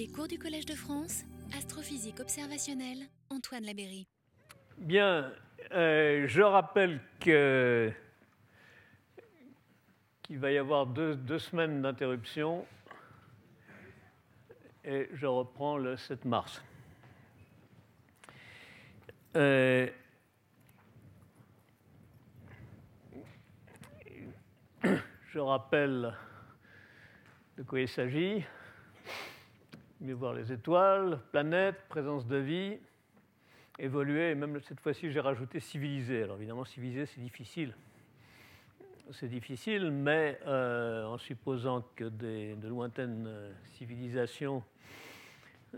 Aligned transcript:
Les 0.00 0.08
cours 0.08 0.28
du 0.28 0.38
Collège 0.38 0.64
de 0.64 0.74
France, 0.74 1.24
astrophysique 1.54 2.20
observationnelle, 2.20 3.00
Antoine 3.28 3.66
Labéry. 3.66 4.06
Bien, 4.78 5.30
euh, 5.72 6.26
je 6.26 6.40
rappelle 6.40 7.02
qu'il 7.20 7.92
va 10.38 10.52
y 10.52 10.56
avoir 10.56 10.86
deux, 10.86 11.16
deux 11.16 11.38
semaines 11.38 11.82
d'interruption 11.82 12.64
et 14.86 15.10
je 15.12 15.26
reprends 15.26 15.76
le 15.76 15.98
7 15.98 16.24
mars. 16.24 16.62
Euh, 19.36 19.86
je 25.28 25.38
rappelle 25.38 26.16
de 27.58 27.62
quoi 27.64 27.80
il 27.80 27.88
s'agit. 27.88 28.42
Mieux 30.00 30.14
voir 30.14 30.32
les 30.32 30.50
étoiles, 30.50 31.18
planètes, 31.30 31.84
présence 31.90 32.26
de 32.26 32.36
vie, 32.36 32.78
évoluer, 33.78 34.30
et 34.30 34.34
même 34.34 34.58
cette 34.62 34.80
fois-ci 34.80 35.10
j'ai 35.10 35.20
rajouté 35.20 35.60
civilisé. 35.60 36.22
Alors 36.22 36.36
évidemment, 36.36 36.64
civilisé, 36.64 37.04
c'est 37.04 37.20
difficile. 37.20 37.74
C'est 39.12 39.28
difficile, 39.28 39.90
mais 39.90 40.40
euh, 40.46 41.04
en 41.04 41.18
supposant 41.18 41.84
que 41.96 42.04
des, 42.04 42.54
de 42.54 42.66
lointaines 42.66 43.26
euh, 43.26 43.52
civilisations 43.72 44.62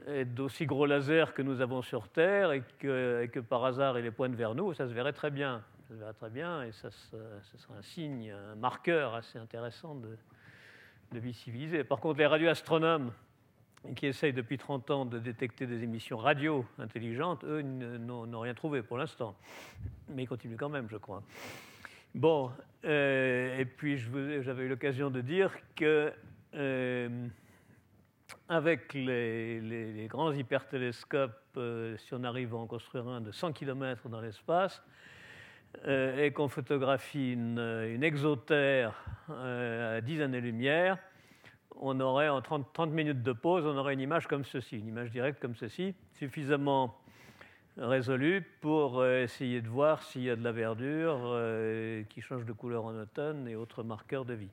aient 0.06 0.24
d'aussi 0.24 0.66
gros 0.66 0.86
lasers 0.86 1.34
que 1.34 1.42
nous 1.42 1.60
avons 1.60 1.82
sur 1.82 2.08
Terre 2.08 2.52
et 2.52 2.62
que, 2.78 3.40
par 3.40 3.64
hasard 3.64 3.98
ils 3.98 4.04
les 4.04 4.12
pointent 4.12 4.36
vers 4.36 4.54
nous, 4.54 4.72
ça 4.72 4.86
se 4.86 4.92
verrait 4.92 5.14
très 5.14 5.32
bien. 5.32 5.64
Ça 5.88 5.94
se 5.94 5.98
verrait 5.98 6.14
très 6.14 6.30
bien 6.30 6.62
et 6.62 6.70
ça, 6.70 6.92
ce 6.92 7.58
serait 7.58 7.74
un 7.76 7.82
signe, 7.82 8.30
un 8.30 8.54
marqueur 8.54 9.14
assez 9.14 9.40
intéressant 9.40 9.96
de, 9.96 10.16
de 11.10 11.18
vie 11.18 11.34
civilisée. 11.34 11.82
Par 11.82 11.98
contre, 11.98 12.20
les 12.20 12.26
radioastronomes 12.26 13.10
qui 13.96 14.06
essayent 14.06 14.32
depuis 14.32 14.58
30 14.58 14.90
ans 14.90 15.04
de 15.04 15.18
détecter 15.18 15.66
des 15.66 15.82
émissions 15.82 16.16
radio 16.16 16.64
intelligentes, 16.78 17.44
eux 17.44 17.62
n'ont 17.62 18.40
rien 18.40 18.54
trouvé 18.54 18.82
pour 18.82 18.96
l'instant. 18.96 19.34
Mais 20.08 20.24
ils 20.24 20.28
continuent 20.28 20.56
quand 20.56 20.68
même, 20.68 20.88
je 20.88 20.96
crois. 20.96 21.22
Bon, 22.14 22.50
euh, 22.84 23.58
et 23.58 23.64
puis 23.64 23.96
j'avais 23.96 24.64
eu 24.64 24.68
l'occasion 24.68 25.10
de 25.10 25.20
dire 25.20 25.52
que 25.74 26.12
euh, 26.54 27.28
avec 28.48 28.92
les, 28.92 30.06
grands 30.10 30.32
hypertélescopes, 30.32 31.32
euh, 31.56 31.96
si 31.96 32.12
on 32.12 32.22
arrive 32.24 32.54
à 32.54 32.58
en 32.58 32.66
construire 32.66 33.08
un 33.08 33.20
de 33.20 33.32
100 33.32 33.52
km 33.52 34.08
dans 34.08 34.20
l'espace, 34.20 34.82
euh, 35.86 36.22
et 36.22 36.32
qu'on 36.32 36.48
photographie 36.48 37.32
une, 37.32 37.58
une 37.58 38.02
exotère 38.02 38.94
à 39.30 40.00
10 40.02 40.20
années-lumière, 40.20 40.98
on 41.80 41.98
aurait 42.00 42.28
en 42.28 42.40
30, 42.40 42.72
30, 42.72 42.90
minutes 42.90 43.22
de 43.22 43.32
pause, 43.32 43.66
on 43.66 43.76
aurait 43.76 43.94
une 43.94 44.00
image 44.00 44.26
comme 44.26 44.44
ceci, 44.44 44.78
une 44.78 44.88
image 44.88 45.10
directe 45.10 45.40
comme 45.40 45.54
ceci, 45.54 45.94
suffisamment 46.12 46.98
résolue 47.76 48.42
pour 48.60 49.04
essayer 49.06 49.60
de 49.60 49.68
voir 49.68 50.02
s'il 50.02 50.22
y 50.22 50.30
a 50.30 50.36
de 50.36 50.44
la 50.44 50.52
verdure 50.52 51.20
euh, 51.24 52.02
qui 52.10 52.20
change 52.20 52.44
de 52.44 52.52
couleur 52.52 52.84
en 52.84 52.94
automne 52.94 53.48
et 53.48 53.56
autres 53.56 53.82
marqueurs 53.82 54.24
de 54.24 54.34
vie. 54.34 54.50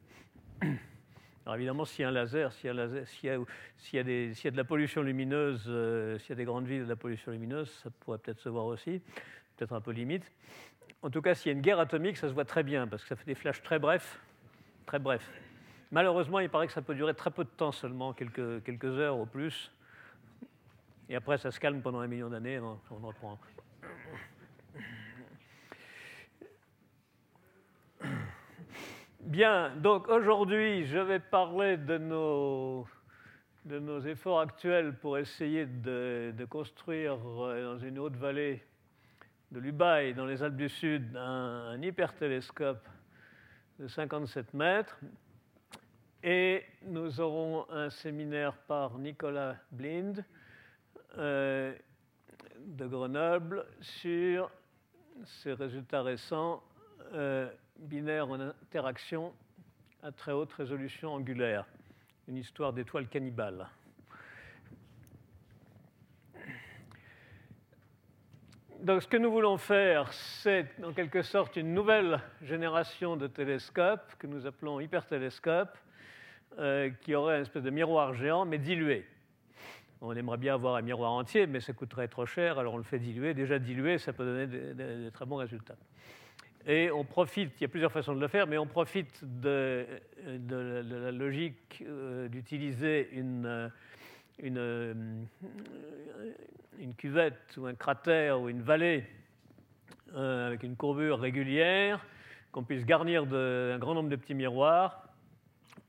Alors 1.45 1.56
évidemment, 1.56 1.86
s'il 1.86 2.03
y 2.03 2.06
a 2.06 2.09
un 2.09 2.12
laser, 2.12 2.53
s'il 2.53 2.70
y, 2.70 3.95
y 3.95 4.00
a 4.00 4.03
de 4.52 4.58
la 4.58 4.64
pollution 4.64 5.02
lumineuse, 5.02 5.66
euh, 5.67 6.17
s'il 6.20 6.30
y 6.30 6.34
a 6.34 6.36
des 6.36 6.45
grandes 6.45 6.67
villes 6.67 6.84
de 6.84 6.90
la 6.90 6.95
pollution 6.95 7.31
lumineuse, 7.31 7.70
ça 7.84 7.90
pourrait 8.00 8.20
peut-être 8.20 8.40
se 8.40 8.50
voir 8.50 8.66
aussi, 8.66 9.02
peut-être 9.58 9.73
un 9.73 9.81
peu 9.81 9.92
limite. 9.92 10.31
En 11.02 11.09
tout 11.09 11.22
cas, 11.22 11.34
s'il 11.34 11.52
y 11.52 11.56
a 11.56 11.58
une 11.58 11.62
guerre 11.62 11.80
atomique, 11.80 12.17
ça 12.17 12.30
se 12.30 12.34
voit 12.34 12.45
très 12.45 12.64
bien, 12.64 12.88
parce 12.88 13.03
que 13.03 13.09
ça 13.09 13.16
fait 13.16 13.25
des 13.25 13.36
flashs 13.36 13.62
très 13.64 13.80
brefs, 13.80 14.20
très 14.86 15.00
brefs. 15.00 15.30
Malheureusement, 15.92 16.40
il 16.40 16.50
paraît 16.50 16.68
que 16.68 16.73
ça 16.73 16.84
peut 16.84 16.94
durer 16.94 17.16
très 17.16 17.32
peu 17.32 17.44
de 17.44 17.50
temps 17.50 17.72
seulement, 17.72 18.14
quelques, 18.14 18.84
heures 18.86 19.18
au 19.18 19.26
plus. 19.26 19.72
Et 21.09 21.16
après, 21.16 21.40
ça 21.40 21.50
se 21.50 21.59
calme 21.59 21.81
pendant 21.81 22.00
un 22.00 22.08
million 22.08 22.30
d'années, 22.30 22.59
on 22.59 22.78
reprend. 23.02 23.40
Bien, 29.22 29.75
donc 29.75 30.08
aujourd'hui, 30.08 30.86
je 30.86 30.97
vais 30.97 31.19
parler 31.19 31.78
de 31.78 31.97
nos, 31.97 32.88
efforts 34.06 34.40
actuels 34.42 34.96
pour 34.96 35.18
essayer 35.18 35.66
de, 35.66 36.46
construire 36.50 37.18
dans 37.18 37.80
une 37.80 37.97
haute 38.00 38.16
vallée 38.16 38.63
de 39.52 39.59
l'Ubaï, 39.59 40.13
dans 40.13 40.25
les 40.25 40.44
Alpes 40.44 40.56
du 40.56 40.69
Sud, 40.69 41.16
un, 41.16 41.72
un 41.74 41.81
hypertélescope 41.81 42.88
de 43.80 43.88
57 43.88 44.53
mètres 44.53 45.00
et 46.24 46.63
nous 46.84 47.22
aurons 47.22 47.66
un 47.69 47.90
séminaire 47.90 48.53
par 48.68 48.97
Nicolas 48.97 49.56
Blind 49.72 50.24
euh, 51.18 51.74
de 52.59 52.88
Grenoble 52.88 53.66
sur 53.80 54.52
ces 55.25 55.53
résultats 55.53 56.02
récents 56.02 56.63
euh, 57.13 57.50
binaires 57.78 58.30
en 58.30 58.40
interaction 58.40 59.34
à 60.03 60.12
très 60.12 60.31
haute 60.31 60.52
résolution 60.53 61.13
angulaire, 61.13 61.66
une 62.28 62.38
histoire 62.38 62.74
d'étoiles 62.74 63.07
cannibales. 63.07 63.68
Donc, 68.81 69.03
ce 69.03 69.07
que 69.07 69.18
nous 69.18 69.30
voulons 69.30 69.57
faire, 69.57 70.12
c'est 70.13 70.66
en 70.86 70.94
quelque 70.94 71.22
sorte 71.22 71.57
une 71.57 71.74
nouvelle 71.74 72.22
génération 72.41 73.18
de 73.18 73.28
télescopes 73.28 74.16
que 74.18 74.25
nous 74.25 74.46
appelons 74.46 74.80
hypertélescopes 74.80 75.78
euh, 76.58 76.90
qui 77.02 77.16
aurait 77.16 77.36
une 77.36 77.42
espèce 77.44 77.64
de 77.64 77.70
miroir 77.70 78.14
géant, 78.14 78.46
mais 78.46 78.58
dilué. 78.58 79.06
On 80.02 80.14
aimerait 80.16 80.38
bien 80.38 80.54
avoir 80.54 80.76
un 80.76 80.82
miroir 80.82 81.12
entier, 81.12 81.46
mais 81.46 81.60
ça 81.60 81.74
coûterait 81.74 82.08
trop 82.08 82.26
cher, 82.26 82.58
alors 82.58 82.74
on 82.74 82.78
le 82.78 82.84
fait 82.84 83.00
diluer. 83.00 83.34
Déjà 83.34 83.60
dilué, 83.60 83.98
ça 83.98 84.14
peut 84.14 84.26
donner 84.26 84.48
des, 84.74 85.12
très 85.12 85.26
bons 85.26 85.38
résultats. 85.38 85.76
Et 86.66 86.92
on 86.92 87.04
profite, 87.04 87.52
il 87.58 87.62
y 87.62 87.66
a 87.66 87.70
plusieurs 87.70 87.92
façons 87.92 88.16
de 88.16 88.20
le 88.20 88.28
faire, 88.28 88.48
mais 88.48 88.58
on 88.58 88.66
profite 88.66 89.24
de, 89.24 89.86
la 90.26 91.12
logique 91.12 91.84
euh, 91.86 92.28
d'utiliser 92.28 93.10
une, 93.12 93.72
une, 94.40 95.28
cuvette 96.98 97.58
ou 97.58 97.66
un 97.66 97.76
cratère 97.76 98.42
ou 98.42 98.50
une 98.50 98.62
vallée 98.62 99.06
euh, 100.16 100.48
avec 100.48 100.64
une 100.64 100.76
courbure 100.76 101.20
régulière, 101.20 102.06
qu'on 102.52 102.64
puisse 102.64 102.86
garnir 102.86 103.26
d'un 103.26 103.78
grand 103.78 103.94
nombre 103.94 104.10
de 104.10 104.16
petits 104.16 104.34
miroirs 104.34 105.09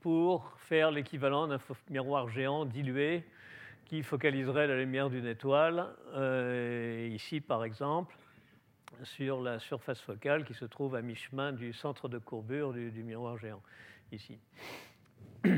pour 0.01 0.51
faire 0.57 0.91
l'équivalent 0.91 1.47
d'un 1.47 1.59
miroir 1.89 2.29
géant 2.29 2.65
dilué 2.65 3.23
qui 3.85 4.03
focaliserait 4.03 4.67
la 4.67 4.77
lumière 4.77 5.09
d'une 5.09 5.27
étoile, 5.27 5.87
euh, 6.13 7.09
ici 7.11 7.39
par 7.41 7.63
exemple, 7.63 8.15
sur 9.03 9.41
la 9.41 9.59
surface 9.59 10.01
focale 10.01 10.43
qui 10.45 10.53
se 10.53 10.65
trouve 10.65 10.95
à 10.95 11.01
mi-chemin 11.01 11.51
du 11.51 11.73
centre 11.73 12.07
de 12.07 12.17
courbure 12.17 12.73
du, 12.73 13.03
miroir 13.03 13.37
géant, 13.37 13.61
ici. 14.11 14.39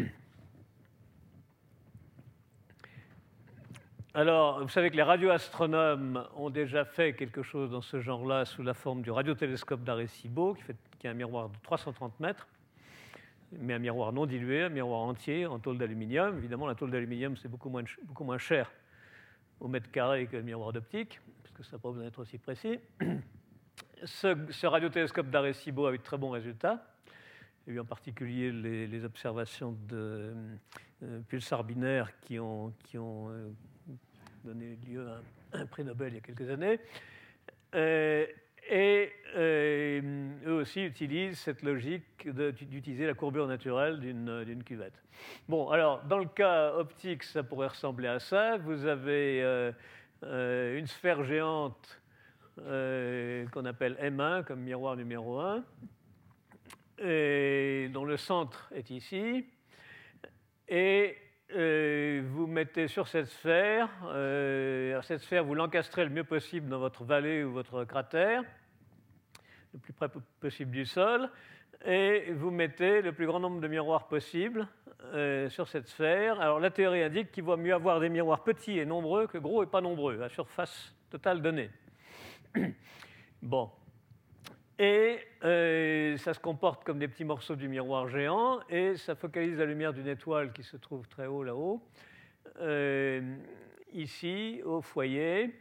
Alors, 4.15 4.61
vous 4.61 4.69
savez 4.69 4.91
que 4.91 4.95
les 4.95 5.03
radioastronomes 5.03 6.27
ont 6.35 6.51
déjà 6.51 6.85
fait 6.85 7.15
quelque 7.15 7.41
chose 7.41 7.71
dans 7.71 7.81
ce 7.81 7.99
genre-là 7.99 8.45
sous 8.45 8.61
la 8.61 8.75
forme 8.75 9.01
du 9.01 9.09
radiotélescope 9.09 9.83
d'Arecibo, 9.83 10.53
qui, 10.53 10.63
qui 10.99 11.07
est 11.07 11.09
un 11.09 11.15
miroir 11.15 11.49
de 11.49 11.55
330 11.63 12.19
mètres 12.19 12.47
mais 13.59 13.73
un 13.73 13.79
miroir 13.79 14.13
non 14.13 14.25
dilué, 14.25 14.63
un 14.63 14.69
miroir 14.69 15.01
entier 15.01 15.45
en 15.45 15.59
tôle 15.59 15.77
d'aluminium. 15.77 16.37
Évidemment, 16.37 16.67
la 16.67 16.75
tôle 16.75 16.91
d'aluminium, 16.91 17.37
c'est 17.37 17.47
beaucoup 17.47 17.69
moins, 17.69 18.37
cher 18.37 18.71
au 19.59 19.67
mètre 19.67 19.89
carré 19.91 20.27
que 20.27 20.37
le 20.37 20.43
miroir 20.43 20.73
d'optique, 20.73 21.19
parce 21.41 21.55
que 21.55 21.63
ça 21.63 21.73
n'a 21.73 21.79
pas 21.79 21.89
besoin 21.89 22.05
d'être 22.05 22.19
aussi 22.19 22.37
précis. 22.37 22.79
Ce, 24.05 24.35
ce 24.49 24.67
radiotélescope 24.67 25.29
d'Arecibo 25.29 25.85
a 25.85 25.93
eu 25.93 25.97
de 25.97 26.03
très 26.03 26.17
bons 26.17 26.31
résultats. 26.31 26.85
Il 27.65 27.69
y 27.69 27.73
a 27.73 27.77
eu 27.77 27.79
en 27.79 27.85
particulier 27.85 28.51
les, 28.51 29.05
observations 29.05 29.77
de 29.87 30.33
euh, 31.03 31.21
pulsars 31.29 31.63
binaires 31.63 32.11
qui 32.19 32.37
ont, 32.37 32.73
euh, 32.97 33.49
donné 34.43 34.77
lieu 34.85 35.07
à 35.07 35.21
un, 35.57 35.61
un, 35.61 35.65
prix 35.65 35.85
Nobel 35.85 36.09
il 36.09 36.15
y 36.15 36.17
a 36.17 36.21
quelques 36.21 36.49
années. 36.49 36.81
Euh, 37.75 38.27
et 38.69 39.11
euh, 39.35 40.01
eux 40.45 40.53
aussi 40.53 40.83
utilisent 40.83 41.39
cette 41.39 41.63
logique 41.63 42.29
d'utiliser 42.29 43.05
la 43.05 43.13
courbure 43.13 43.47
naturelle 43.47 43.99
d'une 43.99 44.63
cuvette. 44.63 44.93
Bon, 45.47 45.69
alors, 45.69 46.03
dans 46.03 46.17
le 46.17 46.27
cas 46.27 46.73
optique, 46.73 47.23
ça 47.23 47.43
pourrait 47.43 47.67
ressembler 47.67 48.07
à 48.07 48.19
ça. 48.19 48.57
Vous 48.57 48.85
avez 48.85 49.41
euh, 49.41 49.71
euh, 50.23 50.77
une 50.77 50.87
sphère 50.87 51.23
géante 51.23 51.99
qu'on 52.55 53.65
appelle 53.65 53.97
M1, 53.99 54.43
comme 54.43 54.59
miroir 54.59 54.95
numéro 54.95 55.39
1, 55.39 55.63
et 56.99 57.89
dont 57.91 58.05
le 58.05 58.15
centre 58.15 58.71
est 58.75 58.91
ici. 58.91 59.47
Et 60.67 61.17
euh, 61.51 62.23
vous 62.31 62.47
mettez 62.47 62.87
sur 62.87 63.07
cette 63.07 63.27
sphère, 63.27 63.89
euh, 64.05 64.99
cette 65.01 65.21
sphère, 65.21 65.43
vous 65.43 65.55
l'encastrez 65.55 66.03
le 66.03 66.09
mieux 66.09 66.23
possible 66.23 66.69
dans 66.69 66.79
votre 66.79 67.03
vallée 67.03 67.43
ou 67.43 67.51
votre 67.51 67.83
cratère, 67.83 68.43
le 69.73 69.79
plus 69.79 69.93
près 69.93 70.07
possible 70.39 70.71
du 70.71 70.85
sol, 70.85 71.29
et 71.85 72.31
vous 72.31 72.49
mettez 72.49 73.01
le 73.01 73.11
plus 73.11 73.27
grand 73.27 73.39
nombre 73.39 73.59
de 73.59 73.67
miroirs 73.67 74.07
possible 74.07 74.67
euh, 75.13 75.49
sur 75.49 75.67
cette 75.67 75.87
sphère. 75.87 76.39
Alors 76.39 76.59
la 76.59 76.71
théorie 76.71 77.03
indique 77.03 77.31
qu'il 77.31 77.43
vaut 77.43 77.57
mieux 77.57 77.73
avoir 77.73 77.99
des 77.99 78.09
miroirs 78.09 78.43
petits 78.43 78.79
et 78.79 78.85
nombreux 78.85 79.27
que 79.27 79.37
gros 79.37 79.63
et 79.63 79.67
pas 79.67 79.81
nombreux, 79.81 80.21
à 80.21 80.29
surface 80.29 80.95
totale 81.09 81.41
donnée. 81.41 81.69
bon. 83.41 83.69
Et 84.79 85.19
euh, 85.43 86.17
ça 86.17 86.33
se 86.33 86.39
comporte 86.39 86.83
comme 86.83 86.97
des 86.97 87.07
petits 87.07 87.25
morceaux 87.25 87.55
du 87.55 87.67
miroir 87.67 88.07
géant, 88.07 88.59
et 88.69 88.95
ça 88.95 89.15
focalise 89.15 89.57
la 89.57 89.65
lumière 89.65 89.93
d'une 89.93 90.07
étoile 90.07 90.51
qui 90.51 90.63
se 90.63 90.77
trouve 90.77 91.07
très 91.07 91.27
haut 91.27 91.43
là-haut, 91.43 91.81
euh, 92.59 93.35
ici, 93.93 94.61
au 94.65 94.81
foyer, 94.81 95.53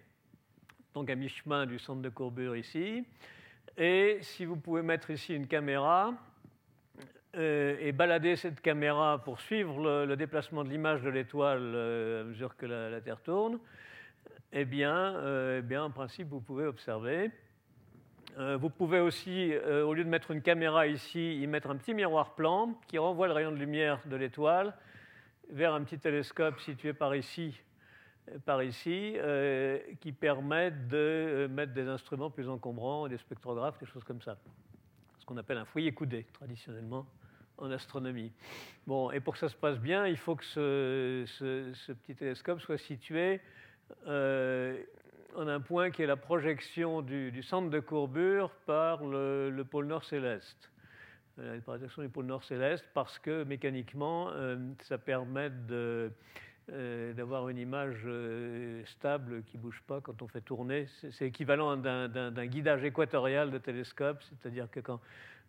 donc 0.95 1.11
à 1.11 1.15
mi-chemin 1.15 1.67
du 1.67 1.79
centre 1.79 2.01
de 2.01 2.09
courbure 2.09 2.57
ici. 2.57 3.05
Et 3.77 4.19
si 4.23 4.47
vous 4.47 4.57
pouvez 4.57 4.83
mettre 4.83 5.11
ici 5.11 5.35
une 5.35 5.47
caméra, 5.47 6.15
euh, 7.35 7.77
et 7.81 7.93
balader 7.93 8.37
cette 8.37 8.61
caméra 8.61 9.23
pour 9.25 9.41
suivre 9.41 10.05
le, 10.05 10.17
déplacement 10.17 10.65
de 10.65 10.69
l'image 10.69 11.01
de 11.03 11.09
l'étoile 11.09 11.75
à 12.21 12.25
mesure 12.25 12.57
que 12.57 12.67
la, 12.67 13.01
Terre 13.01 13.21
tourne, 13.23 13.59
eh 14.53 14.67
bien, 14.67 15.59
eh 15.59 15.63
bien, 15.63 15.85
en 15.85 15.91
principe, 15.91 16.29
vous 16.29 16.41
pouvez 16.41 16.67
observer. 16.67 17.31
Vous 18.37 18.71
pouvez 18.71 19.01
aussi, 19.01 19.53
au 19.57 19.93
lieu 19.93 20.05
de 20.05 20.09
mettre 20.09 20.31
une 20.31 20.43
caméra 20.43 20.87
ici, 20.87 21.41
y 21.41 21.47
mettre 21.47 21.71
un 21.71 21.77
petit 21.77 21.95
miroir 21.95 22.35
plan 22.35 22.75
qui 22.89 22.99
renvoie 22.99 23.27
le 23.27 23.35
rayon 23.35 23.53
de 23.53 23.57
lumière 23.57 24.01
de 24.07 24.17
l'étoile 24.17 24.75
vers 25.51 25.75
un 25.75 25.83
petit 25.83 25.99
télescope 25.99 26.59
situé 26.61 26.93
par 26.95 27.15
ici, 27.15 27.61
par 28.47 28.63
ici 28.63 29.17
qui 30.01 30.13
permet 30.13 30.71
de 30.71 31.47
mettre 31.51 31.75
des 31.75 31.89
instruments 31.89 32.31
plus 32.31 32.49
encombrants, 32.49 33.07
des 33.09 33.19
spectrographes, 33.19 33.79
des 33.79 33.87
choses 33.87 34.05
comme 34.05 34.23
ça. 34.23 34.39
Ce 35.19 35.27
qu'on 35.27 35.37
appelle 35.37 35.59
un 35.59 35.67
foyer 35.67 35.93
coudé, 35.93 36.27
traditionnellement 36.33 37.07
en 37.59 37.71
astronomie. 37.71 38.33
Bon, 38.87 39.11
et 39.11 39.21
pour 39.21 39.35
que 39.35 39.39
ça 39.39 39.49
se 39.49 39.57
passe 39.57 39.79
bien, 39.79 40.07
il 40.07 40.17
faut 40.17 40.37
que 40.37 40.45
ce, 40.45 41.93
petit 41.93 42.15
télescope 42.15 42.61
soit 42.61 42.79
situé 42.79 43.41
euh, 44.07 44.83
en 45.37 45.49
un 45.49 45.61
point 45.61 45.91
qui 45.91 46.03
est 46.03 46.07
la 46.07 46.17
projection 46.17 47.03
du, 47.03 47.43
centre 47.43 47.71
de 47.71 47.81
courbure 47.81 48.51
par 48.67 49.05
le, 49.05 49.63
pôle 49.71 49.87
nord 49.87 50.05
céleste. 50.05 50.71
Euh, 51.39 51.57
la 51.57 51.61
projection 51.61 52.03
du 52.03 52.09
pôle 52.09 52.27
nord 52.27 52.45
céleste 52.45 52.85
parce 52.95 53.19
que 53.19 53.45
mécaniquement, 53.45 54.31
euh, 54.31 54.57
ça 54.83 54.99
permet 54.99 55.51
de, 55.51 56.11
d'avoir 56.69 57.49
une 57.49 57.59
image 57.59 58.07
stable 58.87 59.43
qui 59.45 59.57
ne 59.57 59.63
bouge 59.63 59.83
pas 59.87 60.01
quand 60.01 60.23
on 60.23 60.29
fait 60.29 60.41
tourner. 60.41 60.87
C'est 61.11 61.27
équivalent 61.27 61.77
d'un 61.77 62.47
guidage 62.47 62.85
équatorial 62.85 63.51
de 63.51 63.59
télescope, 63.59 64.23
c'est-à-dire 64.23 64.71
que 64.71 64.81
quand, 64.81 65.01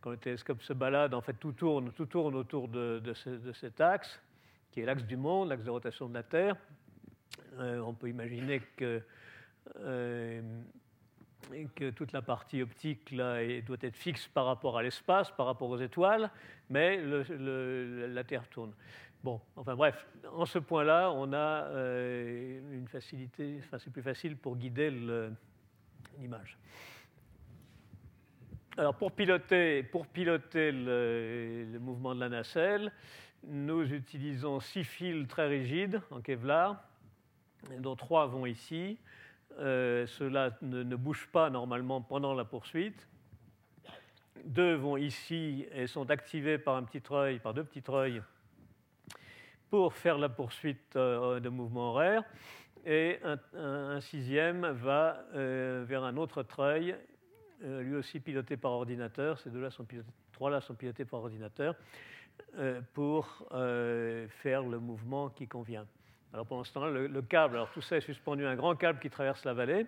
quand 0.04 0.10
le 0.10 0.18
télescope 0.18 0.62
se 0.62 0.74
balade, 0.74 1.14
en 1.14 1.22
fait, 1.22 1.36
tout 1.36 1.54
tourne, 1.54 1.94
tout 1.94 2.08
tourne 2.08 2.36
autour 2.36 2.68
de, 2.68 3.02
cet 3.54 3.80
axe, 3.80 4.20
qui 4.70 4.82
est 4.82 4.86
l'axe 4.86 5.06
du 5.06 5.16
monde, 5.16 5.48
l'axe 5.48 5.64
de 5.64 5.70
rotation 5.70 6.10
de 6.10 6.14
la 6.14 6.24
Terre. 6.24 6.58
Euh, 7.60 7.80
on 7.80 7.94
peut 7.94 8.10
imaginer 8.10 8.62
que, 8.76 9.02
euh, 9.80 10.42
que, 11.76 11.90
toute 11.90 12.12
la 12.12 12.22
partie 12.22 12.62
optique 12.62 13.16
doit 13.16 13.42
être 13.82 13.96
fixe 13.96 14.28
par 14.28 14.46
rapport 14.46 14.78
à 14.78 14.84
l'espace, 14.84 15.32
par 15.32 15.46
rapport 15.46 15.70
aux 15.70 15.80
étoiles, 15.80 16.30
mais 16.70 17.02
la 17.02 18.24
Terre 18.24 18.48
tourne. 18.50 18.74
Bon, 19.24 19.40
enfin 19.56 19.76
bref, 19.76 20.06
en 20.34 20.46
ce 20.46 20.60
point-là, 20.60 21.10
on 21.12 21.32
a 21.32 21.64
euh, 21.70 22.60
une 22.74 22.90
facilité, 22.90 23.56
enfin 23.60 23.78
c'est 23.80 23.90
plus 23.90 24.02
facile 24.02 24.36
pour 24.36 24.58
guider 24.58 24.92
l'image. 26.20 26.58
Alors 28.76 28.96
pour 28.96 29.14
piloter, 29.14 29.84
pour 29.84 30.08
piloter 30.08 30.74
le, 30.74 31.78
mouvement 31.80 32.14
de 32.14 32.20
la 32.20 32.28
nacelle, 32.28 32.92
nous 33.46 33.94
utilisons 33.94 34.60
six 34.60 34.84
fils 34.84 35.26
très 35.28 35.48
rigides 35.48 36.02
en 36.12 36.20
Kevlar, 36.20 36.84
dont 37.80 37.96
trois 37.96 38.26
vont 38.26 38.46
ici. 38.46 38.98
Euh, 39.60 40.06
Ceux-là 40.08 40.52
ne, 40.62 40.96
bougent 40.96 41.30
pas 41.32 41.50
normalement 41.50 42.02
pendant 42.02 42.34
la 42.34 42.46
poursuite. 42.46 43.08
Deux 44.46 44.76
vont 44.76 44.98
ici 44.98 45.66
et 45.74 45.88
sont 45.88 46.10
activés 46.10 46.58
par 46.58 46.76
un 46.76 46.84
petit 46.84 47.02
treuil, 47.02 47.40
par 47.40 47.54
deux 47.54 47.64
petits 47.64 47.82
treuils, 47.82 48.22
pour 49.70 49.94
faire 49.94 50.18
la 50.18 50.30
poursuite 50.30 50.96
euh, 50.96 51.40
de 51.40 51.50
mouvement 51.50 51.92
horaire. 51.92 52.24
Et 52.86 53.20
un, 53.54 54.02
sixième 54.02 54.68
va 54.68 55.24
euh, 55.34 55.86
vers 55.88 56.04
un 56.04 56.18
autre 56.18 56.44
treuil 56.44 56.96
lui 57.62 57.96
aussi 57.96 58.20
piloté 58.20 58.58
par 58.58 58.72
ordinateur. 58.72 59.40
Ces 59.40 59.50
deux-là 59.50 59.70
sont 59.70 59.88
trois-là 60.34 60.60
sont 60.60 60.76
pilotés 60.76 61.06
par 61.06 61.22
ordinateur 61.22 61.76
pour 62.94 63.48
faire 64.28 64.64
le 64.64 64.80
mouvement 64.80 65.30
qui 65.30 65.48
convient. 65.48 65.86
Alors 66.34 66.48
pendant 66.48 66.64
ce 66.64 66.74
temps-là, 66.74 66.90
le, 66.90 67.22
câble, 67.22 67.58
alors 67.58 67.70
tout 67.72 67.82
ça 67.82 67.98
est 67.98 68.02
suspendu 68.02 68.44
à 68.46 68.50
un 68.50 68.56
grand 68.56 68.76
câble 68.76 69.00
qui 69.00 69.12
traverse 69.12 69.46
la 69.46 69.54
vallée. 69.54 69.86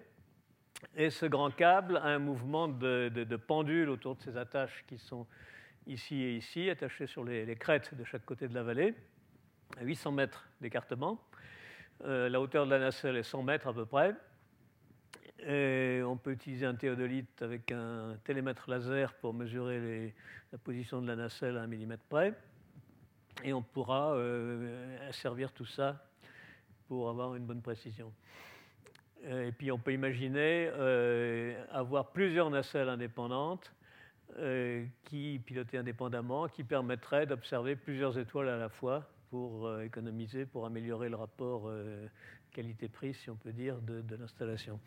Et 0.96 1.10
ce 1.10 1.26
grand 1.26 1.50
câble 1.50 1.98
a 1.98 2.06
un 2.06 2.20
mouvement 2.20 2.68
de, 2.68 3.36
pendule 3.48 3.90
autour 3.90 4.16
de 4.16 4.22
ces 4.22 4.38
attaches 4.38 4.86
qui 4.88 5.00
sont 5.00 5.26
ici 5.88 6.22
et 6.22 6.36
ici, 6.36 6.70
attachées 6.70 7.08
sur 7.08 7.24
les, 7.24 7.56
crêtes 7.56 7.96
de 7.96 8.04
chaque 8.04 8.26
côté 8.26 8.48
de 8.48 8.54
la 8.54 8.62
vallée, 8.62 8.94
à 9.80 9.84
800 9.84 10.12
mètres 10.12 10.48
d'écartement. 10.62 11.20
la 12.04 12.40
hauteur 12.40 12.66
de 12.66 12.72
la 12.72 12.80
nacelle 12.80 13.16
est 13.16 13.24
100 13.24 13.42
mètres 13.42 13.68
à 13.68 13.74
peu 13.74 13.88
près. 13.88 14.14
Et 15.40 16.02
on 16.06 16.16
peut 16.16 16.32
utiliser 16.32 16.68
un 16.68 16.76
théodolite 16.76 17.42
avec 17.42 17.72
un 17.72 18.18
télémètre 18.24 18.70
laser 18.70 19.14
pour 19.16 19.34
mesurer 19.34 20.14
la 20.52 20.58
position 20.60 21.02
de 21.02 21.08
la 21.08 21.16
nacelle 21.16 21.58
à 21.58 21.62
un 21.62 21.68
millimètre 21.68 22.04
près. 22.08 22.34
Et 23.44 23.52
on 23.52 23.64
pourra 23.64 24.14
euh, 24.14 25.12
servir 25.12 25.52
tout 25.52 25.66
ça 25.66 26.06
pour 26.88 27.10
avoir 27.10 27.36
une 27.36 27.46
bonne 27.46 27.62
précision. 27.62 28.12
Et 29.28 29.52
puis 29.52 29.72
on 29.72 29.80
peut 29.80 29.94
imaginer 29.94 30.70
euh, 30.74 31.64
avoir 31.72 32.12
plusieurs 32.12 32.50
nacelles 32.50 32.90
indépendantes 32.90 33.74
euh, 34.38 34.86
qui 35.04 35.42
pilotées 35.44 35.78
indépendamment, 35.78 36.48
qui 36.48 36.64
permettraient 36.64 37.26
d'observer 37.26 37.76
plusieurs 37.76 38.18
étoiles 38.20 38.50
à 38.50 38.58
la 38.58 38.70
fois 38.70 39.10
pour 39.32 39.82
économiser, 39.82 40.46
pour 40.46 40.66
améliorer 40.66 41.10
le 41.10 41.16
rapport 41.16 41.70
qualité-prix, 42.52 43.16
si 43.16 43.30
on 43.30 43.36
peut 43.36 43.52
dire, 43.52 43.82
de 43.82 44.16
l'installation. 44.16 44.80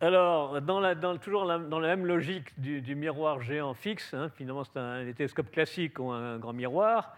Alors, 0.00 0.62
dans 0.62 1.18
toujours 1.18 1.44
dans 1.44 1.80
la 1.80 1.96
même 1.96 2.06
logique 2.06 2.60
du, 2.60 2.94
miroir 2.94 3.42
géant 3.42 3.74
fixe, 3.74 4.14
hein, 4.14 4.28
finalement 4.28 4.62
c'est 4.62 4.78
un, 4.78 5.02
les 5.02 5.12
télescopes 5.12 5.50
classiques 5.50 5.98
ont 5.98 6.12
un 6.12 6.38
grand 6.38 6.52
miroir, 6.52 7.16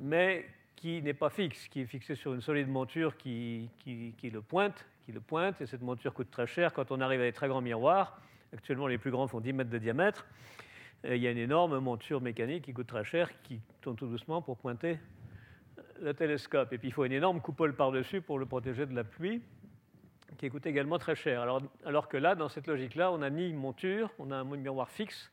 mais 0.00 0.46
qui 0.74 1.02
n'est 1.02 1.12
pas 1.12 1.28
fixe, 1.28 1.68
qui 1.68 1.82
est 1.82 1.86
fixé 1.86 2.14
sur 2.14 2.32
une 2.32 2.40
solide 2.40 2.68
monture 2.68 3.18
qui, 3.18 3.68
le 3.86 4.40
pointe, 4.40 4.86
qui 5.04 5.12
le 5.12 5.20
pointe, 5.20 5.60
et 5.60 5.66
cette 5.66 5.82
monture 5.82 6.14
coûte 6.14 6.30
très 6.30 6.46
cher 6.46 6.72
quand 6.72 6.90
on 6.90 7.02
arrive 7.02 7.20
à 7.20 7.24
des 7.24 7.34
très 7.34 7.48
grands 7.48 7.60
miroirs. 7.60 8.18
Actuellement, 8.54 8.86
les 8.86 8.96
plus 8.96 9.10
grands 9.10 9.28
font 9.28 9.40
10 9.40 9.52
mètres 9.52 9.70
de 9.70 9.78
diamètre. 9.78 10.26
il 11.04 11.18
y 11.18 11.26
a 11.26 11.30
une 11.30 11.36
énorme 11.36 11.80
monture 11.80 12.22
mécanique 12.22 12.64
qui 12.64 12.72
coûte 12.72 12.86
très 12.86 13.04
cher, 13.04 13.28
qui 13.42 13.60
tourne 13.82 13.96
tout 13.96 14.06
doucement 14.06 14.40
pour 14.40 14.56
pointer 14.56 14.98
le 16.00 16.14
télescope. 16.14 16.72
Et 16.72 16.78
puis 16.78 16.88
il 16.88 16.92
faut 16.92 17.04
une 17.04 17.12
énorme 17.12 17.42
coupole 17.42 17.74
par-dessus 17.74 18.22
pour 18.22 18.38
le 18.38 18.46
protéger 18.46 18.86
de 18.86 18.94
la 18.94 19.04
pluie 19.04 19.42
qui 20.38 20.50
coûte 20.50 20.66
également 20.66 20.98
très 20.98 21.14
cher. 21.14 21.42
Alors, 21.84 22.08
que 22.08 22.16
là, 22.16 22.34
dans 22.34 22.48
cette 22.48 22.66
logique-là, 22.66 23.12
on 23.12 23.18
n'a 23.18 23.30
ni 23.30 23.52
monture, 23.52 24.10
on 24.18 24.30
a 24.30 24.36
un 24.36 24.44
miroir 24.44 24.90
fixe, 24.90 25.30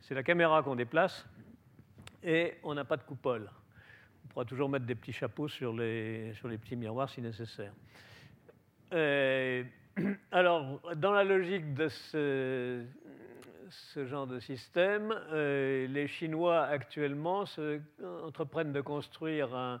c'est 0.00 0.14
la 0.14 0.22
caméra 0.22 0.62
qu'on 0.62 0.76
déplace, 0.76 1.26
et 2.22 2.54
on 2.62 2.74
n'a 2.74 2.84
pas 2.84 2.96
de 2.96 3.02
coupole. 3.02 3.50
On 4.24 4.28
pourra 4.28 4.44
toujours 4.44 4.68
mettre 4.68 4.86
des 4.86 4.94
petits 4.94 5.12
chapeaux 5.12 5.48
sur 5.48 5.72
les, 5.72 6.32
sur 6.34 6.48
les 6.48 6.58
petits 6.58 6.76
miroirs 6.76 7.10
si 7.10 7.20
nécessaire. 7.20 7.72
alors, 10.32 10.80
dans 10.96 11.12
la 11.12 11.24
logique 11.24 11.74
de 11.74 11.88
ce, 11.88 12.84
genre 13.96 14.26
de 14.26 14.40
système, 14.40 15.14
euh, 15.32 15.86
les 15.88 16.06
Chinois 16.06 16.64
actuellement 16.64 17.44
entreprennent 18.24 18.72
de 18.72 18.80
construire 18.80 19.54
un, 19.54 19.80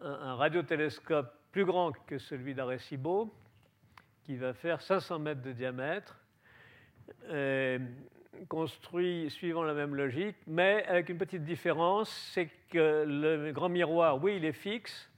un 0.00 0.34
radiotélescope 0.34 1.32
plus 1.52 1.64
grand 1.64 1.92
que 2.06 2.18
celui 2.18 2.54
d'Arecibo, 2.54 3.32
qui 4.24 4.36
va 4.36 4.54
faire 4.54 4.80
500 4.80 5.18
mètres 5.18 5.42
de 5.42 5.52
diamètre, 5.52 6.18
euh, 7.28 7.78
construit 8.48 9.30
suivant 9.30 9.62
la 9.62 9.74
même 9.74 9.94
logique, 9.94 10.36
mais 10.46 10.84
avec 10.86 11.08
une 11.08 11.18
petite 11.18 11.44
différence, 11.44 12.10
c'est 12.32 12.50
que 12.70 13.04
le 13.06 13.52
grand 13.52 13.68
miroir, 13.68 14.22
oui, 14.22 14.36
il 14.36 14.44
est 14.44 14.52
fixe, 14.52 15.10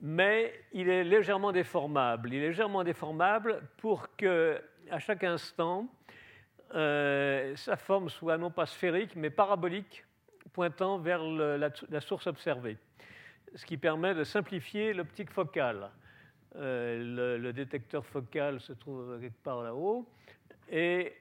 mais 0.00 0.52
il 0.72 0.88
est 0.88 1.04
légèrement 1.04 1.52
déformable. 1.52 2.32
Il 2.32 2.42
est 2.42 2.48
légèrement 2.48 2.82
déformable 2.84 3.62
pour 3.76 4.16
que, 4.16 4.60
à 4.90 4.98
chaque 4.98 5.24
instant, 5.24 5.86
euh, 6.74 7.54
sa 7.56 7.76
forme 7.76 8.08
soit 8.08 8.38
non 8.38 8.50
pas 8.50 8.66
sphérique, 8.66 9.14
mais 9.16 9.30
parabolique, 9.30 10.04
pointant 10.52 10.98
vers 10.98 11.22
la, 11.22 11.70
la, 11.88 12.00
source 12.00 12.26
observée, 12.26 12.78
ce 13.54 13.66
qui 13.66 13.76
permet 13.76 14.14
de 14.14 14.24
simplifier 14.24 14.94
l'optique 14.94 15.30
focale. 15.30 15.90
Le, 16.54 17.38
le, 17.38 17.52
détecteur 17.52 18.04
focal 18.04 18.60
se 18.60 18.72
trouve 18.72 19.18
quelque 19.20 19.42
part 19.42 19.62
là-haut. 19.62 20.06
Et 20.70 21.12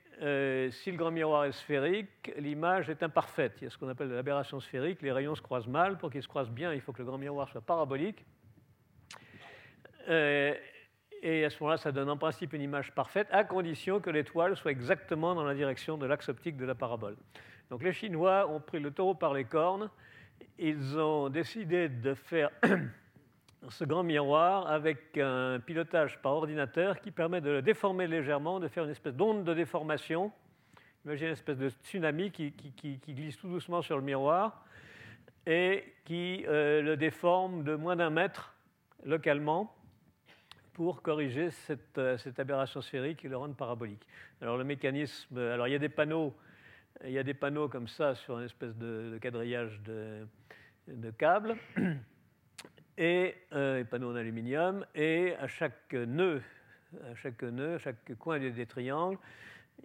si 0.72 0.92
le 0.92 0.98
grand 0.98 1.12
miroir 1.12 1.46
est 1.46 1.52
sphérique, 1.52 2.32
l'image 2.38 2.90
est 2.90 3.02
imparfaite. 3.04 3.54
Il 3.62 3.66
y 3.66 3.68
a 3.68 3.70
ce 3.70 3.78
qu'on 3.78 3.90
appelle 3.90 4.10
l'aberration 4.10 4.60
sphérique. 4.60 5.02
Les 5.02 5.12
rayons 5.12 5.36
se 5.36 5.42
croisent 5.42 5.68
mal. 5.68 5.98
Pour 5.98 6.12
qu'ils 6.12 6.24
se 6.24 6.28
croisent 6.28 6.52
bien, 6.52 6.74
il 6.74 6.82
faut 6.82 6.92
que 6.92 7.00
le 7.00 7.06
grand 7.06 7.18
miroir 7.18 7.48
soit 7.50 7.62
parabolique. 7.62 8.26
et 10.08 11.46
à 11.46 11.50
ce 11.50 11.62
moment-là, 11.62 11.78
ça 11.78 11.92
donne 11.92 12.10
en 12.10 12.18
principe 12.18 12.54
une 12.54 12.62
image 12.62 12.94
parfaite, 12.94 13.28
à 13.32 13.44
condition 13.44 14.00
que 14.00 14.10
l'étoile 14.10 14.56
soit 14.58 14.72
exactement 14.72 15.36
dans 15.36 15.44
la 15.44 15.54
direction 15.54 15.98
de 15.98 16.06
l'axe 16.06 16.30
optique 16.30 16.58
de 16.58 16.66
la 16.66 16.76
parabole. 16.76 17.16
Donc 17.70 17.84
les 17.84 17.94
Chinois 17.94 18.50
ont 18.50 18.60
pris 18.60 18.80
le 18.80 18.92
taureau 18.92 19.14
par 19.14 19.34
les 19.34 19.46
cornes. 19.46 19.90
Ils 20.58 20.98
ont 20.98 21.30
décidé 21.30 21.88
de 21.90 22.14
faire 22.14 22.50
ce 23.68 23.84
grand 23.84 24.04
miroir 24.04 24.68
avec 24.68 25.18
un 25.18 25.60
pilotage 25.60 26.22
par 26.22 26.34
ordinateur 26.34 27.02
qui 27.02 27.12
permet 27.12 27.42
de 27.42 27.50
le 27.50 27.62
déformer 27.62 28.08
légèrement, 28.08 28.60
de 28.60 28.68
faire 28.68 28.86
une 28.86 28.92
espèce 28.92 29.14
d'onde 29.14 29.44
de 29.44 29.54
déformation. 29.54 30.32
Imaginez 31.06 31.28
une 31.28 31.34
espèce 31.34 31.58
de 31.58 31.70
tsunami 31.70 32.32
qui, 32.32 32.54
glisse 33.08 33.38
tout 33.38 33.50
doucement 33.50 33.82
sur 33.82 33.98
le 33.98 34.04
miroir 34.04 34.64
et 35.46 35.94
qui 36.06 36.46
euh, 36.48 36.82
le 36.82 36.96
déforme 36.96 37.64
de 37.64 37.76
moins 37.76 37.96
d'un 37.96 38.10
mètre 38.10 38.56
localement 39.04 39.76
pour 40.74 41.02
corriger 41.02 41.50
cette, 41.50 41.98
euh, 41.98 42.18
cette, 42.18 42.40
aberration 42.40 42.82
sphérique 42.82 43.26
et 43.26 43.28
le 43.28 43.38
rendre 43.38 43.56
parabolique. 43.56 44.06
Alors 44.42 44.58
le 44.58 44.64
mécanisme, 44.64 45.38
alors 45.38 45.68
il 45.68 45.72
y 45.72 45.76
a 45.76 45.80
des 45.80 45.90
panneaux 45.90 46.34
il 47.06 47.12
y 47.12 47.20
a 47.20 47.24
des 47.24 47.34
panneaux 47.34 47.70
comme 47.70 47.88
ça 47.88 48.14
sur 48.14 48.40
une 48.40 48.46
espèce 48.46 48.76
de, 48.76 49.18
quadrillage 49.22 49.80
de 49.82 51.12
câbles, 51.12 51.56
et 53.00 53.34
euh, 53.54 53.86
en 53.94 54.16
aluminium, 54.16 54.86
et 54.94 55.34
à 55.40 55.48
chaque 55.48 55.94
nœud, 55.94 56.44
à 57.10 57.16
chaque 57.16 57.42
nœud, 57.42 57.76
à 57.76 57.78
chaque 57.78 58.14
coin 58.20 58.40
des, 58.40 58.66
triangles, 58.66 59.18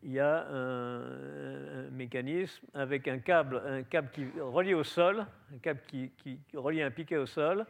il 0.02 0.10
y 0.10 0.18
a 0.18 0.48
un, 0.50 1.88
mécanisme 1.92 2.66
avec 2.74 3.06
un 3.06 3.18
câble, 3.18 3.62
un 3.64 3.84
câble 3.84 4.10
qui 4.10 4.26
relie 4.40 4.74
au 4.74 4.82
sol, 4.82 5.24
un 5.54 5.58
câble 5.58 5.80
qui, 5.86 6.10
relie 6.54 6.82
un 6.82 6.90
piquet 6.90 7.16
au 7.16 7.26
sol, 7.26 7.64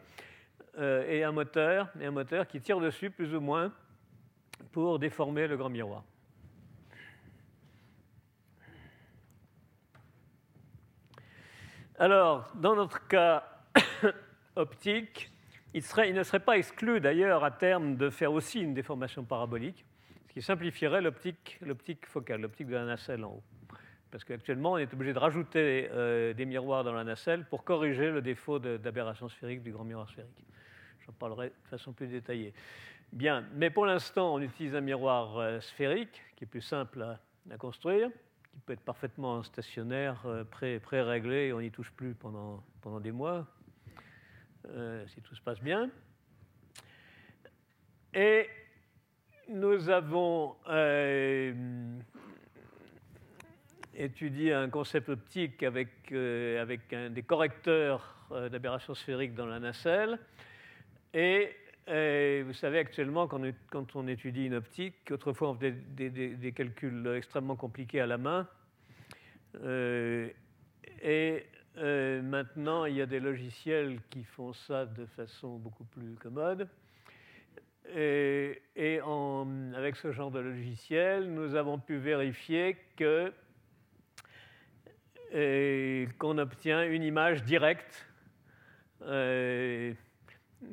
euh, 0.79 1.07
et 1.07 1.23
un 1.23 1.31
moteur, 1.31 1.89
et 2.01 2.07
un 2.07 2.11
moteur 2.11 2.47
qui 2.47 2.59
tire 2.59 2.79
dessus 2.79 3.11
plus 3.11 3.35
ou 3.35 3.39
moins 3.39 3.71
pour 4.71 4.97
déformer 4.97 5.45
le 5.45 5.57
grand 5.57 5.69
miroir. 5.69 6.03
Alors, 11.99 12.51
dans 12.55 12.75
notre 12.75 13.07
cas 13.07 13.47
optique, 14.55 15.31
il, 15.75 16.13
ne 16.13 16.23
serait 16.23 16.39
pas 16.39 16.57
exclu 16.57 17.01
d'ailleurs 17.01 17.43
à 17.43 17.51
terme 17.51 17.97
de 17.97 18.09
faire 18.09 18.31
aussi 18.31 18.61
une 18.61 18.73
déformation 18.73 19.25
parabolique, 19.25 19.85
ce 20.29 20.33
qui 20.33 20.41
simplifierait 20.41 21.01
l'optique, 21.01 21.59
focale, 22.05 22.41
l'optique 22.41 22.67
de 22.67 22.75
la 22.75 22.85
nacelle 22.85 23.25
en 23.25 23.33
haut. 23.33 23.43
Parce 24.09 24.23
qu'actuellement, 24.23 24.73
on 24.73 24.77
est 24.77 24.93
obligé 24.93 25.11
de 25.11 25.19
rajouter 25.19 25.89
euh, 25.91 26.33
des 26.33 26.45
miroirs 26.45 26.85
dans 26.85 26.93
la 26.93 27.03
nacelle 27.03 27.45
pour 27.45 27.65
corriger 27.65 28.09
le 28.09 28.21
défaut 28.21 28.59
d'aberration 28.59 29.27
sphérique 29.27 29.61
du 29.61 29.73
grand 29.73 29.83
miroir 29.83 30.09
sphérique. 30.09 30.45
J'en 31.05 31.11
parlerai 31.11 31.49
de 31.49 31.69
façon 31.69 31.91
plus 31.91 32.07
détaillée. 32.07 32.53
Bien, 33.11 33.45
mais 33.53 33.69
pour 33.69 33.85
l'instant, 33.85 34.33
on 34.33 34.39
utilise 34.39 34.75
un 34.75 34.81
miroir 34.81 35.37
euh, 35.37 35.59
sphérique 35.59 36.21
qui 36.37 36.45
est 36.45 36.47
plus 36.47 36.61
simple 36.61 37.05
à 37.51 37.57
construire 37.57 38.09
qui 38.53 38.61
peut 38.61 38.71
être 38.71 38.85
parfaitement 38.85 39.43
stationnaire, 39.43 40.23
euh, 40.25 40.45
pré-réglé, 40.45 41.51
on 41.51 41.59
n'y 41.59 41.71
touche 41.71 41.91
plus 41.91 42.15
pendant 42.15 42.63
des 43.01 43.11
mois, 43.11 43.45
euh, 44.69 45.05
si 45.07 45.21
tout 45.21 45.35
se 45.35 45.41
passe 45.41 45.61
bien. 45.61 45.89
Et 48.13 48.47
nous 49.49 49.89
avons 49.89 50.55
euh, 50.69 51.53
étudié 53.93 54.53
un 54.53 54.69
concept 54.69 55.09
optique 55.09 55.63
avec, 55.63 56.11
avec 56.11 56.93
un, 56.93 57.09
des 57.09 57.23
correcteurs 57.23 58.11
d'aberration 58.51 58.95
sphérique 58.95 59.35
dans 59.35 59.45
la 59.45 59.59
nacelle. 59.59 60.17
Et 61.13 61.51
vous 61.87 62.53
savez, 62.53 62.79
actuellement, 62.79 63.27
quand 63.27 63.95
on, 63.95 64.07
étudie 64.07 64.45
une 64.45 64.55
optique, 64.55 65.11
autrefois 65.11 65.49
on 65.49 65.55
faisait 65.55 65.71
des, 65.71 66.51
calculs 66.51 67.07
extrêmement 67.15 67.55
compliqués 67.55 67.99
à 67.99 68.07
la 68.07 68.17
main. 68.17 68.47
Euh, 69.63 70.29
et 71.01 71.45
euh, 71.77 72.21
maintenant, 72.21 72.85
il 72.85 72.95
y 72.95 73.01
a 73.01 73.05
des 73.05 73.19
logiciels 73.19 73.99
qui 74.09 74.23
font 74.23 74.53
ça 74.53 74.85
de 74.85 75.05
façon 75.05 75.57
beaucoup 75.57 75.85
plus 75.85 76.15
commode. 76.15 76.67
Et, 77.95 78.61
avec 79.75 79.95
ce 79.95 80.11
genre 80.11 80.31
de 80.31 80.39
logiciel, 80.39 81.31
nous 81.31 81.55
avons 81.55 81.77
pu 81.77 81.97
vérifier 81.97 82.77
que 82.95 83.31
qu'on 86.17 86.37
obtient 86.37 86.83
une 86.83 87.03
image 87.03 87.43
directe 87.43 88.07
euh, 89.01 89.93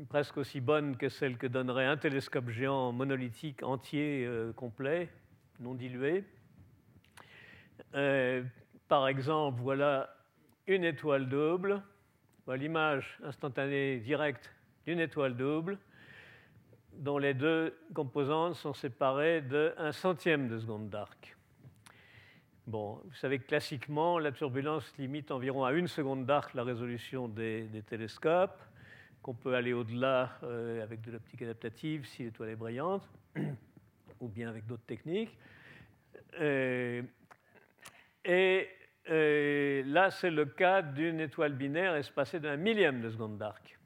presque 0.09 0.39
aussi 0.39 0.61
bonne 0.61 0.97
que 0.97 1.09
celle 1.09 1.37
que 1.37 1.47
donnerait 1.47 1.85
un 1.85 1.97
télescope 1.97 2.49
géant 2.49 2.93
monolithique 2.93 3.63
entier, 3.63 4.25
euh, 4.27 4.53
complet, 4.53 5.09
non 5.61 5.75
dilué. 5.75 6.25
Euh, 7.95 8.43
par 8.89 9.09
exemple, 9.09 9.61
voilà 9.61 10.09
une 10.67 10.85
étoile 10.85 11.29
double, 11.29 11.83
l'image 12.49 13.19
instantanée 13.25 13.99
directe 13.99 14.51
d'une 14.87 15.01
étoile 15.01 15.37
double, 15.37 15.79
dont 16.93 17.19
les 17.19 17.35
deux 17.35 17.77
composantes 17.95 18.55
sont 18.55 18.75
séparées 18.75 19.43
1 19.79 19.93
centième 19.93 20.49
de 20.49 20.59
seconde 20.59 20.91
d'arc. 20.91 21.37
Bon, 22.67 23.01
vous 23.05 23.15
savez 23.15 23.39
que 23.39 23.47
classiquement, 23.47 24.19
la 24.19 24.31
turbulence 24.31 24.93
limite 24.99 25.31
environ 25.31 25.65
à 25.65 25.73
une 25.73 25.89
seconde 25.89 26.27
d'arc 26.27 26.55
la 26.55 26.63
résolution 26.63 27.29
des 27.29 27.83
télescopes 27.89 28.61
qu'on 29.23 29.35
peut 29.35 29.55
aller 29.55 29.73
au-delà 29.73 30.39
euh, 30.43 30.83
avec 30.83 31.01
de 31.01 31.13
l'optique 31.13 31.43
adaptative 31.43 32.05
si 32.07 32.25
l'étoile 32.25 32.51
est 32.51 32.57
brillante, 32.57 33.09
ou 34.21 34.29
bien 34.29 34.49
avec 34.49 34.67
d'autres 34.67 34.85
techniques. 34.85 35.37
Euh, 36.41 37.03
et 38.25 38.69
euh, 39.11 39.83
là, 39.87 40.11
c'est 40.11 40.31
le 40.31 40.45
cas 40.45 40.83
d'une 40.83 41.21
étoile 41.21 41.53
binaire 41.55 41.95
espacée 41.97 42.41
d'un 42.41 42.57
millième 42.57 43.01
de 43.01 43.11
seconde 43.11 43.39
d'arc. 43.39 43.79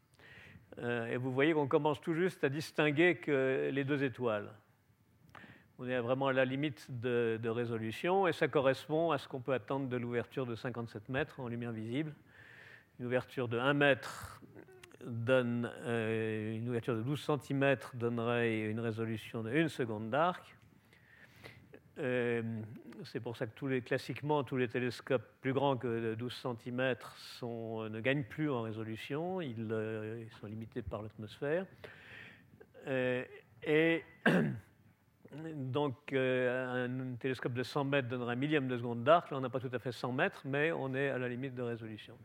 et 0.82 1.16
vous 1.16 1.32
voyez 1.32 1.54
qu'on 1.54 1.68
commence 1.68 2.00
tout 2.00 2.14
juste 2.14 2.44
à 2.44 2.48
distinguer 2.48 3.18
les 3.72 3.84
deux 3.84 4.04
étoiles. 4.04 4.50
On 5.78 5.86
est 5.88 5.98
vraiment 6.00 6.28
à 6.28 6.32
la 6.32 6.44
limite 6.44 6.86
de, 6.88 7.38
de 7.42 7.48
résolution, 7.48 8.26
et 8.26 8.32
ça 8.32 8.48
correspond 8.48 9.10
à 9.10 9.18
ce 9.18 9.28
qu'on 9.28 9.40
peut 9.40 9.52
attendre 9.52 9.88
de 9.88 9.96
l'ouverture 9.96 10.46
de 10.46 10.54
57 10.54 11.08
mètres 11.08 11.40
en 11.40 11.48
lumière 11.48 11.72
visible. 11.72 12.14
Une 12.98 13.06
ouverture 13.06 13.46
de 13.46 13.58
1 13.58 13.74
mètre 13.74 14.40
donne 15.04 15.70
euh, 15.84 16.56
une 16.56 16.68
ouverture 16.68 16.96
de 16.96 17.02
12 17.02 17.30
cm 17.42 17.76
donnerait 17.94 18.60
une 18.62 18.80
résolution 18.80 19.42
de 19.42 19.50
1 19.50 19.68
seconde 19.68 20.10
d'arc. 20.10 20.56
Euh, 21.98 22.42
c'est 23.04 23.20
pour 23.20 23.36
ça 23.36 23.46
que 23.46 23.78
classiquement, 23.80 24.44
tous 24.44 24.56
les 24.56 24.68
télescopes 24.68 25.26
plus 25.40 25.52
grands 25.52 25.76
que 25.76 26.14
12 26.14 26.46
cm 26.64 26.94
sont, 27.38 27.88
ne 27.88 28.00
gagnent 28.00 28.24
plus 28.24 28.50
en 28.50 28.62
résolution, 28.62 29.40
ils, 29.40 29.68
euh, 29.70 30.24
sont 30.40 30.46
limités 30.46 30.82
par 30.82 31.02
l'atmosphère. 31.02 31.66
et 32.86 34.04
donc, 35.54 36.12
un 36.12 37.14
télescope 37.18 37.52
de 37.52 37.62
100 37.62 37.84
mètres 37.84 38.08
donnerait 38.08 38.32
un 38.32 38.36
millième 38.36 38.68
de 38.68 38.76
seconde 38.76 39.04
d'arc. 39.04 39.30
Là, 39.30 39.38
on 39.38 39.40
n'a 39.40 39.50
pas 39.50 39.60
tout 39.60 39.70
à 39.72 39.78
fait 39.78 39.92
100 39.92 40.12
mètres, 40.12 40.42
mais 40.44 40.72
on 40.72 40.94
est 40.94 41.08
à 41.08 41.18
la 41.18 41.28
limite 41.28 41.54
de 41.54 41.62
résolution. 41.62 42.16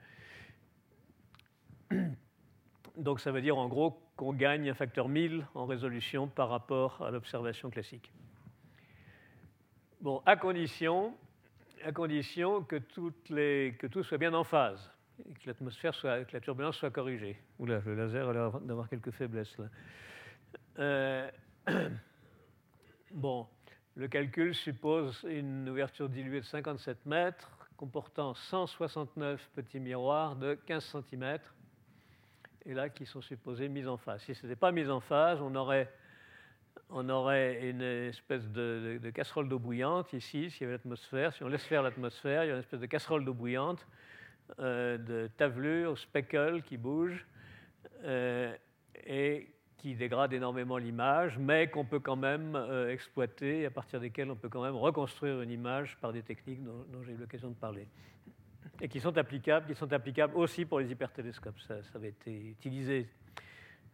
Donc 2.98 3.20
ça 3.20 3.32
veut 3.32 3.42
dire 3.42 3.58
en 3.58 3.68
gros 3.68 4.02
qu'on 4.16 4.34
gagne 4.34 4.70
un 4.70 4.74
facteur 4.74 5.08
1000 5.08 5.48
en 5.56 5.66
résolution 5.66 6.28
par 6.28 6.50
rapport 6.50 7.02
à 7.02 7.12
l'observation 7.12 7.70
classique. 7.70 8.12
Bon, 10.02 10.22
à 10.26 10.36
condition, 10.36 11.16
à 11.84 11.92
condition 11.92 12.64
que, 12.64 12.78
tout 12.78 14.04
soit 14.04 14.18
bien 14.18 14.34
en 14.34 14.44
phase, 14.44 14.90
et 15.20 15.34
que 15.34 15.46
l'atmosphère 15.46 15.94
que 16.02 16.34
la 16.34 16.40
turbulence 16.40 16.78
soit 16.78 16.90
corrigée. 16.90 17.38
Oula, 17.60 17.82
le 17.86 17.94
laser 17.94 18.28
a 18.28 18.34
l'air 18.34 18.60
d'avoir 18.62 18.90
quelques 18.90 19.12
faiblesses 19.12 19.56
là. 19.60 19.66
Euh, 20.80 21.30
bon, 23.12 23.48
le 23.96 24.08
calcul 24.08 24.56
suppose 24.56 25.24
une 25.30 25.70
ouverture 25.70 26.10
diluée 26.10 26.40
de 26.40 26.46
57 26.46 27.06
mètres 27.06 27.62
comportant 27.78 28.34
169 28.34 29.50
petits 29.54 29.80
miroirs 29.80 30.36
de 30.36 30.56
15 30.66 30.98
cm 31.10 31.40
et 32.66 32.74
là 32.74 32.90
qui 32.90 33.06
sont 33.06 33.22
supposés 33.22 33.70
mis 33.70 33.86
en 33.88 33.98
phase. 33.98 34.22
Si 34.22 34.34
ce 34.34 34.46
n'était 34.46 34.56
pas 34.56 34.72
mis 34.72 34.88
en 34.90 35.00
phase, 35.00 35.42
on 35.42 35.54
aurait, 35.56 35.94
on 36.90 37.08
aurait 37.10 37.70
une 37.70 37.82
espèce 37.82 38.48
de, 38.50 39.00
casserole 39.14 39.48
d'eau 39.48 39.60
bouillante 39.60 40.14
ici, 40.14 40.50
s'il 40.52 40.62
y 40.62 40.64
avait 40.66 40.74
l'atmosphère. 40.74 41.34
Si 41.34 41.44
on 41.44 41.48
laisse 41.48 41.64
faire 41.64 41.82
l'atmosphère, 41.82 42.44
il 42.44 42.48
y 42.48 42.52
a 42.52 42.54
une 42.54 42.60
espèce 42.60 42.80
de 42.80 42.86
casserole 42.86 43.24
d'eau 43.24 43.34
bouillante, 43.34 43.86
euh, 44.60 44.98
de 44.98 45.30
tavelure, 45.38 45.98
speckle 45.98 46.62
qui 46.64 46.78
bouge, 46.78 47.26
euh, 48.04 48.54
et 49.06 49.54
qui 49.78 49.96
dégradent 49.96 50.34
énormément 50.34 50.78
l'image, 50.78 51.38
mais 51.40 51.70
qu'on 51.70 51.86
peut 51.86 52.00
quand 52.00 52.16
même 52.16 52.56
exploiter, 52.90 53.66
à 53.66 53.72
partir 53.72 54.00
desquelles 54.00 54.30
on 54.30 54.36
peut 54.36 54.50
quand 54.50 54.62
même 54.62 54.76
reconstruire 54.76 55.42
une 55.42 55.50
image 55.50 55.98
par 56.00 56.14
des 56.14 56.22
techniques 56.22 56.64
dont, 56.64 57.02
j'ai 57.04 57.14
eu 57.14 57.18
l'occasion 57.18 57.50
de 57.50 57.56
parler. 57.56 57.88
Et 58.80 58.88
qui 58.88 59.00
sont 59.00 59.18
applicables, 59.18 59.66
qui 59.66 59.74
sont 59.74 59.92
applicables 59.92 60.36
aussi 60.36 60.66
pour 60.66 60.80
les 60.80 60.92
hypertélescopes. 60.92 61.60
Ça, 61.62 61.82
ça 61.82 61.92
avait 61.96 62.10
été 62.10 62.50
utilisé 62.50 63.08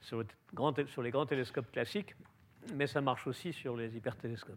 sur 0.01 0.22
les 0.22 1.12
grands 1.12 1.25
télescopes 1.25 1.72
classiques, 1.72 2.15
mais 2.75 2.88
ça 2.88 3.01
marche 3.01 3.27
aussi 3.27 3.53
sur 3.53 3.75
les 3.75 3.95
hypertélescopes. 3.95 4.55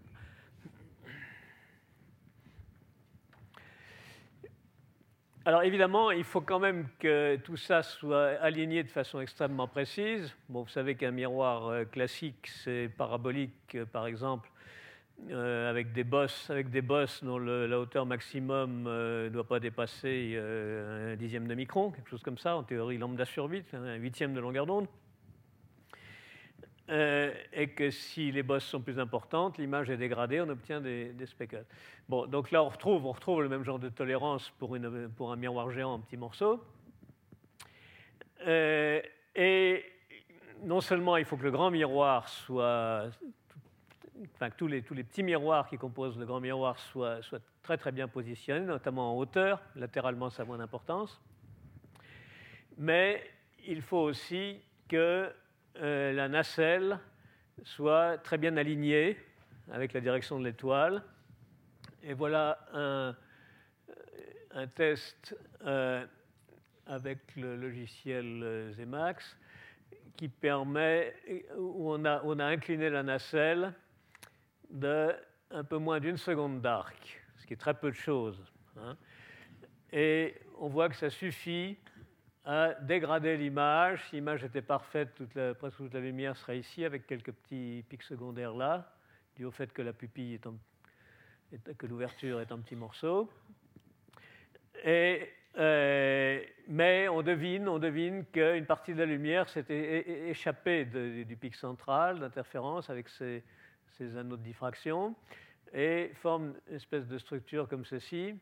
Alors 5.46 5.62
évidemment, 5.62 6.10
il 6.10 6.24
faut 6.24 6.42
quand 6.42 6.58
même 6.58 6.86
que 6.98 7.36
tout 7.36 7.56
ça 7.56 7.82
soit 7.82 8.38
aligné 8.42 8.82
de 8.82 8.88
façon 8.90 9.20
extrêmement 9.20 9.66
précise. 9.66 10.36
Bon, 10.50 10.64
vous 10.64 10.68
savez 10.68 10.96
qu'un 10.96 11.12
miroir 11.12 11.68
euh, 11.68 11.84
classique, 11.86 12.46
c'est 12.46 12.90
parabolique, 12.94 13.74
euh, 13.74 13.86
par 13.86 14.06
exemple, 14.06 14.50
euh, 15.30 15.70
avec 15.70 15.92
des 15.92 16.04
bosses, 16.04 16.50
avec 16.50 16.68
des 16.68 16.82
bosses 16.82 17.24
dont 17.24 17.38
la 17.38 17.80
hauteur 17.80 18.04
maximum 18.04 18.82
ne 18.82 19.30
doit 19.30 19.48
pas 19.48 19.60
dépasser 19.60 20.38
un 20.38 21.16
dixième 21.16 21.48
de 21.48 21.54
micron, 21.54 21.90
quelque 21.90 22.10
chose 22.10 22.22
comme 22.22 22.38
ça, 22.38 22.54
en 22.54 22.62
théorie 22.62 22.98
lambda 22.98 23.24
sur 23.24 23.46
8, 23.46 23.74
un 23.74 23.94
huitième 23.94 24.34
de 24.34 24.40
longueur 24.40 24.66
d'onde. 24.66 24.88
Euh, 26.90 27.32
et 27.52 27.68
que 27.68 27.90
si 27.90 28.32
les 28.32 28.42
bosses 28.42 28.64
sont 28.64 28.80
plus 28.80 28.98
importantes, 28.98 29.58
l'image 29.58 29.90
est 29.90 29.96
dégradée, 29.96 30.40
on 30.40 30.48
obtient 30.48 30.80
des, 30.80 31.14
speckles. 31.24 31.64
Bon, 32.08 32.26
donc 32.26 32.50
là, 32.50 32.64
on 32.64 32.68
retrouve, 32.68 33.06
on 33.06 33.12
retrouve 33.12 33.42
le 33.42 33.48
même 33.48 33.62
genre 33.62 33.78
de 33.78 33.88
tolérance 33.88 34.50
pour 34.58 34.74
un 34.74 35.36
miroir 35.36 35.70
géant 35.70 35.94
en 35.94 35.98
petits 36.00 36.16
morceaux. 36.16 36.60
Euh, 38.46 39.00
et 39.36 39.84
non 40.62 40.80
seulement 40.80 41.16
il 41.16 41.24
faut 41.24 41.36
que 41.36 41.44
le 41.44 41.50
grand 41.50 41.70
miroir 41.70 42.28
soit, 42.28 43.10
enfin 44.34 44.50
que 44.50 44.56
tous 44.56 44.66
les, 44.66 44.82
tous 44.82 44.94
les 44.94 45.04
petits 45.04 45.22
miroirs 45.22 45.68
qui 45.68 45.78
composent 45.78 46.18
le 46.18 46.26
grand 46.26 46.40
miroir 46.40 46.78
soient, 46.78 47.22
soient 47.22 47.40
très 47.62 47.76
très 47.76 47.92
bien 47.92 48.08
positionnés, 48.08 48.64
notamment 48.64 49.12
en 49.12 49.18
hauteur, 49.18 49.62
latéralement 49.76 50.30
ça 50.30 50.42
a 50.42 50.46
moins 50.46 50.58
d'importance, 50.58 51.20
mais 52.78 53.22
il 53.66 53.82
faut 53.82 53.98
aussi 53.98 54.58
que 54.88 55.30
euh, 55.80 56.12
la 56.12 56.28
nacelle 56.28 56.98
soit 57.64 58.18
très 58.18 58.38
bien 58.38 58.56
alignée 58.56 59.16
avec 59.72 59.92
la 59.92 60.00
direction 60.00 60.38
de 60.38 60.44
l'étoile. 60.44 61.02
Et 62.02 62.12
voilà 62.12 62.58
un, 62.72 63.16
un 64.52 64.66
test 64.66 65.36
euh, 65.64 66.04
avec 66.86 67.18
le 67.36 67.56
logiciel 67.56 68.42
euh, 68.42 68.72
Zemax 68.72 69.36
qui 70.16 70.28
permet, 70.28 71.14
où 71.56 71.92
on 71.92 72.04
a, 72.04 72.20
on 72.24 72.38
a 72.38 72.44
incliné 72.44 72.90
la 72.90 73.02
nacelle 73.02 73.72
de 74.70 75.14
un 75.50 75.64
peu 75.64 75.78
moins 75.78 75.98
d'une 75.98 76.16
seconde 76.18 76.60
d'arc, 76.60 77.20
ce 77.38 77.46
qui 77.46 77.54
est 77.54 77.56
très 77.56 77.74
peu 77.74 77.90
de 77.90 77.96
choses. 77.96 78.40
Hein. 78.76 78.96
Et 79.92 80.34
on 80.58 80.68
voit 80.68 80.88
que 80.88 80.94
ça 80.94 81.10
suffit 81.10 81.78
à 82.44 82.74
dégrader 82.74 83.36
l'image. 83.36 84.02
Si 84.08 84.16
l'image 84.16 84.44
était 84.44 84.62
parfaite, 84.62 85.10
presque 85.58 85.76
toute 85.76 85.94
la 85.94 86.00
lumière 86.00 86.36
serait 86.36 86.58
ici, 86.58 86.84
avec 86.84 87.06
quelques 87.06 87.32
petits 87.32 87.84
pics 87.88 88.02
secondaires 88.02 88.54
là, 88.54 88.92
dû 89.36 89.44
au 89.44 89.50
fait 89.50 89.72
que 89.72 89.82
la 89.82 89.92
pupille 89.92 90.34
est 90.34 90.46
en, 90.46 90.54
que 91.78 91.86
l'ouverture 91.86 92.40
est 92.40 92.52
un 92.52 92.58
petit 92.58 92.76
morceau. 92.76 93.30
Euh, 94.86 96.42
mais 96.68 97.08
on 97.08 97.22
devine, 97.22 97.68
on 97.68 97.78
devine 97.78 98.24
qu'une 98.26 98.66
partie 98.66 98.94
de 98.94 99.00
la 99.00 99.06
lumière 99.06 99.48
s'est 99.48 99.64
échappée 100.28 100.84
du 100.84 101.36
pic 101.36 101.54
central 101.54 102.20
d'interférence 102.20 102.88
avec 102.88 103.08
ces, 103.08 103.42
anneaux 104.16 104.36
de 104.36 104.42
diffraction 104.42 105.14
et 105.74 106.10
forme 106.14 106.54
une 106.68 106.76
espèce 106.76 107.06
de 107.06 107.18
structure 107.18 107.68
comme 107.68 107.84
ceci 107.84 108.34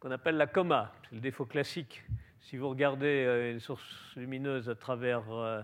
qu'on 0.00 0.10
appelle 0.10 0.36
la 0.36 0.46
coma. 0.46 0.92
C'est 1.08 1.16
le 1.16 1.20
défaut 1.20 1.44
classique 1.44 2.02
si 2.46 2.56
vous 2.56 2.68
regardez 2.68 3.24
euh, 3.26 3.52
une 3.52 3.58
source 3.58 3.82
lumineuse 4.14 4.68
à 4.68 4.76
travers 4.76 5.28
euh, 5.30 5.62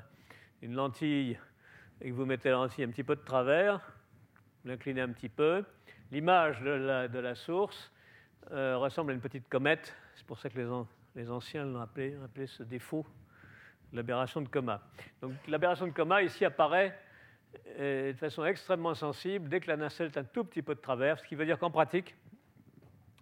une 0.63 0.75
lentille 0.75 1.39
et 2.01 2.09
que 2.09 2.13
vous 2.13 2.27
mettez 2.27 2.49
la 2.49 2.57
lentille 2.57 2.83
un 2.83 2.89
petit 2.89 3.05
peu 3.05 3.15
de 3.15 3.21
travers, 3.21 3.79
vous 4.65 4.71
l'inclinez 4.71 5.01
un 5.01 5.11
petit 5.11 5.29
peu, 5.29 5.65
l'image 6.11 6.61
de 6.61 7.19
la, 7.21 7.35
source 7.37 7.93
euh, 8.51 8.77
ressemble 8.79 9.13
à 9.13 9.15
une 9.15 9.21
petite 9.21 9.49
comète. 9.49 9.95
C'est 10.17 10.27
pour 10.27 10.41
ça 10.41 10.51
que 10.51 10.59
les, 11.15 11.31
anciens 11.31 11.65
l'ont 11.65 11.81
appelé, 11.81 12.17
ce 12.47 12.65
défaut, 12.65 13.07
l'aberration 13.93 14.41
de 14.41 14.49
coma. 14.49 14.83
Donc 15.21 15.35
l'aberration 15.47 15.87
de 15.87 15.93
coma 15.93 16.23
ici 16.23 16.45
apparaît 16.45 16.99
de 17.79 18.15
façon 18.19 18.45
extrêmement 18.45 18.95
sensible 18.95 19.49
dès 19.49 19.61
que 19.61 19.69
la 19.69 19.77
nacelle 19.77 20.09
est 20.09 20.19
un 20.19 20.25
tout 20.25 20.43
petit 20.43 20.63
peu 20.63 20.75
de 20.75 20.81
travers, 20.81 21.21
ce 21.21 21.29
qui 21.29 21.37
veut 21.37 21.45
dire 21.45 21.61
qu'en 21.61 21.71
pratique, 21.71 22.17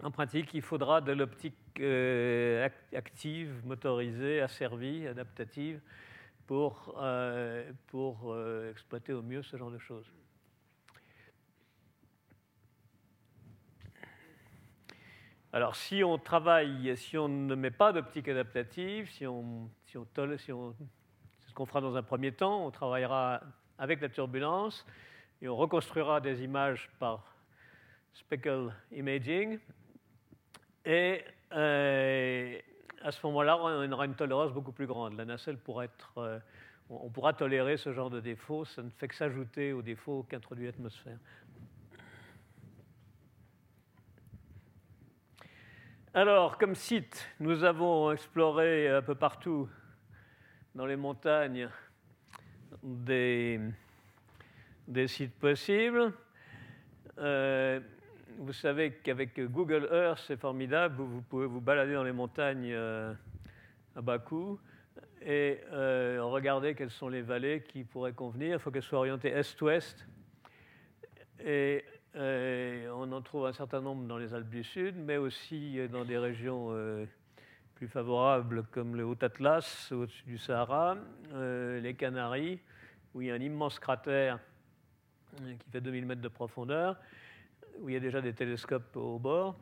en 0.02 0.10
pratique, 0.10 0.54
il 0.54 0.62
faudra 0.62 1.00
de 1.00 1.12
l'optique 1.12 1.54
euh, 1.78 2.68
active, 2.94 3.64
motorisée, 3.66 4.40
asservie, 4.40 5.06
adaptative, 5.06 5.80
pour, 6.46 6.96
euh, 6.98 7.70
pour 7.88 8.32
euh, 8.32 8.70
exploiter 8.70 9.12
au 9.12 9.22
mieux 9.22 9.42
ce 9.42 9.56
genre 9.56 9.70
de 9.70 9.78
choses. 9.78 10.10
Alors, 15.52 15.74
si 15.74 16.04
on 16.04 16.16
travaille, 16.16 16.96
si 16.96 17.18
on 17.18 17.28
ne 17.28 17.54
met 17.54 17.70
pas 17.70 17.92
d'optique 17.92 18.28
adaptative, 18.28 19.10
si 19.10 19.26
on, 19.26 19.68
si 19.86 19.98
on, 19.98 20.06
si 20.38 20.52
on 20.52 20.74
c'est 21.40 21.48
ce 21.50 21.54
qu'on 21.54 21.66
fera 21.66 21.80
dans 21.80 21.96
un 21.96 22.02
premier 22.02 22.32
temps, 22.32 22.64
on 22.64 22.70
travaillera 22.70 23.40
avec 23.78 24.00
la 24.00 24.08
turbulence 24.08 24.86
et 25.42 25.48
on 25.48 25.56
reconstruira 25.56 26.20
des 26.20 26.44
images 26.44 26.88
par 26.98 27.34
speckle 28.12 28.72
imaging 28.92 29.58
et 30.90 31.24
euh, 31.52 32.58
à 33.00 33.12
ce 33.12 33.24
moment-là, 33.28 33.56
on 33.56 33.92
aura 33.92 34.06
une 34.06 34.16
tolérance 34.16 34.50
beaucoup 34.52 34.72
plus 34.72 34.88
grande. 34.88 35.16
La 35.16 35.24
nacelle 35.24 35.56
pourra 35.56 35.84
être, 35.84 36.18
euh, 36.18 36.40
on 36.88 37.08
pourra 37.10 37.32
tolérer 37.32 37.76
ce 37.76 37.92
genre 37.92 38.10
de 38.10 38.18
défauts. 38.18 38.64
Ça 38.64 38.82
ne 38.82 38.90
fait 38.90 39.06
que 39.06 39.14
s'ajouter 39.14 39.72
aux 39.72 39.82
défauts 39.82 40.26
qu'introduit 40.28 40.66
l'atmosphère. 40.66 41.18
Alors, 46.12 46.58
comme 46.58 46.74
site, 46.74 47.24
nous 47.38 47.62
avons 47.62 48.10
exploré 48.10 48.88
un 48.88 49.02
peu 49.02 49.14
partout 49.14 49.68
dans 50.74 50.86
les 50.86 50.96
montagnes 50.96 51.68
des, 52.82 53.60
sites 55.06 55.38
possibles. 55.38 56.12
Euh, 57.18 57.78
vous 58.40 58.54
savez 58.54 58.92
qu'avec 58.92 59.38
Google 59.38 59.86
Earth, 59.92 60.24
c'est 60.26 60.38
formidable. 60.38 60.96
Vous, 60.96 61.20
pouvez 61.20 61.44
vous 61.44 61.60
balader 61.60 61.92
dans 61.92 62.02
les 62.02 62.12
montagnes 62.12 62.72
euh, 62.72 63.12
à 63.94 64.00
bas 64.00 64.18
coût 64.18 64.58
et 65.20 65.60
euh, 65.72 66.20
regarder 66.22 66.74
quelles 66.74 66.90
sont 66.90 67.10
les 67.10 67.20
vallées 67.20 67.62
qui 67.62 67.84
pourraient 67.84 68.14
convenir. 68.14 68.56
Il 68.56 68.58
faut 68.58 68.70
qu'elles 68.70 68.82
soient 68.82 69.00
orientées 69.00 69.28
est-ouest. 69.28 70.06
Et 71.44 71.84
euh, 72.16 72.90
on 72.96 73.12
en 73.12 73.20
trouve 73.20 73.44
un 73.44 73.52
certain 73.52 73.82
nombre 73.82 74.08
dans 74.08 74.16
les 74.16 74.32
Alpes 74.32 74.48
du 74.48 74.64
Sud, 74.64 74.96
mais 74.96 75.18
aussi 75.18 75.78
dans 75.88 76.06
des 76.06 76.16
régions 76.16 76.74
plus 77.74 77.88
favorables 77.88 78.62
comme 78.70 78.96
le 78.96 79.04
Haut-Atlas, 79.04 79.92
au-dessus 79.92 80.24
du 80.24 80.38
Sahara, 80.38 80.96
les 81.34 81.94
Canaries, 81.94 82.58
où 83.12 83.20
il 83.20 83.28
y 83.28 83.30
a 83.30 83.34
un 83.34 83.40
immense 83.40 83.78
cratère 83.78 84.38
qui 85.36 85.70
fait 85.70 85.82
2000 85.82 86.06
mètres 86.06 86.22
de 86.22 86.28
profondeur 86.28 86.96
où 87.80 87.88
il 87.88 87.94
y 87.94 87.96
a 87.96 88.00
déjà 88.00 88.20
des 88.20 88.32
télescopes 88.32 88.94
au 88.96 89.18
bord. 89.18 89.58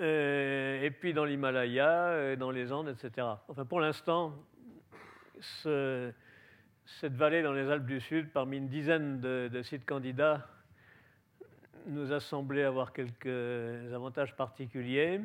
Euh, 0.00 0.82
et 0.82 0.90
puis 0.90 1.12
dans 1.12 1.24
l'Himalaya, 1.24 1.90
euh, 1.90 2.36
dans 2.36 2.50
les 2.50 2.72
Andes, 2.72 2.88
etc. 2.88 3.26
Enfin, 3.48 3.64
pour 3.64 3.80
l'instant, 3.80 4.34
cette 5.40 6.14
vallée 7.02 7.42
dans 7.42 7.52
les 7.52 7.68
Alpes 7.70 7.86
du 7.86 8.00
Sud, 8.00 8.30
parmi 8.30 8.58
une 8.58 8.68
dizaine 8.68 9.20
de, 9.20 9.62
sites 9.62 9.84
candidats, 9.84 10.46
nous 11.86 12.12
a 12.12 12.20
semblé 12.20 12.62
avoir 12.62 12.92
quelques 12.92 13.92
avantages 13.92 14.36
particuliers. 14.36 15.20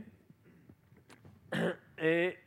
Et, 1.98 2.38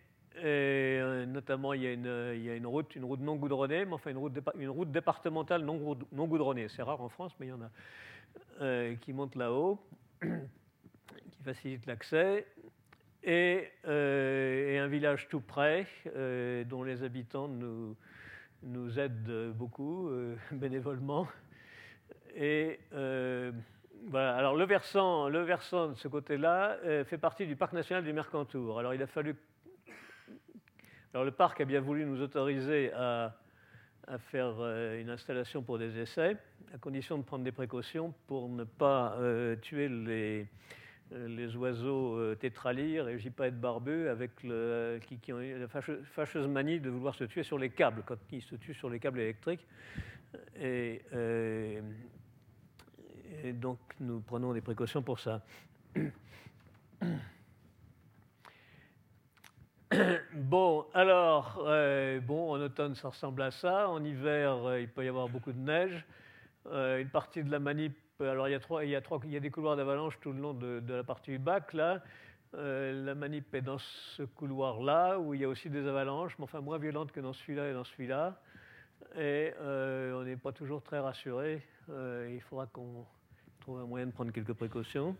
notamment, 1.27 1.73
il 1.73 1.83
y, 1.83 1.87
a 1.87 1.93
une, 1.93 2.67
route, 2.67 2.95
une 2.95 3.05
route 3.05 3.21
non 3.21 3.37
goudronnée, 3.37 3.85
mais 3.85 3.95
enfin 3.95 4.11
une 4.11 4.69
route, 4.69 4.91
départementale 4.91 5.65
non 5.65 6.27
goudronnée. 6.27 6.69
C'est 6.69 6.83
rare 6.83 7.01
en 7.01 7.09
France, 7.09 7.35
mais 7.39 7.47
il 7.47 7.51
y 7.51 7.53
en 7.53 7.63
a. 7.63 7.71
Euh, 8.61 8.97
qui 8.97 9.13
monte 9.13 9.37
là-haut, 9.37 9.79
qui 10.21 11.43
facilite 11.45 11.87
l'accès, 11.87 12.45
et, 13.23 13.69
euh, 13.87 14.85
un 14.85 14.89
village 14.89 15.29
tout 15.29 15.41
près 15.41 15.87
euh, 16.17 16.65
dont 16.65 16.83
les 16.83 17.05
habitants 17.05 17.47
nous, 17.47 17.95
nous 18.65 18.99
aident 18.99 19.53
beaucoup 19.55 20.11
bénévolement. 20.51 21.29
Et 22.35 22.81
voilà. 22.91 24.35
Alors 24.35 24.57
le 24.57 24.65
versant, 24.65 25.29
le 25.29 25.43
versant 25.43 25.89
de 25.89 25.95
ce 25.95 26.09
côté-là 26.09 26.79
fait 27.05 27.19
partie 27.19 27.47
du 27.47 27.55
parc 27.55 27.73
national 27.73 28.03
du 28.03 28.13
Mercantour. 28.13 28.81
Alors 28.81 28.93
il 28.95 29.03
a 29.03 29.07
fallu. 29.07 29.37
Alors 31.15 31.25
le 31.25 31.33
parc 31.33 31.61
a 31.61 31.65
bien 31.65 31.81
voulu 31.81 32.05
nous 32.05 32.21
autoriser 32.23 32.93
à 32.93 33.37
à 34.09 34.19
faire 34.19 34.55
euh, 34.59 35.01
une 35.01 35.11
installation 35.11 35.63
pour 35.63 35.79
des 35.79 35.99
essais, 35.99 36.37
à 36.75 36.79
condition 36.79 37.19
de 37.19 37.23
prendre 37.23 37.45
des 37.45 37.53
précautions 37.53 38.15
pour 38.27 38.49
ne 38.49 38.65
pas 38.65 39.17
euh, 39.19 39.57
tuer 39.57 39.89
les, 39.89 40.47
euh, 41.13 41.29
les 41.29 41.55
oiseaux 41.57 42.35
tétralyres 42.37 43.09
et 43.09 43.19
gypaètes 43.19 43.61
barbus 43.61 44.09
avec 44.09 44.31
qui, 44.37 45.33
ont 45.33 45.39
la 45.39 45.69
fâcheuse, 45.69 46.47
manie 46.47 46.81
de 46.81 46.91
vouloir 46.91 47.15
se 47.15 47.25
tuer 47.25 47.43
sur 47.43 47.59
les 47.59 47.71
câbles, 47.71 48.03
quand 48.07 48.19
ils 48.33 48.43
se 48.43 48.57
tuent 48.57 48.75
sur 48.75 48.91
les 48.91 48.99
câbles 48.99 49.21
électriques. 49.21 49.67
Et 50.61 51.03
donc 53.55 53.79
nous 54.01 54.21
prenons 54.21 54.53
des 54.53 54.61
précautions 54.61 55.03
pour 55.03 55.21
ça. 55.21 55.43
Bon, 60.35 60.87
alors, 60.95 61.63
euh, 61.67 62.21
bon, 62.21 62.53
en 62.53 62.61
automne, 62.61 62.95
ça 62.95 63.09
ressemble 63.09 63.43
à 63.43 63.51
ça. 63.51 63.89
En 63.89 64.05
hiver, 64.05 64.67
euh, 64.67 64.81
il 64.81 64.89
peut 64.89 65.05
y 65.05 65.09
avoir 65.09 65.29
beaucoup 65.29 65.53
de 65.53 65.59
neige. 65.59 66.05
Euh, 66.67 67.01
une 67.01 67.09
partie 67.09 67.43
de 67.43 67.51
la 67.51 67.59
manip, 67.59 67.97
alors 68.21 68.49
il 68.49 68.53
y 68.53 68.55
a, 68.55 68.61
trois, 68.61 68.85
il 68.85 68.91
y 68.91 69.37
a, 69.37 69.41
des 69.41 69.51
couloirs 69.51 69.77
d'avalanche 69.77 70.19
tout 70.21 70.33
le 70.33 70.41
long 70.41 70.55
de, 70.55 70.83
la 70.89 71.05
partie 71.05 71.31
du 71.31 71.39
bac, 71.39 71.73
là. 71.73 72.03
la 72.53 73.15
manip 73.15 73.55
est 73.55 73.63
dans 73.63 73.79
ce 73.79 74.23
couloir-là, 74.25 75.19
où 75.19 75.35
il 75.35 75.41
y 75.41 75.45
a 75.45 75.49
aussi 75.49 75.71
des 75.71 75.87
avalanches, 75.87 76.35
mais 76.39 76.45
enfin 76.45 76.61
moins 76.61 76.79
violentes 76.79 77.13
que 77.13 77.21
dans 77.21 77.33
celui-là 77.33 77.71
et 77.71 77.73
dans 77.73 77.85
celui-là. 77.85 78.41
Et 79.17 79.53
on 79.61 80.25
n'est 80.25 80.37
pas 80.37 80.53
toujours 80.53 80.83
très 80.83 80.99
rassuré. 80.99 81.63
il 81.89 82.41
faudra 82.43 82.67
qu'on 82.67 83.07
trouve 83.61 83.81
un 83.81 83.87
moyen 83.87 84.07
de 84.07 84.13
prendre 84.13 84.33
quelques 84.33 84.55
précautions. 84.55 85.17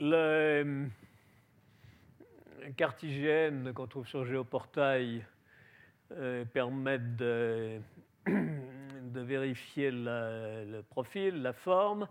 Le 0.00 0.14
euh, 0.14 0.86
cartigène 2.76 3.72
qu'on 3.72 3.88
trouve 3.88 4.06
sur 4.06 4.24
Géoportail 4.24 5.26
euh, 6.12 6.44
permet 6.44 7.00
de, 7.00 7.80
vérifier 9.12 9.90
le 9.90 10.82
profil, 10.82 11.42
la 11.42 11.52
forme. 11.52 12.06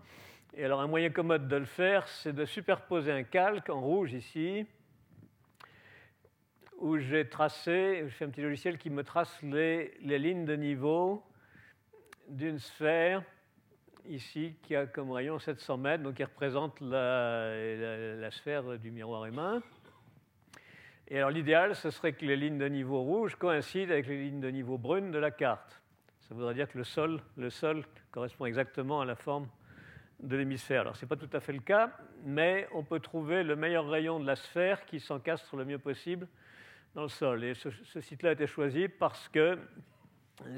Et 0.53 0.65
alors 0.65 0.81
un 0.81 0.87
moyen 0.87 1.11
commode 1.11 1.47
de 1.47 1.55
le 1.55 1.65
faire, 1.65 2.05
c'est 2.09 2.33
de 2.33 2.43
superposer 2.43 3.13
un 3.13 3.23
calque 3.23 3.69
en 3.69 3.79
rouge 3.79 4.11
ici, 4.11 4.65
où 6.79 6.97
j'ai 6.97 7.29
tracé, 7.29 8.03
je 8.05 8.09
fais 8.09 8.25
un 8.25 8.29
petit 8.29 8.41
logiciel 8.41 8.77
qui 8.77 8.89
me 8.89 9.03
trace 9.05 9.41
les 9.41 9.93
lignes 10.01 10.45
de 10.45 10.55
niveau 10.57 11.23
d'une 12.27 12.59
sphère 12.59 13.23
ici 14.09 14.55
qui 14.63 14.75
a 14.75 14.85
comme 14.85 15.11
rayon 15.11 15.39
700 15.39 15.77
mètres, 15.77 16.03
donc 16.03 16.15
qui 16.15 16.23
représente 16.23 16.79
la, 16.81 18.31
sphère 18.31 18.77
du 18.79 18.91
miroir 18.91 19.25
humain. 19.25 19.61
Et 21.07 21.17
alors 21.17 21.29
l'idéal, 21.29 21.75
ce 21.75 21.89
serait 21.89 22.13
que 22.13 22.25
les 22.25 22.35
lignes 22.35 22.57
de 22.57 22.67
niveau 22.67 23.01
rouge 23.01 23.35
coïncident 23.35 23.91
avec 23.91 24.07
les 24.07 24.25
lignes 24.25 24.41
de 24.41 24.49
niveau 24.49 24.77
brune 24.77 25.11
de 25.11 25.17
la 25.17 25.31
carte. 25.31 25.81
Ça 26.21 26.35
voudrait 26.35 26.53
dire 26.53 26.67
que 26.67 26.77
le 26.77 26.83
sol, 26.83 27.21
le 27.37 27.49
sol 27.49 27.85
correspond 28.11 28.45
exactement 28.45 28.99
à 28.99 29.05
la 29.05 29.15
forme 29.15 29.47
de 30.19 30.35
l'hémisphère. 30.35 30.81
Alors 30.81 30.95
ce 30.95 31.05
n'est 31.05 31.09
pas 31.09 31.15
tout 31.15 31.29
à 31.31 31.39
fait 31.39 31.53
le 31.53 31.59
cas, 31.59 31.91
mais 32.25 32.67
on 32.73 32.83
peut 32.83 32.99
trouver 32.99 33.43
le 33.43 33.55
meilleur 33.55 33.87
rayon 33.87 34.19
de 34.19 34.25
la 34.25 34.35
sphère 34.35 34.85
qui 34.85 34.99
s'encastre 34.99 35.55
le 35.55 35.63
mieux 35.63 35.79
possible 35.79 36.27
dans 36.95 37.03
le 37.03 37.09
sol. 37.09 37.43
Et 37.43 37.53
ce, 37.53 37.69
ce 37.69 38.01
site-là 38.01 38.31
a 38.31 38.33
été 38.33 38.47
choisi 38.47 38.89
parce 38.89 39.29
que 39.29 39.57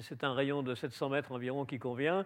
c'est 0.02 0.24
un 0.24 0.34
rayon 0.34 0.64
de 0.64 0.74
700 0.74 1.10
mètres 1.10 1.32
environ 1.32 1.66
qui 1.66 1.78
convient 1.78 2.26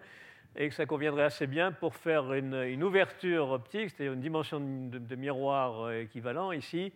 et 0.56 0.70
que 0.70 0.76
ça 0.76 0.86
conviendrait 0.86 1.24
assez 1.24 1.48
bien 1.48 1.72
pour 1.72 1.96
faire 1.96 2.34
une, 2.34 2.84
ouverture 2.84 3.50
optique, 3.50 3.90
c'est-à-dire 3.90 4.14
une 4.14 4.22
dimension 4.22 4.60
de, 4.60 5.16
miroir 5.16 5.86
euh, 5.86 6.02
équivalent 6.02 6.52
ici, 6.52 6.94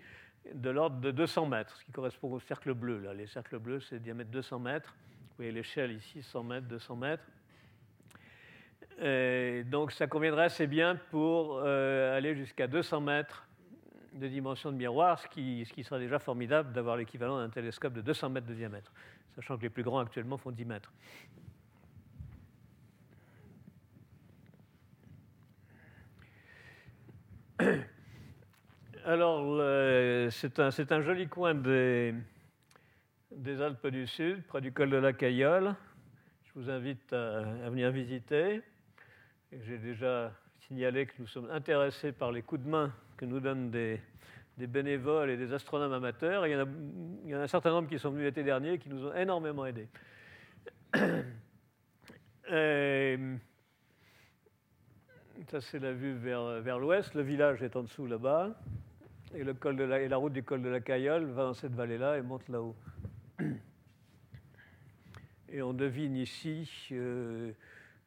de 0.53 0.69
l'ordre 0.69 0.99
de 0.99 1.11
200 1.11 1.47
mètres, 1.47 1.75
ce 1.77 1.85
qui 1.85 1.91
correspond 1.91 2.31
au 2.31 2.39
cercle 2.39 2.73
bleu. 2.73 2.99
Là. 2.99 3.13
Les 3.13 3.27
cercles 3.27 3.59
bleus, 3.59 3.81
c'est 3.81 3.99
diamètre 3.99 4.29
200 4.29 4.59
mètres. 4.59 4.95
Vous 5.29 5.35
voyez 5.37 5.51
l'échelle 5.51 5.91
ici, 5.91 6.21
100 6.21 6.43
mètres, 6.43 6.67
200 6.67 6.95
mètres. 6.95 7.23
donc 9.69 9.91
ça 9.91 10.07
conviendrait 10.07 10.45
assez 10.45 10.67
bien 10.67 10.95
pour 11.11 11.59
euh, 11.63 12.15
aller 12.17 12.35
jusqu'à 12.35 12.67
200 12.67 13.01
mètres 13.01 13.47
de 14.13 14.27
dimension 14.27 14.71
de 14.71 14.77
miroir, 14.77 15.19
ce 15.19 15.27
qui, 15.27 15.63
ce 15.65 15.73
qui 15.73 15.83
serait 15.83 15.99
déjà 15.99 16.17
formidable 16.17 16.73
d'avoir 16.73 16.97
l'équivalent 16.97 17.37
d'un 17.37 17.49
télescope 17.49 17.93
de 17.93 18.01
200 18.01 18.29
mètres 18.29 18.47
de 18.47 18.55
diamètre, 18.55 18.91
sachant 19.35 19.57
que 19.57 19.63
les 19.63 19.69
plus 19.69 19.83
grands 19.83 19.99
actuellement 19.99 20.37
font 20.37 20.51
10 20.51 20.65
mètres. 20.65 20.91
Alors, 29.05 29.61
c'est 30.31 30.59
un, 30.59 31.01
joli 31.01 31.27
coin 31.27 31.55
des, 31.55 32.13
Alpes 33.61 33.87
du 33.87 34.07
Sud, 34.07 34.43
près 34.43 34.61
du 34.61 34.71
col 34.71 34.89
de 34.89 34.97
la 34.97 35.13
Cayolle. 35.13 35.75
Je 36.43 36.51
vous 36.55 36.69
invite 36.69 37.13
à, 37.13 37.69
venir 37.69 37.91
visiter. 37.91 38.61
J'ai 39.51 39.77
déjà 39.77 40.31
signalé 40.59 41.05
que 41.05 41.13
nous 41.19 41.27
sommes 41.27 41.49
intéressés 41.51 42.11
par 42.11 42.31
les 42.31 42.41
coups 42.41 42.63
de 42.63 42.69
main 42.69 42.91
que 43.15 43.25
nous 43.25 43.39
donnent 43.39 43.71
des, 43.71 44.01
bénévoles 44.57 45.29
et 45.29 45.37
des 45.37 45.53
astronomes 45.53 45.93
amateurs. 45.93 46.45
il, 46.47 46.51
y 46.51 46.55
en 46.55 46.61
a, 46.61 46.65
il 47.25 47.29
y 47.29 47.35
en 47.35 47.39
a 47.39 47.43
un 47.43 47.47
certain 47.47 47.71
nombre 47.71 47.87
qui 47.87 47.99
sont 47.99 48.11
venus 48.11 48.25
l'été 48.25 48.43
dernier 48.43 48.73
et 48.73 48.79
qui 48.79 48.89
nous 48.89 49.05
ont 49.05 49.13
énormément 49.13 49.65
aidés. 49.65 49.87
ça, 55.49 55.61
c'est 55.61 55.79
la 55.79 55.93
vue 55.93 56.13
vers, 56.13 56.61
vers 56.61 56.77
l'ouest. 56.77 57.13
Le 57.13 57.21
village 57.21 57.63
est 57.63 57.77
en 57.77 57.83
dessous 57.83 58.05
là-bas. 58.05 58.53
Et, 59.33 59.45
le 59.45 59.53
col 59.53 59.77
la, 59.77 60.01
et 60.01 60.09
la 60.09 60.17
route 60.17 60.33
du 60.33 60.43
col 60.43 60.61
de 60.61 60.67
la 60.67 60.81
Cayolle 60.81 61.25
va 61.27 61.43
dans 61.43 61.53
cette 61.53 61.73
vallée-là 61.73 62.17
et 62.17 62.21
monte 62.21 62.49
là-haut. 62.49 62.75
Et 65.49 65.61
on 65.61 65.73
devine 65.73 66.17
ici, 66.17 66.69
euh, 66.91 67.53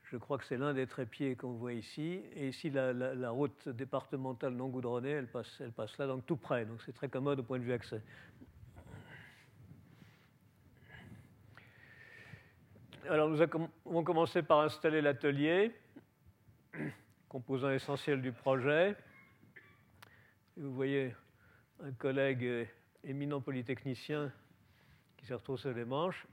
je 0.04 0.18
crois 0.18 0.36
que 0.36 0.44
c'est 0.44 0.58
l'un 0.58 0.74
des 0.74 0.86
trépieds 0.86 1.34
qu'on 1.34 1.52
voit 1.52 1.72
ici. 1.72 2.20
Et 2.36 2.48
ici, 2.48 2.68
la, 2.68 2.92
la, 2.92 3.30
route 3.30 3.70
départementale 3.70 4.52
non 4.52 4.68
goudronnée, 4.68 5.12
elle 5.12 5.26
passe, 5.26 5.60
elle 5.60 5.72
passe 5.72 5.96
là, 5.96 6.06
donc 6.06 6.26
tout 6.26 6.36
près. 6.36 6.66
Donc 6.66 6.82
c'est 6.84 6.92
très 6.92 7.08
commode 7.08 7.40
au 7.40 7.42
point 7.42 7.58
de 7.58 7.64
vue 7.64 7.72
accès. 7.72 8.02
Alors 13.08 13.30
nous 13.30 13.40
avons 13.40 14.04
commencé 14.04 14.42
par 14.42 14.60
installer 14.60 15.00
l'atelier 15.00 15.72
composant 17.30 17.70
essentiel 17.70 18.20
du 18.20 18.32
projet. 18.32 18.96
Vous 20.56 20.74
voyez 20.74 21.14
un 21.80 21.92
collègue 21.92 22.68
éminent 23.04 23.40
polytechnicien 23.40 24.32
qui 25.16 25.26
s'est 25.26 25.34
retroussé 25.34 25.72
les 25.72 25.84
manches. 25.84 26.26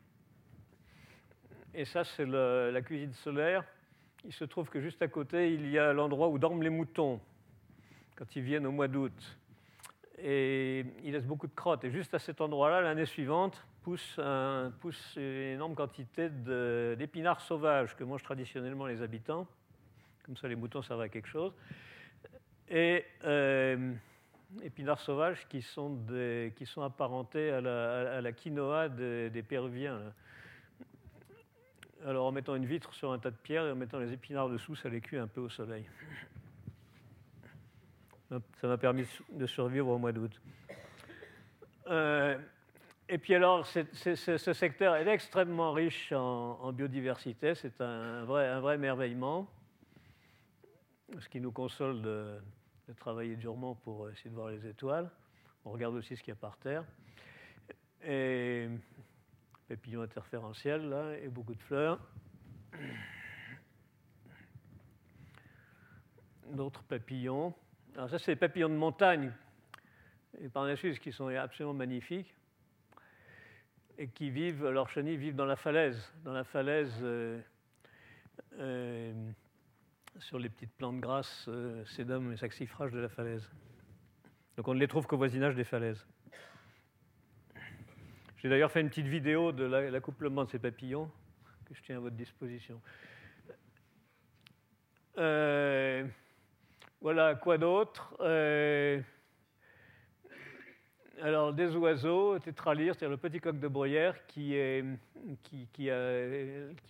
Et 1.75 1.85
ça, 1.85 2.03
c'est 2.03 2.25
la 2.25 2.81
cuisine 2.81 3.13
solaire. 3.13 3.63
Il 4.25 4.33
se 4.33 4.43
trouve 4.43 4.69
que 4.69 4.81
juste 4.81 4.99
à 5.03 5.07
côté, 5.07 5.53
il 5.53 5.69
y 5.69 5.77
a 5.77 5.93
l'endroit 5.93 6.29
où 6.29 6.39
dorment 6.39 6.63
les 6.63 6.71
moutons 6.71 7.21
quand 8.15 8.35
ils 8.35 8.41
viennent 8.41 8.65
au 8.65 8.71
mois 8.71 8.87
d'août. 8.87 9.37
Et 10.17 10.83
il 11.03 11.11
laisse 11.11 11.27
beaucoup 11.27 11.45
de 11.45 11.53
crottes. 11.53 11.83
Et 11.83 11.91
juste 11.91 12.15
à 12.15 12.19
cet 12.19 12.41
endroit-là, 12.41 12.81
l'année 12.81 13.05
suivante, 13.05 13.63
pousse 13.83 14.17
une 14.17 15.21
énorme 15.21 15.75
quantité 15.75 16.31
d'épinards 16.97 17.41
sauvages 17.41 17.95
que 17.95 18.03
mangent 18.03 18.23
traditionnellement 18.23 18.87
les 18.87 19.03
habitants. 19.03 19.47
Comme 20.27 20.37
ça, 20.37 20.47
les 20.49 20.55
moutons 20.55 20.81
servent 20.81 21.01
à 21.01 21.09
quelque 21.09 21.29
chose. 21.29 21.53
Et 22.69 23.05
euh, 23.23 23.93
épinards 24.61 24.99
sauvages 24.99 25.47
qui 25.47 25.61
sont, 25.61 25.97
qui 26.53 26.65
sont 26.65 26.81
apparentés 26.81 27.49
à 27.49 27.61
la, 27.61 28.17
à 28.17 28.21
la 28.21 28.31
quinoa 28.33 28.89
des, 28.89 29.29
des 29.29 29.41
Péruviens. 29.41 30.01
Alors 32.05 32.27
en 32.27 32.33
mettant 32.33 32.55
une 32.55 32.65
vitre 32.65 32.93
sur 32.93 33.13
un 33.13 33.19
tas 33.19 33.31
de 33.31 33.37
pierres 33.37 33.65
et 33.65 33.71
en 33.71 33.75
mettant 33.75 33.99
les 33.99 34.11
épinards 34.11 34.49
dessous, 34.49 34.75
ça 34.75 34.89
les 34.89 34.99
cuit 34.99 35.17
un 35.17 35.27
peu 35.27 35.39
au 35.39 35.49
soleil. 35.49 35.85
Ça 38.29 38.67
m'a 38.67 38.77
permis 38.77 39.05
de 39.31 39.45
survivre 39.45 39.87
au 39.87 39.97
mois 39.97 40.11
d'août. 40.11 40.41
Euh, 41.87 42.37
et 43.07 43.17
puis 43.17 43.33
alors, 43.33 43.65
ce 43.65 44.53
secteur 44.53 44.97
est 44.97 45.07
extrêmement 45.07 45.71
riche 45.71 46.11
en, 46.11 46.59
en 46.61 46.73
biodiversité, 46.73 47.55
c'est 47.55 47.79
un 47.79 48.25
vrai, 48.25 48.49
un 48.49 48.59
vrai 48.59 48.77
merveillement 48.77 49.49
ce 51.19 51.29
qui 51.29 51.39
nous 51.39 51.51
console 51.51 52.01
de, 52.01 52.39
travailler 52.97 53.35
durement 53.35 53.75
pour 53.75 54.09
essayer 54.09 54.29
de 54.29 54.35
voir 54.35 54.49
les 54.49 54.65
étoiles. 54.65 55.09
On 55.65 55.71
regarde 55.71 55.95
aussi 55.95 56.15
ce 56.15 56.21
qu'il 56.21 56.31
y 56.31 56.37
a 56.37 56.39
par 56.39 56.57
terre. 56.57 56.85
Et 58.03 58.69
papillons 59.67 60.01
interférentiels, 60.01 60.87
là, 60.87 61.17
et 61.17 61.27
beaucoup 61.27 61.55
de 61.55 61.61
fleurs. 61.61 61.99
D'autres 66.51 66.83
papillons. 66.83 67.53
Alors 67.95 68.09
ça, 68.09 68.19
c'est 68.19 68.31
les 68.31 68.37
papillons 68.37 68.69
de 68.69 68.75
montagne, 68.75 69.33
et 70.39 70.47
par 70.47 70.63
la 70.65 70.75
suite, 70.77 70.99
qui 70.99 71.11
sont 71.11 71.27
absolument 71.27 71.73
magnifiques, 71.73 72.33
et 73.97 74.07
qui 74.07 74.29
vivent, 74.29 74.65
leurs 74.69 74.89
chenilles 74.89 75.17
vivent 75.17 75.35
dans 75.35 75.45
la 75.45 75.55
falaise, 75.55 76.13
dans 76.23 76.31
la 76.31 76.43
falaise 76.43 76.93
euh, 77.01 77.41
euh, 78.59 79.31
sur 80.19 80.39
les 80.39 80.49
petites 80.49 80.73
plantes 80.73 80.99
grasses, 80.99 81.45
euh, 81.47 81.85
sédum 81.85 82.31
et 82.31 82.37
saxifrages 82.37 82.91
de 82.91 82.99
la 82.99 83.09
falaise. 83.09 83.49
Donc 84.55 84.67
on 84.67 84.73
ne 84.73 84.79
les 84.79 84.87
trouve 84.87 85.05
qu'au 85.05 85.17
voisinage 85.17 85.55
des 85.55 85.63
falaises. 85.63 86.05
J'ai 88.37 88.49
d'ailleurs 88.49 88.71
fait 88.71 88.81
une 88.81 88.89
petite 88.89 89.07
vidéo 89.07 89.51
de 89.51 89.63
l'accouplement 89.63 90.45
de 90.45 90.49
ces 90.49 90.59
papillons 90.59 91.11
que 91.65 91.73
je 91.73 91.81
tiens 91.81 91.97
à 91.97 91.99
votre 91.99 92.15
disposition. 92.15 92.81
Euh, 95.17 96.05
voilà, 97.01 97.35
quoi 97.35 97.57
d'autre? 97.57 98.15
Euh, 98.19 99.01
Alors, 101.23 101.51
des 101.51 101.75
oiseaux, 101.75 102.37
tétralyres, 102.37 102.93
c'est-à-dire 102.93 103.09
le 103.09 103.17
petit 103.17 103.39
coq 103.39 103.59
de 103.59 103.67
bruyère 103.67 104.15
qui, 104.27 104.55
a, 104.59 104.81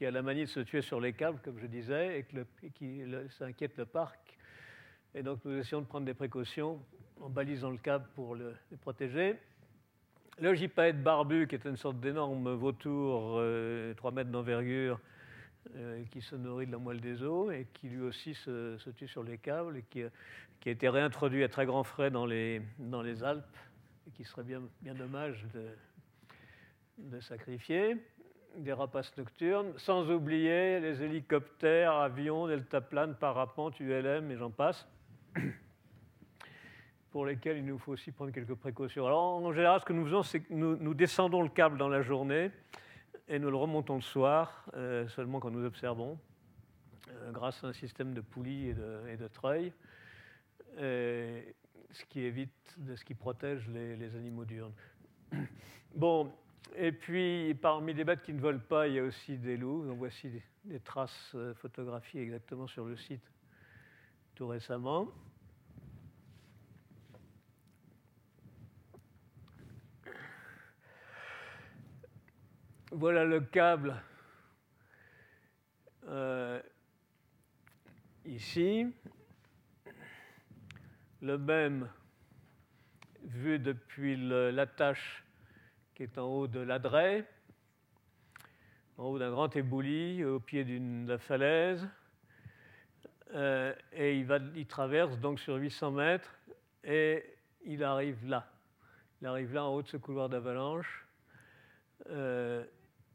la 0.02 0.22
manie 0.22 0.42
de 0.42 0.50
se 0.50 0.60
tuer 0.60 0.82
sur 0.82 1.00
les 1.00 1.14
câbles, 1.14 1.40
comme 1.42 1.58
je 1.60 1.68
disais, 1.68 2.20
et, 2.20 2.72
qui 2.72 3.04
s'inquiète 3.30 3.78
le 3.78 3.86
parc. 3.86 4.20
Et 5.16 5.24
donc, 5.24 5.40
nous 5.46 5.58
essayons 5.58 5.82
de 5.82 5.86
prendre 5.88 6.06
des 6.06 6.14
précautions 6.14 6.82
en 7.22 7.30
balisant 7.30 7.70
le 7.70 7.78
câble 7.78 8.06
pour 8.16 8.36
le, 8.36 8.54
protéger. 8.82 9.36
Le 10.40 10.54
gypaète 10.54 11.02
barbu, 11.02 11.48
qui 11.48 11.56
est 11.56 11.66
une 11.66 11.78
sorte 11.78 12.00
d'énorme 12.02 12.54
vautour, 12.54 13.22
3 13.22 13.42
euh, 13.42 13.94
mètres 14.14 14.30
d'envergure, 14.30 15.00
euh, 15.78 16.04
qui 16.12 16.22
se 16.22 16.36
nourrit 16.36 16.68
de 16.68 16.74
la 16.74 16.80
moelle 16.80 17.00
des 17.00 17.24
eaux 17.24 17.50
et 17.50 17.66
qui 17.74 17.88
lui 17.88 18.02
aussi 18.02 18.34
se, 18.34 18.78
tue 18.92 19.08
sur 19.08 19.24
les 19.24 19.38
câbles 19.38 19.78
et 19.78 19.84
qui, 19.90 20.04
a 20.04 20.10
été 20.70 20.90
réintroduit 20.90 21.46
à 21.46 21.48
très 21.48 21.66
grands 21.66 21.86
frais 21.86 22.12
dans 22.12 22.26
les 22.26 22.62
Alpes 23.24 23.46
et 24.08 24.12
qui 24.12 24.24
serait 24.24 24.44
bien, 24.44 24.62
dommage 24.82 25.46
de, 26.98 27.20
sacrifier. 27.20 27.98
Des 28.56 28.74
rapaces 28.74 29.16
nocturnes, 29.18 29.74
sans 29.78 30.10
oublier 30.10 30.80
les 30.80 31.04
hélicoptères, 31.04 31.94
avions, 31.94 32.48
deltaplanes, 32.48 33.16
parapentes, 33.16 33.80
ULM 33.80 34.32
et 34.32 34.38
j'en 34.38 34.50
passe 34.50 34.88
pour 37.12 37.26
lesquels 37.26 37.58
il 37.58 37.66
nous 37.66 37.78
faut 37.78 37.92
aussi 37.92 38.12
prendre 38.12 38.32
quelques 38.32 38.56
précautions. 38.56 39.06
Alors, 39.06 39.36
en 39.36 39.54
général, 39.54 39.80
ce 39.82 39.86
que 39.86 39.94
nous 39.94 40.06
faisons, 40.06 40.24
c'est 40.24 40.40
que 40.40 40.52
nous, 40.54 40.94
descendons 40.96 41.44
le 41.44 41.50
câble 41.50 41.78
dans 41.78 41.90
la 41.90 42.02
journée 42.02 42.50
et 43.28 43.38
nous 43.38 43.52
le 43.52 43.58
remontons 43.58 43.96
le 43.96 44.02
soir, 44.02 44.66
euh, 44.74 45.08
seulement 45.10 45.40
quand 45.40 45.52
nous 45.52 45.66
observons, 45.66 46.18
euh, 47.10 47.32
grâce 47.32 47.64
à 47.64 47.68
un 47.68 47.74
système 47.74 48.16
de 48.16 48.22
poulies 48.22 48.70
et 48.70 48.74
de, 48.74 49.08
et 49.10 49.18
de 49.18 49.28
treuils, 49.28 49.72
ce 51.92 52.06
qui 52.06 52.22
évite, 52.22 52.78
ce 52.96 53.04
qui 53.04 53.14
protège 53.14 53.68
les, 53.70 54.16
animaux 54.16 54.46
diurnes. 54.46 54.74
Bon, 55.96 56.32
et 56.76 56.92
puis 56.92 57.56
parmi 57.56 57.94
les 57.94 58.04
bêtes 58.04 58.22
qui 58.22 58.34
ne 58.34 58.40
volent 58.40 58.60
pas, 58.60 58.88
il 58.88 58.96
y 58.96 59.00
a 59.00 59.04
aussi 59.04 59.38
des 59.38 59.58
loups. 59.58 59.96
Voici 59.96 60.30
des, 60.66 60.80
traces 60.82 61.36
photographiées 61.56 62.22
exactement 62.22 62.68
sur 62.68 62.86
le 62.86 62.98
site 62.98 63.24
tout 64.36 64.48
récemment. 64.48 65.08
Voilà 72.92 73.26
le 73.26 73.42
câble 73.42 73.96
euh, 76.08 76.62
ici. 78.26 78.86
Le 81.22 81.40
même 81.40 81.90
vu 83.24 83.58
depuis 83.58 84.16
l'attache 84.16 85.24
qui 85.96 86.04
est 86.04 86.20
en 86.20 86.28
haut 86.28 86.48
de 86.48 86.60
l'adret, 86.60 87.26
en 89.00 89.06
haut 89.06 89.18
d'un 89.18 89.32
grand 89.32 89.56
éboulis 89.56 90.24
au 90.24 90.40
pied 90.40 90.64
d'une 90.64 91.18
falaise. 91.18 91.88
Euh, 93.34 93.74
et 93.94 94.20
il, 94.20 94.68
traverse 94.68 95.18
donc 95.18 95.40
sur 95.40 95.56
800 95.56 95.92
mètres 95.92 96.36
et 96.84 97.26
il 97.66 97.84
arrive 97.84 98.24
là. 98.28 98.48
Il 99.20 99.28
arrive 99.28 99.54
là 99.56 99.66
en 99.66 99.74
haut 99.74 99.82
de 99.82 99.88
ce 99.88 99.98
couloir 99.98 100.30
d'avalanche. 100.30 101.08
Euh, 102.12 102.64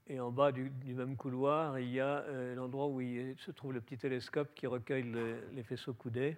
et 0.09 0.19
en 0.19 0.33
bas 0.33 0.51
du, 0.51 0.73
même 0.87 1.17
couloir, 1.17 1.79
il 1.79 1.89
y 1.89 2.01
a 2.01 2.19
euh, 2.19 2.57
l'endroit 2.57 2.89
où 2.89 3.01
se 3.01 3.53
trouve 3.53 3.73
le 3.73 3.81
petit 3.81 3.97
télescope 3.97 4.53
qui 4.57 4.67
recueille 4.67 5.11
les 5.53 5.63
faisceaux 5.63 5.95
coudés 5.95 6.37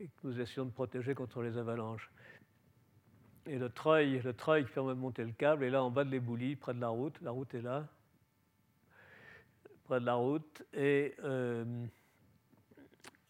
et 0.00 0.08
que 0.08 0.26
nous 0.26 0.40
essayons 0.40 0.64
de 0.64 0.70
protéger 0.70 1.14
contre 1.14 1.42
les 1.42 1.56
avalanches. 1.58 2.10
Et 3.46 3.58
le 3.58 3.68
treuil, 3.68 4.20
le 4.20 4.32
treuil 4.32 4.64
qui 4.64 4.72
permet 4.72 4.94
de 4.94 4.98
monter 4.98 5.24
le 5.24 5.32
câble 5.32 5.64
est 5.64 5.70
là 5.70 5.82
en 5.82 5.90
bas 5.90 6.04
de 6.04 6.10
l'éboulis, 6.10 6.56
près 6.56 6.74
de 6.74 6.80
la 6.80 6.88
route. 6.88 7.20
La 7.20 7.30
route 7.30 7.54
est 7.54 7.62
là, 7.62 7.86
près 9.84 10.00
de 10.00 10.06
la 10.06 10.14
route. 10.14 10.62
Et, 10.72 11.14
euh, 11.22 11.86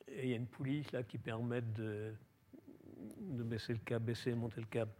il 0.09 0.26
y 0.28 0.33
a 0.33 0.37
une 0.37 0.46
poulie 0.46 0.85
là 0.92 1.02
qui 1.02 1.18
permet 1.18 1.61
de, 1.62 2.12
de 3.18 3.42
baisser 3.42 3.72
le 3.72 3.78
câble, 3.78 4.06
baisser 4.06 4.30
et 4.30 4.35
monter 4.35 4.61
le 4.61 4.66
câble. 4.66 4.92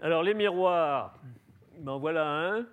Alors 0.00 0.22
les 0.22 0.34
miroirs, 0.34 1.18
ben 1.78 1.96
voilà 1.96 2.28
un. 2.28 2.66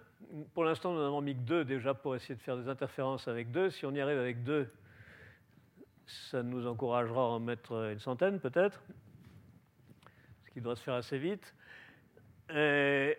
Pour 0.55 0.63
l'instant, 0.63 0.93
nous 0.93 0.99
n'en 0.99 1.07
avons 1.07 1.21
mis 1.21 1.35
que 1.35 1.41
deux 1.41 1.63
déjà 1.63 1.93
pour 1.93 2.15
essayer 2.15 2.33
de 2.33 2.41
faire 2.41 2.57
des 2.57 2.67
interférences 2.67 3.27
avec 3.27 3.51
deux. 3.51 3.69
Si 3.69 3.85
on 3.85 3.93
y 3.93 4.01
arrive 4.01 4.17
avec 4.17 4.43
deux, 4.43 4.67
ça 6.07 6.41
nous 6.41 6.65
encouragera 6.65 7.21
à 7.21 7.25
en 7.25 7.39
mettre 7.39 7.91
une 7.91 7.99
centaine 7.99 8.39
peut-être, 8.39 8.81
ce 10.45 10.51
qui 10.51 10.61
doit 10.61 10.75
se 10.75 10.81
faire 10.81 10.95
assez 10.95 11.19
vite. 11.19 11.53
Et, 12.49 13.15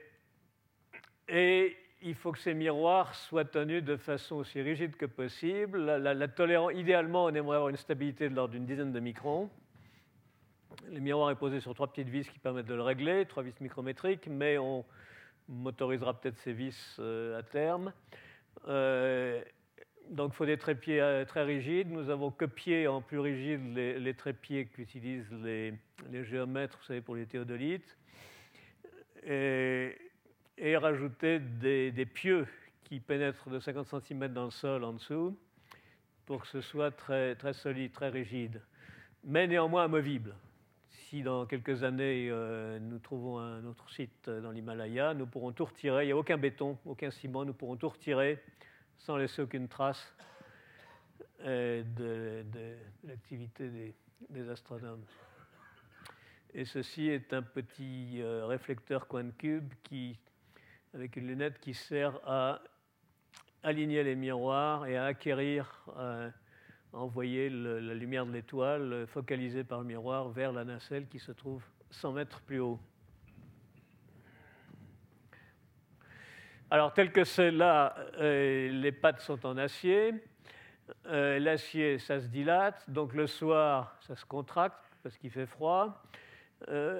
il 2.03 2.14
faut 2.16 2.33
que 2.33 2.38
ces 2.38 2.53
miroirs 2.53 3.14
soient 3.14 3.46
tenus 3.46 3.83
de 3.83 3.96
façon 3.96 4.37
aussi 4.37 4.61
rigide 4.61 4.96
que 4.96 5.07
possible. 5.07 5.81
Idéalement, 6.74 7.24
on 7.27 7.35
aimerait 7.35 7.57
avoir 7.57 7.70
une 7.70 7.77
stabilité 7.77 8.29
de 8.29 8.35
l'ordre 8.35 8.53
d'une 8.53 8.66
dizaine 8.66 8.92
de 8.92 9.00
microns. 9.00 9.48
Le 10.90 10.98
miroir 10.98 11.31
est 11.31 11.37
posé 11.37 11.61
sur 11.61 11.74
trois 11.74 11.87
petites 11.87 12.09
vis 12.09 12.29
qui 12.29 12.40
permettent 12.40 12.66
de 12.66 12.74
le 12.74 12.83
régler, 12.83 13.24
trois 13.24 13.42
vis 13.42 13.59
micrométriques, 13.61 14.27
mais 14.27 14.59
on 14.59 14.85
motorisera 15.49 16.19
peut-être 16.19 16.39
ces 16.39 16.53
vis 16.53 16.97
euh, 16.99 17.39
à 17.39 17.43
terme. 17.43 17.93
Euh, 18.69 19.43
donc 20.11 20.33
il 20.33 20.37
faut 20.37 20.47
des 20.47 20.59
trépieds 20.59 21.01
euh, 21.01 21.25
très 21.25 21.45
rigides. 21.45 21.91
Nous 21.91 22.11
avons 22.11 22.31
copié 22.31 22.87
en 22.87 23.01
plus 23.01 23.19
rigide 23.19 23.75
les, 23.75 24.15
trépieds 24.15 24.67
qu'utilisent 24.67 25.33
les, 25.43 25.75
géomètres, 26.25 26.79
vous 26.79 26.85
savez, 26.85 27.01
pour 27.01 27.17
les 27.17 27.27
théodolites, 27.27 27.97
et, 29.27 29.97
rajouté 30.77 31.39
des, 31.39 31.91
des, 31.91 32.07
pieux 32.07 32.47
qui 32.85 33.01
pénètrent 33.01 33.49
de 33.49 33.59
50 33.59 34.03
cm 34.03 34.29
dans 34.29 34.45
le 34.45 34.51
sol 34.51 34.85
en 34.85 34.93
dessous 34.93 35.37
pour 36.27 36.43
que 36.43 36.49
ce 36.49 36.61
soit 36.61 36.91
très, 36.91 37.35
très 37.35 37.53
solide, 37.53 37.93
très 37.93 38.09
rigide, 38.09 38.61
mais 39.25 39.47
néanmoins 39.47 39.85
amovible 39.85 40.35
si 40.95 41.23
dans 41.23 41.47
quelques 41.47 41.83
années 41.83 42.29
euh, 42.31 42.79
nous 42.79 42.99
trouvons 42.99 43.39
un 43.39 43.65
autre 43.65 43.91
site 43.91 44.31
dans 44.31 44.51
l'Himalaya, 44.51 45.15
nous 45.15 45.27
pourrons 45.27 45.53
tout 45.53 45.65
retirer. 45.65 46.05
Il 46.05 46.07
n'y 46.07 46.13
a 46.13 46.17
aucun 46.17 46.37
béton, 46.37 46.79
aucun 46.85 47.11
ciment, 47.11 47.45
nous 47.45 47.53
pourrons 47.53 47.77
tout 47.77 47.89
retirer 47.89 48.39
sans 48.99 49.17
laisser 49.17 49.43
aucune 49.43 49.69
trace 49.69 50.15
euh, 51.41 51.83
de, 51.97 52.77
l'activité 53.05 53.95
des, 54.31 54.49
astronomes. 54.49 55.05
Et 56.55 56.65
ceci 56.65 57.09
est 57.09 57.33
un 57.33 57.43
petit 57.43 58.23
euh, 58.23 58.47
réflecteur 58.47 59.09
coin 59.09 59.31
cube 59.31 59.73
qui, 59.83 60.19
avec 60.95 61.17
une 61.17 61.27
lunette 61.27 61.59
qui 61.59 61.75
sert 61.75 62.19
à 62.25 62.61
aligner 63.63 64.05
les 64.05 64.15
miroirs 64.15 64.87
et 64.87 64.97
à 64.97 65.07
acquérir 65.07 65.85
envoyer 66.95 67.51
la 67.51 67.95
lumière 67.95 68.27
de 68.27 68.33
l'étoile 68.33 68.93
euh, 68.93 69.07
focalisée 69.07 69.65
par 69.65 69.81
le 69.81 69.87
miroir 69.87 70.29
vers 70.29 70.53
la 70.53 70.65
nacelle 70.65 71.07
qui 71.09 71.19
se 71.19 71.33
trouve 71.33 71.63
100 71.91 72.13
mètres 72.13 72.41
plus 72.43 72.61
haut. 72.61 72.79
Alors, 76.71 76.93
tel 76.93 77.13
que 77.13 77.25
c'est 77.25 77.51
là, 77.51 77.95
euh, 78.19 78.71
les 78.71 78.93
pattes 78.93 79.21
sont 79.21 79.45
en 79.47 79.57
acier. 79.59 80.15
Euh, 81.07 81.39
l'acier, 81.39 81.99
ça 81.99 82.21
se 82.21 82.27
dilate. 82.27 82.89
Donc, 82.89 83.15
le 83.15 83.27
soir, 83.27 83.97
ça 84.01 84.17
se 84.17 84.25
contracte 84.25 84.79
parce 85.03 85.17
qu'il 85.19 85.31
fait 85.31 85.47
froid. 85.47 86.03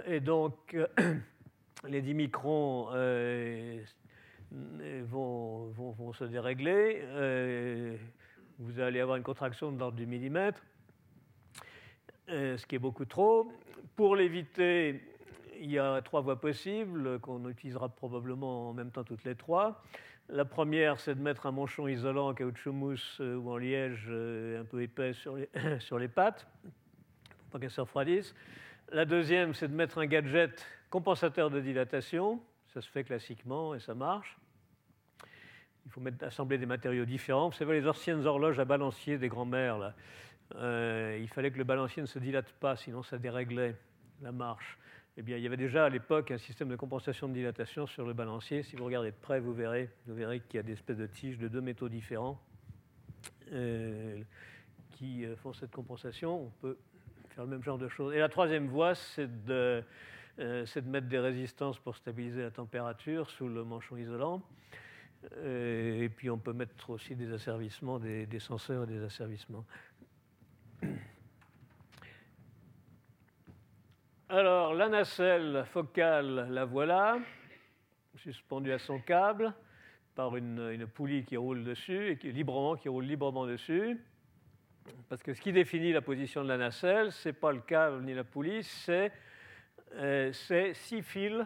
et 0.07 0.21
donc, 0.21 0.77
les 1.89 2.03
10 2.03 2.15
microns 2.15 2.91
vont, 4.51 5.71
vont, 5.71 6.13
se 6.13 6.25
dérégler 6.25 7.03
vous 8.59 8.81
allez 8.81 9.01
avoir 9.01 9.17
une 9.17 9.23
contraction 9.23 9.73
de 9.73 9.79
l'ordre 9.79 9.97
du 9.97 10.07
millimètre, 10.07 10.63
euh, 12.29 12.57
ce 12.57 12.67
qui 12.67 12.77
est 12.77 12.79
beaucoup 12.81 13.05
trop. 13.05 13.53
Pour 13.97 14.17
l'éviter, 14.17 15.03
il 15.61 15.71
y 15.71 15.79
a 15.79 16.01
trois 16.03 16.21
voies 16.21 16.41
possibles 16.41 17.19
qu'on 17.21 17.49
utilisera 17.49 17.89
probablement 17.89 18.71
en 18.71 18.73
même 18.73 18.91
temps 18.91 19.05
toutes 19.05 19.25
les 19.25 19.35
trois. 19.35 19.83
La 20.29 20.45
première, 20.45 21.01
c'est 21.01 21.15
de 21.15 21.21
mettre 21.21 21.47
un 21.47 21.53
manchon 21.53 21.87
isolant 21.87 22.29
en 22.29 22.35
caoutchouc 22.35 22.73
mousse 22.73 23.19
euh, 23.21 23.37
ou 23.37 23.51
en 23.51 23.59
liège 23.59 24.07
euh, 24.09 24.63
un 24.63 24.65
peu 24.65 24.83
épais 24.83 25.13
sur 25.13 25.37
les, 25.37 25.49
sur 25.81 25.99
les 25.99 26.09
pattes, 26.09 26.47
pour 26.63 27.51
pas 27.53 27.59
qu'elles 27.59 27.71
se 27.71 27.81
refroidissent. 27.81 28.35
La 28.91 29.05
deuxième, 29.05 29.53
c'est 29.53 29.69
de 29.69 29.75
mettre 29.75 29.99
un 29.99 30.07
gadget 30.07 30.65
compensateur 30.89 31.51
de 31.51 31.61
dilatation. 31.61 32.41
Ça 32.69 32.81
se 32.81 32.89
fait 32.89 33.05
classiquement 33.05 33.75
et 33.75 33.81
ça 33.81 33.95
marche 33.95 34.37
il 35.87 35.91
faut 35.91 36.03
assembler 36.23 36.59
des 36.59 36.67
matériaux 36.67 37.05
différents. 37.05 37.49
Vous 37.49 37.57
savez, 37.57 37.81
les 37.81 37.89
anciennes 37.89 38.27
horloges 38.27 38.59
à 38.59 38.65
balancier 38.65 39.19
des 39.19 39.29
grands-mères, 39.29 39.95
il 40.53 41.29
fallait 41.29 41.51
que 41.51 41.59
le 41.59 41.65
balancier 41.65 42.03
ne 42.03 42.07
se 42.07 42.19
dilate 42.19 42.53
pas, 42.53 42.77
sinon 42.77 43.03
ça 43.03 43.19
déréglait 43.19 43.77
la 44.23 44.33
marche. 44.33 44.79
Eh 45.17 45.23
bien, 45.23 45.37
il 45.37 45.43
y 45.43 45.47
avait 45.47 45.57
déjà 45.57 45.85
à 45.85 45.89
l'époque 45.89 46.31
un 46.33 46.39
système 46.39 46.69
de 46.69 46.77
compensation 46.77 47.29
de 47.29 47.35
dilatation 47.35 47.87
sur 47.87 48.05
le 48.05 48.15
balancier. 48.15 48.63
Si 48.63 48.75
vous 48.75 48.85
regardez 48.85 49.13
de 49.13 49.17
près, 49.17 49.39
vous 49.39 49.53
verrez, 49.53 49.91
qu'il 50.07 50.57
y 50.57 50.59
a 50.59 50.63
des 50.63 50.73
espèces 50.73 50.97
de 50.97 51.07
tiges 51.07 51.39
de 51.39 51.49
deux 51.49 51.61
métaux 51.61 51.89
différents 51.89 52.41
qui 54.91 55.25
font 55.37 55.53
cette 55.53 55.71
compensation. 55.71 56.47
On 56.47 56.53
peut 56.61 56.77
faire 57.35 57.45
le 57.45 57.51
même 57.51 57.63
genre 57.63 57.79
de 57.79 57.89
choses. 57.89 58.15
Et 58.15 58.19
la 58.19 58.29
troisième 58.29 58.69
voie, 58.69 58.95
c'est 58.95 59.29
euh, 59.49 59.83
de, 60.39 60.81
mettre 60.89 61.09
des 61.09 61.19
résistances 61.19 61.79
pour 61.79 61.97
stabiliser 61.97 62.43
la 62.43 62.51
température 62.51 63.29
sous 63.31 63.49
le 63.49 63.65
manchon 63.65 63.97
isolant. 63.97 64.43
Euh, 65.33 66.03
et 66.03 66.09
puis 66.09 66.31
on 66.31 66.39
peut 66.39 66.53
mettre 66.53 66.91
aussi 66.91 67.15
des 67.17 67.33
asservissements, 67.33 67.99
des, 67.99 68.27
des 68.27 68.39
senseurs 68.39 68.85
et 68.85 68.87
des 68.87 69.03
asservissements. 69.03 69.65
Alors, 74.29 74.75
la 74.75 74.89
nacelle 74.89 75.65
focale, 75.67 76.49
la 76.51 76.65
voilà, 76.65 77.19
suspendue 78.17 78.73
à 78.73 78.79
son 78.79 78.99
câble 78.99 79.53
par 80.15 80.37
une, 80.37 80.71
une 80.73 80.87
poulie 80.87 81.25
qui 81.25 81.37
roule 81.37 81.65
dessus 81.65 82.11
et 82.11 82.19
qui, 82.19 82.33
librement, 82.33 82.77
qui 82.77 82.89
roule 82.89 83.05
librement 83.05 83.47
dessus. 83.47 84.01
Parce 85.09 85.23
que 85.23 85.35
ce 85.35 85.41
qui 85.41 85.53
définit 85.53 85.93
la 85.93 86.03
position 86.03 86.43
de 86.43 86.49
la 86.49 86.57
nacelle, 86.57 87.13
ce 87.13 87.29
n'est 87.29 87.33
pas 87.33 87.53
le 87.53 87.61
câble 87.61 88.03
ni 88.03 88.15
la 88.15 88.25
poulie, 88.25 88.63
c'est 88.63 89.13
euh, 89.95 90.33
six 90.33 91.03
fils. 91.03 91.45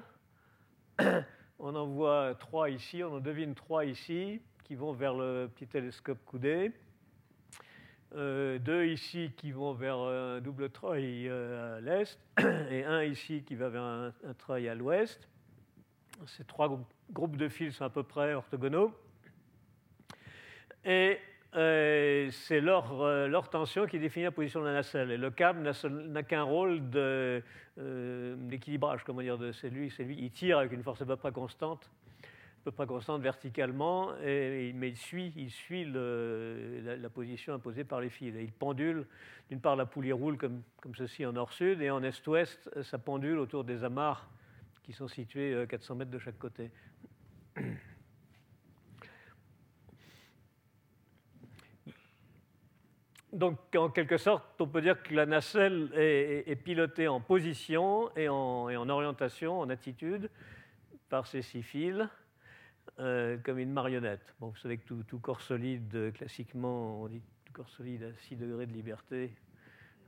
On 1.58 1.74
en 1.74 1.86
voit 1.86 2.34
trois 2.34 2.70
ici, 2.70 3.02
on 3.02 3.16
en 3.16 3.20
devine 3.20 3.54
trois 3.54 3.84
ici, 3.84 4.40
qui 4.64 4.74
vont 4.74 4.92
vers 4.92 5.14
le 5.14 5.48
petit 5.54 5.66
télescope 5.66 6.18
coudé. 6.24 6.72
Euh, 8.14 8.58
deux 8.58 8.86
ici 8.86 9.32
qui 9.36 9.52
vont 9.52 9.74
vers 9.74 9.98
un 9.98 10.40
double 10.40 10.70
treuil 10.70 11.28
euh, 11.28 11.76
à 11.76 11.80
l'est, 11.80 12.18
et 12.70 12.84
un 12.84 13.02
ici 13.02 13.42
qui 13.42 13.54
va 13.54 13.68
vers 13.68 13.82
un, 13.82 14.12
un 14.24 14.34
treuil 14.34 14.68
à 14.68 14.74
l'ouest. 14.74 15.28
Ces 16.26 16.44
trois 16.44 16.80
groupes 17.12 17.36
de 17.36 17.48
fils 17.48 17.76
sont 17.76 17.84
à 17.84 17.90
peu 17.90 18.02
près 18.02 18.34
orthogonaux. 18.34 18.92
Et 20.84 21.18
euh, 21.54 22.28
c'est 22.30 22.60
leur, 22.60 23.00
euh, 23.00 23.26
leur, 23.26 23.48
tension 23.48 23.86
qui 23.86 23.98
définit 23.98 24.24
la 24.24 24.30
position 24.30 24.60
de 24.60 24.66
la 24.66 24.74
nacelle. 24.74 25.18
Le 25.18 25.30
câble 25.30 25.72
n'a 26.08 26.22
qu'un 26.22 26.42
rôle 26.42 26.82
euh, 26.94 28.36
d'équilibrage, 28.36 29.02
comment 29.02 29.22
dire, 29.22 29.38
c'est 29.54 29.70
lui, 29.70 29.92
lui, 30.00 30.16
il 30.20 30.30
tire 30.30 30.58
avec 30.58 30.72
une 30.72 30.82
force 30.82 31.00
à 31.00 31.06
peu 31.06 31.16
près 31.16 31.32
constante, 31.32 31.90
à 32.22 32.64
peu 32.64 32.70
près 32.70 32.86
constante 32.86 33.22
verticalement, 33.22 34.12
mais 34.22 34.90
il 34.90 34.96
suit, 34.96 35.32
il 35.36 35.50
suit 35.50 35.86
la, 35.86 37.08
position 37.08 37.54
imposée 37.54 37.84
par 37.84 38.02
les 38.02 38.10
fils. 38.10 38.34
Il 38.38 38.52
pendule, 38.52 39.06
d'une 39.48 39.60
part 39.60 39.74
la 39.74 39.86
poulie 39.86 40.12
roule 40.12 40.36
comme, 40.36 40.62
comme 40.82 40.94
ceci 40.94 41.24
en 41.24 41.32
nord-sud, 41.32 41.80
et 41.80 41.88
en 41.88 42.02
est-ouest, 42.02 42.68
ça 42.82 42.98
pendule 42.98 43.38
autour 43.38 43.64
des 43.64 43.84
amarres 43.84 44.28
qui 44.82 44.92
sont 44.92 45.08
situés 45.08 45.64
400 45.66 45.94
mètres 45.94 46.10
de 46.10 46.18
chaque 46.18 46.38
côté. 46.38 46.70
Donc, 53.38 53.56
en 53.76 53.88
quelque 53.88 54.16
sorte, 54.16 54.60
on 54.60 54.66
peut 54.66 54.82
dire 54.82 55.00
que 55.00 55.14
la 55.14 55.24
nacelle 55.24 55.92
est, 55.94 56.60
pilotée 56.60 57.06
en 57.06 57.20
position 57.20 58.10
et 58.16 58.28
en, 58.28 58.88
orientation, 58.88 59.60
en 59.60 59.70
attitude, 59.70 60.28
par 61.08 61.28
ces 61.28 61.42
six 61.42 61.62
fils, 61.62 62.04
euh, 62.98 63.36
comme 63.44 63.60
une 63.60 63.72
marionnette. 63.72 64.34
Bon, 64.40 64.48
vous 64.48 64.56
savez 64.56 64.76
que 64.76 64.92
tout, 64.92 65.18
corps 65.20 65.40
solide, 65.40 66.12
classiquement, 66.14 67.00
on 67.00 67.06
dit 67.06 67.22
tout 67.44 67.52
corps 67.52 67.68
solide 67.68 68.02
à 68.02 68.12
6 68.26 68.34
degrés 68.34 68.66
de 68.66 68.72
liberté, 68.72 69.30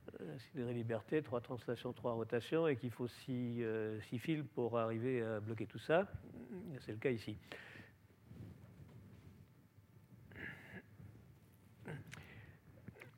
6 0.08 0.22
euh, 0.22 0.36
degrés 0.56 0.72
de 0.72 0.78
liberté, 0.78 1.22
3 1.22 1.40
translations, 1.40 1.92
3 1.92 2.14
rotations, 2.14 2.66
et 2.66 2.74
qu'il 2.74 2.90
faut 2.90 3.06
6, 3.06 3.58
euh, 3.60 4.00
fils 4.00 4.42
pour 4.56 4.76
arriver 4.76 5.22
à 5.22 5.38
bloquer 5.38 5.66
tout 5.66 5.78
ça. 5.78 6.08
C'est 6.80 6.90
le 6.90 6.98
cas 6.98 7.10
ici. 7.10 7.36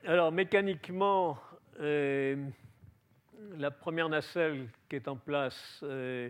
Alors 0.05 0.33
mécaniquement, 0.33 1.38
euh, 1.79 2.49
la 3.57 3.71
première 3.71 4.09
nacelle 4.09 4.69
qui 4.88 4.97
est 4.97 5.07
en 5.07 5.15
place, 5.15 5.79
euh, 5.85 6.29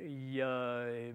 il 0.00 0.32
y 0.32 0.40
a 0.40 0.46
euh, 0.46 1.12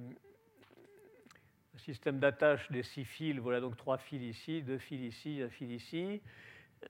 un 1.73 1.77
système 1.77 2.19
d'attache 2.19 2.69
des 2.69 2.83
six 2.83 3.05
fils. 3.05 3.37
Voilà 3.37 3.61
donc 3.61 3.77
trois 3.77 3.97
fils 3.97 4.21
ici, 4.21 4.61
deux 4.61 4.77
fils 4.77 5.15
ici, 5.15 5.41
un 5.41 5.47
fil 5.47 5.71
ici. 5.71 6.21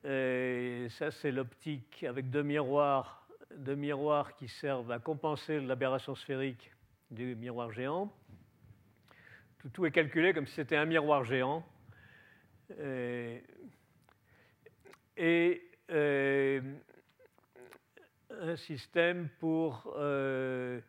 ça, 0.03 1.11
c'est 1.11 1.31
l'optique 1.31 2.03
avec 2.03 2.31
deux 2.31 2.41
miroirs, 2.41 3.27
deux 3.57 3.75
miroirs 3.75 4.35
qui 4.37 4.47
servent 4.47 4.91
à 4.91 4.97
compenser 4.97 5.59
l'aberration 5.59 6.15
sphérique 6.15 6.71
du 7.11 7.35
miroir 7.35 7.71
géant. 7.71 8.11
Tout, 9.71 9.85
est 9.85 9.91
calculé 9.91 10.33
comme 10.33 10.47
si 10.47 10.55
c'était 10.55 10.77
un 10.77 10.85
miroir 10.85 11.25
géant 11.25 11.63
et 12.81 13.43
euh, 15.19 16.61
un 18.31 18.55
système 18.55 19.29
pour, 19.39 19.93
euh, 19.97 20.79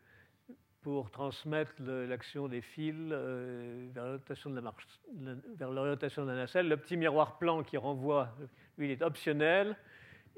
pour 0.82 1.10
transmettre 1.10 1.72
l'action 1.78 2.48
des 2.48 2.60
fils 2.60 2.94
euh, 3.10 3.88
vers 3.92 4.04
l'orientation 4.04 4.50
de 4.50 4.54
la 4.56 4.60
marche, 4.60 4.86
vers 5.56 5.70
l'orientation 5.70 6.24
de 6.24 6.30
la 6.30 6.36
nacelle. 6.36 6.68
Le 6.68 6.76
petit 6.76 6.96
miroir 6.96 7.38
plan 7.38 7.62
qui 7.62 7.76
renvoie, 7.76 8.28
lui, 8.78 8.86
il 8.88 8.90
est 8.92 9.02
optionnel. 9.02 9.76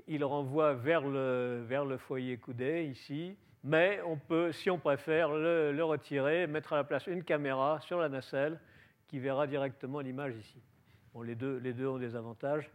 Il 0.09 0.25
renvoie 0.25 0.73
vers 0.73 1.07
le, 1.07 1.65
vers 1.69 1.85
le 1.85 1.99
foyer 1.99 2.39
coudé 2.39 2.85
ici, 2.85 3.37
mais 3.63 4.01
on 4.07 4.17
peut, 4.17 4.51
si 4.51 4.71
on 4.71 4.79
préfère, 4.79 5.31
le, 5.31 5.71
le 5.71 5.85
retirer, 5.85 6.47
mettre 6.47 6.73
à 6.73 6.77
la 6.77 6.85
place 6.85 7.07
une 7.07 7.23
caméra 7.23 7.79
sur 7.83 8.01
la 8.01 8.09
nacelle 8.09 8.59
qui 9.07 9.19
verra 9.19 9.47
directement 9.47 10.01
l'image 10.01 10.35
ici. 10.35 10.61
Bon, 11.13 11.21
les, 11.21 11.35
deux, 11.35 11.59
les 11.59 11.75
deux 11.75 11.87
ont 11.87 11.99
des 11.99 12.17
avantages. 12.17 12.71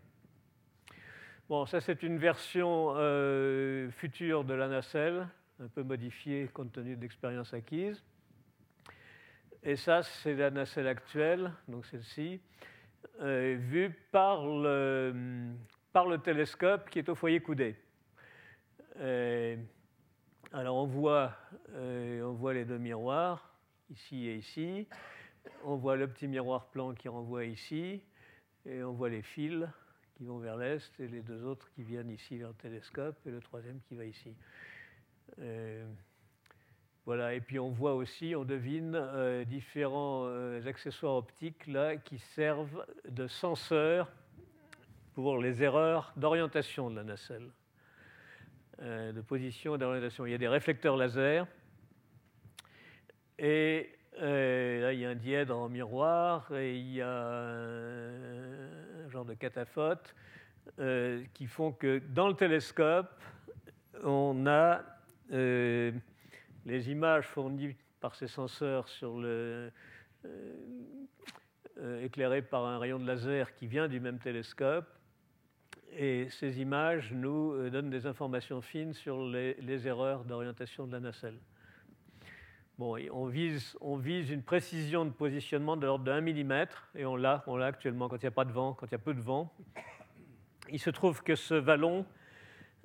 Bon, 1.49 1.65
ça 1.65 1.79
c'est 1.79 2.03
une 2.03 2.17
version 2.17 2.93
euh, 2.97 3.89
future 3.91 4.43
de 4.43 4.53
la 4.53 4.67
nacelle, 4.67 5.29
un 5.61 5.69
peu 5.69 5.81
modifiée 5.81 6.49
compte 6.53 6.73
tenu 6.73 6.97
de 6.97 7.01
l'expérience 7.01 7.53
acquise. 7.53 8.03
Et 9.63 9.77
ça, 9.77 10.03
c'est 10.03 10.33
la 10.33 10.51
nacelle 10.51 10.87
actuelle, 10.87 11.53
donc 11.69 11.85
celle-ci, 11.85 12.41
euh, 13.21 13.55
vue 13.57 13.91
par 14.11 14.45
le, 14.45 15.53
par 15.93 16.07
le 16.07 16.17
télescope 16.17 16.89
qui 16.89 16.99
est 16.99 17.07
au 17.07 17.15
foyer 17.15 17.39
coudé. 17.39 17.77
Euh, 18.97 19.55
alors 20.51 20.75
on 20.75 20.85
voit, 20.85 21.31
on 21.73 22.33
voit 22.33 22.55
les 22.55 22.65
deux 22.65 22.77
miroirs, 22.77 23.53
ici 23.89 24.27
et 24.27 24.35
ici. 24.35 24.85
On 25.63 25.77
voit 25.77 25.95
le 25.95 26.09
petit 26.09 26.27
miroir 26.27 26.65
plan 26.65 26.93
qui 26.93 27.07
renvoie 27.07 27.45
ici, 27.45 28.03
et 28.65 28.83
on 28.83 28.91
voit 28.91 29.07
les 29.07 29.21
fils 29.21 29.65
qui 30.17 30.25
vont 30.25 30.39
vers 30.39 30.57
l'est 30.57 30.99
et 30.99 31.07
les 31.07 31.21
deux 31.21 31.45
autres 31.45 31.69
qui 31.75 31.83
viennent 31.83 32.09
ici 32.09 32.37
vers 32.37 32.47
le 32.49 32.55
télescope 32.55 33.15
et 33.27 33.29
le 33.31 33.39
troisième 33.39 33.79
qui 33.87 33.95
va 33.95 34.03
ici. 34.03 34.33
Euh, 35.39 35.85
voilà, 37.05 37.35
et 37.35 37.41
puis 37.41 37.59
on 37.59 37.69
voit 37.69 37.93
aussi, 37.93 38.33
on 38.35 38.43
devine 38.43 38.95
euh, 38.95 39.45
différents 39.45 40.25
euh, 40.25 40.65
accessoires 40.65 41.15
optiques 41.15 41.67
là 41.67 41.97
qui 41.97 42.17
servent 42.17 42.83
de 43.07 43.27
senseurs 43.27 44.11
pour 45.13 45.37
les 45.37 45.61
erreurs 45.61 46.13
d'orientation 46.17 46.89
de 46.89 46.95
la 46.95 47.03
nacelle, 47.03 47.49
de 48.79 49.21
position 49.21 49.75
et 49.75 49.77
d'orientation. 49.77 50.25
Il 50.25 50.31
y 50.31 50.35
a 50.35 50.37
des 50.37 50.47
réflecteurs 50.47 50.95
laser 50.95 51.47
et 53.39 53.89
là 54.19 54.93
il 54.93 54.99
y 54.99 55.05
a 55.05 55.09
un 55.09 55.15
dièdre 55.15 55.57
en 55.57 55.69
miroir 55.69 56.51
et 56.53 56.77
il 56.77 56.93
y 56.93 57.01
a 57.01 58.66
genre 59.09 59.25
de 59.25 59.33
cataphotes, 59.33 60.15
euh, 60.79 61.23
qui 61.33 61.47
font 61.47 61.71
que 61.71 61.99
dans 62.09 62.27
le 62.27 62.33
télescope, 62.33 63.09
on 64.03 64.45
a 64.47 64.81
euh, 65.31 65.91
les 66.65 66.89
images 66.89 67.25
fournies 67.25 67.75
par 67.99 68.15
ces 68.15 68.27
senseurs 68.27 68.87
sur 68.87 69.17
le, 69.17 69.71
euh, 70.25 72.03
éclairées 72.03 72.41
par 72.41 72.65
un 72.65 72.79
rayon 72.79 72.99
de 72.99 73.05
laser 73.05 73.53
qui 73.55 73.67
vient 73.67 73.87
du 73.87 73.99
même 73.99 74.19
télescope. 74.19 74.87
Et 75.97 76.29
ces 76.29 76.59
images 76.59 77.11
nous 77.11 77.69
donnent 77.69 77.89
des 77.89 78.05
informations 78.05 78.61
fines 78.61 78.93
sur 78.93 79.25
les, 79.25 79.55
les 79.55 79.87
erreurs 79.87 80.25
d'orientation 80.25 80.85
de 80.85 80.91
la 80.91 80.99
nacelle. 80.99 81.39
Bon, 82.77 82.95
on, 83.11 83.25
vise, 83.25 83.75
une 84.29 84.43
précision 84.43 85.03
de 85.03 85.09
positionnement 85.09 85.77
de 85.77 85.87
l'ordre 85.87 86.05
de 86.05 86.11
1 86.11 86.21
mm, 86.21 86.65
et 86.93 87.07
on 87.07 87.15
l'a, 87.15 87.43
on 87.47 87.57
l'a 87.57 87.65
actuellement 87.65 88.07
quand 88.07 88.17
il 88.17 88.25
n'y 88.25 88.27
a 88.27 88.31
pas 88.31 88.45
de 88.45 88.51
vent, 88.51 88.73
quand 88.73 88.85
il 88.85 88.91
y 88.91 88.95
a 88.95 88.99
peu 88.99 89.15
de 89.15 89.19
vent. 89.19 89.51
Il 90.69 90.79
se 90.79 90.91
trouve 90.91 91.23
que 91.23 91.33
ce 91.33 91.55
vallon 91.55 92.05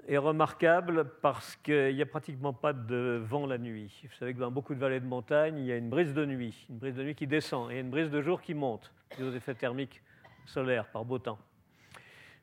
est 0.09 0.17
remarquable 0.17 1.11
parce 1.21 1.57
qu'il 1.57 1.95
n'y 1.95 2.01
a 2.01 2.07
pratiquement 2.07 2.55
pas 2.55 2.73
de 2.73 3.21
vent 3.23 3.45
la 3.45 3.59
nuit. 3.59 4.01
Vous 4.05 4.17
savez 4.17 4.33
que 4.33 4.39
dans 4.39 4.51
beaucoup 4.51 4.75
de 4.75 4.81
vallées 4.81 4.99
de 4.99 5.07
montagne, 5.07 5.59
il 5.59 5.67
y 5.67 5.73
a 5.73 5.77
une 5.77 5.91
brise 5.91 6.15
de 6.15 6.25
nuit, 6.25 6.67
une 6.71 6.79
brise 6.79 6.95
de 6.95 7.03
nuit 7.03 7.15
qui 7.15 7.27
descend, 7.27 7.71
et 7.71 7.79
une 7.79 7.91
brise 7.91 8.11
de 8.11 8.23
jour 8.23 8.41
qui 8.41 8.55
monte, 8.55 8.91
des 9.19 9.37
effets 9.37 9.55
thermiques 9.55 10.01
solaires 10.47 10.87
par 10.87 11.05
beau 11.05 11.19
temps. 11.19 11.39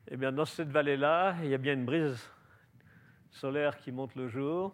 Eh 0.08 0.16
bien, 0.16 0.30
dans 0.30 0.44
cette 0.44 0.70
vallée-là, 0.70 1.34
il 1.42 1.48
y 1.50 1.54
a 1.54 1.58
bien 1.58 1.72
une 1.72 1.84
brise 1.84 2.30
solaire 3.32 3.76
qui 3.76 3.90
monte 3.90 4.14
le 4.14 4.28
jour, 4.28 4.72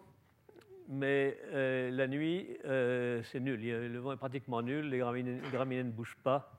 mais 0.87 1.37
euh, 1.51 1.91
la 1.91 2.07
nuit, 2.07 2.57
euh, 2.65 3.21
c'est 3.23 3.39
nul. 3.39 3.59
Le 3.61 3.99
vent 3.99 4.13
est 4.13 4.17
pratiquement 4.17 4.61
nul, 4.61 4.89
les 4.89 4.99
graminées, 4.99 5.83
ne 5.83 5.91
bougent 5.91 6.17
pas. 6.23 6.51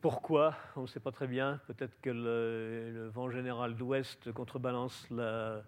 Pourquoi? 0.00 0.56
On 0.76 0.82
ne 0.82 0.86
sait 0.86 1.00
pas 1.00 1.12
très 1.12 1.26
bien. 1.26 1.60
Peut-être 1.66 2.00
que 2.00 2.10
le, 2.10 3.08
vent 3.12 3.30
général 3.30 3.76
d'ouest 3.76 4.32
contrebalance 4.32 5.06
la, 5.10 5.62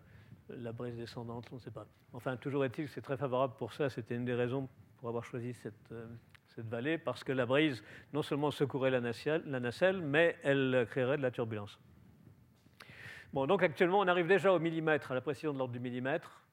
brise 0.73 0.97
descendante, 0.97 1.47
on 1.53 1.57
ne 1.57 1.61
sait 1.61 1.71
pas. 1.71 1.87
Enfin, 2.13 2.37
toujours 2.37 2.65
est-il 2.65 2.87
que 2.87 2.91
c'est 2.91 3.03
très 3.03 3.17
favorable 3.17 3.55
pour 3.59 3.73
ça. 3.73 3.91
C'était 3.91 4.17
une 4.17 4.25
des 4.25 4.35
raisons 4.35 4.69
pour 4.97 5.09
avoir 5.09 5.25
choisi 5.25 5.53
cette, 5.55 5.93
euh, 5.93 6.07
vallée, 6.57 6.99
parce 6.99 7.25
que 7.25 7.33
la 7.33 7.47
brise 7.47 7.83
non 8.13 8.23
seulement 8.23 8.53
secourait 8.53 8.91
la 8.91 9.01
nacelle, 9.01 10.01
mais 10.01 10.37
elle 10.45 10.87
créerait 10.89 11.17
de 11.17 11.23
la 11.23 11.33
turbulence. 11.33 11.81
Bon, 13.33 13.47
donc 13.47 13.65
actuellement, 13.65 13.99
on 13.99 14.07
arrive 14.07 14.29
déjà 14.29 14.53
au 14.53 14.61
millimètre, 14.61 15.11
à 15.11 15.15
la 15.15 15.21
précision 15.21 15.53
de 15.53 15.59
l'ordre 15.59 15.73
du 15.73 15.81
millimètre, 15.81 16.44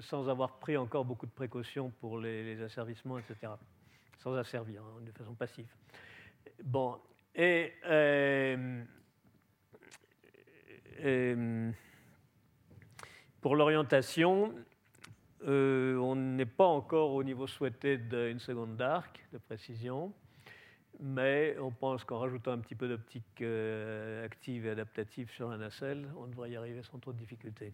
sans 0.00 0.28
avoir 0.28 0.58
pris 0.58 0.76
encore 0.76 1.04
beaucoup 1.04 1.26
de 1.26 1.32
précautions 1.32 1.90
pour 2.00 2.18
les, 2.18 2.60
asservissements, 2.62 3.18
etc. 3.18 3.52
Sans 4.18 4.34
asservir, 4.34 4.82
hein, 4.82 5.02
de 5.02 5.12
façon 5.12 5.34
passive. 5.34 5.68
Bon, 6.62 6.98
et, 7.34 7.72
euh, 7.84 8.82
pour 13.40 13.56
l'orientation, 13.56 14.54
euh, 15.46 15.96
on 15.96 16.14
n'est 16.16 16.46
pas 16.46 16.66
encore 16.66 17.12
au 17.12 17.22
niveau 17.22 17.46
souhaité 17.46 17.98
d'une 17.98 18.38
seconde 18.38 18.76
d'arc 18.76 19.26
de 19.32 19.38
précision, 19.38 20.12
mais 21.00 21.56
on 21.58 21.70
pense 21.72 22.04
qu'en 22.04 22.20
rajoutant 22.20 22.52
un 22.52 22.58
petit 22.58 22.76
peu 22.76 22.88
d'optique 22.88 23.42
active 24.24 24.66
et 24.66 24.70
adaptative 24.70 25.30
sur 25.30 25.50
la 25.50 25.56
nacelle, 25.56 26.08
on 26.16 26.26
devrait 26.26 26.52
y 26.52 26.56
arriver 26.56 26.82
sans 26.82 26.98
trop 26.98 27.12
de 27.12 27.18
difficultés. 27.18 27.72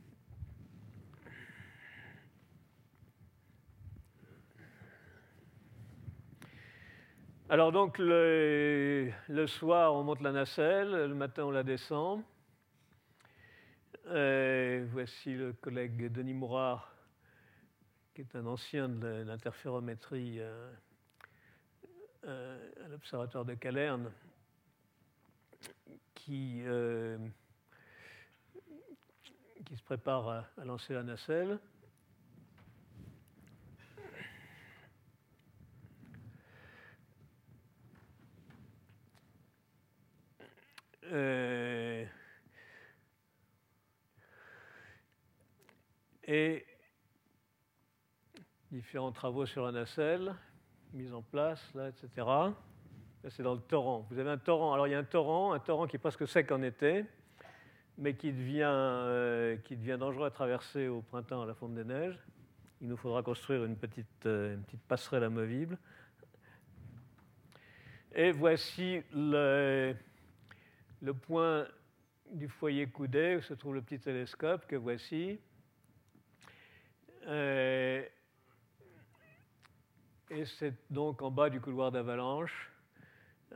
Alors 7.53 7.73
donc 7.73 7.99
le, 7.99 9.11
soir, 9.49 9.93
on 9.95 10.05
monte 10.05 10.21
la 10.21 10.31
nacelle, 10.31 10.93
le 10.93 11.15
matin, 11.17 11.43
on 11.47 11.51
la 11.51 11.65
descend. 11.65 12.23
Euh, 14.07 14.87
voici 14.93 15.35
le 15.35 15.53
collègue 15.55 16.13
Denis 16.13 16.33
Mourard, 16.33 16.95
qui 18.15 18.21
est 18.21 18.37
un 18.37 18.47
ancien 18.47 18.89
de 18.89 19.25
l'interférométrie 19.27 20.37
euh, 20.39 20.73
euh, 22.25 22.71
à 22.85 22.89
l'Observatoire 22.89 23.45
de 23.45 23.55
Calerne, 23.55 24.13
qui, 26.15 26.63
qui 29.65 29.77
se 29.77 29.83
prépare 29.83 30.29
à 30.57 30.65
lancer 30.65 30.95
la 30.95 31.03
nacelle. 31.03 31.59
Euh, 41.13 42.05
et 46.25 46.65
différents 48.71 49.11
travaux 49.11 49.47
sur 49.47 49.65
la 49.65 49.73
nacelle, 49.73 50.35
mise 50.93 51.13
en 51.13 51.23
place, 51.23 51.75
là, 51.75 51.89
etc. 51.89 52.09
Là, 52.17 52.55
c'est 53.31 53.43
dans 53.43 53.55
le 53.55 53.61
torrent. 53.61 54.07
Vous 54.11 54.19
avez 54.19 54.31
un 54.31 54.39
torrent. 54.39 54.73
Alors, 54.73 54.87
il 54.87 54.91
y 54.91 54.95
a 54.95 54.99
un 54.99 55.05
torrent, 55.05 55.53
un 55.53 55.59
torrent 55.59 55.87
qui 55.87 55.97
est 55.97 55.99
presque 55.99 56.29
sec 56.29 56.53
en 56.53 56.63
été, 56.63 57.05
mais 57.99 58.15
qui 58.15 58.33
devient, 58.33 58.71
euh, 58.71 59.57
qui 59.65 59.77
devient 59.77 59.97
dangereux 59.99 60.27
à 60.27 60.31
traverser 60.31 60.87
au 60.87 61.03
printemps 61.03 61.43
à 61.43 61.47
la 61.47 61.55
fonte 61.55 61.75
des 61.75 61.85
neiges. 61.85 62.19
Il 62.81 62.89
nous 62.89 62.97
faudra 62.97 63.23
construire 63.23 63.65
une 63.65 63.77
petite, 63.77 64.27
euh, 64.27 64.55
une 64.55 64.63
petite 64.63 64.83
passerelle 64.83 65.25
amovible. 65.25 65.77
Et 68.15 68.31
voici 68.33 69.03
le, 69.13 69.95
le 71.01 71.15
point 71.15 71.67
du 72.33 72.49
foyer 72.49 72.87
coudé 72.87 73.37
où 73.37 73.43
se 73.43 73.55
trouve 73.55 73.75
le 73.75 73.83
petit 73.83 73.99
télescope 73.99 74.67
que 74.67 74.77
voici. 74.77 75.39
Euh, 77.27 78.05
et 80.31 80.45
c'est 80.45 80.75
donc 80.91 81.23
en 81.23 81.31
bas 81.31 81.51
du 81.51 81.61
couloir 81.61 81.91
d'avalanche. 81.91 82.71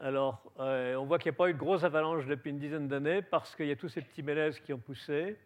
Alors, 0.00 0.42
euh, 0.58 0.96
on 0.96 1.04
voit 1.04 1.18
qu'il 1.18 1.30
n'y 1.30 1.36
a 1.36 1.38
pas 1.38 1.48
eu 1.48 1.54
de 1.54 1.58
grosse 1.58 1.84
avalanche 1.84 2.26
depuis 2.26 2.50
une 2.50 2.58
dizaine 2.58 2.88
d'années 2.88 3.22
parce 3.22 3.54
qu'il 3.54 3.66
y 3.66 3.70
a 3.70 3.76
tous 3.76 3.88
ces 3.88 4.02
petits 4.02 4.24
mélèzes 4.24 4.58
qui 4.58 4.72
ont 4.72 4.78
poussé, 4.78 5.38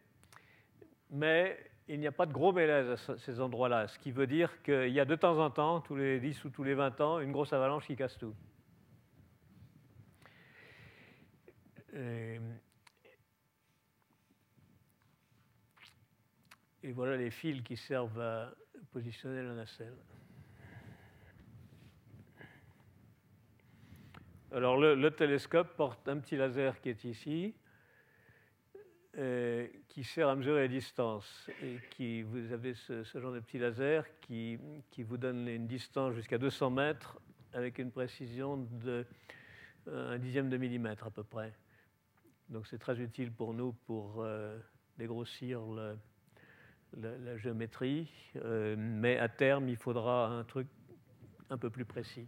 mais 1.11 1.59
il 1.87 2.01
n'y 2.01 2.07
a 2.07 2.13
pas 2.13 2.25
de 2.25 2.33
gros 2.33 2.53
mélèzes 2.53 3.11
à 3.11 3.19
ces 3.19 3.41
endroits-là, 3.41 3.89
ce 3.89 3.99
qui 3.99 4.11
veut 4.11 4.27
dire 4.27 4.63
qu'il 4.63 4.89
y 4.89 5.01
a 5.01 5.05
de 5.05 5.17
temps 5.17 5.39
en 5.39 5.51
temps, 5.51 5.81
tous 5.81 5.97
les 5.97 6.19
10 6.19 6.45
ou 6.45 6.51
tous 6.51 6.65
les 6.65 6.75
20 6.75 7.01
ans, 7.03 7.21
une 7.21 7.33
grosse 7.33 7.53
avalanche 7.53 7.87
qui 7.87 7.97
casse 7.97 8.17
tout. 8.17 8.35
Euh, 11.99 12.39
et 16.85 16.93
voilà 16.93 17.17
les 17.17 17.31
fils 17.31 17.63
qui 17.63 17.77
servent 17.77 18.21
à 18.21 18.55
positionner 18.93 19.43
la 19.43 19.55
nacelle. 19.55 19.97
Alors 24.53 24.79
le, 24.79 25.11
télescope 25.11 25.77
porte 25.77 26.09
un 26.09 26.19
petit 26.19 26.37
laser 26.37 26.81
qui 26.81 26.89
est 26.89 27.05
ici, 27.05 27.55
euh, 29.19 29.67
qui 29.89 30.05
sert 30.05 30.29
à 30.29 30.37
mesurer 30.37 30.63
la 30.63 30.69
distance. 30.69 31.51
Et 31.63 31.79
qui, 31.91 32.23
vous 32.23 32.53
avez 32.53 32.75
ce, 32.75 33.03
genre 33.03 33.33
de 33.33 33.41
petit 33.41 33.59
laser 33.59 34.05
qui, 34.21 34.59
qui 34.91 35.03
vous 35.03 35.19
donne 35.19 35.49
une 35.49 35.67
distance 35.67 36.15
jusqu'à 36.15 36.39
200 36.39 36.71
mètres 36.71 37.19
avec 37.53 37.79
une 37.79 37.91
précision 37.91 38.57
de 38.57 39.05
euh, 39.89 40.15
un 40.15 40.19
dixième 40.19 40.49
de 40.49 40.57
millimètre 40.57 41.07
à 41.07 41.11
peu 41.11 41.25
près. 41.25 41.53
Donc 42.49 42.67
c'est 42.67 42.79
très 42.79 42.99
utile 42.99 43.31
pour 43.31 43.53
nous 43.53 43.73
pour 43.87 44.23
euh, 44.23 44.59
dégrossir 44.97 45.61
la 46.97 47.37
géométrie, 47.37 48.11
euh, 48.37 48.75
mais 48.79 49.19
à 49.19 49.29
terme, 49.29 49.69
il 49.69 49.77
faudra 49.77 50.29
un 50.29 50.45
truc 50.45 50.67
un 51.51 51.59
peu 51.59 51.69
plus 51.69 51.85
précis. 51.85 52.27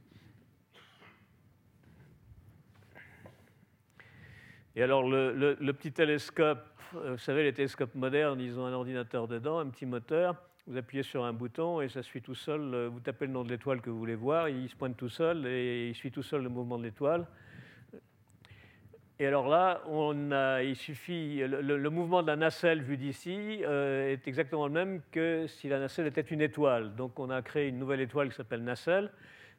Et 4.76 4.82
alors 4.82 5.08
le, 5.08 5.72
petit 5.72 5.90
télescope, 5.90 6.66
euh, 6.96 7.12
vous 7.12 7.18
savez, 7.18 7.42
les 7.42 7.54
télescopes 7.54 7.94
modernes, 7.94 8.40
ils 8.40 8.58
ont 8.58 8.66
un 8.66 8.72
ordinateur 8.74 9.26
dedans, 9.26 9.58
un 9.58 9.70
petit 9.70 9.86
moteur. 9.86 10.36
Vous 10.66 10.76
appuyez 10.76 11.02
sur 11.02 11.24
un 11.24 11.32
bouton 11.32 11.80
et 11.80 11.88
ça 11.88 12.02
suit 12.02 12.20
tout 12.20 12.34
seul. 12.34 12.86
Vous 12.86 13.00
tapez 13.00 13.26
le 13.26 13.32
nom 13.32 13.42
de 13.42 13.48
l'étoile 13.48 13.80
que 13.80 13.88
vous 13.88 13.98
voulez 13.98 14.14
voir, 14.14 14.50
il 14.50 14.68
se 14.68 14.76
pointe 14.76 14.98
tout 14.98 15.08
seul 15.08 15.46
et 15.46 15.88
il 15.88 15.94
suit 15.94 16.12
tout 16.12 16.22
seul 16.22 16.42
le 16.42 16.50
mouvement 16.50 16.76
de 16.76 16.84
l'étoile. 16.84 17.26
Et 19.20 19.26
alors 19.26 19.48
là, 19.48 19.82
il 20.62 20.76
suffit, 20.76 21.42
le, 21.46 21.90
mouvement 21.90 22.22
de 22.22 22.28
la 22.28 22.36
nacelle 22.36 22.80
vu 22.80 22.96
d'ici 22.96 23.60
euh, 23.66 24.12
est 24.12 24.26
exactement 24.26 24.66
le 24.66 24.72
même 24.72 25.02
que 25.12 25.46
si 25.46 25.68
la 25.68 25.78
nacelle 25.78 26.06
était 26.06 26.22
une 26.22 26.40
étoile. 26.40 26.94
Donc 26.96 27.20
on 27.20 27.28
a 27.28 27.42
créé 27.42 27.68
une 27.68 27.78
nouvelle 27.78 28.00
étoile 28.00 28.30
qui 28.30 28.36
s'appelle 28.36 28.64
nacelle. 28.64 29.12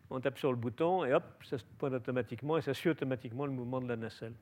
On 0.10 0.20
tape 0.20 0.40
sur 0.40 0.50
le 0.50 0.58
bouton 0.58 1.06
et 1.06 1.14
hop, 1.14 1.24
ça 1.44 1.60
se 1.60 1.64
pointe 1.78 1.94
automatiquement 1.94 2.58
et 2.58 2.62
ça 2.64 2.74
suit 2.74 2.90
automatiquement 2.90 3.46
le 3.46 3.52
mouvement 3.52 3.80
de 3.80 3.88
la 3.88 3.98
nacelle. 3.98 4.34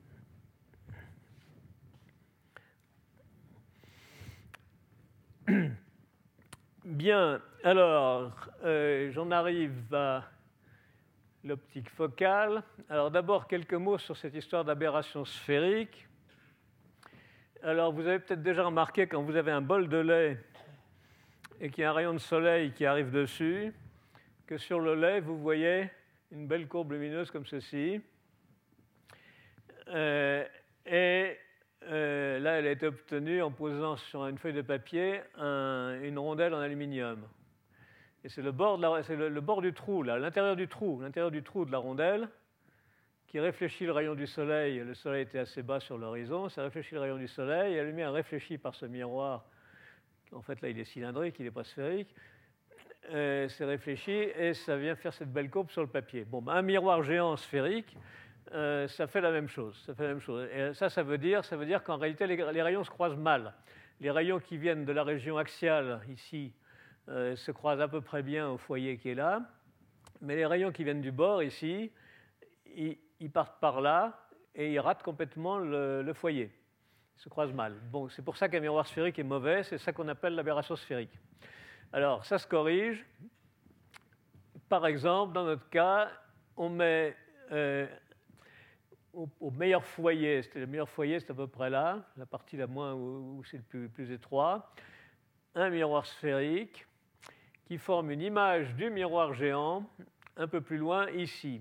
Bien, 6.86 7.42
alors 7.62 8.48
euh, 8.64 9.10
j'en 9.12 9.30
arrive 9.30 9.94
à 9.94 10.24
l'optique 11.44 11.88
focale. 11.90 12.62
Alors 12.88 13.10
d'abord 13.10 13.46
quelques 13.46 13.74
mots 13.74 13.98
sur 13.98 14.16
cette 14.16 14.34
histoire 14.34 14.64
d'aberration 14.64 15.24
sphérique. 15.24 16.06
Alors 17.62 17.92
vous 17.92 18.06
avez 18.06 18.18
peut-être 18.18 18.42
déjà 18.42 18.64
remarqué 18.64 19.06
quand 19.06 19.22
vous 19.22 19.36
avez 19.36 19.50
un 19.50 19.60
bol 19.60 19.88
de 19.88 19.98
lait 19.98 20.38
et 21.60 21.70
qu'il 21.70 21.82
y 21.82 21.84
a 21.84 21.90
un 21.90 21.94
rayon 21.94 22.14
de 22.14 22.18
soleil 22.18 22.72
qui 22.72 22.86
arrive 22.86 23.10
dessus, 23.10 23.72
que 24.46 24.56
sur 24.56 24.80
le 24.80 24.94
lait, 24.94 25.20
vous 25.20 25.38
voyez 25.38 25.90
une 26.30 26.46
belle 26.46 26.66
courbe 26.66 26.92
lumineuse 26.92 27.30
comme 27.30 27.44
ceci. 27.44 28.00
Euh, 29.88 30.44
et 30.86 31.36
euh, 31.84 32.38
là, 32.38 32.58
elle 32.58 32.66
a 32.66 32.70
été 32.70 32.86
obtenue 32.86 33.42
en 33.42 33.50
posant 33.50 33.96
sur 33.96 34.26
une 34.26 34.38
feuille 34.38 34.54
de 34.54 34.62
papier 34.62 35.20
une 35.38 36.18
rondelle 36.18 36.54
en 36.54 36.60
aluminium. 36.60 37.26
Et 38.22 38.28
c'est 38.28 38.42
le, 38.42 38.50
bord 38.52 39.62
du 39.62 39.72
trou, 39.72 40.02
l'intérieur 40.02 40.56
du 40.56 40.68
trou, 40.68 41.00
l'intérieur 41.00 41.30
du 41.30 41.42
trou 41.42 41.64
de 41.64 41.72
la 41.72 41.78
rondelle, 41.78 42.28
qui 43.26 43.40
réfléchit 43.40 43.86
le 43.86 43.92
rayon 43.92 44.14
du 44.14 44.26
soleil. 44.26 44.78
Le 44.78 44.94
soleil 44.94 45.22
était 45.22 45.38
assez 45.38 45.62
bas 45.62 45.80
sur 45.80 45.96
l'horizon, 45.96 46.48
ça 46.48 46.62
réfléchit 46.62 46.94
le 46.94 47.00
rayon 47.00 47.16
du 47.16 47.28
soleil, 47.28 47.74
et 47.74 47.76
la 47.78 47.84
lumière 47.84 48.12
réfléchie 48.12 48.58
par 48.58 48.74
ce 48.74 48.86
miroir. 48.86 49.44
En 50.32 50.42
fait, 50.42 50.60
là, 50.60 50.68
il 50.68 50.78
est 50.78 50.84
cylindrique, 50.84 51.36
il 51.38 51.44
n'est 51.44 51.50
pas 51.50 51.64
sphérique. 51.64 52.14
C'est 53.08 53.64
réfléchi 53.64 54.12
et 54.12 54.54
ça 54.54 54.76
vient 54.76 54.94
faire 54.94 55.12
cette 55.12 55.32
belle 55.32 55.50
courbe 55.50 55.70
sur 55.70 55.80
le 55.80 55.88
papier. 55.88 56.24
Bon, 56.24 56.42
ben, 56.42 56.52
un 56.52 56.62
miroir 56.62 57.02
géant 57.02 57.36
sphérique, 57.36 57.96
euh, 58.52 58.88
ça 58.88 59.06
fait 59.06 59.20
la 59.20 59.30
même 59.30 59.48
chose. 59.48 59.80
Ça 59.86 59.94
fait 59.94 60.04
la 60.04 60.08
même 60.10 60.20
chose. 60.20 60.48
Et 60.52 60.74
ça, 60.74 60.88
ça 60.88 61.02
veut 61.02 61.18
dire, 61.18 61.44
ça 61.44 61.56
veut 61.56 61.66
dire 61.66 61.82
qu'en 61.82 61.96
réalité, 61.96 62.26
les, 62.26 62.62
rayons 62.62 62.84
se 62.84 62.90
croisent 62.90 63.16
mal. 63.16 63.54
Les 64.00 64.10
rayons 64.10 64.40
qui 64.40 64.56
viennent 64.56 64.84
de 64.84 64.92
la 64.92 65.04
région 65.04 65.38
axiale, 65.38 66.00
ici, 66.08 66.52
euh, 67.10 67.34
se 67.34 67.50
croisent 67.50 67.80
à 67.80 67.88
peu 67.88 68.00
près 68.00 68.22
bien 68.22 68.48
au 68.48 68.56
foyer 68.56 68.96
qui 68.96 69.10
est 69.10 69.14
là. 69.14 69.42
Mais 70.20 70.36
les 70.36 70.46
rayons 70.46 70.70
qui 70.70 70.84
viennent 70.84 71.00
du 71.00 71.12
bord, 71.12 71.42
ici, 71.42 71.90
ils, 72.66 73.30
partent 73.32 73.58
par 73.60 73.80
là 73.80 74.28
et 74.54 74.72
ils 74.72 74.78
ratent 74.78 75.02
complètement 75.02 75.58
le, 75.58 76.12
foyer. 76.14 76.52
Ils 77.16 77.22
se 77.22 77.28
croisent 77.28 77.54
mal. 77.54 77.74
Bon, 77.90 78.08
c'est 78.08 78.22
pour 78.22 78.36
ça 78.36 78.48
qu'un 78.48 78.60
miroir 78.60 78.86
sphérique 78.86 79.18
est 79.18 79.24
mauvais. 79.24 79.62
C'est 79.64 79.78
ça 79.78 79.92
qu'on 79.92 80.08
appelle 80.08 80.34
l'aberration 80.34 80.76
sphérique. 80.76 81.18
Alors, 81.92 82.24
ça 82.24 82.38
se 82.38 82.46
corrige. 82.46 83.04
Par 84.68 84.86
exemple, 84.86 85.32
dans 85.32 85.44
notre 85.44 85.68
cas, 85.68 86.10
on 86.56 86.68
met 86.68 87.16
euh, 87.50 87.86
au, 89.12 89.50
meilleur 89.50 89.84
foyer, 89.84 90.42
le 90.54 90.66
meilleur 90.66 90.88
foyer, 90.88 91.18
c'est 91.18 91.30
à 91.30 91.34
peu 91.34 91.48
près 91.48 91.70
là, 91.70 92.04
la 92.16 92.26
partie 92.26 92.56
la 92.56 92.66
moins 92.66 92.94
où, 92.94 93.42
c'est 93.44 93.60
le 93.72 93.88
plus, 93.88 94.12
étroit, 94.12 94.72
un 95.56 95.70
miroir 95.70 96.06
sphérique 96.06 96.86
qui 97.70 97.78
forme 97.78 98.10
une 98.10 98.20
image 98.20 98.74
du 98.74 98.90
miroir 98.90 99.32
géant 99.32 99.88
un 100.36 100.48
peu 100.48 100.60
plus 100.60 100.76
loin 100.76 101.08
ici. 101.10 101.60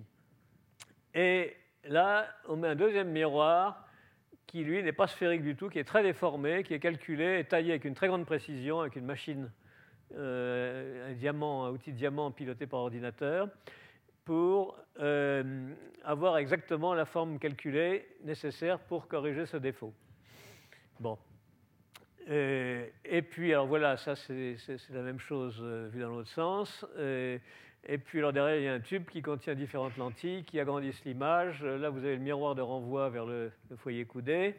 Et 1.14 1.56
là, 1.84 2.26
on 2.48 2.56
met 2.56 2.70
un 2.70 2.76
deuxième 2.76 3.10
miroir 3.12 3.86
qui, 4.48 4.64
lui, 4.64 4.82
n'est 4.82 4.92
pas 4.92 5.06
sphérique 5.06 5.44
du 5.44 5.56
tout, 5.56 5.70
qui 5.70 5.78
est 5.78 5.84
très 5.84 6.02
déformé, 6.02 6.64
qui 6.64 6.74
est 6.74 6.80
calculé 6.80 7.38
et 7.38 7.44
taillé 7.44 7.74
avec 7.74 7.86
une 7.86 7.94
très 7.94 8.08
grande 8.08 8.26
précision, 8.26 8.80
avec 8.80 8.96
une 8.96 9.06
machine, 9.06 9.52
euh, 10.16 11.12
un 11.12 11.14
diamant, 11.14 11.66
un 11.66 11.70
outil 11.70 11.92
de 11.92 11.98
diamant 11.98 12.32
piloté 12.32 12.66
par 12.66 12.80
ordinateur, 12.80 13.48
pour 14.26 14.80
euh, 15.00 15.72
avoir 16.04 16.40
exactement 16.40 16.96
la 16.96 17.06
forme 17.06 17.38
calculée 17.38 18.08
nécessaire 18.24 18.80
pour 18.80 19.08
corriger 19.08 19.46
ce 19.46 19.58
défaut. 19.58 19.94
Bon. 21.00 21.20
Euh, 22.30 22.86
et, 23.06 23.22
puis, 23.22 23.54
alors 23.54 23.68
voilà, 23.68 23.98
ça 23.98 24.16
c'est 24.16 24.56
la 24.92 25.02
même 25.02 25.20
chose 25.20 25.60
euh, 25.62 25.90
vu 25.92 26.02
dans 26.02 26.10
l'autre 26.10 26.30
sens. 26.30 26.86
et 26.98 27.98
puis, 27.98 28.20
alors 28.20 28.34
derrière, 28.34 28.58
il 28.58 28.64
y 28.64 28.68
a 28.68 28.74
un 28.74 28.80
tube 28.80 29.06
qui 29.10 29.22
contient 29.22 29.56
différentes 29.56 29.98
lentilles 29.98 30.44
qui 30.44 30.60
agrandissent 30.60 31.04
l'image. 31.06 31.64
Là, 31.64 31.90
vous 31.90 32.00
avez 32.00 32.16
le 32.16 32.22
miroir 32.22 32.54
de 32.54 32.62
renvoi 32.62 33.10
vers 33.10 33.26
le, 33.26 33.52
le 33.70 33.76
foyer 33.78 34.06
coudé. 34.06 34.56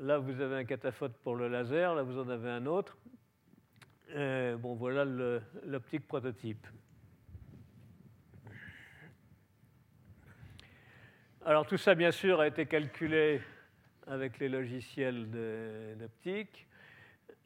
Là, 0.00 0.18
vous 0.18 0.40
avez 0.40 0.56
un 0.56 0.64
cataphote 0.64 1.12
pour 1.22 1.36
le 1.36 1.48
laser. 1.48 1.94
Là, 1.94 2.02
vous 2.02 2.18
en 2.18 2.28
avez 2.28 2.48
un 2.48 2.66
autre. 2.66 2.96
bon, 4.14 4.74
voilà 4.74 5.04
l'optique 5.64 6.06
prototype. 6.08 6.66
Alors 11.46 11.66
tout 11.66 11.76
ça, 11.76 11.94
bien 11.94 12.10
sûr, 12.10 12.40
a 12.40 12.46
été 12.46 12.64
calculé 12.64 13.42
avec 14.06 14.38
les 14.38 14.48
logiciels 14.48 15.28
d'optique. 15.98 16.66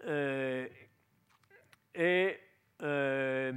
Euh, 0.07 0.67
et 1.95 2.39
euh, 2.83 3.53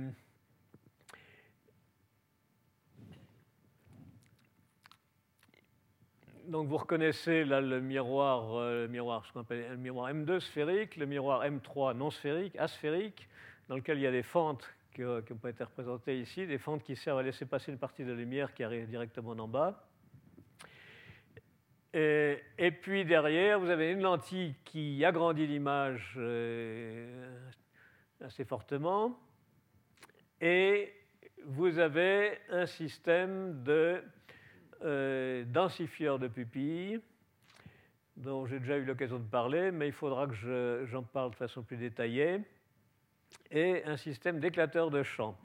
donc 6.47 6.67
vous 6.67 6.77
reconnaissez 6.77 7.45
là 7.45 7.61
le 7.61 7.79
miroir, 7.79 8.55
euh, 8.55 8.87
miroir, 8.87 9.25
ce 9.25 9.31
qu'on 9.31 9.41
appelle 9.41 9.69
le 9.69 9.77
miroir 9.77 10.11
M2 10.11 10.39
sphérique, 10.39 10.97
le 10.97 11.05
miroir 11.05 11.45
M3 11.45 11.95
non 11.95 12.09
sphérique, 12.09 12.55
asphérique, 12.57 13.29
dans 13.69 13.75
lequel 13.75 13.99
il 13.99 14.01
y 14.01 14.07
a 14.07 14.11
des 14.11 14.23
fentes 14.23 14.67
qui, 14.93 15.03
pas 15.41 15.49
été 15.49 15.63
représentées 15.63 16.19
ici, 16.19 16.47
des 16.47 16.57
fentes 16.57 16.83
qui 16.83 16.95
servent 16.95 17.19
à 17.19 17.23
laisser 17.23 17.45
passer 17.45 17.71
une 17.71 17.77
partie 17.77 18.03
de 18.03 18.09
la 18.09 18.17
lumière 18.17 18.53
qui 18.53 18.63
arrive 18.63 18.87
directement 18.87 19.31
en 19.31 19.47
bas. 19.47 19.90
Et, 21.93 22.71
puis 22.81 23.03
derrière, 23.03 23.59
vous 23.59 23.69
avez 23.69 23.91
une 23.91 24.01
lentille 24.01 24.55
qui 24.63 25.03
agrandit 25.03 25.45
l'image 25.45 26.13
euh, 26.17 27.49
assez 28.21 28.45
fortement. 28.45 29.19
Et 30.39 30.93
vous 31.45 31.79
avez 31.79 32.39
un 32.49 32.65
système 32.65 33.63
de 33.63 34.01
euh, 34.83 35.43
densifieur 35.45 36.17
de 36.17 36.27
pupilles 36.27 37.01
dont 38.17 38.45
j'ai 38.45 38.59
déjà 38.59 38.77
eu 38.77 38.85
l'occasion 38.85 39.19
de 39.19 39.27
parler, 39.27 39.71
mais 39.71 39.87
il 39.87 39.93
faudra 39.93 40.27
que 40.27 40.85
j'en 40.85 41.03
parle 41.03 41.31
de 41.31 41.35
façon 41.35 41.63
plus 41.63 41.77
détaillée, 41.77 42.41
et 43.49 43.83
un 43.85 43.97
système 43.97 44.39
d'éclateur 44.39 44.91
de 44.91 45.03
champs 45.03 45.37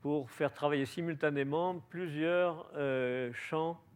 pour 0.00 0.30
faire 0.30 0.52
travailler 0.52 0.86
simultanément 0.86 1.80
plusieurs 1.90 2.70
euh, 2.76 3.32
champs 3.32 3.80
euh, 3.80 3.87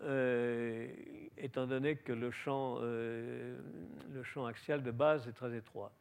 étant 0.00 1.66
donné 1.66 1.96
que 1.96 2.12
le 2.12 2.30
champ, 2.30 2.78
euh, 2.80 3.58
le 4.12 4.22
champ 4.22 4.46
axial 4.46 4.82
de 4.82 4.90
base 4.90 5.26
est 5.28 5.32
très 5.32 5.56
étroit. 5.56 5.92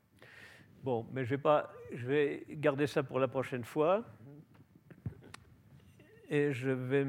Bon, 0.84 1.06
mais 1.12 1.26
je 1.26 1.32
vais, 1.32 1.38
pas, 1.38 1.72
je 1.94 2.08
vais 2.08 2.46
garder 2.50 2.88
ça 2.88 3.04
pour 3.04 3.20
la 3.20 3.28
prochaine 3.28 3.64
fois. 3.64 4.04
Et 6.30 6.52
je 6.52 6.70
vais 6.70 7.06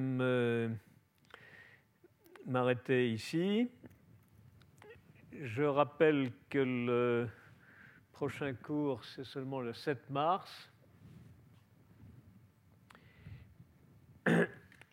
m'arrêter 2.46 3.12
ici. 3.12 3.70
Je 5.32 5.62
rappelle 5.62 6.32
que 6.48 6.58
le 6.58 7.28
prochain 8.12 8.54
cours, 8.54 9.04
c'est 9.04 9.24
seulement 9.24 9.60
le 9.60 9.72
7 9.72 10.10
mars. 10.10 10.70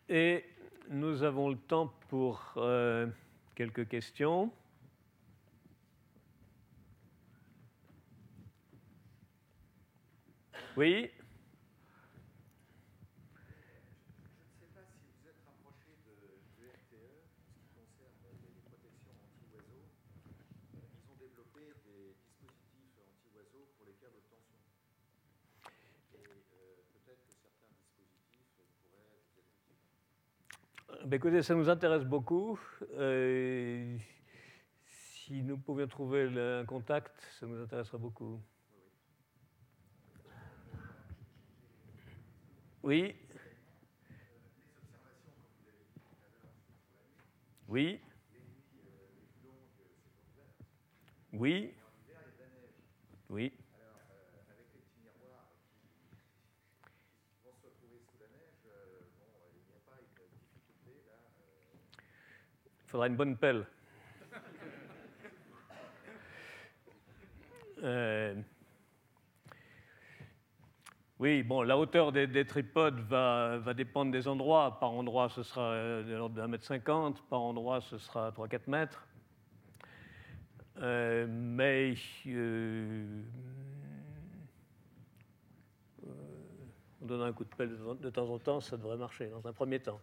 Et 0.08 0.44
nous 0.90 1.22
avons 1.22 1.48
le 1.48 1.56
temps 1.56 1.92
pour 2.08 2.54
euh, 2.56 3.06
quelques 3.54 3.88
questions. 3.88 4.50
Oui 10.76 11.10
Ben, 30.88 30.95
écoutez, 31.14 31.42
ça 31.42 31.54
nous 31.54 31.68
intéresse 31.68 32.04
beaucoup. 32.04 32.58
Euh, 32.94 33.96
si 34.86 35.42
nous 35.42 35.58
pouvions 35.58 35.86
trouver 35.86 36.24
un 36.38 36.64
contact, 36.64 37.12
ça 37.38 37.46
nous 37.46 37.62
intéresserait 37.62 37.98
beaucoup. 37.98 38.40
Oui. 42.82 43.14
Oui. 47.68 48.00
Oui. 51.32 51.74
Oui. 53.28 53.52
Il 62.86 62.90
faudra 62.90 63.08
une 63.08 63.16
bonne 63.16 63.36
pelle. 63.36 63.66
Euh, 67.82 68.34
oui, 71.18 71.42
bon, 71.42 71.62
la 71.62 71.76
hauteur 71.76 72.12
des, 72.12 72.46
tripodes 72.46 73.00
va, 73.00 73.60
dépendre 73.74 74.12
des 74.12 74.28
endroits. 74.28 74.78
Par 74.78 74.92
endroit, 74.92 75.28
ce 75.28 75.42
sera 75.42 75.74
de 75.74 76.14
l'ordre 76.14 76.36
de 76.36 76.40
1 76.40 76.46
mètre 76.46 76.64
50, 76.64 77.22
par 77.28 77.42
endroit, 77.42 77.80
ce 77.80 77.98
sera 77.98 78.30
3-4 78.30 78.60
mètres. 78.68 79.06
Euh, 80.78 81.26
mais 81.28 81.94
euh, 82.26 83.22
on 87.02 87.06
donne 87.06 87.22
un 87.22 87.32
coup 87.32 87.44
de 87.44 87.54
pelle 87.54 87.76
de 88.00 88.10
temps 88.10 88.28
en 88.28 88.38
temps, 88.38 88.60
ça 88.60 88.76
devrait 88.76 88.96
marcher 88.96 89.26
dans 89.26 89.46
un 89.46 89.52
premier 89.52 89.80
temps. 89.80 90.00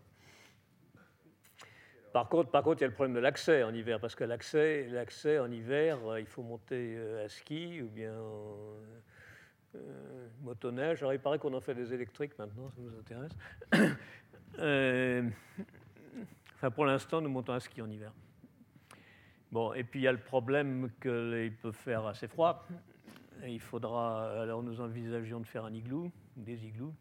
Par 2.14 2.30
contre, 2.30 2.51
par 2.51 2.61
contre, 2.61 2.80
il 2.80 2.82
y 2.82 2.86
a 2.86 2.89
le 2.89 2.93
problème 2.93 3.16
de 3.16 3.20
l'accès 3.20 3.64
en 3.64 3.74
hiver, 3.74 3.99
parce 3.99 4.14
que 4.14 4.24
l'accès, 4.24 4.88
l'accès 4.91 5.39
en 5.39 5.51
hiver, 5.51 5.97
euh, 6.05 6.20
il 6.20 6.28
faut 6.28 6.43
monter 6.43 6.93
euh, 6.95 7.26
à 7.26 7.30
ski 7.30 7.82
ou 7.82 7.88
bien 7.88 8.14
en 8.14 8.78
euh, 9.76 10.28
motoneige. 10.43 11.01
Alors, 11.01 11.14
il 11.14 11.20
paraît 11.20 11.39
qu'on 11.39 11.55
en 11.55 11.59
fait 11.59 11.74
des 11.74 11.91
électriques 11.91 12.38
maintenant, 12.38 12.70
ça 12.70 12.76
vous 12.78 12.95
intéresse. 12.99 13.32
enfin, 16.55 16.70
pour 16.70 16.86
l'instant, 16.86 17.20
nous 17.20 17.30
montons 17.30 17.53
à 17.53 17.59
ski 17.59 17.82
en 17.82 17.89
hiver. 17.89 18.14
Bon, 19.51 19.74
et 19.74 19.84
puis 19.84 20.01
il 20.01 20.03
y 20.03 20.07
a 20.07 20.11
le 20.11 20.20
problème 20.20 20.91
qu'il 21.01 21.55
peut 21.64 21.72
faire 21.72 22.05
assez 22.05 22.28
froid. 22.28 22.68
il 23.43 23.59
faudra, 23.59 24.39
alors 24.39 24.61
nous 24.61 24.82
envisagions 24.82 25.39
de 25.39 25.47
faire 25.47 25.66
un 25.66 25.74
igloo, 25.74 26.11
des 26.36 26.64
igloos. 26.64 26.93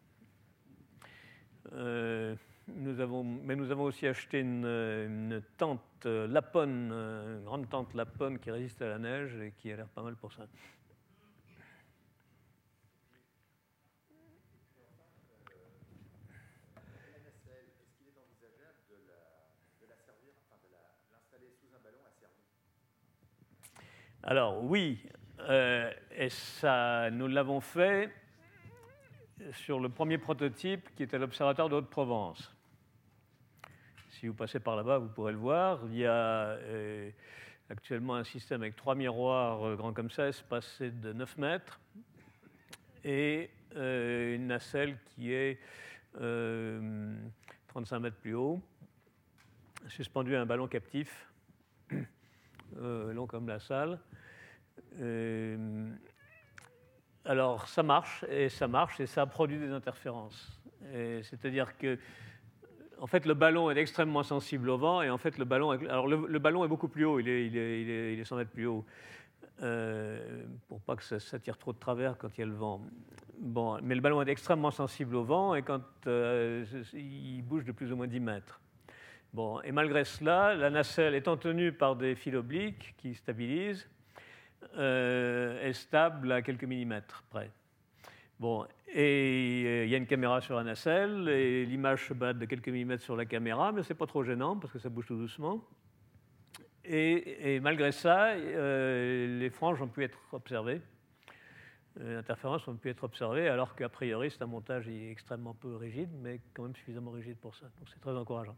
Nous 2.77 3.01
avons, 3.01 3.25
mais 3.25 3.57
nous 3.57 3.71
avons 3.71 3.85
aussi 3.85 4.07
acheté 4.07 4.41
une, 4.41 5.43
tente 5.57 6.05
Lapone, 6.05 6.93
une 6.93 7.45
grande 7.45 7.69
tente 7.69 7.95
Lapone 7.95 8.39
qui 8.39 8.51
résiste 8.51 8.83
à 8.83 8.89
la 8.89 8.99
neige 8.99 9.37
et 9.41 9.53
qui 9.59 9.73
a 9.73 9.77
l'air 9.77 9.89
pas 9.89 10.03
mal 10.03 10.17
pour 10.17 10.33
ça. 10.33 10.47
Alors 24.25 24.63
oui, 24.63 25.05
euh, 25.41 25.93
et 26.17 26.29
ça, 26.29 27.11
nous 27.11 27.27
l'avons 27.27 27.61
fait 27.61 28.13
sur 29.51 29.81
le 29.81 29.89
premier 29.89 30.19
prototype 30.19 30.95
qui 30.95 31.03
était 31.03 31.19
l'Observatoire 31.19 31.69
de 31.69 31.75
Haute-Provence. 31.75 32.55
Si 34.23 34.29
vous 34.29 34.35
passez 34.35 34.61
par 34.61 34.77
là-bas, 34.77 34.99
vous 34.99 35.09
pourrez 35.09 35.33
le 35.33 35.39
voir. 35.39 35.81
Il 35.87 35.97
y 35.97 36.07
a 36.07 36.51
euh, 36.51 37.11
actuellement 37.69 38.15
un 38.15 38.23
système 38.23 38.63
avec 38.63 38.77
trois 38.77 38.95
miroirs 38.95 39.67
euh, 39.67 39.75
grands 39.75 39.93
comme 39.93 40.13
ça, 40.13 40.29
espacés 40.29 40.93
de 40.93 41.13
9 41.13 41.39
mètres, 41.39 41.81
et 43.03 43.51
une 43.75 44.47
nacelle 44.47 44.97
qui 45.07 45.33
est 45.33 45.59
35 46.15 47.99
mètres 47.99 48.17
plus 48.19 48.35
haut, 48.35 48.63
suspendue 49.89 50.37
à 50.37 50.43
un 50.43 50.47
ballon 50.47 50.69
captif, 50.69 51.29
long 52.77 53.27
comme 53.27 53.49
la 53.49 53.59
salle. 53.59 53.99
Euh, 55.01 55.91
alors 57.25 57.67
ça 57.67 57.83
marche, 57.83 58.25
et 58.29 58.49
ça 58.49 58.69
marche, 58.69 59.01
et 59.01 59.07
ça 59.07 59.27
produit 59.27 59.59
des 59.59 59.73
interférences. 59.73 60.63
C'est-à-dire 60.93 61.77
que, 61.77 61.99
en 63.03 63.09
fait, 63.09 63.27
le 63.27 63.35
ballon 63.35 63.69
est 63.69 63.77
extrêmement 63.79 64.23
sensible 64.23 64.71
au 64.71 64.79
vent, 64.79 65.03
et 65.03 65.11
en 65.11 65.19
fait, 65.19 65.37
le 65.37 65.45
ballon, 65.45 65.71
alors 65.71 66.07
le, 66.07 66.39
ballon 66.39 66.65
est 66.65 66.69
beaucoup 66.69 66.87
plus 66.87 67.05
haut, 67.05 67.19
il 67.19 67.29
est, 67.29 67.47
il 67.49 67.59
est, 67.59 68.13
il 68.13 68.21
est, 68.21 68.25
100 68.25 68.37
mètres 68.37 68.53
plus 68.53 68.67
haut, 68.67 68.85
euh, 69.61 70.45
pour 70.69 70.81
pas 70.83 70.95
que 70.95 71.03
ça, 71.03 71.39
tire 71.41 71.59
trop 71.59 71.73
de 71.73 71.81
travers 71.81 72.17
quand 72.17 72.29
il 72.39 72.43
y 72.43 72.45
a 72.45 72.47
le 72.47 72.55
vent. 72.55 72.81
Bon, 73.41 73.77
mais 73.83 73.97
le 73.97 74.01
ballon 74.01 74.23
est 74.23 74.29
extrêmement 74.29 74.71
sensible 74.71 75.17
au 75.17 75.25
vent, 75.25 75.57
et 75.57 75.63
quand 75.63 75.83
euh, 76.07 76.65
il 76.93 77.43
bouge 77.43 77.65
de 77.65 77.73
plus 77.73 77.93
ou 77.93 77.97
moins 77.97 78.07
10 78.07 78.21
mètres. 78.21 78.61
Bon, 79.35 79.61
et 79.63 79.73
malgré 79.73 80.05
cela, 80.05 80.55
la 80.55 80.71
nacelle 80.71 81.17
étant 81.17 81.37
tenue 81.37 81.73
par 81.73 81.97
des 81.97 82.15
fils 82.15 82.37
obliques 82.37 82.95
qui 82.99 83.17
stabilisent, 83.17 83.91
euh, 84.77 85.61
est 85.61 85.73
stable 85.73 86.31
à 86.31 86.41
quelques 86.41 86.63
millimètres 86.63 87.25
près. 87.31 87.51
Bon, 88.39 88.67
et 88.95 89.63
euh, 89.67 89.85
il 89.85 89.91
y 89.91 89.95
a 89.95 89.99
une 89.99 90.07
caméra 90.07 90.41
sur 90.41 90.57
la 90.57 90.65
nacelle, 90.65 91.29
et 91.29 91.65
l'image 91.65 92.09
se 92.09 92.15
bat 92.15 92.33
de 92.33 92.45
quelques 92.45 92.69
millimètres 92.69 93.03
sur 93.03 93.17
la 93.17 93.25
caméra, 93.25 93.73
mais 93.73 93.83
ce 93.83 93.93
n'est 93.93 93.99
pas 93.99 94.07
trop 94.07 94.25
gênant 94.25 94.57
parce 94.57 94.73
que 94.73 94.79
ça 94.79 94.89
bouge 94.89 95.07
tout 95.07 95.17
doucement. 95.17 95.65
Et, 96.85 97.61
malgré 97.61 97.93
ça, 97.93 98.31
euh, 98.31 99.39
les 99.39 99.51
franges 99.51 99.81
ont 99.81 99.89
pu 99.89 100.03
être 100.03 100.19
observées, 100.33 100.83
les 102.01 102.17
interférences 102.17 102.67
ont 102.67 102.75
pu 102.75 102.91
être 102.91 103.05
observées, 103.05 103.49
alors 103.49 103.77
qu'a 103.77 103.89
priori 103.89 104.31
c'est 104.31 104.43
un 104.43 104.47
montage 104.47 104.89
extrêmement 104.89 105.55
peu 105.55 105.77
rigide, 105.77 106.11
mais 106.21 106.41
quand 106.55 106.65
même 106.65 106.75
suffisamment 106.75 107.13
rigide 107.13 107.37
pour 107.37 107.55
ça. 107.55 107.67
Donc 107.79 107.89
c'est 107.93 108.01
très 108.01 108.17
encourageant. 108.17 108.57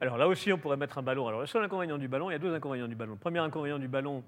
Alors 0.00 0.16
là 0.16 0.28
aussi, 0.28 0.52
on 0.52 0.58
pourrait 0.58 0.76
mettre 0.76 0.98
un 0.98 1.02
ballon. 1.02 1.26
Alors 1.26 1.40
le 1.40 1.46
seul 1.46 1.64
inconvénient 1.64 1.98
du 1.98 2.08
ballon, 2.08 2.30
il 2.30 2.34
y 2.34 2.36
a 2.36 2.38
deux 2.38 2.54
inconvénients 2.54 2.88
du 2.88 2.94
ballon. 2.94 3.12
Le 3.12 3.18
premier 3.18 3.40
inconvénient 3.40 3.78
du 3.78 3.88
ballon, 3.88 4.22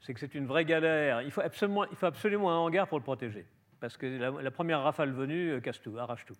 c'est 0.00 0.12
que 0.12 0.20
c'est 0.20 0.34
une 0.34 0.46
vraie 0.46 0.64
galère. 0.64 1.22
Il 1.22 1.30
faut, 1.30 1.40
absolument, 1.40 1.84
il 1.86 1.96
faut 1.96 2.06
absolument 2.06 2.50
un 2.50 2.56
hangar 2.56 2.88
pour 2.88 2.98
le 2.98 3.04
protéger. 3.04 3.46
Parce 3.80 3.96
que 3.96 4.06
la, 4.06 4.50
première 4.50 4.82
rafale 4.82 5.12
venue 5.12 5.52
euh, 5.52 5.60
casse 5.60 5.80
tout, 5.80 5.96
arrache 5.98 6.24
tout. 6.24 6.36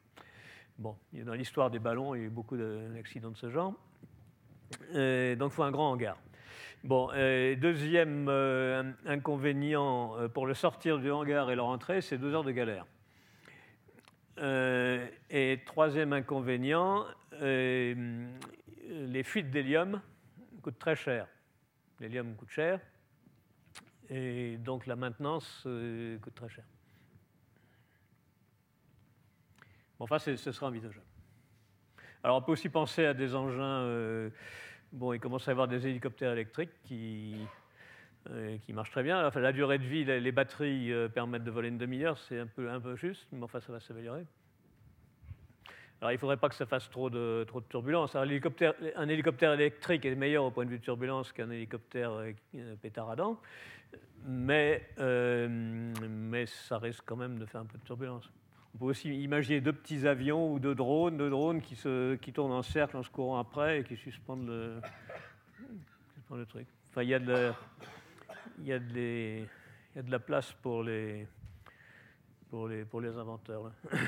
Bon, 0.79 0.97
dans 1.13 1.35
l'histoire 1.35 1.71
des 1.71 1.79
ballons, 1.79 2.15
il 2.15 2.19
y 2.19 2.23
a 2.23 2.27
eu 2.27 2.31
beaucoup 2.31 2.57
d'accidents 2.57 3.31
de 3.31 3.37
ce 3.37 3.51
genre. 3.51 3.75
Euh, 4.95 5.35
donc 5.37 5.53
il 5.53 5.55
faut 5.55 5.63
un 5.63 5.71
grand 5.71 5.93
hangar. 5.93 6.19
Bon, 6.85 7.11
euh, 7.15 7.57
deuxième 7.57 8.29
inconvénient 9.07 10.29
pour 10.33 10.47
le 10.47 10.55
sortir 10.55 10.99
du 10.99 11.11
hangar 11.11 11.51
et 11.51 11.57
le 11.57 11.63
rentrer, 11.63 12.01
c'est 12.01 12.19
deux 12.19 12.33
heures 12.35 12.45
de 12.45 12.53
galère. 12.53 12.87
et 15.31 15.61
troisième 15.67 16.13
inconvénient, 16.13 17.07
les 17.41 19.23
fuites 19.25 19.51
d'hélium 19.51 20.01
coûtent 20.63 20.79
très 20.79 20.97
cher. 20.97 21.27
L'hélium 21.99 22.37
coûte 22.37 22.51
cher. 22.51 22.81
Et 24.11 24.57
donc 24.59 24.87
la 24.87 24.95
maintenance 24.95 25.67
coûte 26.23 26.35
très 26.37 26.49
cher. 26.49 26.65
Bon, 29.99 30.05
enfin, 30.05 30.19
ce 30.19 30.37
sera 30.37 30.67
envisageable. 30.67 31.07
Alors 32.23 32.37
on 32.37 32.43
peut 32.43 32.53
aussi 32.53 32.69
penser 32.69 33.05
à 33.05 33.15
des 33.15 33.35
engins. 33.35 33.83
Euh, 33.83 34.31
bon, 34.93 35.13
il 35.13 35.21
commence 35.21 35.47
à 35.49 35.51
y 35.51 35.53
avoir 35.53 35.69
des 35.69 35.87
hélicoptères 35.87 36.33
électriques 36.33 36.71
qui, 36.85 37.37
euh, 38.31 38.59
qui 38.59 38.73
marchent 38.73 38.91
très 38.91 39.03
bien. 39.03 39.27
Enfin, 39.27 39.41
la 39.41 39.53
durée 39.53 39.79
de 39.79 39.85
vie, 39.85 40.05
les, 40.05 40.33
batteries 40.33 40.93
permettent 41.15 41.45
de 41.45 41.51
voler 41.51 41.69
une 41.69 41.79
demi-heure, 41.79 42.19
c'est 42.19 42.39
un 42.39 42.47
peu, 42.47 42.71
un 42.71 42.81
peu 42.81 42.97
juste, 42.97 43.27
mais 43.33 43.43
enfin, 43.43 43.61
ça 43.61 43.73
va 43.73 43.81
s'améliorer. 43.81 44.25
Alors 46.01 46.13
il 46.13 46.15
ne 46.15 46.21
faudrait 46.21 46.37
pas 46.37 46.49
que 46.49 46.55
ça 46.55 46.67
fasse 46.67 46.89
trop 46.91 47.11
de, 47.11 47.45
trop 47.49 47.61
de 47.61 47.67
turbulences. 47.67 48.15
un 48.15 48.29
hélicoptère 48.29 49.53
électrique 49.53 50.05
est 50.05 50.15
meilleur 50.15 50.45
au 50.45 50.53
point 50.53 50.65
de 50.65 50.71
vue 50.71 50.79
de 50.79 50.85
turbulence 50.85 51.33
qu'un 51.33 51.51
hélicoptère 51.51 52.13
pétaradant 52.81 53.41
mais, 54.25 54.89
euh, 54.99 55.49
mais 55.49 56.47
ça 56.47 56.79
risque 56.79 57.05
quand 57.07 57.17
même 57.17 57.39
de 57.39 57.47
faire 57.47 57.61
un 57.61 57.67
peu 57.67 57.79
de 57.79 57.85
turbulence. 57.85 58.31
On 58.75 58.79
peut 58.79 58.85
aussi 58.85 59.23
imaginer 59.23 59.61
deux 59.61 59.73
petits 59.73 60.07
avions 60.07 60.53
ou 60.53 60.59
deux 60.59 60.75
drones, 60.75 61.17
deux 61.17 61.31
drones 61.31 61.61
qui, 61.61 61.75
se, 61.75 62.17
qui 62.17 62.33
tournent 62.33 62.53
en 62.53 62.63
cercle 62.63 62.97
en 62.97 63.03
se 63.03 63.11
courant 63.11 63.39
après 63.39 63.81
et 63.81 63.85
qui 63.85 63.97
suspendent 63.97 64.47
le, 64.47 64.81
le 66.31 66.47
truc. 66.47 66.67
Enfin, 66.91 67.03
il 67.03 67.09
y 67.09 67.15
a 67.15 67.19
de 67.19 67.53
il 68.59 68.67
y 68.67 68.73
a 68.73 68.79
de, 68.79 69.45
il 69.95 69.97
y 69.97 69.99
a 69.99 70.03
de 70.03 70.11
la 70.11 70.19
place 70.19 70.53
pour 70.63 70.83
les, 70.83 71.27
pour 72.51 72.69
les, 72.69 72.85
pour 72.85 73.01
les 73.01 73.17
inventeurs. 73.17 73.73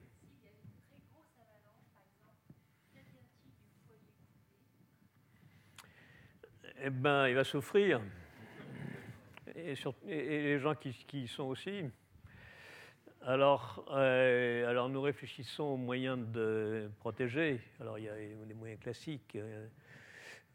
Eh 6.80 6.90
ben, 6.90 7.26
il 7.26 7.34
va 7.34 7.42
souffrir. 7.42 8.00
Et, 9.56 9.74
les 10.06 10.58
gens 10.60 10.74
qui, 10.76 10.94
y 11.12 11.26
sont 11.26 11.44
aussi. 11.44 11.84
Alors, 13.22 13.84
euh, 13.90 14.68
alors, 14.68 14.88
nous 14.88 15.02
réfléchissons 15.02 15.64
aux 15.64 15.76
moyens 15.76 16.18
de 16.30 16.88
protéger. 17.00 17.60
Alors, 17.80 17.98
il 17.98 18.04
y 18.04 18.08
a 18.08 18.14
des 18.14 18.54
moyens 18.54 18.80
classiques. 18.80 19.34
Euh, 19.34 19.66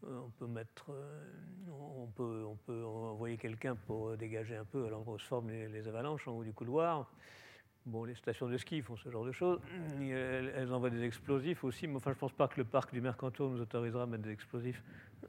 on 0.04 0.30
peut 0.30 0.48
mettre, 0.48 0.92
euh, 0.92 1.70
on 1.70 2.08
peut, 2.08 2.46
on 2.48 2.56
peut 2.56 2.86
envoyer 2.86 3.38
quelqu'un 3.38 3.76
pour 3.76 4.16
dégager 4.16 4.56
un 4.56 4.66
peu 4.66 4.88
l'endroit 4.90 5.16
où 5.16 5.20
se 5.20 5.26
forment 5.26 5.50
les, 5.50 5.88
avalanches 5.88 6.28
en 6.28 6.38
haut 6.38 6.44
du 6.44 6.54
couloir. 6.54 7.12
Bon, 7.86 8.06
les 8.06 8.16
stations 8.16 8.48
de 8.48 8.58
ski 8.58 8.82
font 8.82 8.96
ce 8.96 9.10
genre 9.10 9.26
de 9.26 9.34
choses. 9.34 9.60
Elles, 10.00 10.72
envoient 10.72 10.90
des 10.90 11.04
explosifs 11.04 11.64
aussi, 11.66 11.86
mais 11.86 11.98
enfin, 11.98 12.12
je 12.12 12.16
ne 12.16 12.20
pense 12.20 12.32
pas 12.32 12.48
que 12.48 12.58
le 12.58 12.64
parc 12.64 12.94
du 12.94 13.02
Mercantour 13.02 13.50
nous 13.50 13.60
autorisera 13.60 14.04
à 14.04 14.06
mettre 14.06 14.24
des 14.24 14.32
explosifs 14.32 14.82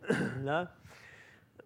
là. 0.43 0.73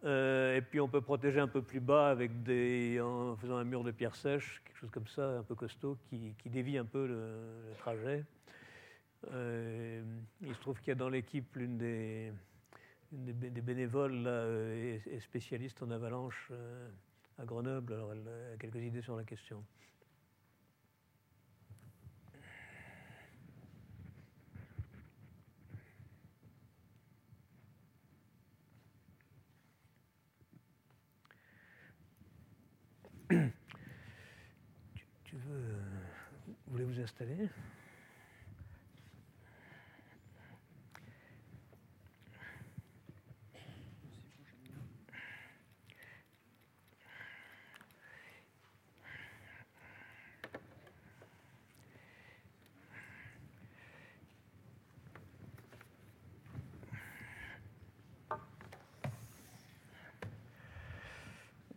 Euh, 0.05 0.57
et 0.57 0.63
puis 0.63 0.81
on 0.81 0.89
peut 0.89 1.01
protéger 1.01 1.41
un 1.41 1.49
peu 1.49 1.61
plus 1.61 1.81
bas 1.81 2.09
avec 2.09 2.43
des, 2.43 3.01
en 3.01 3.37
faisant 3.37 3.57
un 3.57 3.65
mur 3.65 3.83
de 3.85 3.91
pierre 3.91 4.15
sèche, 4.15 4.63
quelque 4.65 4.79
chose 4.79 4.91
comme 4.91 5.09
ça, 5.09 5.39
un 5.39 5.43
peu 5.43 5.55
costaud, 5.55 5.99
qui, 6.09 6.35
dévie 6.47 6.79
un 6.79 6.85
peu 6.85 7.07
le, 7.07 7.75
trajet. 7.79 8.25
Euh, 9.33 10.03
il 10.41 10.55
se 10.55 10.61
trouve 10.61 10.79
qu'il 10.79 10.89
y 10.89 10.93
a 10.93 10.95
dans 10.95 11.09
l'équipe 11.09 11.57
l'une 11.57 11.77
des, 11.77 12.33
bénévoles 13.11 14.23
là, 14.23 14.31
euh, 14.31 14.99
et, 15.05 15.21
spécialiste 15.21 15.83
en 15.83 15.91
avalanche 15.91 16.53
à 17.39 17.45
Grenoble, 17.45 17.93
alors 17.93 18.13
elle 18.13 18.29
a 18.55 18.57
quelques 18.57 18.83
idées 18.83 19.03
sur 19.03 19.17
la 19.17 19.25
question. 19.25 19.63
tu, 35.25 35.37
veux. 35.37 35.77
Vous 36.67 36.79
vous 37.09 37.25
installer 37.25 37.49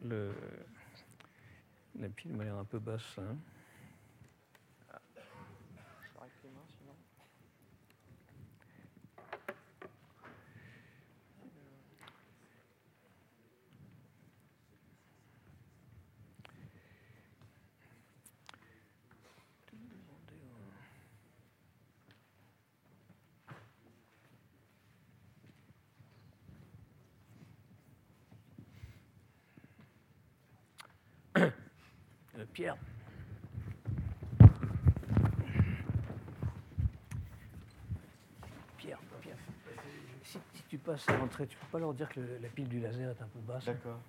le, 0.04 0.34
la 2.00 2.10
pile 2.10 2.34
m'a 2.34 2.44
l'air 2.44 2.56
un 2.56 2.66
peu 2.66 2.80
basse. 2.80 3.02
Hein. 3.18 3.38
Pierre. 32.54 32.78
Pierre, 38.78 39.00
Pierre. 39.22 39.38
Si, 40.24 40.40
tu 40.70 40.78
passes 40.78 41.08
à 41.10 41.18
l'entrée, 41.18 41.48
tu 41.48 41.58
peux 41.58 41.68
pas 41.72 41.80
leur 41.80 41.94
dire 41.94 42.10
que 42.10 42.20
la 42.20 42.48
pile 42.50 42.68
du 42.68 42.80
laser 42.80 43.10
est 43.10 43.22
un 43.22 43.28
peu 43.28 43.40
basse. 43.40 43.66
D'accord. 43.66 44.00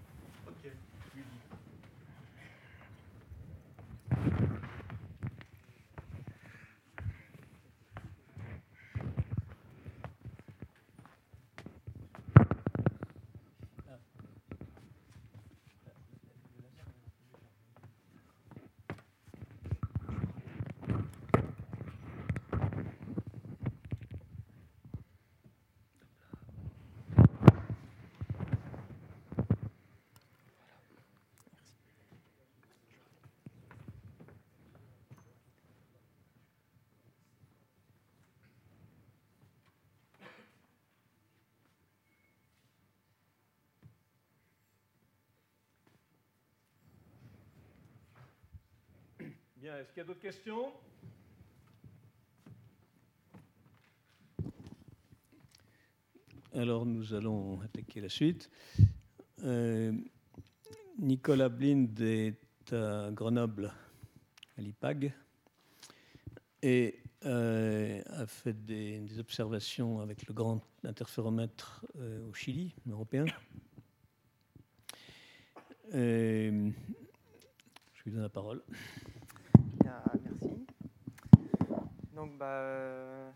Est-ce 49.81 49.89
qu'il 49.89 49.99
y 49.99 50.01
a 50.01 50.05
d'autres 50.05 50.21
questions? 50.21 50.71
Alors 56.53 56.85
nous 56.85 57.15
allons 57.15 57.59
attaquer 57.63 58.03
la 58.03 58.11
suite. 58.11 58.51
Euh, 59.45 59.93
Nicolas 60.99 61.49
Blind 61.49 61.99
est 62.01 62.37
à 62.73 63.11
Grenoble, 63.13 63.73
à 64.59 64.61
l'IPAG, 64.61 65.15
et 66.61 67.01
euh, 67.25 68.03
a 68.07 68.27
fait 68.27 68.67
des, 68.67 69.19
observations 69.19 70.01
avec 70.01 70.27
le 70.27 70.35
grand 70.35 70.61
interféromètre 70.85 71.87
euh, 71.97 72.29
au 72.29 72.35
Chili, 72.35 72.75
européen. 72.91 73.25
je 75.93 76.73
lui 78.05 78.13
donne 78.13 78.23
la 78.23 78.29
parole 78.29 78.63
merci. 80.23 80.67
Donc, 82.13 82.37
bah, 82.39 82.47
euh, 82.47 83.31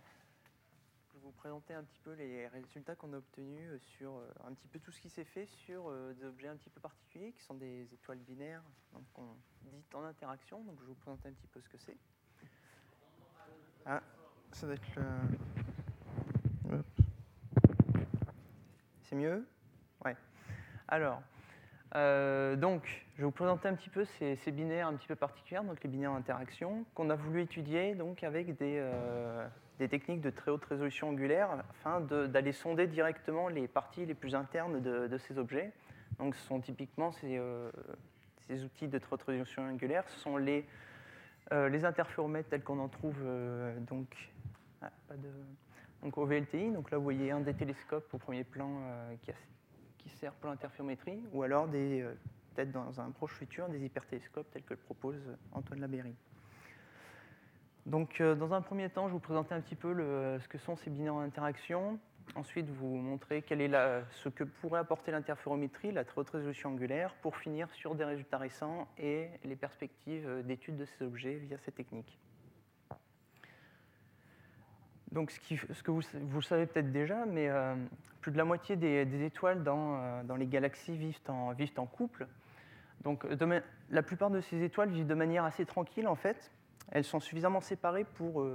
je 1.09 1.15
vais 1.15 1.23
vous 1.23 1.33
présenter 1.33 1.75
un 1.75 1.83
petit 1.83 1.99
peu 2.01 2.13
les 2.13 2.47
résultats 2.49 2.95
qu'on 2.95 3.13
a 3.13 3.17
obtenus 3.17 3.71
euh, 3.71 3.79
sur 3.79 4.17
euh, 4.17 4.29
un 4.47 4.53
petit 4.53 4.69
peu 4.69 4.79
tout 4.79 4.91
ce 4.93 5.01
qui 5.01 5.11
s'est 5.11 5.25
fait 5.25 5.47
sur 5.47 5.91
des 6.15 6.25
objets 6.25 6.49
un 6.49 6.57
petit 6.57 6.71
peu 6.71 6.81
particuliers 6.81 7.33
qui 7.33 7.43
sont 7.43 7.55
des 7.55 7.93
étoiles 7.93 8.19
binaires, 8.19 8.63
donc 8.93 9.05
on 9.17 9.35
dit 9.63 9.83
en 9.95 10.05
interaction. 10.05 10.63
Donc, 10.65 10.77
je 10.79 10.83
vais 10.83 10.89
vous 10.89 10.95
présenter 10.95 11.29
un 11.29 11.33
petit 11.33 11.49
peu 11.49 11.61
ce 11.61 11.69
que 11.69 11.79
c'est. 11.79 11.97
Ah, 13.85 14.03
ça 14.53 14.67
doit 14.67 14.75
être. 14.75 15.01
C'est 19.03 19.17
mieux? 19.17 19.47
Ouais. 20.05 20.17
Alors, 20.89 21.23
euh, 21.95 22.57
donc, 22.57 23.05
je 23.15 23.19
vais 23.19 23.25
vous 23.25 23.31
présenter 23.31 23.69
un 23.69 23.75
petit 23.75 23.91
peu 23.91 24.05
ces, 24.05 24.37
binaires 24.51 24.89
un 24.89 24.95
petit 24.95 25.07
peu 25.07 25.15
particuliers, 25.15 25.61
donc 25.65 25.83
les 25.83 25.89
binaires 25.89 26.13
d'interaction, 26.13 26.85
qu'on 26.95 27.11
a 27.11 27.17
voulu 27.17 27.43
étudier 27.43 27.95
donc 27.95 28.25
avec 28.25 28.57
des, 28.59 28.79
euh, 28.79 29.47
techniques 29.79 30.21
de 30.21 30.31
très 30.31 30.51
haute 30.51 30.65
résolution 30.65 31.11
angulaire 31.11 31.51
afin 31.71 32.01
d'aller 32.01 32.53
sonder 32.53 32.87
directement 32.87 33.49
les 33.49 33.69
parties 33.69 34.05
les 34.05 34.15
plus 34.15 34.35
internes 34.35 34.81
de, 34.81 35.19
ces 35.19 35.39
objets. 35.39 35.73
Donc, 36.19 36.35
ce 36.35 36.47
sont 36.47 36.61
typiquement 36.61 37.13
ces, 37.13 37.37
euh, 37.39 37.71
ces, 38.49 38.65
outils 38.65 38.89
de 38.89 38.99
très 38.99 39.15
haute 39.15 39.23
résolution 39.23 39.63
angulaire, 39.63 40.05
ce 40.09 40.19
sont 40.19 40.37
les, 40.37 40.67
les 41.53 41.85
interféromètres 41.85 42.49
tels 42.49 42.65
qu'on 42.65 42.81
en 42.81 42.89
trouve 42.89 43.17
donc, 43.89 44.09
ah, 44.83 44.91
donc, 46.03 46.19
au 46.19 46.27
VLTI. 46.27 46.73
Donc 46.73 46.91
là, 46.91 46.99
vous 46.99 47.05
voyez 47.05 47.31
un 47.31 47.41
des 47.41 47.55
télescopes 47.55 48.13
au 48.13 48.19
premier 48.19 48.43
plan 48.43 48.69
qui 49.23 49.31
a 49.31 49.35
qui 50.07 50.17
sert 50.17 50.33
pour 50.35 50.51
l'interférométrie, 50.51 51.21
ou 51.33 51.43
alors 51.43 51.69
des, 51.69 52.03
euh, 52.03 52.15
peut-être 52.55 52.71
dans 52.73 53.01
un 53.01 53.11
proche 53.11 53.33
futur 53.33 53.69
des 53.69 53.85
hypertélescopes 53.85 54.51
tels 54.53 54.63
que 54.63 54.75
le 54.75 54.81
propose 54.81 55.21
Antoine 55.53 55.81
Labéry. 55.81 56.15
Donc, 57.87 58.21
euh, 58.21 58.35
dans 58.35 58.55
un 58.55 58.63
premier 58.63 58.89
temps, 58.89 59.09
je 59.09 59.13
vous 59.13 59.21
présenter 59.21 59.55
un 59.55 59.61
petit 59.61 59.77
peu 59.77 59.95
ce 59.95 60.49
que 60.49 60.59
sont 60.59 60.77
ces 60.77 60.91
binaires 60.91 61.17
d'interaction. 61.17 61.99
Ensuite, 62.35 62.69
vous 62.69 62.97
montrer 62.97 63.39
est 63.49 63.73
ce 64.11 64.29
que 64.29 64.43
pourrait 64.43 64.81
apporter 64.81 65.13
l'interférométrie, 65.13 65.93
la 65.93 66.05
très 66.05 66.21
haute 66.21 66.31
résolution 66.31 66.71
angulaire, 66.71 67.15
pour 67.23 67.37
finir 67.37 67.71
sur 67.71 67.95
des 67.95 68.05
résultats 68.05 68.39
récents 68.39 68.89
et 68.99 69.29
les 69.45 69.55
perspectives 69.55 70.43
d'étude 70.45 70.77
de 70.77 70.85
ces 70.85 71.05
objets 71.05 71.35
via 71.35 71.57
ces 71.59 71.71
techniques. 71.71 72.19
Donc, 75.17 75.31
ce, 75.31 75.83
que 75.83 75.91
vous, 75.91 76.43
savez 76.43 76.67
peut-être 76.67 76.93
déjà, 76.93 77.25
mais 77.25 77.49
plus 78.21 78.33
de 78.33 78.37
la 78.37 78.45
moitié 78.45 78.77
des, 78.77 79.25
étoiles 79.25 79.65
dans, 79.65 80.23
dans, 80.25 80.37
les 80.37 80.47
galaxies 80.47 80.95
vivent 80.95 81.17
en, 81.29 81.87
couple. 81.87 82.27
Donc, 83.03 83.25
la 83.89 84.03
plupart 84.03 84.29
de 84.29 84.43
ces 84.43 84.63
étoiles 84.63 84.91
vivent 84.91 85.07
de 85.07 85.15
manière 85.15 85.45
assez 85.45 85.65
tranquille, 85.65 86.07
en 86.07 86.17
fait. 86.17 86.53
Elles 86.93 87.05
sont 87.05 87.19
suffisamment 87.19 87.63
séparées 87.63 88.05
pour... 88.05 88.47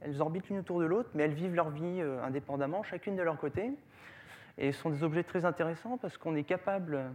Elles, 0.00 0.22
orbitent 0.22 0.48
l'une 0.48 0.60
autour 0.60 0.80
de 0.80 0.86
l'autre, 0.86 1.10
mais 1.12 1.24
elles 1.24 1.34
vivent 1.34 1.54
leur 1.54 1.68
vie 1.68 2.00
indépendamment, 2.22 2.82
chacune 2.82 3.14
de 3.14 3.22
leur 3.22 3.36
côté. 3.36 3.70
Et 4.56 4.72
ce 4.72 4.80
sont 4.80 4.88
des 4.88 5.02
objets 5.02 5.22
très 5.22 5.44
intéressants 5.44 5.98
parce 5.98 6.16
qu'on 6.16 6.34
est 6.34 6.44
capable, 6.44 7.10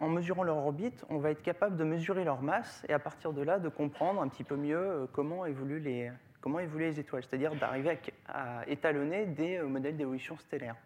en 0.00 0.08
mesurant 0.08 0.42
leur 0.42 0.56
orbite, 0.56 1.04
on 1.10 1.18
va 1.18 1.30
être 1.30 1.42
capable 1.42 1.76
de 1.76 1.84
mesurer 1.84 2.24
leur 2.24 2.42
masse 2.42 2.84
et 2.88 2.92
à 2.92 2.98
partir 2.98 3.32
de 3.32 3.42
là 3.42 3.60
de 3.60 3.68
comprendre 3.68 4.20
un 4.20 4.26
petit 4.26 4.42
peu 4.42 4.56
mieux 4.56 4.76
euh, 4.76 5.06
comment 5.12 5.46
évoluent 5.46 5.78
les, 5.78 6.10
comment 6.40 6.60
évoluent 6.60 6.86
les 6.86 7.00
étoiles, 7.00 7.22
c'est-à-dire 7.22 7.54
d'arriver 7.54 7.98
à, 8.28 8.68
étalonner 8.68 9.26
des 9.26 9.58
euh, 9.58 9.66
modèles 9.66 9.96
d'évolution 9.96 10.36
stellaire. 10.38 10.76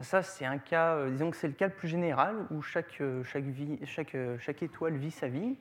Ça, 0.00 0.22
c'est 0.22 0.44
un 0.44 0.58
cas, 0.58 0.94
euh, 0.94 1.10
disons 1.10 1.30
que 1.30 1.36
c'est 1.36 1.48
le 1.48 1.54
cas 1.54 1.66
le 1.66 1.72
plus 1.72 1.88
général 1.88 2.46
où 2.50 2.62
chaque, 2.62 3.02
chaque, 3.24 4.62
étoile 4.62 4.96
vit 4.96 5.10
sa 5.10 5.28
vie. 5.28 5.56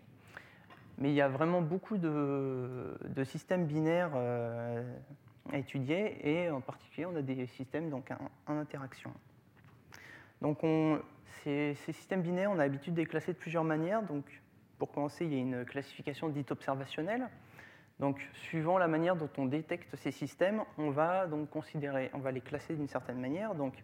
Mais 0.99 1.09
il 1.09 1.15
y 1.15 1.21
a 1.21 1.27
vraiment 1.27 1.61
beaucoup 1.61 1.97
de, 1.97 2.97
systèmes 3.23 3.65
binaires 3.67 4.15
à 4.15 5.57
étudier, 5.57 6.17
et 6.27 6.49
en 6.49 6.59
particulier, 6.59 7.05
on 7.05 7.15
a 7.15 7.21
des 7.21 7.45
systèmes 7.45 7.91
donc, 7.91 8.09
en, 8.47 8.57
interaction. 8.57 9.13
Donc, 10.41 10.63
on, 10.63 10.99
ces, 11.43 11.75
systèmes 11.75 12.21
binaires, 12.21 12.51
on 12.51 12.55
a 12.55 12.63
l'habitude 12.63 12.93
de 12.93 13.01
les 13.01 13.05
classer 13.05 13.33
de 13.33 13.37
plusieurs 13.37 13.63
manières. 13.63 14.03
Donc, 14.03 14.25
pour 14.77 14.91
commencer, 14.91 15.25
il 15.25 15.33
y 15.33 15.35
a 15.35 15.39
une 15.39 15.65
classification 15.65 16.29
dite 16.29 16.51
observationnelle. 16.51 17.29
Donc, 17.99 18.19
suivant 18.33 18.77
la 18.77 18.87
manière 18.87 19.15
dont 19.15 19.29
on 19.37 19.45
détecte 19.45 19.95
ces 19.95 20.11
systèmes, 20.11 20.63
on 20.77 20.91
va 20.91 21.25
donc 21.25 21.49
considérer, 21.49 22.11
on 22.13 22.19
va 22.19 22.31
les 22.31 22.41
classer 22.41 22.75
d'une 22.75 22.87
certaine 22.87 23.19
manière. 23.19 23.55
Donc, 23.55 23.83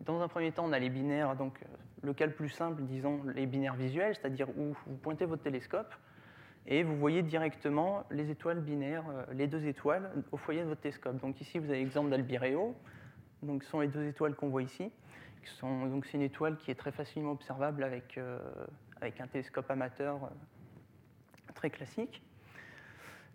dans 0.00 0.20
un 0.20 0.28
premier 0.28 0.52
temps, 0.52 0.66
on 0.66 0.72
a 0.72 0.78
les 0.78 0.90
binaires, 0.90 1.36
donc 1.36 1.58
le 2.02 2.12
cas 2.12 2.26
le 2.26 2.32
plus 2.32 2.50
simple, 2.50 2.82
disons 2.82 3.22
les 3.34 3.46
binaires 3.46 3.74
visuels, 3.74 4.14
c'est-à-dire 4.14 4.48
où 4.58 4.74
vous 4.86 4.96
pointez 4.96 5.24
votre 5.24 5.42
télescope, 5.42 5.94
et 6.66 6.82
vous 6.82 6.96
voyez 6.96 7.22
directement 7.22 8.04
les 8.10 8.30
étoiles 8.30 8.60
binaires, 8.60 9.04
euh, 9.08 9.24
les 9.32 9.46
deux 9.46 9.66
étoiles, 9.66 10.10
au 10.32 10.36
foyer 10.36 10.62
de 10.62 10.68
votre 10.68 10.80
télescope. 10.80 11.16
Donc 11.20 11.40
ici, 11.40 11.58
vous 11.58 11.70
avez 11.70 11.78
l'exemple 11.78 12.10
d'Albireo. 12.10 12.74
Donc 13.42 13.62
ce 13.62 13.70
sont 13.70 13.80
les 13.80 13.88
deux 13.88 14.06
étoiles 14.06 14.34
qu'on 14.34 14.48
voit 14.48 14.62
ici. 14.62 14.90
donc 15.62 16.06
c'est 16.06 16.16
une 16.16 16.22
étoile 16.22 16.56
qui 16.56 16.70
est 16.70 16.74
très 16.74 16.90
facilement 16.90 17.32
observable 17.32 17.84
avec, 17.84 18.18
euh, 18.18 18.38
avec 19.00 19.20
un 19.20 19.28
télescope 19.28 19.70
amateur 19.70 20.24
euh, 20.24 20.28
très 21.54 21.70
classique. 21.70 22.22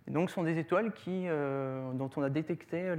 Donc 0.08 0.30
ce 0.30 0.36
sont 0.36 0.44
des 0.44 0.58
étoiles 0.58 0.94
qui, 0.94 1.26
dont 1.28 2.10
on 2.16 2.22
a 2.22 2.30
détecté 2.30 2.96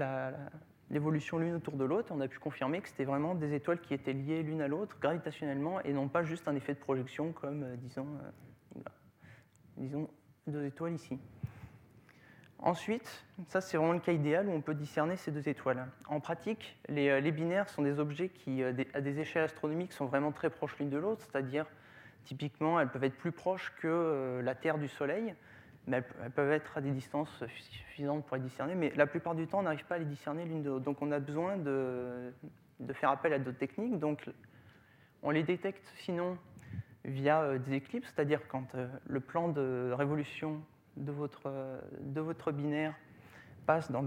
l'évolution 0.91 1.39
l'une 1.39 1.55
autour 1.55 1.77
de 1.77 1.85
l'autre. 1.85 2.13
On 2.15 2.21
a 2.21 2.29
pu 2.29 2.39
confirmer 2.39 2.81
que 2.81 2.89
c'était 2.89 3.05
vraiment 3.05 3.35
des 3.35 3.55
étoiles 3.55 3.81
qui 3.81 3.93
étaient 3.93 4.13
liées 4.13 4.43
l'une 4.43 4.63
à 4.63 4.69
l'autre 4.69 4.97
gravitationnellement 5.01 5.81
et 5.81 5.93
non 5.93 6.09
pas 6.09 6.23
juste 6.23 6.49
un 6.49 6.55
effet 6.55 6.75
de 6.75 6.79
projection 6.79 7.33
comme, 7.33 7.77
disons, 7.77 8.07
disons 9.77 10.09
deux 10.47 10.65
étoiles 10.65 10.95
ici. 10.95 11.19
Ensuite, 12.65 13.25
ça 13.49 13.61
c'est 13.61 13.77
vraiment 13.77 13.93
le 13.93 13.99
cas 13.99 14.13
idéal 14.13 14.49
où 14.49 14.53
on 14.53 14.61
peut 14.61 14.75
discerner 14.75 15.17
ces 15.17 15.33
deux 15.33 15.49
étoiles. 15.49 15.85
En 16.07 16.21
pratique, 16.21 16.79
les, 16.89 17.09
euh, 17.09 17.31
binaires 17.33 17.69
sont 17.69 17.83
des 17.83 17.99
objets 17.99 18.29
qui, 18.29 18.63
euh, 18.63 18.73
à 18.95 19.01
des 19.01 19.19
échelles 19.19 19.43
astronomiques, 19.43 19.93
sont 19.93 20.07
vraiment 20.07 20.31
très 20.31 20.49
proches 20.49 20.79
l'une 20.79 20.89
de 20.89 20.97
l'autre, 20.97 21.23
c'est-à-dire 21.23 21.67
typiquement 22.23 22.79
elles 22.79 22.89
peuvent 22.89 23.03
être 23.03 23.19
plus 23.19 23.33
proches 23.33 23.73
que 23.81 23.89
euh, 23.89 24.43
la 24.43 24.55
Terre 24.55 24.79
du 24.79 24.87
Soleil, 24.87 25.35
mais 25.87 26.03
elles, 26.23 26.31
peuvent 26.31 26.53
être 26.53 26.79
à 26.79 26.81
des 26.81 26.91
distances 26.91 27.45
suffisantes 27.49 28.25
pour 28.27 28.37
les 28.37 28.43
discerner, 28.43 28.75
mais 28.75 28.93
la 28.97 29.07
plupart 29.07 29.35
du 29.35 29.47
temps 29.47 29.61
on 29.61 29.63
n'arrive 29.63 29.85
pas 29.85 29.97
à 29.97 29.99
les 29.99 30.05
discerner 30.05 30.45
l'une 30.45 30.63
de 30.63 30.71
l'autre. 30.71 30.85
Donc 30.85 31.03
on 31.03 31.11
a 31.13 31.19
besoin 31.19 31.57
de, 31.57 32.33
faire 32.93 33.11
appel 33.11 33.33
à 33.33 33.39
d'autres 33.39 33.59
techniques. 33.59 33.99
Donc 33.99 34.29
on 35.23 35.31
les 35.31 35.43
détecte 35.43 35.87
sinon 35.99 36.39
via 37.05 37.43
euh, 37.43 37.59
des 37.59 37.75
éclipses, 37.75 38.13
c'est-à-dire 38.15 38.47
quand 38.49 38.75
euh, 38.75 38.87
le 39.07 39.21
plan 39.21 39.49
de 39.49 39.93
révolution 39.93 40.63
de 40.97 41.11
votre, 41.11 41.51
de 42.01 42.21
votre 42.21 42.53
binaire 42.53 42.95
passe 43.67 43.91
dans 43.91 44.03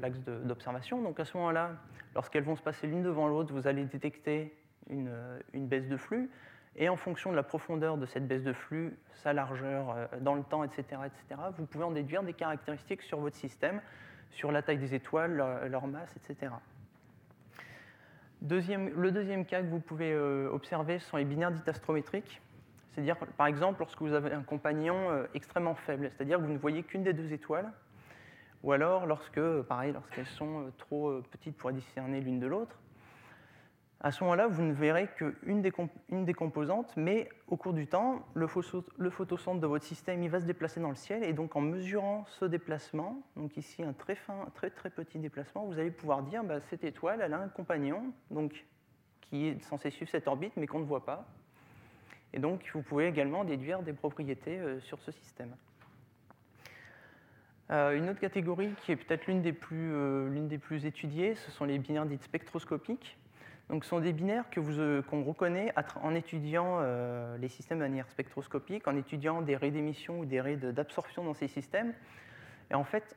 l'axe 0.00 0.18
d'observation. 0.20 1.02
Donc 1.02 1.20
à 1.20 1.24
ce 1.24 1.36
moment-là, 1.36 1.76
lorsqu'elles 2.14 2.44
vont 2.44 2.56
se 2.56 2.62
passer 2.62 2.86
l'une 2.86 3.02
devant 3.02 3.28
l'autre, 3.28 3.52
vous 3.52 3.66
allez 3.66 3.84
détecter 3.84 4.54
une, 4.90 5.12
une, 5.52 5.66
baisse 5.66 5.86
de 5.88 5.96
flux. 5.96 6.30
Et 6.78 6.88
en 6.88 6.96
fonction 6.96 7.30
de 7.30 7.36
la 7.36 7.42
profondeur 7.42 7.98
de 7.98 8.06
cette 8.06 8.26
baisse 8.26 8.44
de 8.44 8.52
flux, 8.52 8.96
sa 9.12 9.32
largeur 9.32 9.96
dans 10.20 10.34
le 10.34 10.44
temps, 10.44 10.62
etc., 10.62 10.82
etc., 11.04 11.40
vous 11.58 11.66
pouvez 11.66 11.84
en 11.84 11.90
déduire 11.90 12.22
des 12.22 12.32
caractéristiques 12.32 13.02
sur 13.02 13.18
votre 13.18 13.36
système, 13.36 13.80
sur 14.30 14.52
la 14.52 14.62
taille 14.62 14.78
des 14.78 14.94
étoiles, 14.94 15.36
leur 15.68 15.88
masse, 15.88 16.14
etc 16.16 16.52
le 18.42 19.10
deuxième 19.10 19.44
cas 19.44 19.62
que 19.62 19.66
vous 19.66 19.80
pouvez 19.80 20.12
euh, 20.12 20.50
observer 20.52 20.98
sont 20.98 21.16
les 21.16 21.24
binaires 21.24 21.50
dits 21.50 21.68
astrométriques. 21.68 22.40
C'est-à-dire, 22.92 23.16
par 23.36 23.46
exemple, 23.46 23.80
lorsque 23.80 24.00
vous 24.00 24.12
avez 24.12 24.32
un 24.32 24.42
compagnon 24.42 25.10
euh, 25.10 25.26
extrêmement 25.34 25.74
faible, 25.74 26.10
c'est-à-dire 26.10 26.38
que 26.38 26.44
vous 26.44 26.52
ne 26.52 26.58
voyez 26.58 26.82
qu'une 26.82 27.02
des 27.02 27.12
deux 27.12 27.32
étoiles, 27.32 27.70
ou 28.62 28.72
alors 28.72 29.06
lorsque, 29.06 29.40
pareil, 29.62 29.92
lorsqu'elles 29.92 30.26
sont 30.26 30.62
euh, 30.62 30.72
trop 30.78 31.20
petites 31.30 31.56
pour 31.56 31.72
discerner 31.72 32.20
l'une 32.20 32.40
de 32.40 32.46
l'autre, 32.46 32.76
à 34.00 34.12
ce 34.12 34.22
moment-là, 34.22 34.46
vous 34.46 34.62
ne 34.62 34.72
verrez 34.72 35.08
qu'une 35.16 35.60
des, 35.60 35.72
une 36.10 36.24
des 36.24 36.34
composantes, 36.34 36.92
mais 36.96 37.28
au 37.48 37.56
cours 37.56 37.72
du 37.72 37.88
temps, 37.88 38.24
le, 38.34 38.46
photocentre 38.46 39.60
de 39.60 39.66
votre 39.66 39.84
système 39.84 40.24
va 40.28 40.40
se 40.40 40.46
déplacer 40.46 40.78
dans 40.78 40.90
le 40.90 40.94
ciel, 40.94 41.24
et 41.24 41.32
donc 41.32 41.56
en 41.56 41.60
mesurant 41.60 42.24
ce 42.28 42.44
déplacement, 42.44 43.20
donc 43.34 43.56
ici 43.56 43.82
un 43.82 43.92
très 43.92 44.14
fin, 44.14 44.46
très 44.54 44.70
très 44.70 44.90
petit 44.90 45.18
déplacement, 45.18 45.64
vous 45.64 45.80
allez 45.80 45.90
pouvoir 45.90 46.22
dire 46.22 46.44
bah, 46.44 46.60
cette 46.60 46.84
étoile, 46.84 47.20
a 47.22 47.36
un 47.36 47.48
compagnon, 47.48 48.12
donc 48.30 48.64
qui 49.22 49.48
est 49.48 49.62
censé 49.64 49.90
suivre 49.90 50.10
cette 50.10 50.28
orbite, 50.28 50.52
mais 50.56 50.68
qu'on 50.68 50.78
ne 50.78 50.84
voit 50.84 51.04
pas. 51.04 51.26
Et 52.32 52.38
donc, 52.38 52.70
vous 52.74 52.82
pouvez 52.82 53.08
également 53.08 53.44
déduire 53.44 53.82
des 53.82 53.92
propriétés 53.92 54.58
euh, 54.58 54.80
sur 54.80 55.00
ce 55.00 55.10
système. 55.10 55.54
Euh, 57.70 57.96
une 57.96 58.08
autre 58.08 58.20
catégorie 58.20 58.70
qui 58.82 58.92
est 58.92 58.96
peut-être 58.96 59.26
l'une 59.26 59.42
des, 59.42 59.54
euh, 59.72 60.46
des, 60.46 60.58
plus 60.58 60.86
étudiées, 60.86 61.34
ce 61.34 61.50
sont 61.50 61.64
les 61.64 61.78
binaires 61.78 62.06
dits 62.06 62.18
spectroscopiques. 62.18 63.18
Donc, 63.68 63.84
ce 63.84 63.90
sont 63.90 64.00
des 64.00 64.12
binaires 64.12 64.44
euh, 64.56 65.02
qu'on 65.02 65.22
reconnaît 65.22 65.72
en 66.02 66.14
étudiant 66.14 66.78
euh, 66.80 67.36
les 67.36 67.48
systèmes 67.48 67.78
de 67.78 67.84
manière 67.84 68.08
spectroscopique, 68.08 68.88
en 68.88 68.96
étudiant 68.96 69.42
des 69.42 69.56
raies 69.56 69.70
d'émission 69.70 70.20
ou 70.20 70.24
des 70.24 70.40
raies 70.40 70.56
d'absorption 70.56 71.24
dans 71.24 71.34
ces 71.34 71.48
systèmes. 71.48 71.92
Et 72.70 72.74
en 72.74 72.84
fait, 72.84 73.16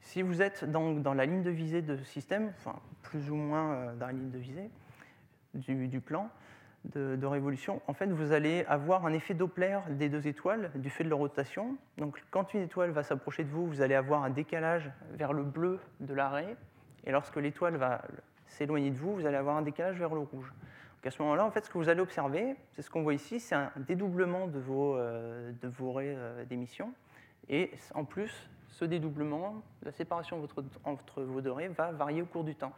si 0.00 0.22
vous 0.22 0.40
êtes 0.40 0.64
dans, 0.64 1.14
la 1.14 1.26
ligne 1.26 1.42
de 1.42 1.50
visée 1.50 1.82
de 1.82 1.96
ce 1.96 2.04
système, 2.04 2.52
enfin 2.58 2.78
plus 3.02 3.30
ou 3.30 3.34
moins 3.34 3.72
euh, 3.72 3.94
dans 3.96 4.06
la 4.06 4.12
ligne 4.12 4.30
de 4.30 4.38
visée 4.38 4.70
du, 5.52 6.00
plan 6.00 6.30
de, 6.86 7.16
de, 7.16 7.26
révolution, 7.26 7.82
en 7.86 7.92
fait, 7.92 8.06
vous 8.06 8.32
allez 8.32 8.64
avoir 8.66 9.04
un 9.04 9.12
effet 9.12 9.34
Doppler 9.34 9.78
des 9.90 10.08
deux 10.08 10.26
étoiles 10.26 10.70
du 10.76 10.88
fait 10.88 11.04
de 11.04 11.10
leur 11.10 11.18
rotation. 11.18 11.76
Donc, 11.98 12.24
quand 12.30 12.54
une 12.54 12.62
étoile 12.62 12.90
va 12.90 13.02
s'approcher 13.02 13.44
de 13.44 13.50
vous, 13.50 13.66
vous 13.66 13.82
allez 13.82 13.94
avoir 13.94 14.24
un 14.24 14.30
décalage 14.30 14.90
vers 15.12 15.34
le 15.34 15.42
bleu 15.42 15.78
de 16.00 16.14
l'arrêt. 16.14 16.56
Et 17.04 17.12
lorsque 17.12 17.36
l'étoile 17.36 17.76
va 17.76 18.00
s'éloigner 18.54 18.90
de 18.90 18.96
vous, 18.96 19.14
vous 19.14 19.26
allez 19.26 19.36
avoir 19.36 19.56
un 19.56 19.62
décalage 19.62 19.98
vers 19.98 20.14
le 20.14 20.20
rouge. 20.20 20.52
Donc 20.96 21.06
à 21.06 21.10
ce 21.10 21.20
moment-là, 21.22 21.44
en 21.44 21.50
fait, 21.50 21.64
ce 21.64 21.70
que 21.70 21.78
vous 21.78 21.88
allez 21.88 22.00
observer, 22.00 22.56
c'est 22.72 22.82
ce 22.82 22.90
qu'on 22.90 23.02
voit 23.02 23.14
ici, 23.14 23.40
c'est 23.40 23.54
un 23.54 23.70
dédoublement 23.76 24.46
de 24.46 24.58
vos, 24.58 24.96
euh, 24.96 25.52
de 25.60 25.68
vos 25.68 25.92
raies 25.92 26.14
euh, 26.16 26.44
d'émission. 26.44 26.92
Et 27.48 27.70
en 27.94 28.04
plus, 28.04 28.48
ce 28.68 28.84
dédoublement, 28.84 29.62
la 29.82 29.92
séparation 29.92 30.42
entre 30.84 31.22
vos 31.22 31.40
deux 31.40 31.52
raies 31.52 31.68
va 31.68 31.92
varier 31.92 32.22
au 32.22 32.26
cours 32.26 32.44
du 32.44 32.54
temps. 32.54 32.72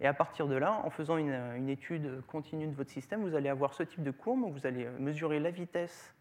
Et 0.00 0.06
à 0.06 0.12
partir 0.12 0.46
de 0.46 0.56
là, 0.56 0.80
en 0.84 0.90
faisant 0.90 1.16
une, 1.16 1.68
étude 1.68 2.20
continue 2.26 2.66
de 2.66 2.74
votre 2.74 2.90
système, 2.90 3.22
vous 3.22 3.34
allez 3.34 3.48
avoir 3.48 3.72
ce 3.74 3.82
type 3.82 4.02
de 4.02 4.10
courbe 4.10 4.42
où 4.42 4.50
vous 4.50 4.66
allez 4.66 4.86
mesurer 4.98 5.40
la 5.40 5.50
vitesse 5.50 6.12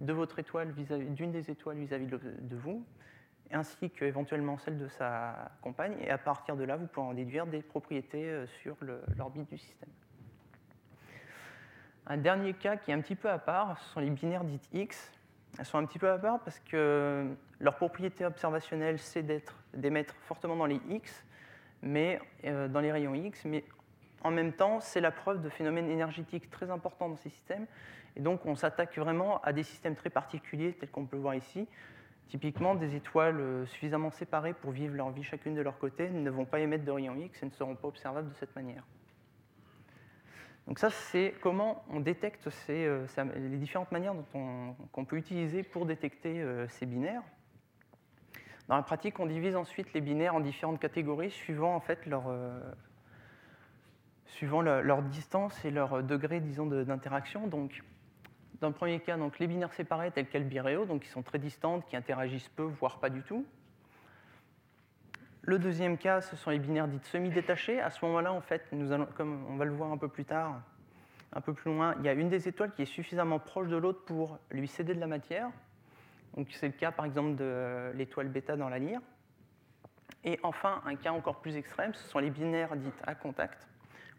de 0.00 0.12
votre 0.12 0.38
étoile 0.38 0.72
d'une 0.72 1.32
des 1.32 1.50
étoiles 1.50 1.76
vis-à-vis 1.78 2.06
de, 2.06 2.18
de 2.40 2.56
vous, 2.56 2.84
ainsi 3.52 3.90
qu'éventuellement 3.90 4.58
celle 4.58 4.78
de 4.78 4.88
sa 4.88 5.50
compagne, 5.62 5.96
et 6.00 6.10
à 6.10 6.18
partir 6.18 6.56
de 6.56 6.64
là, 6.64 6.76
vous 6.76 6.86
pouvez 6.86 7.06
en 7.06 7.14
déduire 7.14 7.46
des 7.46 7.62
propriétés 7.62 8.28
euh, 8.28 8.46
sur 8.46 8.76
l'orbite 9.16 9.48
du 9.48 9.58
système. 9.58 9.88
Un 12.06 12.16
dernier 12.18 12.52
cas 12.52 12.76
qui 12.76 12.90
est 12.90 12.94
un 12.94 13.00
petit 13.00 13.16
peu 13.16 13.28
à 13.28 13.38
part, 13.38 13.78
ce 13.78 13.88
sont 13.90 14.00
les 14.00 14.10
binaires 14.10 14.44
dites 14.44 14.68
X. 14.72 15.12
Elles 15.58 15.64
sont 15.64 15.78
un 15.78 15.86
petit 15.86 15.98
peu 15.98 16.10
à 16.10 16.18
part 16.18 16.40
parce 16.40 16.60
que 16.60 17.34
leur 17.58 17.76
propriété 17.76 18.24
observationnelle, 18.24 18.98
c'est 18.98 19.24
d'émettre 19.74 20.14
fortement 20.20 20.54
dans 20.54 20.66
les 20.66 20.80
X, 20.88 21.24
mais 21.82 22.20
euh, 22.44 22.68
dans 22.68 22.80
les 22.80 22.92
rayons 22.92 23.14
X, 23.14 23.44
mais 23.44 23.64
en 24.22 24.30
même 24.30 24.52
temps, 24.52 24.80
c'est 24.80 25.00
la 25.00 25.10
preuve 25.10 25.40
de 25.40 25.48
phénomènes 25.48 25.90
énergétiques 25.90 26.50
très 26.50 26.70
importants 26.70 27.08
dans 27.08 27.16
ces 27.16 27.30
systèmes. 27.30 27.66
Et 28.16 28.20
donc, 28.20 28.46
on 28.46 28.54
s'attaque 28.54 28.96
vraiment 28.98 29.40
à 29.42 29.52
des 29.52 29.62
systèmes 29.62 29.94
très 29.94 30.10
particuliers, 30.10 30.72
tels 30.74 30.90
qu'on 30.90 31.06
peut 31.06 31.16
voir 31.16 31.34
ici, 31.34 31.68
Typiquement, 32.28 32.74
des 32.74 32.96
étoiles 32.96 33.40
euh, 33.40 33.66
suffisamment 33.66 34.10
séparées 34.10 34.52
pour 34.52 34.72
vivre 34.72 34.96
leur 34.96 35.10
vie 35.10 35.22
chacune 35.22 35.54
de 35.54 35.60
leur 35.60 35.78
côté 35.78 36.10
ne 36.10 36.28
vont 36.28 36.44
pas 36.44 36.58
émettre 36.58 36.84
de 36.84 36.90
rayons 36.90 37.14
X 37.14 37.42
et 37.42 37.46
ne 37.46 37.52
seront 37.52 37.76
pas 37.76 37.86
observables 37.86 38.28
de 38.28 38.34
cette 38.34 38.54
manière. 38.56 38.82
Donc 40.66 40.80
ça, 40.80 40.90
c'est 40.90 41.34
comment 41.40 41.84
on 41.90 42.00
détecte 42.00 42.48
euh, 42.70 43.06
les 43.36 43.56
différentes 43.56 43.92
manières 43.92 44.14
qu'on 44.32 45.04
peut 45.04 45.16
utiliser 45.16 45.62
pour 45.62 45.86
détecter 45.86 46.42
euh, 46.42 46.66
ces 46.68 46.86
binaires. 46.86 47.22
Dans 48.66 48.74
la 48.74 48.82
pratique, 48.82 49.20
on 49.20 49.26
divise 49.26 49.54
ensuite 49.54 49.92
les 49.92 50.00
binaires 50.00 50.34
en 50.34 50.40
différentes 50.40 50.80
catégories 50.80 51.30
suivant 51.30 51.76
en 51.76 51.80
fait 51.80 52.04
leur, 52.06 52.24
distance 55.02 55.64
et 55.64 55.70
leur 55.70 56.02
degré, 56.02 56.40
disons, 56.40 56.66
d'interaction. 56.66 57.48
Dans 58.60 58.68
le 58.68 58.74
premier 58.74 59.00
cas, 59.00 59.16
donc, 59.16 59.38
les 59.38 59.46
binaires 59.46 59.72
séparés 59.72 60.10
tels 60.10 60.26
quels 60.26 60.46
biréo, 60.46 60.86
donc 60.86 61.02
qui 61.02 61.08
sont 61.08 61.22
très 61.22 61.38
distantes, 61.38 61.86
qui 61.86 61.96
interagissent 61.96 62.48
peu, 62.48 62.62
voire 62.62 62.98
pas 62.98 63.10
du 63.10 63.22
tout. 63.22 63.44
Le 65.42 65.58
deuxième 65.58 65.96
cas, 65.98 66.22
ce 66.22 66.34
sont 66.36 66.50
les 66.50 66.58
binaires 66.58 66.88
dites 66.88 67.04
semi-détachés. 67.04 67.80
À 67.80 67.90
ce 67.90 68.04
moment-là, 68.04 68.32
en 68.32 68.40
fait, 68.40 68.66
nous 68.72 68.90
allons, 68.92 69.06
comme 69.16 69.46
on 69.48 69.56
va 69.56 69.64
le 69.64 69.72
voir 69.72 69.92
un 69.92 69.98
peu 69.98 70.08
plus 70.08 70.24
tard, 70.24 70.60
un 71.32 71.40
peu 71.40 71.52
plus 71.52 71.72
loin, 71.72 71.94
il 71.98 72.04
y 72.04 72.08
a 72.08 72.14
une 72.14 72.28
des 72.28 72.48
étoiles 72.48 72.72
qui 72.72 72.82
est 72.82 72.86
suffisamment 72.86 73.38
proche 73.38 73.68
de 73.68 73.76
l'autre 73.76 74.04
pour 74.06 74.38
lui 74.50 74.66
céder 74.66 74.94
de 74.94 75.00
la 75.00 75.06
matière. 75.06 75.50
Donc 76.34 76.48
c'est 76.50 76.66
le 76.66 76.72
cas 76.72 76.90
par 76.90 77.04
exemple 77.04 77.36
de 77.36 77.92
l'étoile 77.94 78.28
bêta 78.28 78.56
dans 78.56 78.68
la 78.68 78.78
lyre. 78.78 79.00
Et 80.24 80.40
enfin, 80.42 80.82
un 80.84 80.96
cas 80.96 81.12
encore 81.12 81.40
plus 81.40 81.56
extrême, 81.56 81.94
ce 81.94 82.08
sont 82.08 82.18
les 82.18 82.30
binaires 82.30 82.74
dites 82.74 83.00
à 83.06 83.14
contact. 83.14 83.68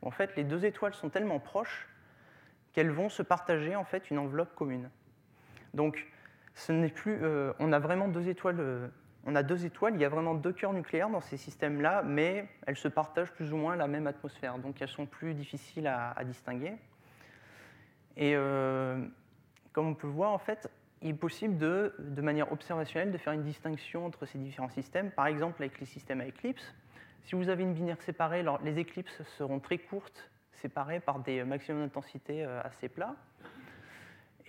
Où 0.01 0.07
en 0.07 0.11
fait, 0.11 0.35
les 0.37 0.43
deux 0.43 0.63
étoiles 0.63 0.93
sont 0.93 1.09
tellement 1.09 1.39
proches 1.39 1.89
qu'elles 2.77 2.91
vont 2.91 3.09
se 3.09 3.23
partager 3.23 3.75
en 3.75 3.83
fait 3.83 4.11
une 4.11 4.19
enveloppe 4.19 4.53
commune. 4.53 4.91
Donc, 5.73 6.05
ce 6.53 6.71
n'est 6.71 6.89
plus, 6.89 7.17
euh, 7.23 7.51
on 7.57 7.73
a 7.73 7.79
vraiment 7.79 8.07
deux 8.07 8.29
étoiles 8.29 8.59
euh, 8.59 8.87
on 9.25 9.33
a 9.33 9.41
deux 9.41 9.65
étoiles, 9.65 9.95
il 9.95 9.99
y 9.99 10.05
a 10.05 10.09
vraiment 10.09 10.35
deux 10.35 10.53
cœurs 10.53 10.73
nucléaires 10.73 11.09
dans 11.09 11.19
ces 11.19 11.37
systèmes-là, 11.37 12.03
mais 12.03 12.47
elles 12.67 12.77
se 12.77 12.87
partagent 12.87 13.31
plus 13.31 13.51
ou 13.51 13.57
moins 13.57 13.75
la 13.75 13.87
même 13.87 14.05
atmosphère, 14.05 14.59
donc 14.59 14.79
elles 14.79 14.89
sont 14.89 15.07
plus 15.07 15.33
difficiles 15.33 15.87
à, 15.87 16.23
distinguer. 16.23 16.73
Et 18.15 18.35
euh, 18.35 19.03
comme 19.73 19.87
on 19.87 19.95
peut 19.95 20.05
voir, 20.05 20.31
en 20.31 20.37
fait, 20.37 20.69
il 21.01 21.09
est 21.09 21.13
possible 21.15 21.57
de, 21.57 21.95
de 21.97 22.21
manière 22.21 22.51
observationnelle 22.51 23.11
de 23.11 23.17
faire 23.17 23.33
une 23.33 23.43
distinction 23.43 24.05
entre 24.05 24.27
ces 24.27 24.37
différents 24.37 24.69
systèmes, 24.69 25.09
par 25.09 25.25
exemple 25.25 25.63
avec 25.63 25.79
les 25.79 25.87
systèmes 25.87 26.21
à 26.21 26.27
éclipses. 26.27 26.75
Si 27.23 27.33
vous 27.33 27.49
avez 27.49 27.63
une 27.63 27.73
binaire 27.73 28.01
séparée, 28.03 28.45
les 28.63 28.77
éclipses 28.77 29.23
seront 29.35 29.59
très 29.59 29.79
courtes, 29.79 30.29
séparées 30.57 30.99
par 30.99 31.19
des 31.19 31.43
maximums 31.43 31.81
d'intensité 31.81 32.43
euh, 32.43 32.61
assez 32.63 32.89
plats. 32.89 33.15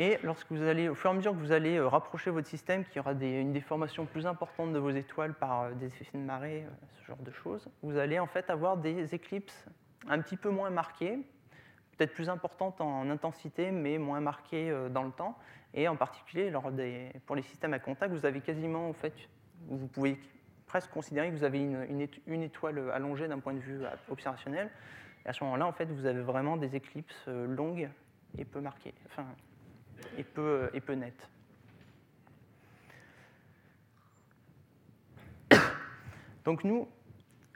Et 0.01 0.19
lorsque 0.23 0.51
vous 0.53 0.63
allez, 0.63 0.89
au 0.89 0.95
fur 0.95 1.11
et 1.11 1.13
à 1.13 1.17
mesure 1.17 1.33
que 1.33 1.39
vous 1.39 1.53
allez 1.53 1.77
euh, 1.77 1.89
rapprocher 1.89 2.31
votre 2.31 2.47
système, 2.47 2.85
qui 2.85 3.01
aura 3.01 3.13
une 3.13 3.53
déformation 3.53 4.07
plus 4.07 4.27
importante 4.27 4.73
de 4.73 4.79
vos 4.79 4.91
étoiles 4.91 5.35
par 5.35 5.63
euh, 5.63 5.73
des 5.73 5.87
effets 5.87 6.19
de 6.19 6.23
marée, 6.23 6.65
ce 7.01 7.07
genre 7.07 7.19
de 7.19 7.33
choses, 7.33 7.69
vous 7.83 7.97
allez 7.97 8.19
en 8.19 8.27
fait 8.27 8.49
avoir 8.51 8.77
des 8.77 9.15
éclipses 9.15 9.67
un 10.09 10.21
petit 10.21 10.37
peu 10.37 10.51
moins 10.51 10.71
marquées, 10.71 11.19
peut-être 11.97 12.15
plus 12.15 12.29
importantes 12.29 12.81
en 12.81 13.11
intensité, 13.11 13.73
mais 13.73 13.99
moins 13.99 14.21
marquées 14.21 14.73
dans 14.91 15.03
le 15.03 15.11
temps. 15.11 15.37
Et 15.75 15.89
en 15.89 15.97
particulier, 15.97 16.53
pour 17.27 17.35
les 17.35 17.43
systèmes 17.43 17.75
à 17.75 17.81
contact, 17.81 18.15
vous 18.15 18.25
avez 18.25 18.41
quasiment, 18.41 18.89
en 18.89 18.93
fait, 18.93 19.13
vous 19.67 19.89
pouvez 19.89 20.17
presque 20.67 20.91
considérer 20.93 21.29
que 21.31 21.35
vous 21.35 21.43
avez 21.43 21.59
une, 21.59 22.07
une 22.29 22.43
étoile 22.45 22.91
allongée 22.93 23.27
d'un 23.27 23.41
point 23.41 23.53
de 23.53 23.59
vue 23.59 23.81
observationnel. 24.09 24.71
À 25.29 25.33
ce 25.33 25.45
moment-là, 25.45 25.67
en 25.67 25.73
fait, 25.73 25.85
vous 25.85 26.07
avez 26.07 26.23
vraiment 26.23 26.57
des 26.57 26.75
éclipses 26.75 27.27
longues 27.27 27.89
et 28.37 28.45
peu 28.45 28.61
marquées. 28.61 28.95
Enfin, 29.07 29.27
et 30.17 30.25
peu, 30.25 30.71
et 30.73 30.81
peu 30.81 30.95
net. 30.95 31.15
Donc 36.45 36.65
nous, 36.65 36.89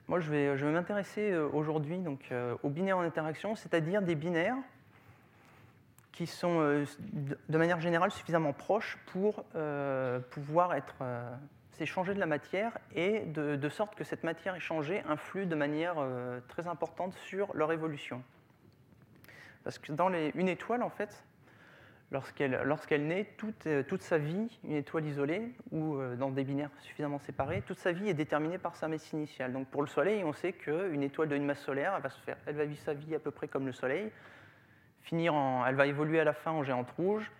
moi 0.08 0.20
je 0.20 0.30
vais, 0.30 0.56
je 0.56 0.66
vais 0.66 0.72
m'intéresser 0.72 1.30
euh, 1.30 1.48
aujourd'hui 1.52 1.98
donc, 1.98 2.30
euh, 2.30 2.56
aux 2.62 2.68
binaires 2.68 2.98
en 2.98 3.02
interaction, 3.02 3.54
c'est-à-dire 3.54 4.02
des 4.02 4.14
binaires 4.14 4.56
qui 6.12 6.26
sont 6.26 6.60
euh, 6.60 6.84
de 7.48 7.58
manière 7.58 7.80
générale 7.80 8.10
suffisamment 8.10 8.52
proches 8.52 8.98
pour 9.06 9.44
pouvoir 10.30 10.74
être 10.74 10.96
s'échanger 11.82 12.14
de 12.14 12.20
la 12.20 12.26
matière 12.26 12.78
et 12.94 13.20
de, 13.20 13.68
sorte 13.68 13.96
que 13.96 14.04
cette 14.04 14.22
matière 14.22 14.54
échangée 14.54 15.02
influe 15.08 15.46
de 15.46 15.56
manière 15.56 15.96
très 16.46 16.68
importante 16.68 17.12
sur 17.14 17.52
leur 17.54 17.72
évolution. 17.72 18.22
Parce 19.64 19.80
que 19.80 19.90
dans 19.90 20.08
une 20.08 20.48
étoile, 20.48 20.84
en 20.84 20.90
fait, 20.90 21.24
lorsqu'elle 22.12 23.06
naît, 23.06 23.26
euh, 23.66 23.82
toute, 23.82 24.02
sa 24.02 24.18
vie, 24.18 24.60
une 24.64 24.76
étoile 24.76 25.06
isolée 25.06 25.52
ou 25.72 25.96
euh, 25.96 26.14
dans 26.14 26.30
des 26.30 26.44
binaires 26.44 26.70
suffisamment 26.80 27.18
séparés, 27.18 27.62
toute 27.62 27.78
sa 27.78 27.90
vie 27.90 28.08
est 28.08 28.14
déterminée 28.14 28.58
par 28.58 28.76
sa 28.76 28.86
masse 28.86 29.12
initiale. 29.12 29.52
Donc 29.52 29.66
pour 29.68 29.82
le 29.82 29.88
Soleil, 29.88 30.22
on 30.22 30.32
sait 30.32 30.52
qu'une 30.52 31.02
étoile 31.02 31.30
d'une 31.30 31.44
masse 31.44 31.60
solaire, 31.60 31.94
elle 31.96 32.02
va, 32.02 32.10
se 32.10 32.20
faire, 32.20 32.36
elle 32.46 32.54
va 32.54 32.64
vivre 32.64 32.80
sa 32.82 32.94
vie 32.94 33.14
à 33.14 33.18
peu 33.18 33.32
près 33.32 33.48
comme 33.48 33.66
le 33.66 33.72
Soleil, 33.72 34.12
finir 35.02 35.34
en, 35.34 35.66
elle 35.66 35.74
va 35.74 35.86
évoluer 35.86 36.20
à 36.20 36.24
la 36.24 36.32
fin 36.32 36.52
en 36.52 36.62
géante 36.62 36.90
rouge, 36.92 37.30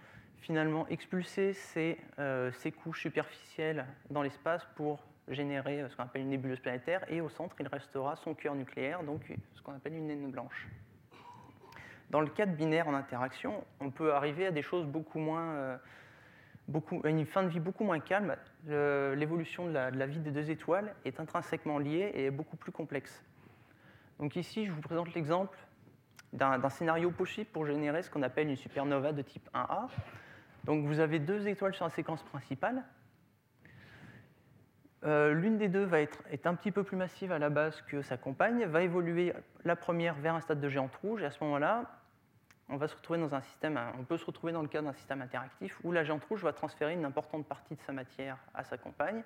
finalement 0.42 0.86
expulser 0.88 1.52
ses, 1.52 1.96
euh, 2.18 2.50
ses 2.52 2.72
couches 2.72 3.02
superficielles 3.02 3.86
dans 4.10 4.22
l'espace 4.22 4.66
pour 4.74 5.04
générer 5.28 5.88
ce 5.88 5.96
qu'on 5.96 6.02
appelle 6.02 6.22
une 6.22 6.30
nébuleuse 6.30 6.58
planétaire, 6.58 7.04
et 7.08 7.20
au 7.20 7.28
centre, 7.28 7.54
il 7.60 7.68
restera 7.68 8.16
son 8.16 8.34
cœur 8.34 8.54
nucléaire, 8.54 9.04
donc 9.04 9.32
ce 9.54 9.62
qu'on 9.62 9.72
appelle 9.72 9.94
une 9.94 10.08
naine 10.08 10.30
blanche. 10.30 10.68
Dans 12.10 12.20
le 12.20 12.26
cas 12.26 12.44
de 12.44 12.54
binaire 12.54 12.88
en 12.88 12.94
interaction, 12.94 13.64
on 13.80 13.90
peut 13.90 14.12
arriver 14.12 14.46
à 14.46 14.50
des 14.50 14.62
choses 14.62 14.84
beaucoup 14.84 15.20
moins, 15.20 15.54
euh, 15.54 15.76
beaucoup, 16.68 17.00
à 17.04 17.08
une 17.08 17.24
fin 17.24 17.44
de 17.44 17.48
vie 17.48 17.60
beaucoup 17.60 17.84
moins 17.84 18.00
calme. 18.00 18.36
L'évolution 18.66 19.66
de, 19.66 19.72
la, 19.72 20.06
vie 20.06 20.18
des 20.18 20.32
deux 20.32 20.50
étoiles 20.50 20.94
est 21.04 21.20
intrinsèquement 21.20 21.78
liée 21.78 22.10
et 22.14 22.26
est 22.26 22.30
beaucoup 22.30 22.56
plus 22.56 22.72
complexe. 22.72 23.24
Donc 24.18 24.36
ici, 24.36 24.66
je 24.66 24.72
vous 24.72 24.82
présente 24.82 25.14
l'exemple 25.14 25.56
d'un 26.32 26.68
scénario 26.68 27.10
possible 27.10 27.48
pour 27.50 27.66
générer 27.66 28.02
ce 28.02 28.10
qu'on 28.10 28.22
appelle 28.22 28.48
une 28.48 28.56
supernova 28.56 29.12
de 29.12 29.22
type 29.22 29.48
1A. 29.54 29.88
Donc 30.64 30.84
vous 30.84 31.00
avez 31.00 31.18
deux 31.18 31.48
étoiles 31.48 31.74
sur 31.74 31.84
la 31.84 31.90
séquence 31.90 32.22
principale. 32.22 32.82
Euh, 35.04 35.34
l'une 35.34 35.58
des 35.58 35.68
deux 35.68 35.84
va 35.84 36.00
être 36.00 36.22
est 36.30 36.46
un 36.46 36.54
petit 36.54 36.70
peu 36.70 36.84
plus 36.84 36.96
massive 36.96 37.32
à 37.32 37.38
la 37.38 37.50
base 37.50 37.82
que 37.82 38.02
sa 38.02 38.16
compagne, 38.16 38.64
va 38.66 38.82
évoluer 38.82 39.32
la 39.64 39.74
première 39.74 40.14
vers 40.14 40.34
un 40.34 40.40
stade 40.40 40.60
de 40.60 40.68
géante 40.68 40.94
rouge, 40.96 41.22
et 41.22 41.26
à 41.26 41.30
ce 41.32 41.42
moment-là, 41.42 41.90
on 42.68 42.76
va 42.76 42.86
se 42.86 42.94
retrouver 42.94 43.18
dans 43.18 43.34
un 43.34 43.40
système, 43.40 43.78
on 43.98 44.04
peut 44.04 44.16
se 44.16 44.24
retrouver 44.24 44.52
dans 44.52 44.62
le 44.62 44.68
cadre 44.68 44.86
d'un 44.86 44.94
système 44.94 45.20
interactif 45.20 45.76
où 45.82 45.90
la 45.90 46.04
géante 46.04 46.24
rouge 46.24 46.44
va 46.44 46.52
transférer 46.52 46.92
une 46.92 47.04
importante 47.04 47.46
partie 47.46 47.74
de 47.74 47.80
sa 47.82 47.92
matière 47.92 48.38
à 48.54 48.62
sa 48.62 48.78
compagne. 48.78 49.24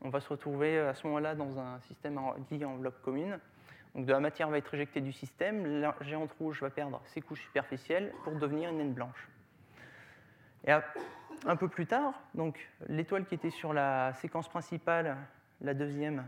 On 0.00 0.08
va 0.08 0.20
se 0.20 0.28
retrouver 0.28 0.80
à 0.80 0.94
ce 0.94 1.06
moment-là 1.06 1.36
dans 1.36 1.60
un 1.60 1.78
système 1.82 2.20
dit 2.50 2.64
enveloppe 2.64 3.00
commune. 3.02 3.38
Donc 3.94 4.06
de 4.06 4.12
la 4.12 4.20
matière 4.20 4.48
va 4.50 4.58
être 4.58 4.74
éjectée 4.74 5.00
du 5.00 5.12
système, 5.12 5.80
la 5.80 5.94
géante 6.00 6.32
rouge 6.32 6.60
va 6.60 6.70
perdre 6.70 7.00
ses 7.06 7.20
couches 7.20 7.42
superficielles 7.42 8.12
pour 8.24 8.34
devenir 8.34 8.70
une 8.70 8.78
naine 8.78 8.92
blanche. 8.92 9.28
Et 10.66 10.72
un 11.46 11.56
peu 11.56 11.68
plus 11.68 11.86
tard, 11.86 12.14
donc 12.34 12.68
l'étoile 12.88 13.24
qui 13.26 13.34
était 13.34 13.50
sur 13.50 13.72
la 13.72 14.12
séquence 14.14 14.48
principale, 14.48 15.16
la 15.60 15.74
deuxième, 15.74 16.24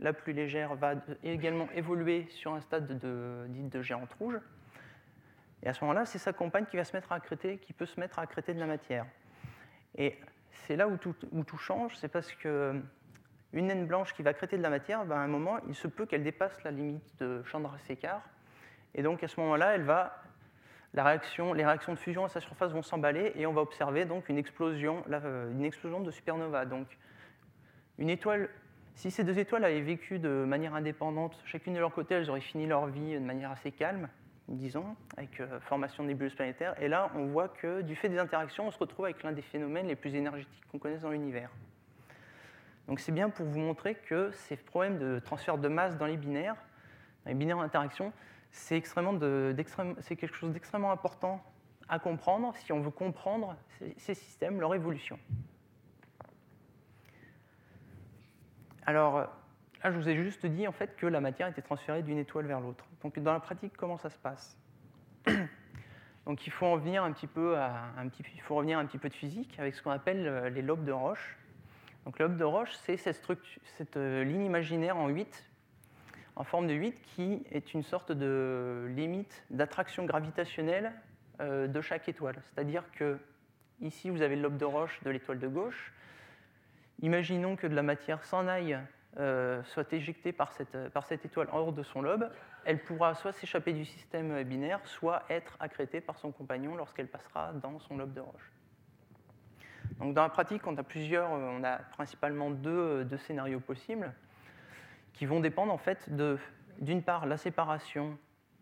la 0.00 0.12
plus 0.12 0.32
légère, 0.32 0.74
va 0.76 0.94
également 1.24 1.68
évoluer 1.74 2.26
sur 2.30 2.54
un 2.54 2.60
stade 2.60 2.98
de, 2.98 3.46
dit 3.48 3.62
de 3.62 3.82
géante 3.82 4.12
rouge. 4.14 4.38
Et 5.62 5.68
à 5.68 5.74
ce 5.74 5.82
moment-là, 5.82 6.06
c'est 6.06 6.18
sa 6.18 6.32
compagne 6.32 6.64
qui 6.66 6.76
va 6.76 6.84
se 6.84 6.96
mettre 6.96 7.12
à 7.12 7.16
accréter, 7.16 7.58
qui 7.58 7.72
peut 7.72 7.86
se 7.86 7.98
mettre 7.98 8.18
à 8.18 8.22
accréter 8.22 8.54
de 8.54 8.60
la 8.60 8.66
matière. 8.66 9.04
Et 9.96 10.16
c'est 10.52 10.76
là 10.76 10.88
où 10.88 10.96
tout, 10.96 11.16
où 11.32 11.44
tout 11.44 11.58
change, 11.58 11.96
c'est 11.96 12.08
parce 12.08 12.32
que 12.32 12.80
une 13.52 13.66
naine 13.66 13.86
blanche 13.86 14.14
qui 14.14 14.22
va 14.22 14.30
accréter 14.30 14.56
de 14.56 14.62
la 14.62 14.70
matière, 14.70 15.04
ben, 15.04 15.16
à 15.16 15.20
un 15.20 15.26
moment, 15.26 15.58
il 15.68 15.74
se 15.74 15.88
peut 15.88 16.06
qu'elle 16.06 16.22
dépasse 16.22 16.62
la 16.62 16.70
limite 16.70 17.18
de 17.18 17.42
Chandra-Séquard. 17.42 18.22
Et 18.94 19.02
donc 19.02 19.22
à 19.24 19.28
ce 19.28 19.40
moment-là, 19.40 19.74
elle 19.74 19.82
va, 19.82 20.22
les 20.94 21.02
réactions 21.02 21.54
de 21.92 21.98
fusion 21.98 22.24
à 22.24 22.28
sa 22.28 22.40
surface 22.40 22.72
vont 22.72 22.82
s'emballer 22.82 23.32
et 23.36 23.46
on 23.46 23.52
va 23.52 23.60
observer 23.60 24.04
donc 24.04 24.28
une 24.28 24.38
explosion, 24.38 25.04
une 25.52 25.64
explosion 25.64 26.00
de 26.00 26.10
supernova. 26.10 26.66
Donc 26.66 26.86
une 27.98 28.10
étoile, 28.10 28.48
si 28.94 29.10
ces 29.10 29.24
deux 29.24 29.38
étoiles 29.38 29.64
avaient 29.64 29.80
vécu 29.80 30.18
de 30.18 30.44
manière 30.44 30.74
indépendante, 30.74 31.40
chacune 31.44 31.74
de 31.74 31.78
leur 31.80 31.92
côté, 31.92 32.14
elles 32.14 32.30
auraient 32.30 32.40
fini 32.40 32.66
leur 32.66 32.86
vie 32.86 33.14
de 33.14 33.24
manière 33.24 33.50
assez 33.50 33.70
calme 33.70 34.08
disons, 34.50 34.96
avec 35.16 35.40
euh, 35.40 35.60
formation 35.60 36.02
de 36.02 36.08
nébuleuses 36.08 36.34
planétaires. 36.34 36.74
Et 36.82 36.88
là, 36.88 37.10
on 37.14 37.26
voit 37.26 37.48
que 37.48 37.82
du 37.82 37.94
fait 37.94 38.08
des 38.08 38.18
interactions, 38.18 38.66
on 38.66 38.70
se 38.70 38.78
retrouve 38.78 39.04
avec 39.04 39.22
l'un 39.22 39.32
des 39.32 39.42
phénomènes 39.42 39.86
les 39.86 39.96
plus 39.96 40.14
énergétiques 40.14 40.66
qu'on 40.70 40.78
connaisse 40.78 41.02
dans 41.02 41.10
l'univers. 41.10 41.50
Donc 42.88 42.98
c'est 43.00 43.12
bien 43.12 43.30
pour 43.30 43.46
vous 43.46 43.60
montrer 43.60 43.94
que 43.94 44.30
ces 44.32 44.56
problèmes 44.56 44.98
de 44.98 45.20
transfert 45.20 45.58
de 45.58 45.68
masse 45.68 45.96
dans 45.96 46.06
les 46.06 46.16
binaires, 46.16 46.56
dans 47.24 47.30
les 47.30 47.36
binaires 47.36 47.60
c'est 48.50 48.80
quelque 48.80 50.34
chose 50.34 50.52
d'extrêmement 50.52 50.92
important 50.92 51.42
à 51.88 51.98
comprendre 51.98 52.54
si 52.56 52.72
on 52.72 52.80
veut 52.80 52.90
comprendre 52.90 53.56
ces 53.96 54.14
systèmes, 54.14 54.60
leur 54.60 54.74
évolution. 54.74 55.18
Alors, 58.86 59.28
Là, 59.82 59.90
je 59.90 59.96
vous 59.96 60.08
ai 60.08 60.16
juste 60.16 60.44
dit 60.44 60.68
en 60.68 60.72
fait 60.72 60.94
que 60.96 61.06
la 61.06 61.20
matière 61.20 61.48
était 61.48 61.62
transférée 61.62 62.02
d'une 62.02 62.18
étoile 62.18 62.46
vers 62.46 62.60
l'autre. 62.60 62.84
Donc, 63.02 63.18
dans 63.18 63.32
la 63.32 63.40
pratique, 63.40 63.72
comment 63.76 63.96
ça 63.96 64.10
se 64.10 64.18
passe 64.18 64.58
Donc, 66.26 66.46
il 66.46 66.50
faut 66.52 66.66
un 66.66 67.12
petit 67.12 67.26
peu 67.26 67.56
à 67.56 67.86
un 67.96 68.08
petit, 68.08 68.22
revenir 68.48 68.78
un 68.78 68.84
petit 68.84 68.98
peu 68.98 69.08
de 69.08 69.14
physique 69.14 69.58
avec 69.58 69.74
ce 69.74 69.82
qu'on 69.82 69.90
appelle 69.90 70.26
euh, 70.26 70.50
les 70.50 70.60
lobes 70.60 70.84
de 70.84 70.92
roche. 70.92 71.38
Donc, 72.04 72.18
lobe 72.18 72.36
de 72.36 72.44
roche, 72.44 72.72
c'est 72.84 72.98
cette, 72.98 73.26
cette 73.78 73.96
euh, 73.96 74.22
ligne 74.22 74.44
imaginaire 74.44 74.98
en 74.98 75.08
8, 75.08 75.49
en 76.40 76.44
forme 76.44 76.68
de 76.68 76.72
8, 76.72 77.02
qui 77.02 77.42
est 77.52 77.74
une 77.74 77.82
sorte 77.82 78.12
de 78.12 78.86
limite 78.96 79.44
d'attraction 79.50 80.06
gravitationnelle 80.06 80.90
euh, 81.40 81.66
de 81.66 81.82
chaque 81.82 82.08
étoile. 82.08 82.36
C'est-à-dire 82.46 82.82
que 82.92 83.18
ici, 83.82 84.08
vous 84.08 84.22
avez 84.22 84.36
le 84.36 84.42
lobe 84.42 84.56
de 84.56 84.64
roche 84.64 85.02
de 85.02 85.10
l'étoile 85.10 85.38
de 85.38 85.48
gauche, 85.48 85.92
Imaginons 87.02 87.56
que 87.56 87.66
de 87.66 87.74
la 87.74 87.82
matière 87.82 88.24
s'en 88.24 88.46
aille, 88.46 88.78
euh, 89.18 89.62
soit 89.64 89.90
éjectée 89.92 90.32
par 90.32 90.52
cette, 90.52 90.90
par 90.90 91.06
cette 91.06 91.24
étoile 91.24 91.48
hors 91.50 91.72
de 91.72 91.82
son 91.82 92.02
lobe. 92.02 92.30
Elle 92.64 92.82
pourra 92.82 93.14
soit 93.14 93.32
s'échapper 93.32 93.72
du 93.72 93.86
système 93.86 94.42
binaire, 94.42 94.80
soit 94.84 95.22
être 95.30 95.56
accrétée 95.60 96.02
par 96.02 96.18
son 96.18 96.30
compagnon 96.30 96.76
lorsqu'elle 96.76 97.08
passera 97.08 97.52
dans 97.54 97.78
son 97.80 97.96
lobe 97.96 98.12
de 98.12 98.20
roche. 98.20 98.52
Donc 99.98 100.14
dans 100.14 100.22
la 100.22 100.28
pratique, 100.28 100.66
on 100.66 100.76
a 100.76 100.82
plusieurs, 100.82 101.30
on 101.30 101.64
a 101.64 101.76
principalement 101.78 102.50
deux, 102.50 103.04
deux 103.04 103.18
scénarios 103.18 103.60
possibles 103.60 104.12
qui 105.12 105.26
vont 105.26 105.40
dépendre 105.40 105.72
en 105.72 105.78
fait 105.78 106.14
de, 106.14 106.38
d'une 106.80 107.02
part, 107.02 107.26
la 107.26 107.36
séparation 107.36 108.18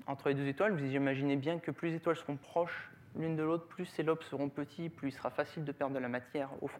entre 0.06 0.28
les 0.28 0.34
deux 0.34 0.46
étoiles. 0.46 0.72
Vous 0.72 0.84
imaginez 0.84 1.36
bien 1.36 1.58
que 1.58 1.70
plus 1.70 1.90
les 1.90 1.96
étoiles 1.96 2.16
seront 2.16 2.36
proches 2.36 2.90
l'une 3.16 3.36
de 3.36 3.42
l'autre, 3.42 3.66
plus 3.66 3.86
ces 3.86 4.02
lobes 4.02 4.22
seront 4.22 4.48
petits, 4.48 4.88
plus 4.88 5.08
il 5.08 5.12
sera 5.12 5.30
facile 5.30 5.64
de 5.64 5.72
perdre 5.72 5.94
de 5.94 5.98
la 5.98 6.08
matière 6.08 6.50
au, 6.62 6.70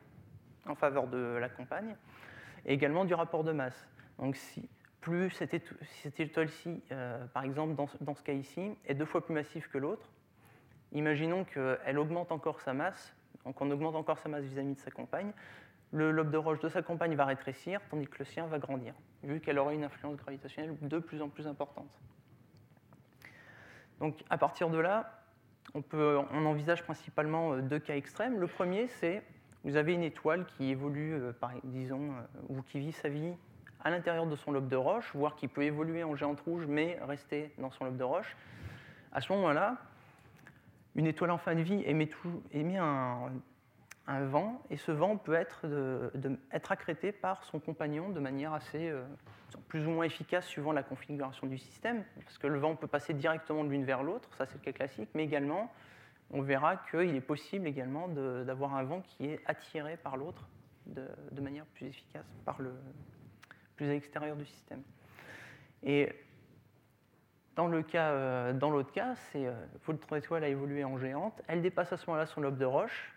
en 0.66 0.74
faveur 0.74 1.08
de 1.08 1.38
la 1.40 1.48
compagne. 1.48 1.96
Et 2.66 2.74
également 2.74 3.04
du 3.04 3.14
rapport 3.14 3.44
de 3.44 3.52
masse. 3.52 3.88
Donc 4.18 4.36
si 4.36 4.68
plus 5.00 5.30
cette, 5.30 5.54
étoile-ci, 6.20 6.82
euh, 6.92 7.24
par 7.26 7.44
exemple 7.44 7.74
dans, 7.74 8.14
ce 8.14 8.22
cas 8.22 8.32
ici, 8.32 8.72
est 8.84 8.94
deux 8.94 9.04
fois 9.04 9.24
plus 9.24 9.32
massive 9.32 9.68
que 9.68 9.78
l'autre, 9.78 10.10
imaginons 10.92 11.44
qu'elle 11.44 11.98
augmente 11.98 12.32
encore 12.32 12.60
sa 12.60 12.72
masse, 12.72 13.14
donc 13.44 13.60
on 13.60 13.70
augmente 13.70 13.94
encore 13.94 14.18
sa 14.18 14.28
masse 14.28 14.44
vis-à-vis 14.44 14.72
-vis 14.72 14.74
de 14.74 14.80
sa 14.80 14.90
compagne, 14.90 15.32
le 15.92 16.10
lobe 16.10 16.30
de 16.30 16.36
roche 16.36 16.60
de 16.60 16.68
sa 16.68 16.82
compagne 16.82 17.14
va 17.14 17.24
rétrécir, 17.24 17.80
tandis 17.90 18.06
que 18.06 18.18
le 18.18 18.24
sien 18.24 18.46
va 18.46 18.58
grandir, 18.58 18.94
vu 19.22 19.40
qu'elle 19.40 19.58
aura 19.58 19.72
une 19.72 19.84
influence 19.84 20.16
gravitationnelle 20.16 20.76
de 20.80 20.98
plus 20.98 21.22
en 21.22 21.28
plus 21.28 21.46
importante. 21.46 21.90
Donc 24.00 24.22
à 24.30 24.38
partir 24.38 24.70
de 24.70 24.78
là, 24.78 25.18
on, 25.74 26.46
envisage 26.46 26.82
principalement 26.82 27.52
euh, 27.52 27.60
deux 27.60 27.78
cas 27.78 27.96
extrêmes. 27.96 28.38
Le 28.38 28.46
premier, 28.46 28.88
c'est 28.88 29.22
vous 29.64 29.76
avez 29.76 29.92
une 29.92 30.02
étoile 30.02 30.46
qui 30.46 30.70
évolue, 30.70 31.14
euh, 31.14 31.32
disons, 31.64 32.12
euh, 32.12 32.40
ou 32.48 32.62
qui 32.62 32.78
vit 32.78 32.92
sa 32.92 33.08
vie 33.08 33.34
à 33.84 33.90
l'intérieur 33.90 34.26
de 34.26 34.36
son 34.36 34.52
lobe 34.52 34.68
de 34.68 34.76
roche, 34.76 35.10
voire 35.14 35.36
qui 35.36 35.48
peut 35.48 35.62
évoluer 35.62 36.04
en 36.04 36.16
géante 36.16 36.40
rouge, 36.40 36.64
mais 36.66 36.98
rester 37.06 37.52
dans 37.58 37.70
son 37.70 37.84
lobe 37.84 37.96
de 37.96 38.04
roche. 38.04 38.36
À 39.12 39.20
ce 39.20 39.32
moment-là, 39.32 39.76
une 40.94 41.06
étoile 41.06 41.30
en 41.30 41.38
fin 41.38 41.54
de 41.54 41.60
vie 41.60 41.82
émet 41.84 42.76
un, 42.76 43.30
un 44.08 44.24
vent, 44.24 44.62
et 44.70 44.78
ce 44.78 44.90
vent 44.90 45.18
peut 45.18 45.34
être, 45.34 45.66
accrété 46.70 47.12
par 47.12 47.44
son 47.44 47.60
compagnon 47.60 48.08
de 48.08 48.20
manière 48.20 48.54
assez 48.54 48.88
euh, 48.88 49.04
plus 49.68 49.86
ou 49.86 49.90
moins 49.90 50.06
efficace 50.06 50.46
suivant 50.46 50.72
la 50.72 50.82
configuration 50.82 51.46
du 51.46 51.58
système, 51.58 52.02
parce 52.24 52.38
que 52.38 52.46
le 52.46 52.58
vent 52.58 52.74
peut 52.74 52.86
passer 52.86 53.12
directement 53.12 53.64
de 53.64 53.68
l'une 53.68 53.84
vers 53.84 54.02
l'autre, 54.02 54.28
ça 54.34 54.46
c'est 54.46 54.54
le 54.54 54.60
cas 54.60 54.72
classique, 54.72 55.10
mais 55.14 55.24
également 55.24 55.70
on 56.30 56.42
verra 56.42 56.76
qu'il 56.90 57.14
est 57.14 57.20
possible 57.20 57.66
également 57.66 58.08
d'avoir 58.08 58.74
un 58.74 58.82
vent 58.82 59.02
qui 59.02 59.26
est 59.26 59.40
attiré 59.46 59.96
par 59.96 60.16
l'autre 60.16 60.48
de, 60.86 61.40
manière 61.40 61.64
plus 61.66 61.86
efficace, 61.86 62.26
par 62.44 62.60
le, 62.60 62.72
plus 63.76 63.86
à 63.86 63.92
l'extérieur 63.92 64.36
du 64.36 64.44
système. 64.46 64.82
Et 65.82 66.10
dans 67.56 67.68
cas, 67.82 68.10
euh, 68.12 68.52
l'autre 68.70 68.92
cas, 68.92 69.14
c'est 69.16 69.46
euh, 69.46 69.54
votre 69.86 70.16
étoile 70.16 70.44
a 70.44 70.48
évolué 70.48 70.84
en 70.84 70.98
géante, 70.98 71.42
elle 71.46 71.60
dépasse 71.60 71.92
à 71.92 71.96
ce 71.96 72.06
moment-là 72.06 72.26
son 72.26 72.40
lobe 72.40 72.58
de 72.58 72.64
roche, 72.64 73.14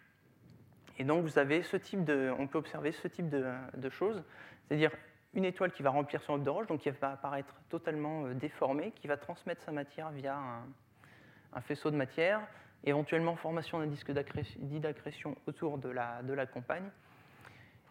et 1.02 1.04
donc, 1.04 1.24
vous 1.24 1.40
avez 1.40 1.64
ce 1.64 1.78
type 1.78 2.06
de, 2.06 2.32
on 2.38 2.46
peut 2.46 2.60
observer 2.60 2.92
ce 2.92 3.08
type 3.08 3.28
de, 3.28 3.90
choses, 3.90 4.22
c'est-à-dire 4.68 4.92
une 5.34 5.46
étoile 5.46 5.72
qui 5.72 5.82
va 5.82 5.90
remplir 5.90 6.22
son 6.22 6.34
lobe 6.34 6.44
de 6.44 6.50
roche, 6.52 6.68
donc 6.68 6.82
qui 6.82 6.92
va 6.92 7.14
apparaître 7.14 7.56
totalement 7.70 8.26
euh, 8.26 8.36
déformée, 8.36 8.92
qui 8.92 9.08
va 9.08 9.18
transmettre 9.18 9.64
sa 9.64 9.72
matière 9.72 10.12
via 10.12 10.38
un, 11.56 11.62
faisceau 11.62 11.90
de 11.90 11.96
matière, 11.96 12.42
éventuellement 12.84 13.36
formation 13.36 13.80
d'un 13.80 13.88
disque 13.88 14.12
dit 14.12 14.80
d'accrétion 14.80 15.36
autour 15.48 15.80
de 15.80 15.90
la, 15.90 16.22
de 16.22 16.34
la 16.34 16.46
compagne. 16.46 16.88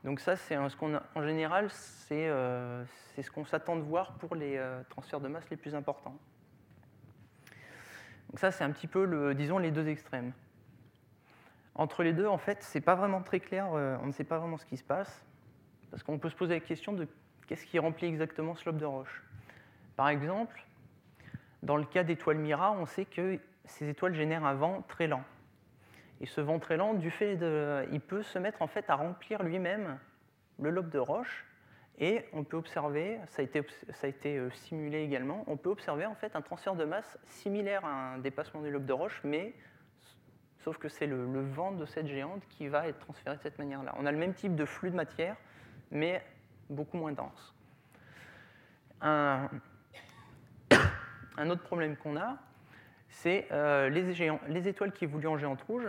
Donc 0.05 0.21
ça, 0.21 0.37
c'est 0.37 0.55
ce 0.69 0.77
qu'on 0.77 0.95
en 1.17 1.23
général, 1.25 1.67
euh, 2.13 2.85
c'est 3.17 3.23
ce 3.25 3.31
qu'on 3.33 3.45
s'attend 3.45 3.75
de 3.75 3.83
voir 3.83 4.13
pour 4.19 4.37
les 4.37 4.57
euh, 4.57 4.83
transferts 4.89 5.21
de 5.21 5.27
masse 5.27 5.51
les 5.51 5.57
plus 5.57 5.75
importants. 5.75 6.17
Donc 8.29 8.39
ça, 8.39 8.53
c'est 8.53 8.63
un 8.63 8.71
petit 8.71 8.87
peu, 8.87 9.05
le, 9.05 9.35
disons, 9.35 9.59
les 9.59 9.73
deux 9.73 9.89
extrêmes. 9.89 10.33
Entre 11.75 12.03
les 12.03 12.13
deux, 12.13 12.27
en 12.27 12.39
fait, 12.39 12.63
c'est 12.63 12.81
pas 12.81 12.95
vraiment 12.95 13.23
très 13.23 13.41
clair, 13.41 13.69
euh, 13.75 13.97
on 14.03 14.07
ne 14.07 14.13
sait 14.13 14.25
pas 14.25 14.39
vraiment 14.39 14.59
ce 14.59 14.67
qui 14.67 14.77
se 14.77 14.85
passe, 14.85 15.25
parce 15.91 16.03
qu'on 16.03 16.19
peut 16.19 16.29
se 16.29 16.37
poser 16.37 16.55
la 16.55 16.61
question 16.61 16.93
de 16.93 17.07
qu'est-ce 17.47 17.67
qui 17.67 17.79
remplit 17.79 18.07
exactement 18.07 18.55
ce 18.55 18.65
lobe 18.67 18.79
de 18.79 18.85
roche. 18.85 19.23
Par 19.97 20.09
exemple, 20.09 20.65
dans 21.63 21.77
le 21.77 21.85
cas 21.85 22.05
d'étoiles 22.05 22.39
Mira, 22.39 22.73
on 22.73 22.87
sait 22.87 23.05
que 23.05 23.39
ces 23.65 23.89
étoiles 23.89 24.15
génèrent 24.15 24.45
un 24.45 24.55
vent 24.55 24.83
très 24.89 25.07
lent. 25.07 25.25
Et 26.21 26.27
ce 26.27 26.41
vent 26.41 26.59
très 26.59 26.77
lent, 26.77 26.95
du 26.95 27.11
fait 27.11 27.37
de, 27.37 27.87
il 27.93 28.01
peut 28.01 28.23
se 28.23 28.39
mettre 28.39 28.63
en 28.63 28.67
fait 28.67 28.91
à 28.91 28.95
remplir 28.95 29.43
lui-même 29.43 29.99
le 30.59 30.71
lobe 30.71 30.91
de 30.91 30.99
roche, 30.99 31.47
et 31.99 32.25
on 32.33 32.45
peut 32.45 32.57
observer, 32.57 33.19
ça 33.29 33.43
a 33.43 33.45
été, 33.45 33.63
ça 33.91 34.07
a 34.07 34.11
été 34.11 34.39
euh, 34.39 34.51
simulé 34.51 35.03
également, 35.03 35.45
on 35.47 35.57
peut 35.59 35.69
observer 35.69 36.07
en 36.07 36.15
fait 36.15 36.35
un 36.35 36.41
transfert 36.41 36.75
de 36.75 36.85
masse 36.85 37.19
similaire 37.27 37.85
à 37.85 38.15
un 38.15 38.19
dépassement 38.19 38.63
du 38.63 38.71
lobe 38.71 38.87
de 38.87 38.93
roche, 38.93 39.21
mais 39.23 39.55
sauf 40.61 40.79
que 40.79 40.89
c'est 40.89 41.07
le, 41.07 41.41
vent 41.41 41.73
de 41.73 41.87
cette 41.87 42.07
géante 42.07 42.43
qui 42.49 42.69
va 42.69 42.87
être 42.89 42.99
transféré 42.99 43.37
de 43.37 43.43
cette 43.43 43.59
manière-là. 43.59 43.95
On 43.99 44.07
a 44.07 44.13
le 44.13 44.19
même 44.19 44.35
type 44.35 44.55
de 44.55 44.65
flux 44.65 44.91
de 44.91 44.97
matière, 44.97 45.37
mais 45.91 46.23
beaucoup 46.69 46.97
moins 46.97 47.13
dense. 47.13 47.55
Un, 49.01 49.49
autre 51.49 51.63
problème 51.63 51.97
qu'on 51.97 52.17
a, 52.17 52.37
c'est 53.09 53.49
euh, 53.51 53.89
les, 53.89 54.15
les, 54.49 54.69
étoiles 54.69 54.93
qui 54.93 55.05
évoluent 55.05 55.29
en 55.29 55.39
géante 55.39 55.63
rouge. 55.63 55.89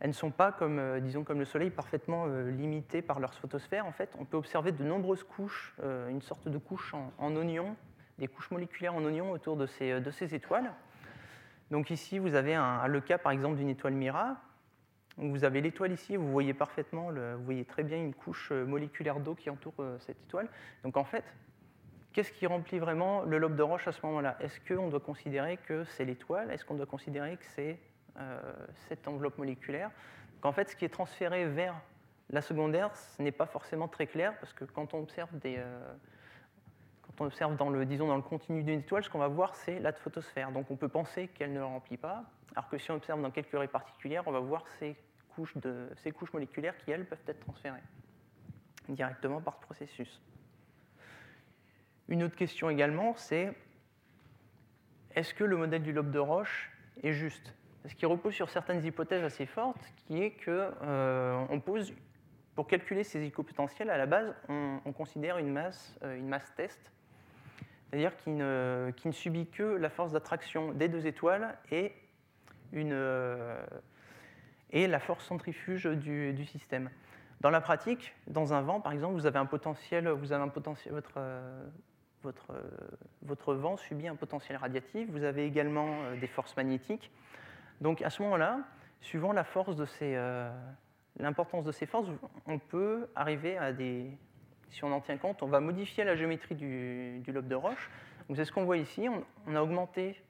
Elles 0.00 0.08
ne 0.08 0.14
sont 0.14 0.30
pas, 0.30 0.50
comme, 0.50 0.78
euh, 0.78 1.00
disons, 1.00 1.22
comme 1.22 1.38
le 1.38 1.44
Soleil, 1.44 1.68
parfaitement 1.68 2.24
euh, 2.26 2.50
limitées 2.50 3.02
par 3.02 3.20
leur 3.20 3.34
photosphère. 3.34 3.84
En 3.86 3.92
fait, 3.92 4.10
on 4.18 4.24
peut 4.24 4.38
observer 4.38 4.72
de 4.72 4.82
nombreuses 4.82 5.24
couches, 5.24 5.74
une 6.08 6.22
sorte 6.22 6.48
de 6.48 6.58
couche 6.58 6.94
en, 7.18 7.36
oignon, 7.36 7.76
des 8.18 8.28
couches 8.28 8.50
moléculaires 8.50 8.94
en 8.94 9.04
oignon 9.04 9.30
autour 9.30 9.56
de 9.56 9.66
ces 9.66 10.34
étoiles. 10.34 10.72
Donc 11.70 11.90
ici, 11.90 12.18
vous 12.18 12.34
avez 12.34 12.54
le 12.88 13.00
cas 13.00 13.18
par 13.18 13.32
exemple 13.32 13.56
d'une 13.56 13.68
étoile 13.68 13.94
Mira. 13.94 14.36
Vous 15.16 15.44
avez 15.44 15.60
l'étoile 15.60 15.92
ici, 15.92 16.16
vous 16.16 16.30
voyez 16.30 16.54
parfaitement, 16.54 17.10
vous 17.10 17.44
voyez 17.44 17.64
très 17.64 17.82
bien 17.82 17.98
une 17.98 18.14
couche 18.14 18.50
euh, 18.52 18.64
moléculaire 18.64 19.20
d'eau 19.20 19.34
qui 19.34 19.50
entoure 19.50 19.74
euh, 19.80 19.98
cette 19.98 20.20
étoile. 20.22 20.48
Donc 20.82 20.96
en 20.96 21.04
fait, 21.04 21.24
qu'est-ce 22.12 22.32
qui 22.32 22.46
remplit 22.46 22.78
vraiment 22.78 23.22
le 23.22 23.38
lobe 23.38 23.54
de 23.54 23.62
roche 23.62 23.86
à 23.86 23.92
ce 23.92 24.04
moment-là? 24.06 24.36
Est-ce 24.40 24.60
qu'on 24.60 24.88
doit 24.88 25.00
considérer 25.00 25.58
que 25.58 25.84
c'est 25.84 26.04
l'étoile? 26.04 26.50
Est-ce 26.50 26.64
qu'on 26.64 26.76
doit 26.76 26.86
considérer 26.86 27.36
que 27.36 27.44
c'est 27.54 27.78
euh, 28.18 28.40
cette 28.88 29.06
enveloppe 29.08 29.36
moléculaire? 29.36 29.90
En 30.42 30.52
fait, 30.52 30.70
ce 30.70 30.76
qui 30.76 30.86
est 30.86 30.90
transféré 30.90 31.46
vers 31.46 31.74
la 32.30 32.40
secondaire, 32.40 32.94
ce 32.96 33.20
n'est 33.20 33.32
pas 33.32 33.46
forcément 33.46 33.88
très 33.88 34.06
clair, 34.06 34.38
parce 34.38 34.54
que 34.54 34.64
quand 34.64 34.94
on 34.94 35.00
observe 35.00 35.36
des, 35.40 35.62
observe 37.24 37.56
dans 37.56 37.70
le, 37.70 37.84
disons, 37.84 38.06
dans 38.06 38.16
le 38.16 38.22
continu 38.22 38.62
d'une 38.62 38.80
étoile, 38.80 39.04
ce 39.04 39.10
qu'on 39.10 39.18
va 39.18 39.28
voir, 39.28 39.54
c'est 39.54 39.78
la 39.78 39.92
photosphère. 39.92 40.52
Donc 40.52 40.70
on 40.70 40.76
peut 40.76 40.88
penser 40.88 41.28
qu'elle 41.28 41.52
ne 41.52 41.58
le 41.58 41.64
remplit 41.64 41.96
pas, 41.96 42.24
alors 42.54 42.68
que 42.68 42.78
si 42.78 42.90
on 42.90 42.94
observe 42.94 43.20
dans 43.20 43.30
quelques 43.30 43.52
raies 43.52 43.68
particulières, 43.68 44.22
on 44.26 44.32
va 44.32 44.40
voir 44.40 44.64
ces 44.78 44.96
couches, 45.34 45.56
de, 45.58 45.88
ces 45.96 46.12
couches 46.12 46.32
moléculaires 46.32 46.76
qui, 46.78 46.90
elles, 46.90 47.06
peuvent 47.06 47.18
être 47.26 47.40
transférées 47.40 47.82
directement 48.88 49.40
par 49.40 49.56
ce 49.56 49.60
processus. 49.60 50.20
Une 52.08 52.22
autre 52.24 52.36
question 52.36 52.70
également, 52.70 53.14
c'est 53.14 53.52
est-ce 55.14 55.32
que 55.34 55.44
le 55.44 55.56
modèle 55.56 55.82
du 55.82 55.92
lobe 55.92 56.10
de 56.10 56.18
roche 56.18 56.72
est 57.02 57.12
juste? 57.12 57.54
Ce 57.86 57.94
qui 57.94 58.04
repose 58.04 58.34
sur 58.34 58.50
certaines 58.50 58.84
hypothèses 58.84 59.24
assez 59.24 59.46
fortes, 59.46 59.80
qui 59.96 60.22
est 60.22 60.32
que 60.32 60.70
euh, 60.82 61.44
on 61.48 61.60
pose, 61.60 61.94
pour 62.54 62.66
calculer 62.66 63.04
ces 63.04 63.22
écopotentiels, 63.22 63.90
à 63.90 63.96
la 63.96 64.06
base, 64.06 64.34
on, 64.48 64.80
on 64.84 64.92
considère 64.92 65.38
une 65.38 65.52
masse, 65.52 65.96
euh, 66.02 66.16
une 66.16 66.28
masse 66.28 66.52
test 66.56 66.92
c'est-à-dire 67.90 68.16
qu'il 68.18 68.36
ne, 68.36 68.92
subit 69.10 69.48
que 69.48 69.64
la 69.64 69.90
force 69.90 70.12
d'attraction 70.12 70.72
des 70.72 70.88
deux 70.88 71.08
étoiles 71.08 71.58
et, 71.72 71.92
euh, 72.74 73.60
la 74.72 75.00
force 75.00 75.24
centrifuge 75.24 75.86
du, 75.86 76.46
système. 76.46 76.88
Dans 77.40 77.50
la 77.50 77.60
pratique, 77.60 78.14
dans 78.28 78.54
un 78.54 78.60
vent, 78.60 78.80
par 78.80 78.92
exemple, 78.92 79.14
vous 79.14 79.26
avez 79.26 79.40
un 79.40 79.46
potentiel, 79.46 80.06
euh, 80.06 80.16
euh, 81.16 81.70
votre 83.22 83.54
vent 83.54 83.76
subit 83.76 84.06
un 84.06 84.14
potentiel 84.14 84.56
radiatif, 84.56 85.10
vous 85.10 85.24
avez 85.24 85.44
également 85.44 86.12
des 86.20 86.28
forces 86.28 86.56
magnétiques. 86.56 87.10
Donc 87.80 88.02
à 88.02 88.10
ce 88.10 88.22
moment-là, 88.22 88.60
suivant 89.00 89.32
l'importance 89.32 89.74
de 91.64 91.72
ces 91.72 91.86
forces, 91.86 92.08
on 92.46 92.60
peut 92.60 93.08
arriver 93.16 93.58
à 93.58 93.72
des, 93.72 94.16
si 94.70 94.84
on 94.84 94.92
en 94.92 95.00
tient 95.00 95.16
compte, 95.16 95.42
on 95.42 95.46
va 95.46 95.60
modifier 95.60 96.04
la 96.04 96.16
géométrie 96.16 96.54
du, 96.54 97.22
lobe 97.32 97.48
de 97.48 97.54
roche. 97.54 97.90
C'est 98.34 98.44
ce 98.44 98.52
qu'on 98.52 98.64
voit 98.64 98.76
ici. 98.76 99.08
On, 99.46 99.54
a 99.54 99.62
augmenté 99.62 100.22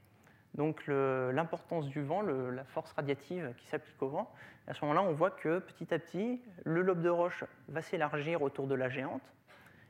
l'importance 0.56 1.86
du 1.86 2.02
vent, 2.02 2.22
la 2.22 2.64
force 2.64 2.92
radiative 2.92 3.52
qui 3.58 3.66
s'applique 3.66 4.00
au 4.02 4.08
vent. 4.08 4.32
À 4.66 4.74
ce 4.74 4.84
moment-là, 4.84 5.02
on 5.02 5.12
voit 5.12 5.30
que 5.30 5.58
petit 5.58 5.92
à 5.92 5.98
petit, 5.98 6.40
le 6.64 6.82
lobe 6.82 7.02
de 7.02 7.08
roche 7.08 7.44
va 7.68 7.82
s'élargir 7.82 8.42
autour 8.42 8.66
de 8.66 8.74
la 8.74 8.88
géante. 8.88 9.22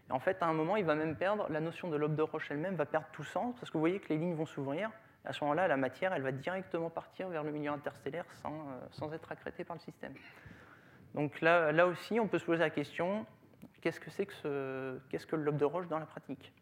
Et 0.09 0.13
en 0.13 0.19
fait, 0.19 0.43
à 0.43 0.47
un 0.47 0.53
moment, 0.53 0.77
il 0.77 0.85
va 0.85 0.95
même 0.95 1.17
perdre, 1.17 1.47
la 1.51 1.61
notion 1.61 1.89
de 1.89 1.97
lobe 1.97 2.17
de 2.17 2.23
roche 2.23 2.51
elle-même 2.51 2.75
va 2.75 2.87
perdre 2.87 3.07
tout 3.13 3.25
sens, 3.25 3.55
parce 3.57 3.71
que 3.71 3.75
vous 3.75 3.81
voyez 3.81 4.01
que 4.01 4.09
les 4.09 4.19
lignes 4.19 4.35
vont 4.35 4.47
s'ouvrir. 4.47 4.91
À 5.25 5.33
ce 5.33 5.45
moment-là, 5.45 5.69
la 5.69 5.77
matière, 5.77 6.13
elle 6.13 6.23
va 6.23 6.33
directement 6.33 6.91
partir 6.91 7.29
vers 7.29 7.45
le 7.45 7.53
milieu 7.53 7.71
interstellaire 7.71 8.25
sans, 8.43 8.53
euh, 8.53 8.81
sans 8.91 9.13
être 9.13 9.31
accrétée 9.31 9.65
par 9.65 9.77
le 9.77 9.81
système. 9.81 10.15
Donc 11.15 11.41
là, 11.41 11.73
là 11.73 11.87
aussi, 11.87 12.19
on 12.19 12.27
peut 12.27 12.39
se 12.39 12.45
poser 12.45 12.61
la 12.61 12.71
question, 12.71 13.27
qu'est-ce 13.81 14.01
que 14.01 14.11
c'est 14.11 14.27
que, 14.27 14.35
ce, 14.35 14.99
qu'est-ce 15.09 15.27
que 15.27 15.37
le 15.37 15.43
lobe 15.43 15.57
de 15.57 15.65
roche 15.65 15.89
dans 15.89 15.99
la 15.99 16.07
pratique? 16.07 16.53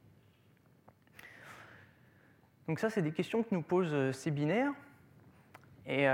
Donc 2.67 2.79
ça, 2.79 2.91
c'est 2.91 3.03
des 3.03 3.13
questions 3.13 3.43
que 3.43 3.55
nous 3.55 3.63
posent 3.63 4.13
ces 4.13 4.31
binaires. 4.31 4.73
Et 5.87 6.07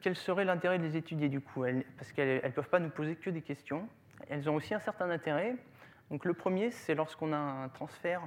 quel 0.00 0.16
serait 0.16 0.46
l'intérêt 0.46 0.78
de 0.78 0.84
les 0.84 0.96
étudier 0.96 1.28
du 1.28 1.42
coup? 1.42 1.64
Parce 1.98 2.12
qu'elles 2.12 2.42
ne 2.42 2.50
peuvent 2.50 2.70
pas 2.70 2.80
nous 2.80 2.88
poser 2.88 3.14
que 3.14 3.28
des 3.28 3.42
questions. 3.42 3.86
Elles 4.30 4.48
ont 4.48 4.54
aussi 4.54 4.72
un 4.72 4.80
certain 4.80 5.10
intérêt. 5.10 5.54
Donc 6.10 6.24
le 6.24 6.32
premier, 6.32 6.70
c'est 6.70 6.94
lorsqu'on 6.94 7.32
a 7.32 7.36
un 7.36 7.68
transfert 7.68 8.22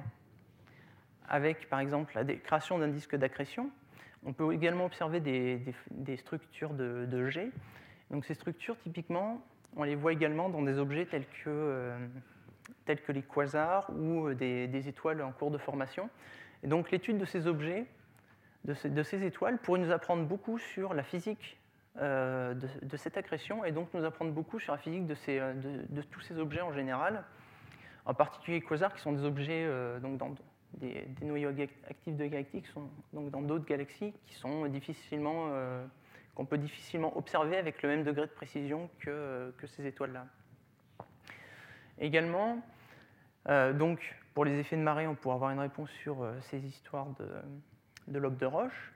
avec, 1.28 1.68
par 1.68 1.80
exemple, 1.80 2.12
la 2.14 2.24
création 2.36 2.78
d'un 2.78 2.88
disque 2.88 3.16
d'accrétion. 3.16 3.70
On 4.24 4.32
peut 4.32 4.52
également 4.52 4.86
observer 4.86 5.20
des, 5.20 6.16
structures 6.16 6.74
de, 6.74 7.28
G. 7.28 7.50
Donc 8.10 8.24
ces 8.24 8.34
structures, 8.34 8.76
typiquement, 8.78 9.44
on 9.76 9.84
les 9.84 9.94
voit 9.94 10.12
également 10.12 10.48
dans 10.48 10.62
des 10.62 10.78
objets 10.78 11.06
tels 11.06 11.26
que, 11.26 11.48
euh, 11.48 11.98
tels 12.84 13.00
que 13.00 13.12
les 13.12 13.22
quasars 13.22 13.90
ou 13.90 14.32
des, 14.34 14.88
étoiles 14.88 15.22
en 15.22 15.32
cours 15.32 15.50
de 15.50 15.58
formation. 15.58 16.08
Et 16.62 16.66
donc 16.66 16.90
l'étude 16.90 17.18
de 17.18 17.24
ces 17.24 17.46
objets, 17.46 17.86
de 18.64 19.02
ces, 19.02 19.24
étoiles, 19.24 19.58
pourrait 19.58 19.80
nous 19.80 19.92
apprendre 19.92 20.24
beaucoup 20.24 20.58
sur 20.58 20.94
la 20.94 21.04
physique 21.04 21.58
euh, 22.00 22.54
de, 22.54 22.96
cette 22.96 23.16
accrétion 23.16 23.64
et 23.64 23.72
donc 23.72 23.88
nous 23.94 24.04
apprendre 24.04 24.32
beaucoup 24.32 24.58
sur 24.58 24.72
la 24.72 24.78
physique 24.78 25.06
de, 25.06 25.14
tous 26.10 26.20
ces 26.20 26.36
objets 26.38 26.60
en 26.60 26.72
général, 26.72 27.24
en 28.04 28.12
particulier 28.12 28.58
les 28.60 28.66
quasars 28.66 28.92
qui 28.92 29.00
sont 29.00 29.12
des 29.12 29.24
objets 29.24 29.64
euh, 29.64 29.98
donc 30.00 30.18
dans, 30.18 30.34
des, 30.74 31.06
noyaux 31.22 31.50
actifs 31.88 32.16
de 32.16 32.26
galaxies 32.26 32.62
qui 32.62 32.70
sont 32.70 32.88
donc 33.12 33.30
dans 33.30 33.40
d'autres 33.40 33.64
galaxies 33.64 34.12
qui 34.26 34.34
sont 34.34 34.66
difficilement, 34.66 35.48
euh, 35.52 35.86
qu'on 36.36 36.44
peut 36.44 36.58
difficilement 36.58 37.16
observer 37.16 37.56
avec 37.56 37.82
le 37.82 37.88
même 37.88 38.04
degré 38.04 38.26
de 38.26 38.30
précision 38.30 38.88
que, 39.00 39.52
que 39.58 39.66
ces 39.66 39.86
étoiles-là. 39.86 40.26
Également, 41.98 42.62
euh, 43.48 43.72
donc 43.72 44.14
pour 44.34 44.44
les 44.44 44.58
effets 44.58 44.76
de 44.76 44.82
marée, 44.82 45.06
on 45.06 45.14
pourra 45.14 45.34
avoir 45.36 45.50
une 45.50 45.58
réponse 45.58 45.90
sur 45.90 46.22
euh, 46.22 46.38
ces 46.42 46.58
histoires 46.58 47.08
de, 47.18 47.28
de 48.08 48.18
lobes 48.18 48.36
de 48.36 48.46
roche. 48.46 48.92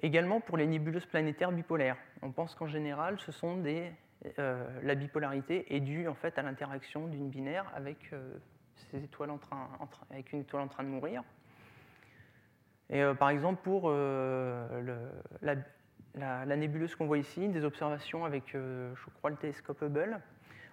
Également 0.00 0.40
pour 0.40 0.56
les 0.56 0.66
nébuleuses 0.66 1.06
planétaires 1.06 1.50
bipolaires. 1.50 1.96
On 2.22 2.30
pense 2.30 2.54
qu'en 2.54 2.68
général, 2.68 3.18
ce 3.18 3.32
sont 3.32 3.56
des, 3.56 3.90
la 4.36 4.94
bipolarité 4.94 5.74
est 5.74 5.80
due 5.80 6.06
en 6.06 6.14
fait 6.14 6.38
à 6.38 6.42
l'interaction 6.42 7.06
d'une 7.06 7.30
binaire 7.30 7.64
avec 7.74 8.14
ces 8.90 9.02
étoiles 9.02 9.30
avec 10.10 10.32
une 10.34 10.40
étoile 10.40 10.62
en 10.62 10.68
train 10.68 10.84
de 10.84 10.88
mourir. 10.88 11.22
Et 12.90 13.02
euh, 13.02 13.14
par 13.14 13.30
exemple, 13.30 13.62
pour 13.62 13.84
euh, 13.86 14.96
la, 15.42 15.54
nébuleuse 16.16 16.94
qu'on 16.94 17.06
voit 17.06 17.18
ici, 17.18 17.48
des 17.48 17.64
observations 17.64 18.24
avec, 18.24 18.54
euh, 18.54 18.94
je 18.94 19.10
crois, 19.18 19.30
le 19.30 19.36
télescope 19.36 19.82
Hubble, 19.82 20.20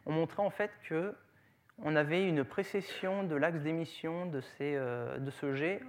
on 0.06 0.14
montrait 0.14 0.44
en 0.44 0.50
fait 0.50 0.72
que 0.84 1.14
on 1.82 1.96
avait 1.96 2.28
une 2.28 2.44
précession 2.44 3.24
de 3.24 3.36
l'axe 3.36 3.62
d'émission 3.62 4.28
de, 4.28 4.42
de, 5.20 5.32
ce 5.32 5.54
jet 5.56 5.82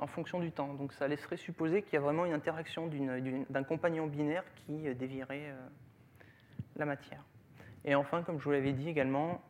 en 0.00 0.08
fonction 0.08 0.40
du 0.40 0.50
temps. 0.50 0.74
Donc 0.74 0.92
ça 0.92 1.06
laisserait 1.06 1.36
supposer 1.36 1.82
qu'il 1.82 1.94
y 1.94 1.96
a 1.96 2.00
vraiment 2.00 2.26
une 2.26 2.32
interaction 2.32 2.90
d'un 3.48 3.62
compagnon 3.62 4.08
binaire 4.08 4.42
qui 4.56 4.92
dévierait 4.96 5.54
la 6.74 6.86
matière. 6.86 7.22
Et 7.84 7.94
enfin, 7.94 8.22
comme 8.22 8.38
je 8.38 8.44
vous 8.44 8.50
l'avais 8.50 8.72
dit 8.72 8.88
également, 8.88 9.40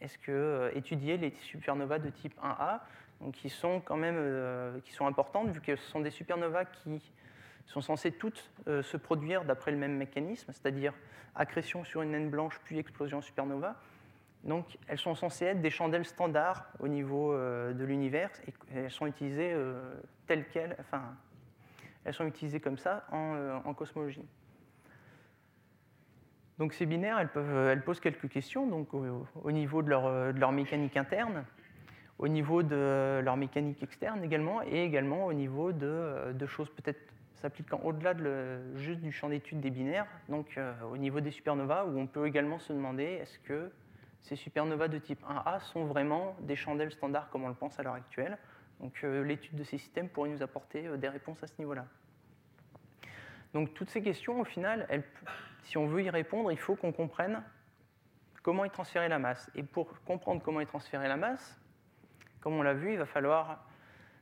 est-ce 0.00 0.18
que 0.18 0.32
euh, 0.32 0.70
étudier 0.74 1.16
les 1.16 1.30
supernovas 1.42 1.98
de 1.98 2.10
type 2.10 2.34
1A, 2.42 2.80
donc 3.20 3.34
qui 3.34 3.50
sont 3.50 3.80
quand 3.80 3.96
même 3.96 4.16
euh, 4.18 4.80
qui 4.80 4.92
sont 4.92 5.06
importantes 5.06 5.50
vu 5.50 5.60
que 5.60 5.76
ce 5.76 5.90
sont 5.90 6.00
des 6.00 6.10
supernovas 6.10 6.64
qui 6.64 7.00
sont 7.70 7.80
censées 7.80 8.12
toutes 8.12 8.50
euh, 8.68 8.82
se 8.82 8.96
produire 8.96 9.44
d'après 9.44 9.70
le 9.70 9.76
même 9.76 9.96
mécanisme, 9.96 10.52
c'est-à-dire 10.52 10.92
accrétion 11.34 11.84
sur 11.84 12.02
une 12.02 12.10
naine 12.10 12.30
blanche 12.30 12.60
puis 12.64 12.78
explosion 12.78 13.20
supernova. 13.20 13.76
Donc 14.44 14.78
elles 14.88 14.98
sont 14.98 15.14
censées 15.14 15.46
être 15.46 15.60
des 15.60 15.70
chandelles 15.70 16.06
standards 16.06 16.66
au 16.78 16.88
niveau 16.88 17.34
de 17.34 17.84
l'univers 17.84 18.30
et 18.46 18.52
elles 18.74 18.90
sont 18.90 19.06
utilisées 19.06 19.54
telles 20.26 20.48
quelles, 20.48 20.74
enfin 20.80 21.14
elles 22.04 22.14
sont 22.14 22.26
utilisées 22.26 22.58
comme 22.58 22.78
ça 22.78 23.04
en 23.12 23.74
cosmologie. 23.74 24.24
Donc 26.60 26.74
ces 26.74 26.84
binaires, 26.84 27.18
elles, 27.18 27.28
peuvent, 27.28 27.54
euh, 27.54 27.72
elles 27.72 27.82
posent 27.82 28.00
quelques 28.00 28.28
questions 28.28 28.66
donc, 28.66 28.92
au, 28.92 29.50
niveau 29.50 29.80
de 29.80 29.88
leur, 29.88 30.04
euh, 30.04 30.50
mécanique 30.52 30.94
interne, 30.98 31.44
au 32.18 32.28
niveau 32.28 32.62
de 32.62 33.20
leur 33.24 33.38
mécanique 33.38 33.82
externe 33.82 34.22
également, 34.22 34.60
et 34.62 34.84
également 34.84 35.24
au 35.24 35.32
niveau 35.32 35.70
euh, 35.70 36.34
de 36.34 36.46
choses 36.46 36.68
peut-être 36.68 37.00
s'appliquant 37.40 37.80
au-delà 37.84 38.14
de 38.14 38.76
juste 38.76 39.00
du 39.00 39.12
champ 39.12 39.28
d'étude 39.28 39.60
des 39.60 39.70
binaires, 39.70 40.06
donc 40.28 40.58
au 40.90 40.96
niveau 40.96 41.20
des 41.20 41.30
supernovas, 41.30 41.84
où 41.84 41.98
on 41.98 42.06
peut 42.06 42.26
également 42.26 42.58
se 42.58 42.72
demander 42.72 43.04
est-ce 43.04 43.38
que 43.38 43.70
ces 44.20 44.36
supernovas 44.36 44.88
de 44.88 44.98
type 44.98 45.22
1A 45.24 45.60
sont 45.60 45.86
vraiment 45.86 46.36
des 46.40 46.56
chandelles 46.56 46.92
standards 46.92 47.30
comme 47.30 47.44
on 47.44 47.48
le 47.48 47.54
pense 47.54 47.78
à 47.78 47.82
l'heure 47.82 47.94
actuelle? 47.94 48.36
Donc 48.80 49.00
l'étude 49.02 49.56
de 49.56 49.64
ces 49.64 49.78
systèmes 49.78 50.08
pourrait 50.08 50.30
nous 50.30 50.42
apporter 50.42 50.82
des 50.98 51.08
réponses 51.08 51.42
à 51.42 51.46
ce 51.46 51.54
niveau-là. 51.58 51.86
Donc 53.54 53.74
toutes 53.74 53.90
ces 53.90 54.02
questions, 54.02 54.40
au 54.40 54.44
final, 54.44 54.86
si 55.62 55.76
on 55.78 55.86
veut 55.86 56.02
y 56.02 56.10
répondre, 56.10 56.52
il 56.52 56.58
faut 56.58 56.76
qu'on 56.76 56.92
comprenne 56.92 57.42
comment 58.42 58.64
est 58.64 58.70
transférée 58.70 59.08
la 59.08 59.18
masse. 59.18 59.50
Et 59.54 59.62
pour 59.62 60.00
comprendre 60.02 60.42
comment 60.42 60.60
est 60.60 60.66
transférée 60.66 61.08
la 61.08 61.16
masse, 61.16 61.58
comme 62.40 62.54
on 62.54 62.62
l'a 62.62 62.74
vu, 62.74 62.92
il 62.92 62.98
va 62.98 63.06
falloir 63.06 63.64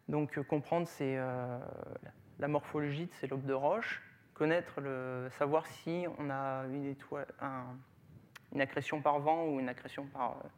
donc 0.09 0.41
comprendre 0.45 0.89
euh, 1.01 1.59
la 2.39 2.49
morphologie 2.49 3.07
de 3.07 3.15
ces 3.15 3.27
lobes 3.27 3.45
de 3.45 3.53
roche, 3.53 4.03
connaître 4.35 4.81
le, 4.81 5.29
savoir 5.39 5.67
si 5.67 6.07
on 6.19 6.31
a 6.31 6.65
une, 6.67 6.95
accrétion 8.61 9.01
par 9.01 9.19
vent 9.19 9.47
ou 9.47 9.61
une 9.61 9.69
accrétion 9.69 10.07
par 10.07 10.33
euh, 10.33 10.49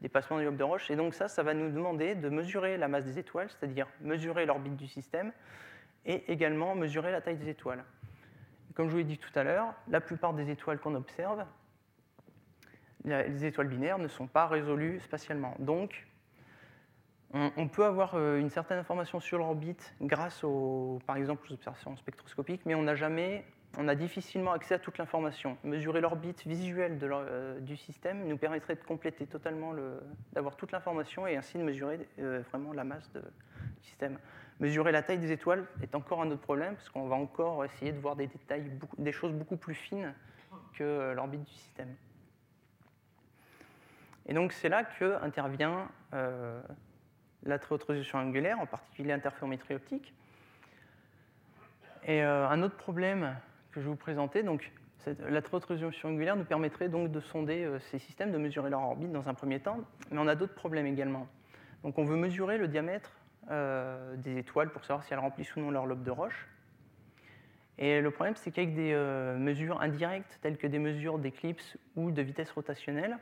dépassement 0.00 0.38
du 0.38 0.44
lobe 0.44 0.56
de 0.56 0.64
roche. 0.64 0.90
Et 0.90 0.96
donc 0.96 1.14
ça, 1.14 1.28
ça 1.28 1.42
va 1.42 1.54
nous 1.54 1.70
demander 1.70 2.14
de 2.14 2.28
mesurer 2.28 2.76
la 2.78 2.88
masse 2.88 3.04
des 3.04 3.18
étoiles, 3.18 3.48
c'est-à-dire 3.50 3.86
mesurer 4.00 4.46
l'orbite 4.46 4.76
du 4.76 4.86
système, 4.86 5.32
et 6.06 6.32
également 6.32 6.74
mesurer 6.74 7.12
la 7.12 7.20
taille 7.20 7.36
des 7.36 7.50
étoiles. 7.50 7.84
Comme 8.74 8.86
je 8.86 8.92
vous 8.92 8.98
l'ai 8.98 9.04
dit 9.04 9.18
tout 9.18 9.36
à 9.38 9.42
l'heure, 9.42 9.74
la 9.88 10.00
plupart 10.00 10.34
des 10.34 10.50
étoiles 10.50 10.78
qu'on 10.78 10.94
observe, 10.94 11.44
les 13.04 13.44
étoiles 13.44 13.68
binaires, 13.68 13.98
ne 13.98 14.08
sont 14.08 14.26
pas 14.26 14.46
résolues 14.46 15.00
spatialement. 15.00 15.54
Donc, 15.58 16.06
on, 17.32 17.68
peut 17.68 17.84
avoir 17.84 18.14
euh, 18.14 18.38
une 18.38 18.50
certaine 18.50 18.78
information 18.78 19.20
sur 19.20 19.38
l'orbite 19.38 19.94
grâce, 20.00 20.44
aux, 20.44 21.00
par 21.06 21.16
exemple, 21.16 21.46
aux 21.50 21.54
observations 21.54 21.96
spectroscopiques, 21.96 22.62
mais 22.64 22.74
on 22.74 22.82
n'a 22.82 22.94
jamais, 22.94 23.44
on 23.78 23.88
a 23.88 23.94
difficilement 23.94 24.52
accès 24.52 24.74
à 24.74 24.78
toute 24.78 24.96
l'information. 24.96 25.58
Mesurer 25.64 26.00
l'orbite 26.00 26.46
visuelle 26.46 26.98
euh, 27.02 27.60
du 27.60 27.76
système 27.76 28.26
nous 28.26 28.38
permettrait 28.38 28.76
de 28.76 28.82
compléter 28.82 29.26
totalement, 29.26 29.74
d'avoir 30.32 30.56
toute 30.56 30.72
l'information 30.72 31.26
et 31.26 31.36
ainsi 31.36 31.58
de 31.58 31.62
mesurer 31.62 32.08
euh, 32.20 32.42
vraiment 32.50 32.72
la 32.72 32.84
masse 32.84 33.10
du 33.12 33.88
système. 33.88 34.18
Mesurer 34.60 34.92
la 34.92 35.02
taille 35.02 35.18
des 35.18 35.32
étoiles 35.32 35.66
est 35.82 35.94
encore 35.94 36.22
un 36.22 36.30
autre 36.30 36.40
problème, 36.42 36.76
parce 36.76 36.88
qu'on 36.88 37.08
va 37.08 37.16
encore 37.16 37.64
essayer 37.64 37.92
de 37.92 37.98
voir 37.98 38.16
des 38.16 38.28
détails, 38.28 38.70
des 38.96 39.12
choses 39.12 39.32
beaucoup 39.32 39.56
plus 39.56 39.74
fines 39.74 40.14
que 40.72 41.12
l'orbite 41.12 41.42
du 41.42 41.52
système. 41.52 41.94
Et 44.28 44.32
donc 44.32 44.52
c'est 44.52 44.70
là 44.70 44.84
que 44.84 45.22
intervient 45.22 45.88
la 47.46 47.58
très 47.58 47.76
résolution 47.76 48.18
angulaire, 48.18 48.58
en 48.60 48.66
particulier 48.66 49.08
l'interférométrie 49.08 49.74
optique. 49.74 50.14
Et 52.04 52.22
euh, 52.22 52.48
un 52.48 52.62
autre 52.62 52.76
problème 52.76 53.36
que 53.72 53.80
je 53.80 53.86
vais 53.86 53.90
vous 53.90 53.96
présenter, 53.96 54.42
donc 54.42 54.72
la 55.28 55.42
très 55.42 55.58
angulaire 56.04 56.36
nous 56.36 56.44
permettrait 56.44 56.88
donc 56.88 57.10
de 57.10 57.20
sonder 57.20 57.64
euh, 57.64 57.78
ces 57.78 57.98
systèmes, 57.98 58.32
de 58.32 58.38
mesurer 58.38 58.70
leur 58.70 58.82
orbite 58.82 59.12
dans 59.12 59.28
un 59.28 59.34
premier 59.34 59.60
temps, 59.60 59.78
mais 60.10 60.18
on 60.18 60.26
a 60.28 60.34
d'autres 60.34 60.54
problèmes 60.54 60.86
également. 60.86 61.28
Donc 61.82 61.98
on 61.98 62.04
veut 62.04 62.16
mesurer 62.16 62.58
le 62.58 62.68
diamètre 62.68 63.12
euh, 63.50 64.16
des 64.16 64.38
étoiles 64.38 64.70
pour 64.70 64.84
savoir 64.84 65.04
si 65.04 65.12
elles 65.12 65.20
remplissent 65.20 65.54
ou 65.56 65.60
non 65.60 65.70
leur 65.70 65.86
lobe 65.86 66.02
de 66.02 66.10
roche. 66.10 66.48
Et 67.78 68.00
le 68.00 68.10
problème, 68.10 68.36
c'est 68.36 68.50
qu'avec 68.50 68.74
des 68.74 68.94
mesures 69.36 69.82
indirectes, 69.82 70.38
telles 70.40 70.56
que 70.56 70.66
des 70.66 70.78
mesures 70.78 71.18
d'éclipse 71.18 71.76
ou 71.94 72.10
de 72.10 72.22
vitesse 72.22 72.50
rotationnelle, 72.52 73.18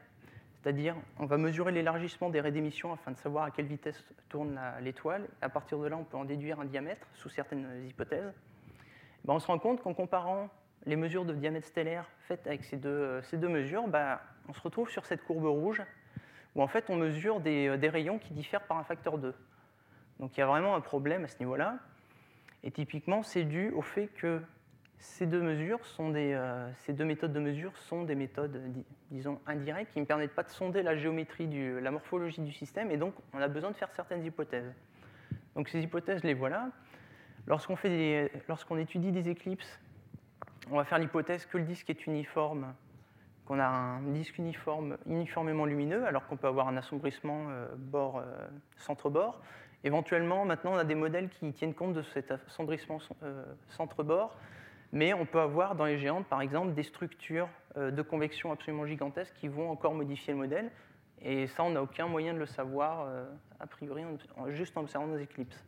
c'est-à-dire 0.64 0.96
on 1.18 1.26
va 1.26 1.36
mesurer 1.36 1.72
l'élargissement 1.72 2.30
des 2.30 2.40
raies 2.40 2.50
d'émission 2.50 2.90
afin 2.94 3.10
de 3.10 3.18
savoir 3.18 3.44
à 3.44 3.50
quelle 3.50 3.66
vitesse 3.66 4.02
tourne 4.30 4.58
l'étoile. 4.80 5.28
À 5.42 5.50
partir 5.50 5.78
de 5.78 5.86
là, 5.86 5.96
on 5.98 6.04
peut 6.04 6.16
en 6.16 6.24
déduire 6.24 6.58
un 6.58 6.64
diamètre 6.64 7.06
sous 7.12 7.28
certaines 7.28 7.86
hypothèses. 7.86 8.32
Ben, 9.26 9.34
on 9.34 9.38
se 9.38 9.46
rend 9.46 9.58
compte 9.58 9.82
qu'en 9.82 9.92
comparant 9.92 10.48
les 10.86 10.96
mesures 10.96 11.26
de 11.26 11.34
diamètre 11.34 11.66
stellaire 11.66 12.08
faites 12.20 12.46
avec 12.46 12.64
ces 12.64 12.78
deux, 12.78 12.88
euh, 12.88 13.48
mesures, 13.48 13.86
ben, 13.88 14.18
on 14.48 14.54
se 14.54 14.60
retrouve 14.62 14.88
sur 14.88 15.04
cette 15.04 15.22
courbe 15.22 15.44
rouge 15.44 15.82
où 16.54 16.62
en 16.62 16.66
fait 16.66 16.88
on 16.88 16.96
mesure 16.96 17.40
des, 17.40 17.76
des 17.76 17.88
rayons 17.90 18.18
qui 18.18 18.32
diffèrent 18.32 18.66
par 18.66 18.78
un 18.78 18.84
facteur 18.84 19.18
2. 19.18 19.34
Donc 20.18 20.34
il 20.34 20.40
y 20.40 20.42
a 20.42 20.46
vraiment 20.46 20.74
un 20.74 20.80
problème 20.80 21.24
à 21.24 21.28
ce 21.28 21.38
niveau-là. 21.40 21.76
Et 22.62 22.70
typiquement, 22.70 23.22
c'est 23.22 23.44
dû 23.44 23.70
au 23.72 23.82
fait 23.82 24.06
que 24.06 24.40
euh, 25.22 26.70
ces 26.78 26.92
deux 26.92 27.04
méthodes 27.04 27.32
de 27.32 27.40
mesure 27.40 27.76
sont 27.76 28.04
des 28.04 28.14
méthodes, 28.14 28.60
disons, 29.10 29.40
indirectes, 29.46 29.92
qui 29.92 30.00
ne 30.00 30.04
permettent 30.04 30.34
pas 30.34 30.42
de 30.42 30.50
sonder 30.50 30.82
la 30.82 30.96
géométrie, 30.96 31.48
la 31.80 31.90
morphologie 31.90 32.40
du 32.40 32.52
système, 32.52 32.90
et 32.90 32.96
donc 32.96 33.14
on 33.32 33.40
a 33.40 33.48
besoin 33.48 33.70
de 33.70 33.76
faire 33.76 33.90
certaines 33.92 34.24
hypothèses. 34.24 34.72
Donc 35.54 35.68
ces 35.68 35.80
hypothèses, 35.80 36.24
les 36.24 36.34
voilà. 36.34 36.70
Lorsqu'on, 37.46 38.76
étudie 38.78 39.12
des 39.12 39.28
éclipses, 39.28 39.78
on 40.70 40.76
va 40.76 40.84
faire 40.84 40.98
l'hypothèse 40.98 41.44
que 41.46 41.58
le 41.58 41.64
disque 41.64 41.90
est 41.90 42.06
uniforme 42.06 42.74
qu'on 43.44 43.58
a 43.58 43.66
un 43.66 44.00
disque 44.00 44.38
uniformément 44.38 45.66
lumineux, 45.66 46.06
alors 46.06 46.26
qu'on 46.26 46.38
peut 46.38 46.46
avoir 46.46 46.66
un 46.66 46.78
assombrissement 46.78 47.48
bord, 47.76 48.24
centre-bord. 48.78 49.42
Éventuellement, 49.84 50.46
maintenant, 50.46 50.72
on 50.72 50.78
a 50.78 50.84
des 50.84 50.94
modèles 50.94 51.28
qui 51.28 51.52
tiennent 51.52 51.74
compte 51.74 51.92
de 51.92 52.00
cet 52.00 52.30
assombrissement 52.30 53.00
centre-bord, 53.68 54.38
mais 54.94 55.12
on 55.12 55.26
peut 55.26 55.40
avoir 55.40 55.74
dans 55.74 55.84
les 55.84 55.98
géantes, 55.98 56.26
par 56.26 56.40
exemple, 56.40 56.72
des 56.72 56.82
structures 56.82 57.50
de 57.76 58.00
convection 58.00 58.50
absolument 58.50 58.86
gigantesques 58.86 59.34
qui 59.34 59.48
vont 59.48 59.70
encore 59.70 59.92
modifier 59.92 60.32
le 60.32 60.38
modèle. 60.38 60.70
Et 61.20 61.46
ça, 61.48 61.64
on 61.64 61.70
n'a 61.70 61.82
aucun 61.82 62.06
moyen 62.06 62.32
de 62.32 62.38
le 62.38 62.46
savoir, 62.46 63.08
a 63.60 63.66
priori, 63.66 64.04
juste 64.48 64.76
en 64.78 64.82
observant 64.82 65.08
nos 65.08 65.18
éclipses. 65.18 65.62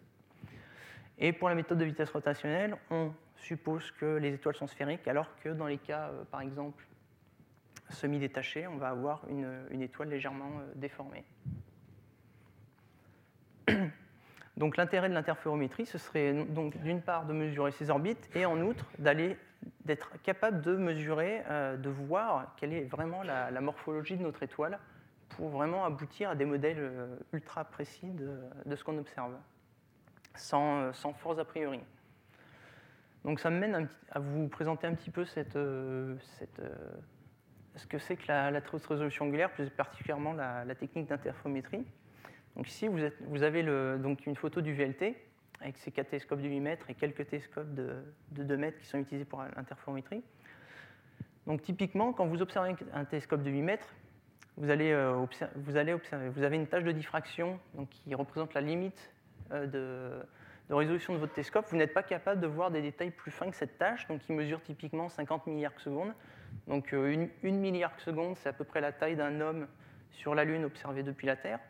Et 1.18 1.32
pour 1.32 1.48
la 1.48 1.54
méthode 1.54 1.78
de 1.78 1.84
vitesse 1.84 2.10
rotationnelle, 2.10 2.76
on 2.90 3.12
suppose 3.36 3.90
que 3.92 4.16
les 4.16 4.34
étoiles 4.34 4.54
sont 4.54 4.66
sphériques, 4.66 5.08
alors 5.08 5.28
que 5.38 5.48
dans 5.48 5.66
les 5.66 5.78
cas, 5.78 6.08
euh, 6.08 6.24
par 6.30 6.42
exemple, 6.42 6.84
semi-détachés, 7.90 8.66
on 8.66 8.76
va 8.76 8.88
avoir 8.88 9.22
une, 9.28 9.82
étoile 9.82 10.08
légèrement 10.08 10.50
euh, 10.58 10.72
déformée. 10.74 11.24
Donc 14.56 14.76
l'intérêt 14.76 15.08
de 15.08 15.14
l'interférométrie, 15.14 15.86
ce 15.86 15.98
serait 15.98 16.32
donc 16.32 16.76
d'une 16.82 17.02
part 17.02 17.26
de 17.26 17.32
mesurer 17.32 17.72
ces 17.72 17.90
orbites 17.90 18.30
et 18.34 18.46
en 18.46 18.60
outre 18.60 18.86
d'être 18.98 20.10
capable 20.22 20.62
de 20.62 20.76
mesurer, 20.76 21.42
euh, 21.50 21.76
de 21.76 21.90
voir 21.90 22.54
quelle 22.56 22.72
est 22.72 22.84
vraiment 22.84 23.22
la, 23.22 23.60
morphologie 23.60 24.16
de 24.16 24.22
notre 24.22 24.42
étoile 24.42 24.78
pour 25.30 25.48
vraiment 25.48 25.84
aboutir 25.84 26.30
à 26.30 26.34
des 26.34 26.44
modèles 26.44 26.90
ultra 27.32 27.64
précis 27.64 28.10
de, 28.12 28.76
ce 28.76 28.84
qu'on 28.84 28.96
observe, 28.96 29.34
sans, 30.34 30.92
sans 30.92 31.12
force 31.12 31.38
a 31.38 31.44
priori. 31.44 31.80
Donc 33.26 33.40
ça 33.40 33.50
me 33.50 33.58
mène 33.58 33.88
à 34.12 34.20
vous 34.20 34.46
présenter 34.46 34.86
un 34.86 34.94
petit 34.94 35.10
peu 35.10 35.24
euh, 35.36 36.14
euh, 36.60 36.66
ce 37.74 37.86
que 37.88 37.98
c'est 37.98 38.16
que 38.16 38.28
la, 38.28 38.52
haute 38.72 38.86
résolution 38.86 39.24
angulaire, 39.24 39.50
plus 39.50 39.68
particulièrement 39.68 40.32
la, 40.32 40.64
technique 40.76 41.08
d'interférométrie. 41.08 41.84
Donc 42.56 42.68
ici, 42.68 42.88
vous, 42.88 43.42
avez 43.42 43.62
donc 43.98 44.26
une 44.26 44.36
photo 44.36 44.60
du 44.60 44.72
VLT 44.74 45.14
avec 45.60 45.76
ses 45.78 45.90
quatre 45.90 46.08
télescopes 46.08 46.40
de 46.40 46.48
8 46.48 46.60
mètres 46.60 46.90
et 46.90 46.94
quelques 46.94 47.26
télescopes 47.26 47.72
de, 47.74 48.02
2 48.32 48.56
mètres 48.56 48.78
qui 48.78 48.86
sont 48.86 48.98
utilisés 48.98 49.24
pour 49.24 49.42
l'interférométrie. 49.56 50.22
Donc 51.46 51.62
typiquement, 51.62 52.12
quand 52.12 52.26
vous 52.26 52.42
observez 52.42 52.74
un 52.92 53.04
télescope 53.04 53.42
de 53.42 53.50
8 53.50 53.62
mètres, 53.62 53.94
euh, 54.58 55.26
vous 55.54 55.76
allez 55.76 55.92
observer, 55.92 56.28
vous 56.30 56.42
avez 56.42 56.56
une 56.56 56.66
tâche 56.66 56.84
de 56.84 56.92
diffraction 56.92 57.60
qui 57.90 58.14
représente 58.14 58.54
la 58.54 58.62
limite 58.62 59.12
de, 59.50 60.22
de 60.68 60.74
résolution 60.74 61.14
de 61.14 61.18
votre 61.18 61.32
télescope, 61.32 61.66
vous 61.68 61.76
n'êtes 61.76 61.94
pas 61.94 62.02
capable 62.02 62.40
de 62.40 62.46
voir 62.46 62.70
des 62.70 62.82
détails 62.82 63.10
plus 63.10 63.30
fins 63.30 63.50
que 63.50 63.56
cette 63.56 63.78
tâche, 63.78 64.06
donc 64.08 64.20
qui 64.20 64.32
mesure 64.32 64.60
typiquement 64.62 65.08
50 65.08 65.46
milliards 65.46 65.74
de 65.74 65.80
secondes. 65.80 66.12
Donc 66.66 66.92
euh, 66.92 67.28
une, 67.42 67.60
milliard 67.60 67.94
de 67.96 68.00
seconde, 68.00 68.36
c'est 68.36 68.48
à 68.48 68.52
peu 68.52 68.64
près 68.64 68.80
la 68.80 68.92
taille 68.92 69.16
d'un 69.16 69.40
homme 69.40 69.68
sur 70.10 70.34
la 70.34 70.44
Lune 70.44 70.64
observé 70.64 71.02
depuis 71.02 71.26
la 71.26 71.36
Terre. 71.36 71.60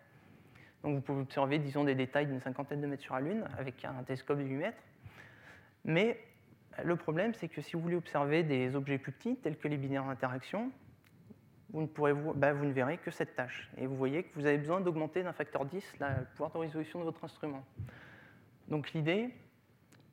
Donc 0.87 0.95
vous 0.95 1.01
pouvez 1.01 1.21
observer, 1.23 1.59
disons, 1.59 1.83
des 1.83 1.97
détails 1.97 2.27
d'une 2.27 2.41
cinquantaine 2.41 2.81
de 2.81 2.87
mètres 2.87 3.03
sur 3.03 3.15
la 3.17 3.21
Lune 3.21 3.45
avec 3.59 3.85
un 3.85 4.05
télescope 4.05 4.39
de 4.39 4.45
8 4.45 4.55
mètres. 4.55 4.83
Mais 5.85 6.17
le 6.85 6.95
problème, 6.95 7.35
c'est 7.35 7.49
que 7.49 7.61
si 7.61 7.73
vous 7.73 7.83
voulez 7.83 7.97
observer 7.97 8.45
des 8.45 8.77
objets 8.77 8.97
plus 8.97 9.11
petits, 9.11 9.35
tels 9.35 9.59
que 9.59 9.67
les 9.67 9.79
binaires 9.79 10.05
d'interaction, 10.05 10.71
vous 11.71 11.83
ne, 11.83 12.33
bah, 12.35 12.53
vous 12.53 12.65
ne 12.65 12.73
verrez 12.73 12.99
que 12.99 13.11
cette 13.11 13.35
tâche. 13.35 13.69
Et 13.79 13.89
vous 13.89 13.97
voyez 13.97 14.23
que 14.23 14.39
vous 14.39 14.47
avez 14.47 14.59
besoin 14.59 14.81
d'augmenter 14.81 15.25
d'un 15.25 15.33
facteur 15.33 15.65
10 15.65 15.95
le 15.99 16.25
pouvoir 16.37 16.53
de 16.53 16.59
résolution 16.59 17.01
de 17.01 17.05
votre 17.05 17.25
instrument. 17.25 17.65
Donc 18.69 18.93
l'idée, 18.93 19.31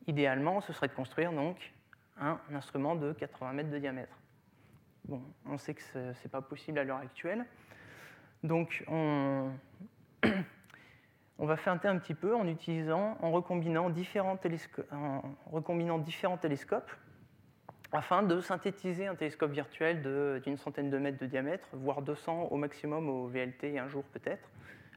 idéalement, 0.07 0.59
ce 0.59 0.73
serait 0.73 0.87
de 0.87 0.93
construire 0.93 1.33
donc 1.33 1.71
un 2.19 2.39
instrument 2.51 2.95
de 2.95 3.13
80 3.13 3.53
mètres 3.53 3.69
de 3.69 3.77
diamètre. 3.77 4.17
Bon, 5.05 5.21
on 5.45 5.59
sait 5.59 5.75
que 5.75 5.83
ce 5.83 5.99
n'est 5.99 6.31
pas 6.31 6.41
possible 6.41 6.79
à 6.79 6.83
l'heure 6.83 6.97
actuelle. 6.97 7.45
Donc 8.41 8.83
on, 8.87 9.51
on 11.39 11.45
va 11.45 11.57
faire 11.57 11.73
un 11.73 11.97
petit 11.97 12.14
peu 12.14 12.35
en 12.35 12.47
utilisant, 12.47 13.18
en 13.22 13.31
recombinant 13.31 13.89
différents, 13.89 14.38
en 14.91 15.22
recombinant 15.51 15.97
différents 15.97 16.38
télescopes 16.38 16.91
afin 17.91 18.23
de 18.23 18.41
synthétiser 18.41 19.05
un 19.07 19.15
télescope 19.15 19.51
virtuel 19.51 20.01
d'une 20.41 20.57
centaine 20.57 20.89
de 20.89 20.97
mètres 20.97 21.19
de 21.19 21.27
diamètre, 21.27 21.68
voire 21.73 22.01
200 22.01 22.47
au 22.49 22.57
maximum 22.57 23.07
au 23.07 23.27
VLT 23.27 23.77
un 23.77 23.88
jour 23.88 24.03
peut-être. 24.05 24.49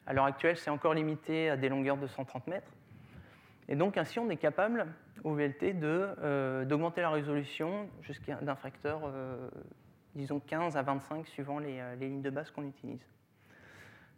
À 0.06 0.12
l'heure 0.12 0.24
actuelle, 0.24 0.56
c'est 0.56 0.70
encore 0.70 0.94
limité 0.94 1.50
à 1.50 1.56
des 1.56 1.68
longueurs 1.68 1.98
de 1.98 2.06
130 2.06 2.46
mètres. 2.46 2.70
Et 3.68 3.76
donc 3.76 3.96
ainsi, 3.98 4.18
on 4.18 4.30
est 4.30 4.36
capable 4.36 4.86
au 5.24 5.34
VLT 5.34 5.74
euh, 5.82 6.64
d'augmenter 6.64 7.00
la 7.00 7.10
résolution 7.10 7.88
jusqu'à 8.02 8.36
d'un 8.36 8.54
facteur, 8.54 9.00
euh, 9.04 9.50
disons 10.14 10.40
15 10.40 10.76
à 10.76 10.82
25 10.82 11.26
suivant 11.26 11.60
euh, 11.60 11.96
les, 11.96 12.08
lignes 12.08 12.22
de 12.22 12.30
base 12.30 12.50
qu'on 12.50 12.64
utilise. 12.64 13.04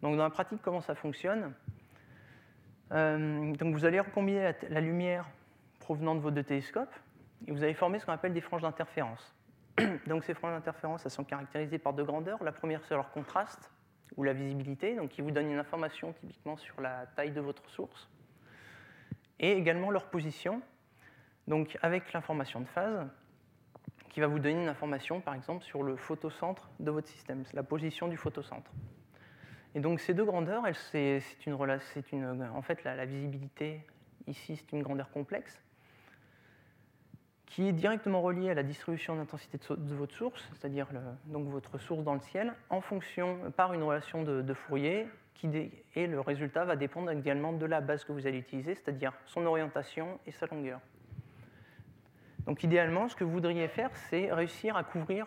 Donc 0.03 0.17
dans 0.17 0.23
la 0.23 0.31
pratique, 0.31 0.61
comment 0.63 0.83
ça 0.83 0.95
fonctionne? 0.95 1.53
Donc 2.91 3.75
vous 3.75 3.85
allez 3.85 4.01
recombiner 4.01 4.43
la, 4.43 4.53
la, 4.71 4.81
lumière 4.81 5.29
provenant 5.81 6.15
de 6.15 6.21
vos 6.21 6.31
deux 6.31 6.43
télescopes 6.43 6.95
et 7.47 7.53
vous 7.53 7.63
allez 7.63 7.75
former 7.75 7.99
ce 7.99 8.07
qu'on 8.07 8.13
appelle 8.13 8.33
des 8.33 8.41
franges 8.41 8.63
d'interférence. 8.63 9.35
donc 10.07 10.25
ces 10.25 10.35
franges 10.35 10.53
d'interférence, 10.53 11.05
elles 11.05 11.11
sont 11.11 11.25
caractérisées 11.25 11.79
par 11.79 11.93
deux 11.93 12.05
grandeurs. 12.05 12.43
La 12.43 12.53
première, 12.53 12.83
c'est 12.85 12.95
leur 12.95 13.11
contraste 13.11 13.71
ou 14.17 14.25
la 14.25 14.33
visibilité, 14.33 14.97
donc 14.97 15.11
qui 15.11 15.21
vous 15.21 15.31
donne 15.31 15.51
une 15.51 15.59
information 15.59 16.13
typiquement 16.15 16.57
sur 16.57 16.81
la 16.81 17.07
taille 17.15 17.33
de 17.33 17.41
votre 17.41 17.69
source 17.69 18.09
et 19.41 19.53
également 19.53 19.91
leur 19.91 20.07
position, 20.07 20.63
donc 21.47 21.79
avec 21.83 22.13
l'information 22.13 22.61
de 22.61 22.67
phase, 22.67 23.07
qui 24.09 24.21
va 24.21 24.27
vous 24.27 24.39
donner 24.39 24.63
une 24.63 24.69
information, 24.69 25.21
par 25.21 25.35
exemple, 25.35 25.65
sur 25.65 25.83
le 25.83 25.97
photocentre 25.97 26.71
de 26.81 26.91
votre 26.91 27.09
système, 27.09 27.45
la 27.53 27.63
position 27.63 28.09
du 28.09 28.17
photocentre. 28.17 28.71
Et 29.75 29.81
donc 29.81 30.01
ces 30.01 30.15
deux 30.15 30.25
grandeurs, 30.25 30.65
c'est 30.91 31.21
une, 31.47 31.55
en 32.55 32.63
fait 32.63 32.85
la, 32.85 33.05
visibilité 33.05 33.81
ici, 34.27 34.57
c'est 34.57 34.73
une 34.73 34.83
grandeur 34.83 35.11
complexe 35.11 35.61
qui 37.47 37.67
est 37.67 37.73
directement 37.73 38.21
reliée 38.21 38.51
à 38.51 38.55
la 38.55 38.63
distribution 38.63 39.17
d'intensité 39.17 39.59
de, 39.59 39.95
votre 39.95 40.15
source, 40.15 40.49
c'est-à-dire 40.53 40.87
donc 41.27 41.49
votre 41.49 41.79
source 41.79 42.05
dans 42.05 42.15
le 42.15 42.21
ciel, 42.21 42.53
en 42.69 42.83
fonction 42.83 43.51
par 43.57 43.73
une 43.73 43.83
relation 43.83 44.23
de 44.23 44.55
Fourier 44.55 45.09
et 45.95 46.07
le 46.07 46.21
résultat 46.21 46.65
va 46.65 46.77
dépendre 46.77 47.11
également 47.11 47.53
de 47.53 47.67
la 47.67 47.81
base 47.81 48.05
que 48.05 48.13
vous 48.13 48.27
allez 48.27 48.39
utiliser, 48.39 48.75
c'est-à-dire 48.75 49.13
son 49.27 49.47
orientation 49.47 50.19
et 50.27 50.33
sa 50.33 50.47
longueur. 50.47 50.81
Donc 52.47 52.63
idéalement, 52.65 53.09
ce 53.09 53.15
que 53.15 53.25
vous 53.25 53.31
voudriez 53.31 53.69
faire, 53.69 53.91
c'est 53.95 54.33
réussir 54.33 54.77
à 54.77 54.83
couvrir, 54.83 55.27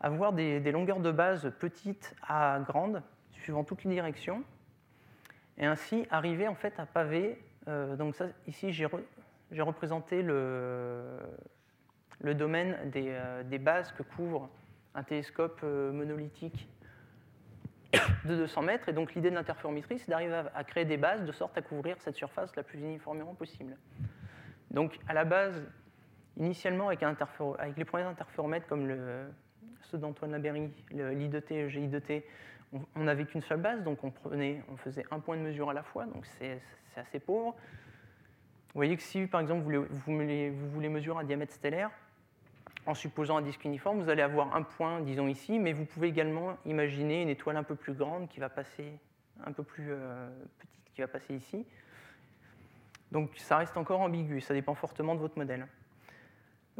avoir 0.00 0.32
des, 0.32 0.60
longueurs 0.72 1.00
de 1.00 1.12
base 1.12 1.52
petites 1.60 2.14
à 2.26 2.60
grandes, 2.60 3.02
suivant 3.40 3.64
toutes 3.64 3.84
les 3.84 3.90
directions, 3.90 4.44
et 5.58 5.66
ainsi 5.66 6.06
arriver 6.10 6.48
en 6.48 6.54
fait 6.54 6.78
à 6.78 6.86
paver. 6.86 7.38
Euh, 7.68 7.96
donc 7.96 8.14
ça, 8.14 8.26
ici, 8.46 8.72
j'ai 8.72 8.86
représenté 9.62 10.22
le, 10.22 11.18
le 12.20 12.34
domaine 12.34 12.90
des, 12.90 13.08
euh, 13.08 13.42
des, 13.42 13.58
bases 13.58 13.92
que 13.92 14.02
couvre 14.02 14.48
un 14.94 15.02
télescope 15.02 15.60
euh, 15.62 15.92
monolithique 15.92 16.68
de 18.24 18.36
200 18.36 18.62
mètres. 18.62 18.88
Et 18.88 18.92
donc 18.92 19.14
l'idée 19.14 19.30
de 19.30 19.34
l'interférométrie, 19.34 19.98
c'est 19.98 20.10
d'arriver 20.10 20.42
à, 20.54 20.64
créer 20.64 20.84
des 20.84 20.96
bases 20.96 21.24
de 21.24 21.32
sorte 21.32 21.56
à 21.58 21.62
couvrir 21.62 21.96
cette 22.00 22.16
surface 22.16 22.54
la 22.56 22.62
plus 22.62 22.78
uniformément 22.78 23.34
possible. 23.34 23.76
Donc 24.70 24.98
à 25.08 25.14
la 25.14 25.24
base, 25.24 25.62
initialement 26.38 26.88
avec, 26.88 27.02
avec 27.02 27.76
les 27.76 27.84
premiers 27.84 28.04
interféromètres 28.04 28.66
comme 28.66 28.86
le, 28.86 29.26
ceux 29.82 29.98
d'Antoine 29.98 30.32
Laberry, 30.32 30.70
l'I2T 30.92 31.52
et 31.52 31.62
le 31.62 31.68
GI2T, 31.68 32.22
on 32.72 33.04
n'avait 33.04 33.24
qu'une 33.24 33.42
seule 33.42 33.60
base, 33.60 33.82
donc 33.82 34.04
on, 34.04 34.10
prenait, 34.10 34.62
on 34.70 34.76
faisait 34.76 35.04
un 35.10 35.18
point 35.18 35.36
de 35.36 35.42
mesure 35.42 35.70
à 35.70 35.74
la 35.74 35.82
fois, 35.82 36.06
donc 36.06 36.24
c'est 36.38 36.60
assez 36.96 37.18
pauvre. 37.18 37.54
Vous 38.72 38.78
voyez 38.78 38.96
que 38.96 39.02
si, 39.02 39.26
par 39.26 39.40
exemple, 39.40 39.62
vous 39.62 39.98
voulez, 39.98 40.88
mesurer 40.88 41.20
un 41.20 41.24
diamètre 41.24 41.52
stellaire, 41.52 41.90
en 42.86 42.94
supposant 42.94 43.36
un 43.36 43.42
disque 43.42 43.64
uniforme, 43.64 44.00
vous 44.00 44.08
allez 44.08 44.22
avoir 44.22 44.54
un 44.54 44.62
point, 44.62 45.00
disons 45.00 45.26
ici, 45.26 45.58
mais 45.58 45.72
vous 45.72 45.84
pouvez 45.84 46.08
également 46.08 46.56
imaginer 46.64 47.22
une 47.22 47.28
étoile 47.28 47.56
un 47.56 47.62
peu 47.62 47.74
plus 47.74 47.92
grande 47.92 48.28
qui 48.28 48.40
va 48.40 48.48
passer, 48.48 48.92
un 49.44 49.52
peu 49.52 49.64
plus 49.64 49.88
euh, 49.90 50.28
petite, 50.58 50.94
qui 50.94 51.00
va 51.00 51.08
passer 51.08 51.34
ici. 51.34 51.66
Donc 53.10 53.30
ça 53.36 53.58
reste 53.58 53.76
encore 53.76 54.00
ambigu, 54.00 54.40
ça 54.40 54.54
dépend 54.54 54.74
fortement 54.74 55.14
de 55.14 55.20
votre 55.20 55.36
modèle. 55.36 55.66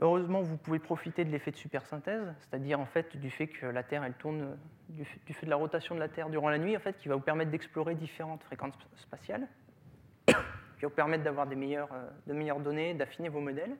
Heureusement, 0.00 0.40
vous 0.40 0.56
pouvez 0.56 0.78
profiter 0.78 1.24
de 1.24 1.30
l'effet 1.30 1.50
de 1.50 1.56
supersynthèse, 1.56 2.32
c'est-à-dire 2.38 2.80
en 2.80 2.86
fait 2.86 3.16
du 3.18 3.30
fait 3.30 3.48
que 3.48 3.66
la 3.66 3.82
Terre 3.82 4.02
elle 4.02 4.14
tourne, 4.14 4.56
du 4.88 5.04
fait, 5.04 5.44
de 5.44 5.50
la 5.50 5.56
rotation 5.56 5.94
de 5.94 6.00
la 6.00 6.08
Terre 6.08 6.30
durant 6.30 6.48
la 6.48 6.58
nuit, 6.58 6.76
en 6.76 6.80
fait, 6.80 6.96
qui 6.96 7.08
va 7.08 7.16
vous 7.16 7.20
permettre 7.20 7.50
d'explorer 7.50 7.94
différentes 7.94 8.42
fréquences 8.42 8.74
spatiales, 8.96 9.46
qui 10.26 10.32
va 10.32 10.88
vous 10.88 10.94
permettre 10.94 11.22
d'avoir 11.22 11.46
de 11.46 11.54
meilleures 11.54 12.60
données, 12.60 12.94
d'affiner 12.94 13.28
vos 13.28 13.40
modèles. 13.40 13.76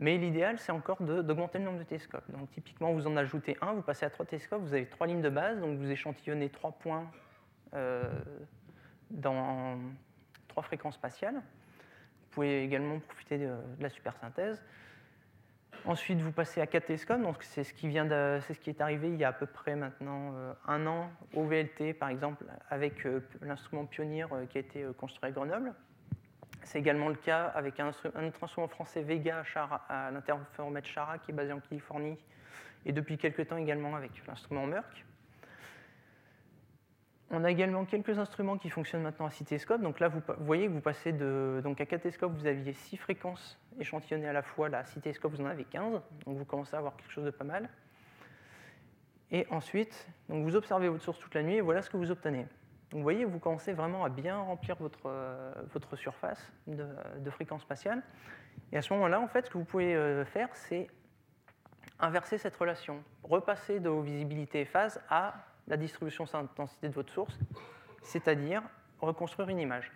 Mais 0.00 0.16
l'idéal, 0.16 0.58
c'est 0.58 0.72
encore 0.72 1.02
d'augmenter 1.02 1.58
le 1.58 1.64
nombre 1.64 1.78
de 1.78 1.84
télescopes. 1.84 2.24
Donc 2.30 2.50
typiquement, 2.52 2.90
vous 2.94 3.06
en 3.06 3.18
ajoutez 3.18 3.58
un, 3.60 3.74
vous 3.74 3.82
passez 3.82 4.06
à 4.06 4.10
trois 4.10 4.24
télescopes, 4.24 4.62
vous 4.62 4.72
avez 4.72 4.86
trois 4.86 5.06
lignes 5.06 5.20
de 5.20 5.28
base, 5.28 5.60
donc 5.60 5.76
vous 5.76 5.90
échantillonnez 5.90 6.48
trois 6.48 6.72
points 6.72 7.10
euh, 7.74 8.10
dans 9.10 9.78
trois 10.48 10.62
fréquences 10.62 10.94
spatiales. 10.94 11.34
Vous 11.34 12.30
pouvez 12.30 12.64
également 12.64 12.98
profiter 13.00 13.36
de, 13.36 13.50
la 13.78 13.90
supersynthèse. 13.90 14.62
Ensuite, 15.86 16.20
vous 16.20 16.32
passez 16.32 16.60
à 16.60 16.66
4 16.66 16.86
télescopes, 16.86 17.22
donc 17.22 17.42
c'est 17.42 17.64
ce, 17.64 17.72
qui 17.72 17.88
vient 17.88 18.06
c'est 18.42 18.54
ce 18.54 18.60
qui 18.60 18.70
est 18.70 18.80
arrivé 18.80 19.08
il 19.08 19.16
y 19.16 19.24
a 19.24 19.28
à 19.28 19.32
peu 19.32 19.46
près 19.46 19.76
maintenant 19.76 20.32
euh, 20.34 20.52
un 20.66 20.86
an 20.86 21.10
au 21.34 21.44
VLT, 21.44 21.94
par 21.94 22.10
exemple, 22.10 22.44
avec 22.68 23.06
euh, 23.06 23.20
l'instrument 23.42 23.86
Pionnier 23.86 24.24
euh, 24.32 24.46
qui 24.46 24.58
a 24.58 24.60
été 24.60 24.84
construit 24.98 25.28
à 25.28 25.32
Grenoble. 25.32 25.72
C'est 26.64 26.78
également 26.78 27.08
le 27.08 27.14
cas 27.14 27.46
avec 27.54 27.80
un, 27.80 27.88
autre 27.88 28.12
instrument 28.42 28.68
français 28.68 29.02
Vega 29.02 29.42
à 29.88 30.10
l'interféromètre 30.10 30.86
Chara 30.86 31.18
qui 31.18 31.30
est 31.30 31.34
basé 31.34 31.52
en 31.52 31.60
Californie, 31.60 32.18
et 32.84 32.92
depuis 32.92 33.16
quelques 33.16 33.48
temps 33.48 33.56
également 33.56 33.96
avec 33.96 34.10
l'instrument 34.26 34.66
Merck. 34.66 35.04
On 37.32 37.44
a 37.44 37.50
également 37.50 37.84
quelques 37.84 38.18
instruments 38.18 38.58
qui 38.58 38.70
fonctionnent 38.70 39.02
maintenant 39.02 39.26
à 39.26 39.30
6 39.30 39.44
télescopes. 39.44 39.80
Donc 39.82 40.00
là, 40.00 40.08
vous, 40.08 40.20
voyez 40.40 40.66
que 40.66 40.72
vous 40.72 40.80
passez 40.80 41.12
de. 41.12 41.60
Donc 41.62 41.80
à 41.80 41.86
4 41.86 42.02
télescopes, 42.02 42.32
vous 42.32 42.46
aviez 42.46 42.72
6 42.72 42.96
fréquences 42.96 43.58
échantillonnées 43.78 44.28
à 44.28 44.32
la 44.32 44.42
fois. 44.42 44.68
Là, 44.68 44.78
à 44.78 44.84
6 44.84 45.00
télescopes, 45.00 45.32
vous 45.32 45.40
en 45.40 45.46
avez 45.46 45.64
15. 45.64 46.00
Donc 46.26 46.38
vous 46.38 46.44
commencez 46.44 46.74
à 46.74 46.78
avoir 46.78 46.96
quelque 46.96 47.12
chose 47.12 47.24
de 47.24 47.30
pas 47.30 47.44
mal. 47.44 47.68
Et 49.30 49.46
ensuite, 49.50 50.08
donc 50.28 50.42
vous 50.44 50.56
observez 50.56 50.88
votre 50.88 51.04
source 51.04 51.20
toute 51.20 51.34
la 51.34 51.44
nuit 51.44 51.54
et 51.54 51.60
voilà 51.60 51.82
ce 51.82 51.90
que 51.90 51.96
vous 51.96 52.10
obtenez. 52.10 52.46
Donc 52.90 52.98
vous 52.98 53.02
voyez, 53.02 53.24
vous 53.24 53.38
commencez 53.38 53.72
vraiment 53.72 54.04
à 54.04 54.08
bien 54.08 54.36
remplir 54.36 54.74
votre, 54.74 55.06
euh, 55.06 55.52
votre 55.72 55.94
surface 55.94 56.52
de, 56.66 56.84
de 57.20 57.30
fréquence 57.30 57.62
spatiale. 57.62 58.02
Et 58.72 58.76
à 58.76 58.82
ce 58.82 58.92
moment-là, 58.94 59.20
en 59.20 59.28
fait, 59.28 59.46
ce 59.46 59.50
que 59.50 59.58
vous 59.58 59.64
pouvez 59.64 59.94
euh, 59.94 60.24
faire, 60.24 60.48
c'est 60.54 60.88
inverser 62.00 62.38
cette 62.38 62.56
relation, 62.56 63.04
repasser 63.22 63.78
de 63.78 63.88
vos 63.88 64.00
visibilités 64.00 64.62
et 64.62 64.64
phases 64.64 65.00
à 65.08 65.34
la 65.68 65.76
distribution 65.76 66.24
d'intensité 66.24 66.88
de 66.88 66.94
votre 66.94 67.12
source, 67.12 67.38
c'est-à-dire 68.02 68.62
reconstruire 69.00 69.48
une 69.48 69.58
image. 69.58 69.90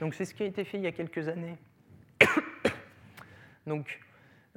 Donc 0.00 0.14
c'est 0.14 0.24
ce 0.24 0.34
qui 0.34 0.42
a 0.42 0.46
été 0.46 0.64
fait 0.64 0.78
il 0.78 0.84
y 0.84 0.86
a 0.86 0.92
quelques 0.92 1.28
années. 1.28 1.56
donc 3.66 4.00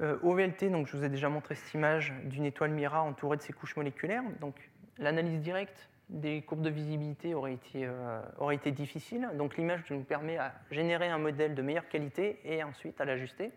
euh, 0.02 0.18
au 0.22 0.34
VLT, 0.34 0.70
donc, 0.70 0.86
je 0.86 0.96
vous 0.96 1.04
ai 1.04 1.08
déjà 1.08 1.28
montré 1.28 1.54
cette 1.54 1.72
image 1.72 2.12
d'une 2.24 2.44
étoile 2.44 2.70
Mira 2.70 3.02
entourée 3.02 3.38
de 3.38 3.42
ses 3.42 3.52
couches 3.52 3.76
moléculaires. 3.76 4.22
Donc 4.40 4.70
l'analyse 4.98 5.40
directe 5.40 5.88
des 6.10 6.42
courbes 6.42 6.62
de 6.62 6.70
visibilité 6.70 7.34
aurait 7.34 7.54
été, 7.54 7.86
euh, 7.86 8.20
aurait 8.38 8.56
été 8.56 8.70
difficile. 8.70 9.28
Donc 9.34 9.56
l'image 9.56 9.82
nous 9.90 10.04
permet 10.04 10.36
à 10.36 10.54
générer 10.70 11.08
un 11.08 11.18
modèle 11.18 11.54
de 11.54 11.62
meilleure 11.62 11.88
qualité 11.88 12.38
et 12.44 12.62
ensuite 12.62 13.00
à 13.00 13.04
l'ajuster. 13.04 13.52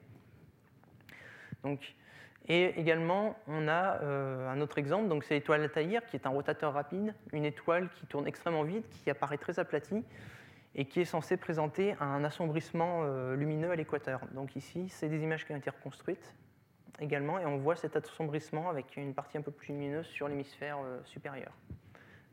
Donc, 1.64 1.94
et 2.48 2.80
également, 2.80 3.36
on 3.48 3.68
a 3.68 4.02
euh, 4.02 4.49
un 4.49 4.60
autre 4.60 4.80
exemple, 4.80 5.07
donc 5.07 5.24
c'est 5.24 5.36
l'étoile 5.36 5.61
Altaïr, 5.61 6.03
qui 6.07 6.16
est 6.16 6.26
un 6.26 6.32
rotateur 6.32 6.74
rapide, 6.74 7.14
une 7.32 7.45
étoile 7.45 7.90
qui 7.95 8.07
tourne 8.07 8.28
extrêmement 8.28 8.64
vite, 8.64 8.90
qui 9.03 9.10
apparaît 9.11 9.38
très 9.38 9.60
aplatie, 9.60 10.03
et 10.74 10.86
qui 10.86 11.02
est 11.02 11.06
censée 11.06 11.38
présenter 11.38 11.95
un 11.99 12.24
assombrissement 12.24 13.02
euh, 13.03 13.36
lumineux 13.36 13.70
à 13.70 13.76
l'équateur. 13.76 14.22
Donc 14.34 14.56
ici, 14.56 14.90
c'est 14.90 15.10
des 15.10 15.22
images 15.22 15.45
qui 15.45 15.52
ont 15.52 15.57
été 15.57 15.70
reconstruites 15.70 16.34
également, 16.99 17.38
et 17.40 17.45
on 17.45 17.57
voit 17.57 17.76
cet 17.76 17.95
assombrissement 17.95 18.70
avec 18.70 18.98
une 18.98 19.14
partie 19.14 19.38
un 19.38 19.41
peu 19.41 19.52
plus 19.52 19.74
lumineuse 19.74 20.07
sur 20.07 20.28
l'hémisphère 20.28 20.78
euh, 20.84 20.99
supérieur. 21.06 21.52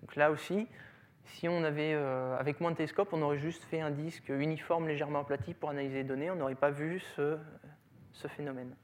Donc 0.00 0.16
là 0.16 0.30
aussi, 0.30 0.66
si 1.24 1.46
on 1.46 1.62
avait, 1.64 1.94
avec 2.38 2.60
moins 2.60 2.70
de 2.70 2.76
télescopes, 2.76 3.08
on 3.12 3.20
aurait 3.20 3.38
juste 3.38 3.64
fait 3.64 3.80
un 3.80 3.90
disque 3.90 4.28
uniforme 4.28 4.86
légèrement 4.86 5.20
aplati 5.20 5.54
pour 5.54 5.70
analyser 5.70 5.96
les 5.96 6.04
données, 6.04 6.30
on 6.30 6.36
n'aurait 6.36 6.54
pas 6.54 6.70
vu 6.70 7.00
ce 7.00 7.38
phénomène. 8.28 8.76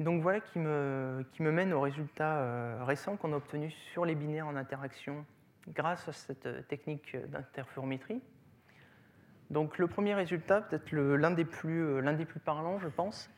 Donc 0.00 0.22
voilà 0.22 0.40
qui 0.40 0.58
me, 0.58 1.22
mène 1.38 1.74
aux 1.74 1.80
résultats 1.82 2.38
euh, 2.38 2.84
récents 2.84 3.18
qu'on 3.18 3.34
a 3.34 3.36
obtenus 3.36 3.74
sur 3.92 4.06
les 4.06 4.14
binaires 4.14 4.46
en 4.46 4.56
interaction 4.56 5.26
grâce 5.68 6.08
à 6.08 6.12
cette 6.12 6.46
euh, 6.46 6.62
technique 6.62 7.14
d'interférométrie. 7.28 8.22
Donc 9.50 9.76
le 9.76 9.86
premier 9.88 10.14
résultat, 10.14 10.62
peut-être 10.62 10.90
le- 10.90 11.16
l'un 11.16 11.32
des, 11.32 11.44
plus, 11.44 11.84
euh, 11.84 12.00
l'un 12.00 12.14
des 12.14 12.24
plus 12.24 12.40
parlants, 12.40 12.78
je 12.78 12.88
pense, 12.88 13.30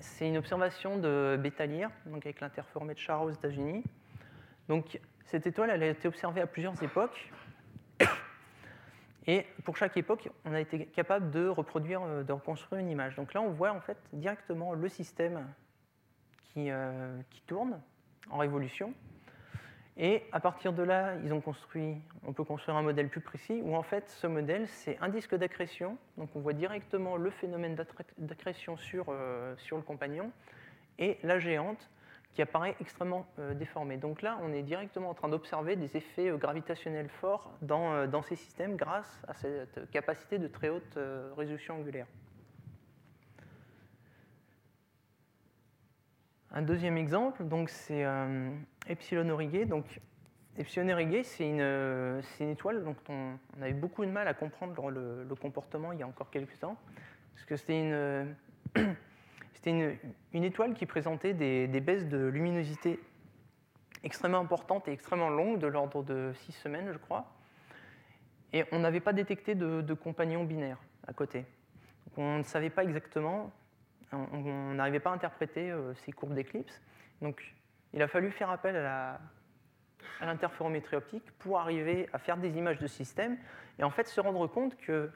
c'est 0.00 0.26
une 0.28 0.36
observation 0.36 0.98
de 0.98 1.38
Bétalier, 1.40 1.86
donc 2.06 2.26
avec 2.26 2.40
l'interféromètre 2.40 3.00
Chara 3.00 3.24
aux 3.24 3.30
États-Unis. 3.30 3.84
Donc 4.68 5.00
cette 5.24 5.46
étoile, 5.46 5.70
a 5.70 5.86
été 5.86 6.08
observée 6.08 6.40
à 6.40 6.48
plusieurs 6.48 6.82
époques. 6.82 7.30
Et 9.28 9.46
pour 9.64 9.76
chaque 9.76 9.96
époque, 9.96 10.30
on 10.44 10.52
a 10.52 10.60
été 10.60 10.86
capable 10.86 11.30
de 11.30 11.46
reproduire, 11.46 12.24
de 12.24 12.32
reconstruire 12.32 12.80
une 12.80 12.88
image. 12.88 13.14
Donc 13.14 13.34
là, 13.34 13.40
on 13.40 13.50
voit 13.50 13.72
en 13.72 13.80
fait 13.80 13.98
directement 14.12 14.72
le 14.72 14.88
système 14.88 15.46
qui, 16.52 16.70
euh, 16.70 17.16
tourne 17.46 17.80
en 18.30 18.38
révolution. 18.38 18.92
Et 19.96 20.22
à 20.30 20.38
partir 20.38 20.72
de 20.72 20.82
là, 20.82 21.16
ils 21.24 21.32
ont 21.32 21.40
construit, 21.40 21.96
on 22.24 22.32
peut 22.32 22.44
construire 22.44 22.76
un 22.76 22.82
modèle 22.82 23.08
plus 23.08 23.20
précis 23.20 23.60
où 23.64 23.74
en 23.74 23.82
fait 23.82 24.08
ce 24.08 24.28
modèle 24.28 24.68
c'est 24.68 24.96
un 25.00 25.08
disque 25.08 25.34
d'accrétion. 25.34 25.96
Donc 26.16 26.30
on 26.36 26.40
voit 26.40 26.52
directement 26.52 27.16
le 27.16 27.30
phénomène 27.30 27.76
d'accrétion 28.18 28.76
sur, 28.76 29.06
euh, 29.08 29.56
sur 29.56 29.76
le 29.76 29.82
compagnon 29.82 30.30
et 30.98 31.18
la 31.24 31.40
géante 31.40 31.90
qui 32.32 32.42
apparaît 32.42 32.76
extrêmement 32.80 33.26
euh, 33.40 33.54
déformée. 33.54 33.96
Donc 33.96 34.22
là, 34.22 34.38
on 34.42 34.52
est 34.52 34.62
directement 34.62 35.10
en 35.10 35.14
train 35.14 35.28
d'observer 35.28 35.74
des 35.74 35.96
effets 35.96 36.30
gravitationnels 36.36 37.08
forts 37.08 37.50
dans, 37.62 38.06
dans 38.06 38.22
ces 38.22 38.36
systèmes 38.36 38.76
grâce 38.76 39.22
à 39.26 39.34
cette 39.34 39.90
capacité 39.90 40.38
de 40.38 40.46
très 40.46 40.68
haute 40.68 40.98
résolution 41.36 41.74
angulaire. 41.74 42.06
Un 46.58 46.62
deuxième 46.62 46.98
exemple, 46.98 47.44
donc 47.44 47.70
c'est 47.70 48.04
euh, 48.04 48.50
Epsilon 48.88 49.28
Aurigé. 49.28 49.64
Donc, 49.64 50.00
Epsilon 50.56 50.88
Aurigé, 50.92 51.22
c'est 51.22 51.48
une, 51.48 51.60
euh, 51.60 52.20
une 52.40 52.48
étoile 52.48 52.82
dont 52.82 52.96
on, 53.08 53.62
avait 53.62 53.74
beaucoup 53.74 54.04
de 54.04 54.10
mal 54.10 54.26
à 54.26 54.34
comprendre 54.34 54.90
le, 54.90 55.24
comportement 55.40 55.92
il 55.92 56.00
y 56.00 56.02
a 56.02 56.06
encore 56.08 56.30
quelques 56.30 56.58
temps, 56.58 56.76
parce 57.32 57.44
que 57.46 57.54
c'était 57.54 57.78
une, 57.78 57.92
euh, 57.92 58.24
une, 59.66 59.96
une 60.32 60.42
étoile 60.42 60.74
qui 60.74 60.84
présentait 60.84 61.32
des, 61.32 61.68
des 61.68 61.80
baisses 61.80 62.08
de 62.08 62.26
luminosité 62.26 62.98
extrêmement 64.02 64.40
importantes 64.40 64.88
et 64.88 64.92
extrêmement 64.92 65.30
longues, 65.30 65.60
de 65.60 65.68
l'ordre 65.68 66.02
de 66.02 66.32
six 66.38 66.50
semaines, 66.50 66.90
je 66.92 66.98
crois. 66.98 67.32
Et 68.52 68.64
on 68.72 68.80
n'avait 68.80 68.98
pas 68.98 69.12
détecté 69.12 69.54
de, 69.54 69.80
de 69.80 69.94
compagnons 69.94 70.42
binaires 70.42 70.82
à 71.06 71.12
côté. 71.12 71.44
On 72.16 72.38
ne 72.38 72.42
savait 72.42 72.70
pas 72.70 72.82
exactement 72.82 73.52
on 74.12 74.74
n'arrivait 74.74 75.00
pas 75.00 75.10
à 75.10 75.14
interpréter 75.14 75.70
euh, 75.70 75.94
ces 75.94 76.12
courbes 76.12 76.34
d'éclipse. 76.34 76.80
Donc 77.20 77.54
il 77.92 78.02
a 78.02 78.08
fallu 78.08 78.30
faire 78.30 78.50
appel 78.50 78.76
à 78.76 79.20
l'interférométrie 80.20 80.96
optique 80.96 81.30
pour 81.38 81.58
arriver 81.58 82.08
à 82.12 82.18
faire 82.18 82.36
des 82.36 82.56
images 82.56 82.78
de 82.78 82.86
système 82.86 83.36
et 83.78 83.84
en 83.84 83.90
fait 83.90 84.08
se 84.08 84.20
rendre 84.20 84.46
compte 84.46 84.76
que 84.76 85.10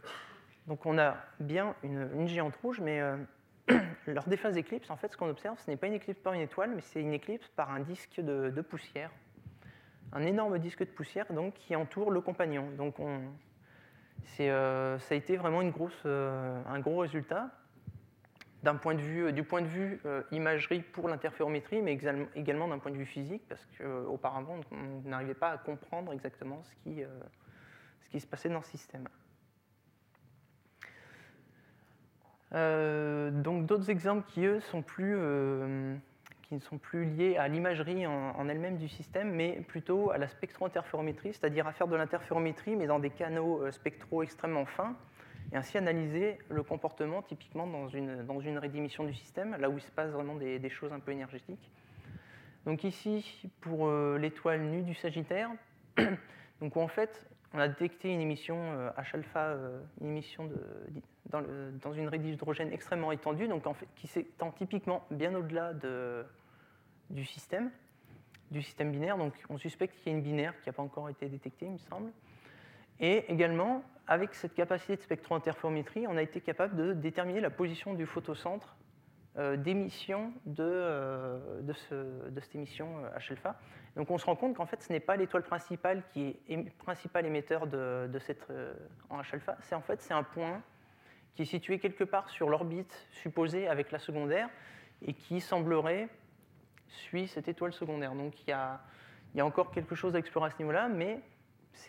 donc 0.66 0.86
on 0.86 0.98
a 0.98 1.16
bien 1.40 1.74
une, 1.82 2.28
géante 2.28 2.54
rouge, 2.56 2.80
mais 2.80 3.00
euh, 3.00 3.16
lors 4.06 4.24
des 4.28 4.36
phases 4.36 4.54
d'éclipse, 4.54 4.90
en 4.90 4.96
fait, 4.96 5.12
ce 5.12 5.16
qu'on 5.16 5.28
observe, 5.28 5.58
ce 5.58 5.70
n'est 5.70 5.76
pas 5.76 5.88
une 5.88 5.94
éclipse 5.94 6.20
par 6.20 6.34
une 6.34 6.40
étoile, 6.40 6.70
mais 6.74 6.82
c'est 6.82 7.00
une 7.00 7.12
éclipse 7.12 7.48
par 7.48 7.70
un 7.70 7.80
disque 7.80 8.20
de, 8.20 8.60
poussière, 8.60 9.10
un 10.12 10.22
énorme 10.22 10.58
disque 10.58 10.80
de 10.80 10.90
poussière 10.90 11.32
donc 11.32 11.54
qui 11.54 11.74
entoure 11.74 12.10
le 12.10 12.20
compagnon. 12.20 12.70
Donc 12.76 13.00
on, 13.00 13.22
euh, 14.40 14.98
ça 14.98 15.14
a 15.14 15.18
été 15.18 15.36
vraiment 15.36 15.62
euh, 16.06 16.62
un 16.66 16.80
gros 16.80 16.98
résultat 16.98 17.50
point 18.80 18.94
de 18.94 19.00
vue, 19.00 19.26
euh, 19.26 19.32
du 19.32 19.42
point 19.42 19.60
de 19.60 19.66
vue 19.66 20.00
euh, 20.06 20.22
imagerie 20.30 20.80
pour 20.80 21.08
l'interférométrie, 21.08 21.82
mais 21.82 21.98
également 22.34 22.68
d'un 22.68 22.78
point 22.78 22.92
de 22.92 22.96
vue 22.96 23.06
physique, 23.06 23.42
parce 23.48 23.66
qu'auparavant, 23.76 24.60
on 24.70 25.08
n'arrivait 25.08 25.34
pas 25.34 25.50
à 25.50 25.58
comprendre 25.58 26.12
exactement 26.12 26.62
ce 26.62 26.74
qui, 26.82 27.02
euh, 27.02 27.08
ce 28.04 28.08
qui 28.10 28.20
se 28.20 28.26
passait 28.26 28.48
dans 28.48 28.62
ce 28.62 28.70
système. 28.70 29.08
Euh, 32.54 33.30
donc 33.30 33.66
d'autres 33.66 33.90
exemples 33.90 34.28
qui, 34.28 34.44
eux, 34.44 34.60
sont 34.60 34.82
plus, 34.82 35.16
euh, 35.16 35.96
qui 36.42 36.54
ne 36.54 36.60
sont 36.60 36.76
plus 36.78 37.04
liés 37.04 37.36
à 37.38 37.48
l'imagerie 37.48 38.06
en, 38.06 38.12
en 38.12 38.48
elle-même 38.48 38.76
du 38.76 38.88
système, 38.88 39.32
mais 39.32 39.62
plutôt 39.68 40.10
à 40.10 40.18
la 40.18 40.28
spectro-interférométrie, 40.28 41.32
c'est-à-dire 41.32 41.66
à 41.66 41.72
faire 41.72 41.88
de 41.88 41.96
l'interférométrie, 41.96 42.76
mais 42.76 42.86
dans 42.86 42.98
des 42.98 43.10
canaux 43.10 43.62
euh, 43.62 43.70
spectraux 43.70 44.22
extrêmement 44.22 44.66
fins, 44.66 44.94
et 45.52 45.56
ainsi 45.56 45.76
analyser 45.76 46.38
le 46.48 46.62
comportement 46.62 47.22
typiquement 47.22 47.66
dans 47.66 47.88
une, 47.88 48.24
dans 48.24 48.40
une 48.40 48.58
redémission 48.58 49.04
du 49.04 49.14
système, 49.14 49.56
là 49.60 49.68
où 49.68 49.76
il 49.76 49.82
se 49.82 49.90
passe 49.90 50.10
vraiment 50.10 50.34
des, 50.34 50.70
choses 50.70 50.92
un 50.92 51.00
peu 51.00 51.12
énergétiques. 51.12 51.70
Donc 52.64 52.84
ici, 52.84 53.50
pour 53.60 53.86
euh, 53.86 54.18
l'étoile 54.18 54.62
nue 54.62 54.82
du 54.82 54.94
Sagittaire, 54.94 55.50
donc 56.60 56.76
où 56.76 56.80
en 56.80 56.88
fait, 56.88 57.26
on 57.52 57.58
a 57.58 57.68
détecté 57.68 58.08
une 58.12 58.20
émission 58.20 58.56
euh, 58.58 58.90
H-alpha, 58.96 59.48
euh, 59.48 59.82
une 60.00 60.08
émission 60.08 60.46
de, 60.46 60.56
dans, 61.82 61.92
une 61.92 62.08
rédige 62.08 62.32
d'hydrogène 62.32 62.72
extrêmement 62.72 63.12
étendue, 63.12 63.48
donc 63.48 63.64
qui 63.96 64.06
s'étend 64.06 64.52
typiquement 64.52 65.04
bien 65.10 65.34
au-delà 65.34 65.74
de- 65.74 66.24
du 67.10 67.24
système, 67.26 67.70
du 68.50 68.62
système 68.62 68.90
binaire. 68.90 69.18
Donc 69.18 69.34
on 69.50 69.58
suspecte 69.58 69.96
qu'il 69.96 70.12
y 70.12 70.14
a 70.14 70.18
une 70.18 70.24
binaire 70.24 70.58
qui 70.62 70.68
n'a 70.68 70.72
pas 70.72 70.82
encore 70.82 71.10
été 71.10 71.28
détectée, 71.28 71.66
il 71.66 71.72
me 71.72 71.78
semble. 71.78 72.10
Et 73.02 73.30
également, 73.30 73.82
avec 74.06 74.34
cette 74.34 74.54
capacité 74.54 74.96
de 74.96 75.02
spectro-interférométrie, 75.02 76.06
on 76.06 76.16
a 76.16 76.22
été 76.22 76.40
capable 76.40 76.76
de 76.76 76.92
déterminer 76.94 77.40
la 77.40 77.50
position 77.50 77.94
du 77.94 78.06
photocentre 78.06 78.76
euh, 79.38 79.56
d'émission 79.56 80.32
de, 80.46 80.62
euh, 80.62 81.60
de, 81.62 81.72
ce- 81.72 82.28
de 82.30 82.40
cette 82.40 82.54
émission 82.54 82.98
euh, 83.04 83.18
H-alpha. 83.18 83.56
Donc 83.96 84.10
on 84.10 84.18
se 84.18 84.26
rend 84.26 84.36
compte 84.36 84.54
qu'en 84.56 84.66
fait, 84.66 84.82
ce 84.82 84.92
n'est 84.92 85.00
pas 85.00 85.16
l'étoile 85.16 85.42
principale 85.42 86.02
qui 86.12 86.28
est 86.48 86.54
ém- 86.54 86.70
principal 86.78 87.26
émetteur 87.26 87.66
de, 87.66 88.08
de 88.12 88.18
cette, 88.18 88.48
euh, 88.50 88.72
en 89.10 89.20
H-alpha, 89.20 89.56
c'est 89.60 89.74
en 89.74 89.80
fait 89.80 90.00
c'est 90.00 90.14
un 90.14 90.22
point 90.22 90.62
qui 91.34 91.42
est 91.42 91.46
situé 91.46 91.78
quelque 91.78 92.04
part 92.04 92.28
sur 92.28 92.48
l'orbite 92.50 92.92
supposée 93.10 93.66
avec 93.68 93.90
la 93.90 93.98
secondaire 93.98 94.48
et 95.00 95.14
qui 95.14 95.40
semblerait 95.40 96.08
suit 96.88 97.26
cette 97.26 97.48
étoile 97.48 97.72
secondaire. 97.72 98.14
Donc 98.14 98.38
il 98.42 98.50
y 98.50 98.52
a, 98.52 98.80
y 99.34 99.40
a 99.40 99.46
encore 99.46 99.70
quelque 99.70 99.94
chose 99.94 100.14
à 100.14 100.18
explorer 100.18 100.48
à 100.48 100.50
ce 100.50 100.58
niveau-là, 100.58 100.88
mais 100.88 101.20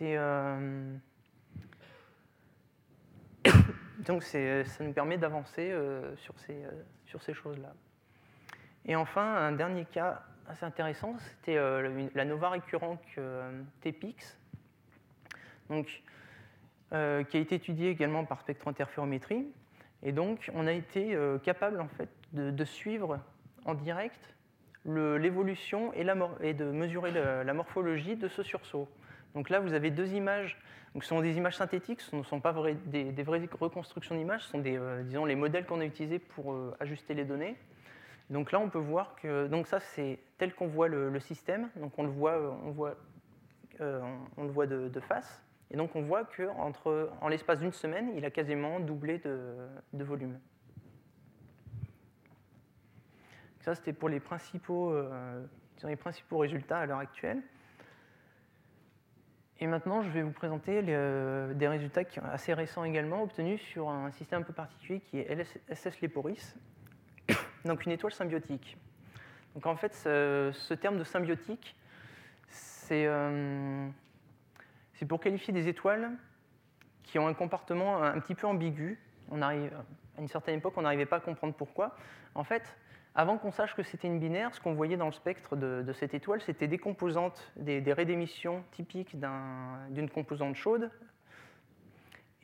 euh, 0.01 0.95
donc 3.99 4.23
ça 4.23 4.39
nous 4.81 4.93
permet 4.93 5.17
d'avancer 5.17 5.71
euh, 5.71 6.15
sur 6.17 6.37
ces, 6.39 6.63
euh, 6.63 7.33
choses-là. 7.33 7.73
Et 8.85 8.95
enfin, 8.95 9.35
un 9.35 9.51
dernier 9.53 9.85
cas 9.85 10.23
assez 10.47 10.65
intéressant, 10.65 11.15
c'était 11.19 11.55
la 12.15 12.25
nova 12.25 12.49
récurrente 12.49 13.01
TPX, 13.79 14.37
donc, 15.69 15.85
qui 16.89 16.97
a 16.97 17.19
été 17.39 17.55
étudiée 17.55 17.91
également 17.91 18.25
par 18.25 18.41
spectrointerférométrie. 18.41 19.47
Et 20.01 20.11
donc, 20.11 20.51
on 20.53 20.67
a 20.67 20.73
été 20.73 21.17
capable 21.43 21.79
en 21.79 21.87
fait, 21.87 22.09
de, 22.33 22.65
suivre 22.65 23.21
en 23.63 23.73
direct 23.73 24.35
l'évolution 24.85 25.93
et, 25.93 26.03
de 26.03 26.65
mesurer 26.65 27.11
la 27.11 27.53
morphologie 27.53 28.17
de 28.17 28.27
ce 28.27 28.43
sursaut. 28.43 28.89
Donc 29.35 29.49
là, 29.49 29.59
vous 29.59 29.73
avez 29.73 29.91
deux 29.91 30.13
images. 30.13 30.59
Ce 30.99 31.07
sont 31.07 31.21
des 31.21 31.37
images 31.37 31.57
synthétiques, 31.57 32.01
ce 32.01 32.15
ne 32.15 32.23
sont 32.23 32.39
pas 32.39 32.53
des, 32.85 33.23
vraies 33.23 33.49
reconstructions 33.59 34.15
d'images, 34.15 34.43
ce 34.43 34.51
sont 34.51 34.63
euh, 34.63 35.01
disons, 35.01 35.25
les 35.25 35.35
modèles 35.35 35.65
qu'on 35.65 35.79
a 35.79 35.85
utilisés 35.85 36.19
pour 36.19 36.53
euh, 36.53 36.75
ajuster 36.79 37.15
les 37.15 37.25
données. 37.25 37.55
Donc 38.29 38.51
là, 38.51 38.59
on 38.59 38.69
peut 38.69 38.79
voir 38.79 39.15
que 39.15 39.47
donc 39.47 39.65
ça, 39.65 39.79
c'est 39.79 40.19
tel 40.37 40.53
qu'on 40.53 40.67
voit 40.67 40.87
le, 40.87 41.19
système. 41.19 41.69
Donc 41.77 41.93
on 41.97 42.03
le 42.03 42.09
voit, 42.09 42.59
on 42.63 42.69
voit, 42.69 42.95
euh, 43.81 44.01
on 44.37 44.43
le 44.43 44.51
voit 44.51 44.67
de, 44.67 44.99
face. 44.99 45.41
Et 45.71 45.77
donc 45.77 45.95
on 45.95 46.03
voit 46.03 46.25
qu'en 46.25 47.27
l'espace 47.27 47.59
d'une 47.59 47.71
semaine, 47.71 48.11
il 48.15 48.23
a 48.23 48.29
quasiment 48.29 48.79
doublé 48.79 49.17
de 49.17 50.03
volume. 50.03 50.37
Ça, 53.63 53.75
c'était 53.75 53.93
pour 53.93 54.09
les 54.09 54.19
principaux, 54.19 54.91
euh, 54.91 55.41
les 55.85 55.95
principaux 55.95 56.39
résultats 56.39 56.79
à 56.79 56.85
l'heure 56.85 56.99
actuelle. 56.99 57.41
Et 59.59 59.67
maintenant, 59.67 60.01
je 60.01 60.09
vais 60.09 60.23
vous 60.23 60.31
présenter 60.31 60.83
euh, 60.87 61.53
des 61.53 61.67
résultats 61.67 62.01
assez 62.31 62.53
récents 62.53 62.83
également, 62.83 63.23
obtenus 63.23 63.61
sur 63.61 63.89
un 63.89 64.11
système 64.11 64.41
un 64.41 64.43
peu 64.43 64.53
particulier 64.53 64.99
qui 64.99 65.19
est 65.19 65.45
SS 65.73 66.01
Leporis, 66.01 66.55
donc 67.65 67.85
une 67.85 67.91
étoile 67.91 68.13
symbiotique. 68.13 68.77
Donc 69.53 69.65
en 69.67 69.75
fait, 69.75 69.93
ce, 69.93 70.73
terme 70.73 70.97
de 70.97 71.03
symbiotique, 71.03 71.75
euh, 72.91 73.87
c'est 74.93 75.05
pour 75.05 75.19
qualifier 75.19 75.53
des 75.53 75.67
étoiles 75.67 76.11
qui 77.03 77.19
ont 77.19 77.27
un 77.27 77.33
comportement 77.33 78.01
un 78.03 78.19
petit 78.19 78.35
peu 78.35 78.47
ambigu. 78.47 78.99
On 79.29 79.41
arrive, 79.41 79.71
à 80.17 80.21
une 80.21 80.27
certaine 80.27 80.57
époque, 80.57 80.73
on 80.77 80.81
n'arrivait 80.81 81.05
pas 81.05 81.17
à 81.17 81.19
comprendre 81.19 81.53
pourquoi. 81.53 81.95
En 82.35 82.43
fait, 82.43 82.75
avant 83.15 83.37
qu'on 83.37 83.51
sache 83.51 83.75
que 83.75 83.83
c'était 83.83 84.07
une 84.07 84.19
binaire, 84.19 84.55
ce 84.55 84.59
qu'on 84.59 84.73
voyait 84.73 84.97
dans 84.97 85.05
le 85.05 85.11
spectre 85.11 85.55
de, 85.55 85.93
cette 85.93 86.15
étoile, 86.15 86.41
c'était 86.41 86.67
des 86.67 86.79
composantes, 86.79 87.51
des, 87.55 87.81
raies 87.93 88.05
d'émission 88.05 88.63
typiques 88.71 89.15
d'une 89.91 90.09
composante 90.09 90.55
chaude, 90.55 90.89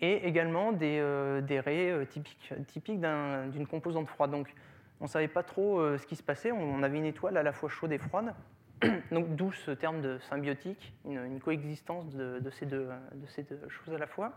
et 0.02 0.28
également 0.28 0.72
des, 0.72 1.00
euh, 1.00 1.42
raies 1.50 1.92
euh, 1.92 2.06
typiques, 2.06 2.54
typiques 2.68 3.02
d'une 3.02 3.68
composante 3.68 4.08
froide. 4.08 4.32
Donc, 4.32 4.54
on 5.02 5.06
ne 5.06 5.10
savait 5.10 5.28
pas 5.28 5.44
trop 5.44 5.80
euh, 5.80 5.98
ce 5.98 6.06
qui 6.06 6.16
se 6.16 6.24
passait. 6.24 6.52
On, 6.52 6.84
avait 6.84 7.00
une 7.00 7.06
étoile 7.06 7.36
à 7.36 7.44
la 7.44 7.52
fois 7.52 7.68
chaude 7.68 7.92
et 7.92 7.98
froide. 7.98 8.34
Donc, 9.12 9.36
d'où 9.36 9.52
ce 9.52 9.72
terme 9.72 10.02
de 10.02 10.18
symbiotique, 10.20 10.94
une, 11.04 11.40
coexistence 11.42 12.16
de, 12.16 12.50
ces 12.52 12.66
deux, 12.66 12.88
de 13.14 13.28
ces 13.28 13.44
deux 13.44 13.60
choses 13.68 13.94
à 13.94 13.98
la 13.98 14.08
fois. 14.08 14.34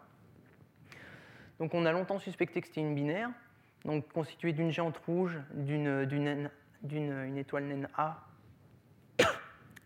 Donc, 1.60 1.74
on 1.74 1.86
a 1.86 1.92
longtemps 1.92 2.18
suspecté 2.18 2.60
que 2.60 2.66
c'était 2.66 2.80
une 2.80 2.94
binaire 2.94 3.30
donc 3.84 4.04
d'une 4.42 4.70
géante 4.70 4.96
rouge, 4.98 5.38
d'une 5.54 6.48
étoile 7.36 7.64
naine 7.64 7.88
A, 7.96 8.24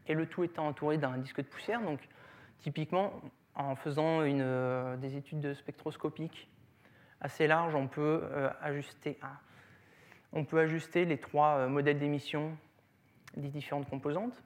et 0.09 0.14
le 0.14 0.27
tout 0.27 0.44
étant 0.44 0.66
entouré 0.66 0.98
d'un 0.98 1.18
disque 1.18 1.39
de 1.39 1.47
poussière. 1.47 1.81
Donc, 1.82 2.01
typiquement, 2.60 3.20
en 3.55 3.74
faisant 3.74 4.23
une, 4.23 4.40
euh, 4.43 4.97
des 4.97 5.16
études 5.16 5.40
de 5.40 5.55
spectroscopiques 5.55 6.48
assez 7.20 7.47
larges, 7.47 7.74
on 7.74 7.89
peut, 7.89 8.20
euh, 8.24 8.51
ajuster, 8.60 9.18
on 10.32 10.44
peut 10.44 10.60
ajuster 10.60 11.05
les 11.05 11.18
trois 11.18 11.56
euh, 11.56 11.68
modèles 11.68 11.98
d'émission 11.98 12.56
des 13.36 13.48
différentes 13.48 13.89
composantes. 13.89 14.43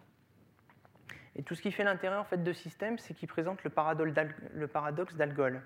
Et 1.36 1.42
tout 1.42 1.54
ce 1.54 1.62
qui 1.62 1.72
fait 1.72 1.84
l'intérêt 1.84 2.16
en 2.16 2.24
fait, 2.24 2.42
de 2.42 2.52
ce 2.52 2.62
système, 2.62 2.98
c'est 2.98 3.14
qu'il 3.14 3.28
présente 3.28 3.62
le 3.64 3.70
paradoxe 3.70 5.14
d'Algol. 5.14 5.62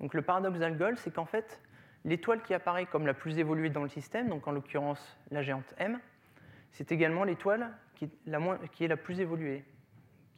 Donc 0.00 0.14
le 0.14 0.22
paradoxe 0.22 0.58
d'Algol, 0.58 0.96
c'est 0.98 1.12
qu'en 1.12 1.26
fait, 1.26 1.60
L'étoile 2.04 2.42
qui 2.42 2.54
apparaît 2.54 2.86
comme 2.86 3.06
la 3.06 3.14
plus 3.14 3.38
évoluée 3.38 3.70
dans 3.70 3.82
le 3.82 3.88
système, 3.88 4.28
donc 4.28 4.46
en 4.48 4.52
l'occurrence 4.52 5.18
la 5.30 5.42
géante 5.42 5.74
M, 5.78 5.98
c'est 6.72 6.92
également 6.92 7.24
l'étoile 7.24 7.72
qui, 7.94 8.10
est 8.84 8.88
la 8.88 8.96
plus 8.96 9.20
évoluée, 9.20 9.64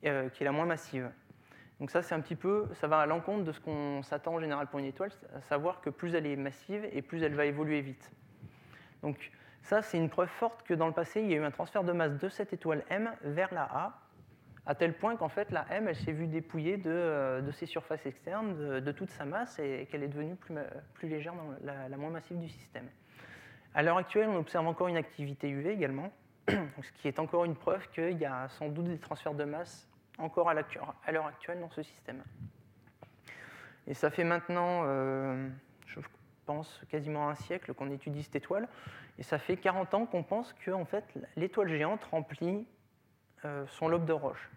euh, 0.05 0.29
qui 0.31 0.43
est 0.43 0.47
la 0.47 0.53
moins 0.53 0.67
massive. 0.67 1.11
Donc 1.79 1.91
ça, 1.91 2.03
c'est 2.03 2.15
un 2.15 2.21
petit 2.21 2.37
peu, 2.37 2.69
ça 2.75 2.87
va 2.87 3.01
à 3.01 3.07
l'encontre 3.07 3.45
de 3.45 3.53
ce 3.53 3.61
qu'on 3.61 4.03
s'attend 4.03 4.35
en 4.35 4.41
général 4.41 4.69
pour 4.69 4.79
une 4.79 4.85
étoile, 4.85 5.11
à 5.35 5.41
savoir 5.43 5.81
que 5.81 5.91
plus 5.91 6.15
elle 6.15 6.27
est 6.27 6.37
massive 6.37 6.89
et 6.93 7.03
plus 7.03 7.23
elle 7.23 7.35
va 7.35 7.45
évoluer 7.45 7.81
vite. 7.81 8.11
Donc 9.03 9.31
ça, 9.63 9.83
c'est 9.83 9.99
une 9.99 10.09
preuve 10.09 10.29
forte 10.29 10.63
que 10.65 10.75
dans 10.75 10.87
le 10.87 10.93
passé, 10.93 11.21
il 11.21 11.31
y 11.31 11.35
a 11.35 11.37
eu 11.37 11.45
un 11.45 11.51
transfert 11.51 11.85
de 11.85 11.93
masse 11.93 12.19
de 12.19 12.29
cette 12.29 12.53
étoile 12.53 12.85
M 12.89 13.13
vers 13.23 13.53
la 13.55 13.63
A, 13.63 13.99
à 14.67 14.75
tel 14.75 14.95
point 14.95 15.17
qu'en 15.17 15.29
fait 15.29 15.51
la 15.51 15.67
M, 15.71 15.89
elle 15.89 15.97
s'est 15.97 16.13
vue 16.13 16.27
dépouillée 16.27 16.77
de, 16.77 16.91
euh, 16.91 17.53
ses 17.53 17.67
surfaces 17.67 18.07
externes, 18.07 18.81
de, 18.81 18.93
toute 18.93 19.11
sa 19.11 19.25
masse, 19.25 19.59
et, 19.59 19.87
qu'elle 19.91 20.03
est 20.03 20.09
devenue 20.09 20.37
plus, 20.95 21.09
légère, 21.09 21.35
dans 21.35 21.55
la, 21.65 21.97
moins 21.97 22.11
massive 22.11 22.39
du 22.39 22.49
système. 22.49 22.89
À 23.75 23.83
l'heure 23.83 23.97
actuelle, 23.97 24.29
on 24.29 24.37
observe 24.37 24.67
encore 24.67 24.89
une 24.89 24.97
activité 24.97 25.49
UV 25.49 25.73
également, 25.73 26.13
ce 26.49 26.93
qui 27.01 27.09
est 27.09 27.19
encore 27.19 27.45
une 27.45 27.57
preuve 27.57 27.89
qu'il 27.91 28.19
y 28.19 28.25
a 28.25 28.49
sans 28.49 28.69
doute 28.69 28.87
des 28.87 28.99
transferts 28.99 29.35
de 29.35 29.45
masse 29.45 29.89
encore 30.19 30.49
à 30.51 30.55
l'heure 31.11 31.27
actuelle 31.27 31.61
dans 31.61 31.71
ce 31.71 31.83
système. 31.83 32.23
Et 33.87 33.95
ça 33.95 34.11
fait 34.11 34.25
maintenant, 34.25 34.83
euh, 34.85 35.49
je 35.87 35.99
pense, 36.47 36.81
quasiment 36.89 37.29
un 37.29 37.35
siècle 37.35 37.75
qu'on 37.75 37.91
étudie 37.91 38.23
cette 38.23 38.37
étoile, 38.37 38.69
et 39.19 39.23
ça 39.23 39.39
fait 39.39 39.57
40 39.57 39.95
ans 39.95 40.07
qu'on 40.07 40.23
pense 40.23 40.53
que 40.53 40.71
en 40.71 40.85
fait, 40.85 41.05
l'étoile 41.37 41.69
géante 41.69 42.05
remplit 42.05 42.67
euh, 43.45 43.65
son 43.69 43.89
lobe 43.89 44.05
de 44.05 44.13
roche. 44.13 44.51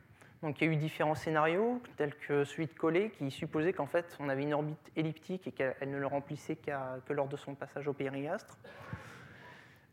Donc 0.43 0.61
il 0.61 0.67
y 0.67 0.69
a 0.69 0.73
eu 0.73 0.75
différents 0.75 1.15
scénarios, 1.15 1.81
tels 1.97 2.13
que 2.15 2.43
celui 2.43 2.67
de 2.67 2.73
Collet, 2.73 3.09
qui 3.09 3.31
supposait 3.31 3.73
qu'en 3.73 3.87
fait 3.87 4.15
on 4.19 4.29
avait 4.29 4.43
une 4.43 4.53
orbite 4.53 4.91
elliptique 4.95 5.47
et 5.47 5.51
qu'elle 5.51 5.89
ne 5.89 5.97
le 5.97 6.05
remplissait 6.05 6.55
que 6.55 7.13
lors 7.13 7.27
de 7.27 7.35
son 7.37 7.55
passage 7.55 7.87
au 7.87 7.93
périastre. 7.93 8.57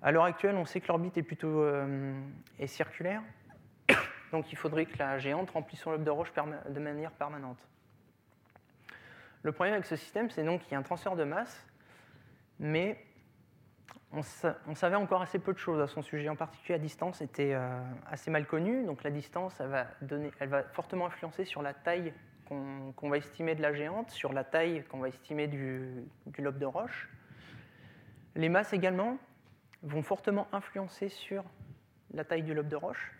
À 0.02 0.10
l'heure 0.12 0.24
actuelle, 0.24 0.56
on 0.56 0.66
sait 0.66 0.80
que 0.80 0.88
l'orbite 0.88 1.16
est 1.16 1.22
plutôt 1.22 1.62
euh, 1.62 2.12
est 2.58 2.66
circulaire, 2.66 3.22
donc 4.32 4.52
il 4.52 4.56
faudrait 4.56 4.84
que 4.84 4.98
la 4.98 5.18
géante 5.18 5.50
remplisse 5.50 5.80
son 5.80 5.92
lobe 5.92 6.04
de 6.04 6.10
roche 6.10 6.32
de 6.34 6.80
manière 6.80 7.12
permanente. 7.12 7.66
Le 9.42 9.52
problème 9.52 9.74
avec 9.74 9.86
ce 9.86 9.96
système, 9.96 10.28
c'est 10.30 10.44
donc 10.44 10.62
qu'il 10.62 10.72
y 10.72 10.74
a 10.74 10.78
un 10.78 10.82
transfert 10.82 11.16
de 11.16 11.24
masse, 11.24 11.66
mais 12.58 13.02
on, 14.14 14.74
savait 14.74 14.96
encore 14.96 15.22
assez 15.22 15.38
peu 15.38 15.52
de 15.52 15.58
choses 15.58 15.80
à 15.80 15.86
son 15.86 16.02
sujet. 16.02 16.28
En 16.28 16.36
particulier, 16.36 16.78
la 16.78 16.82
distance 16.82 17.22
était 17.22 17.54
euh, 17.54 17.80
assez 18.10 18.30
mal 18.30 18.46
connue. 18.46 18.84
Donc 18.84 19.02
la 19.04 19.10
distance, 19.10 19.58
elle 19.60 20.48
va, 20.48 20.62
fortement 20.64 21.06
influencer 21.06 21.44
sur 21.44 21.62
la 21.62 21.72
taille 21.72 22.12
qu'on 22.46 23.08
va 23.08 23.16
estimer 23.16 23.54
de 23.54 23.62
la 23.62 23.72
géante, 23.72 24.10
sur 24.10 24.34
la 24.34 24.44
taille 24.44 24.84
qu'on 24.84 24.98
va 24.98 25.08
estimer 25.08 25.46
du, 25.46 26.04
lobe 26.38 26.58
de 26.58 26.66
roche. 26.66 27.08
Les 28.34 28.50
masses 28.50 28.74
également 28.74 29.16
vont 29.82 30.02
fortement 30.02 30.46
influencer 30.52 31.08
sur 31.08 31.44
la 32.12 32.24
taille 32.24 32.42
du 32.42 32.52
lobe 32.52 32.68
de 32.68 32.76
roche. 32.76 33.12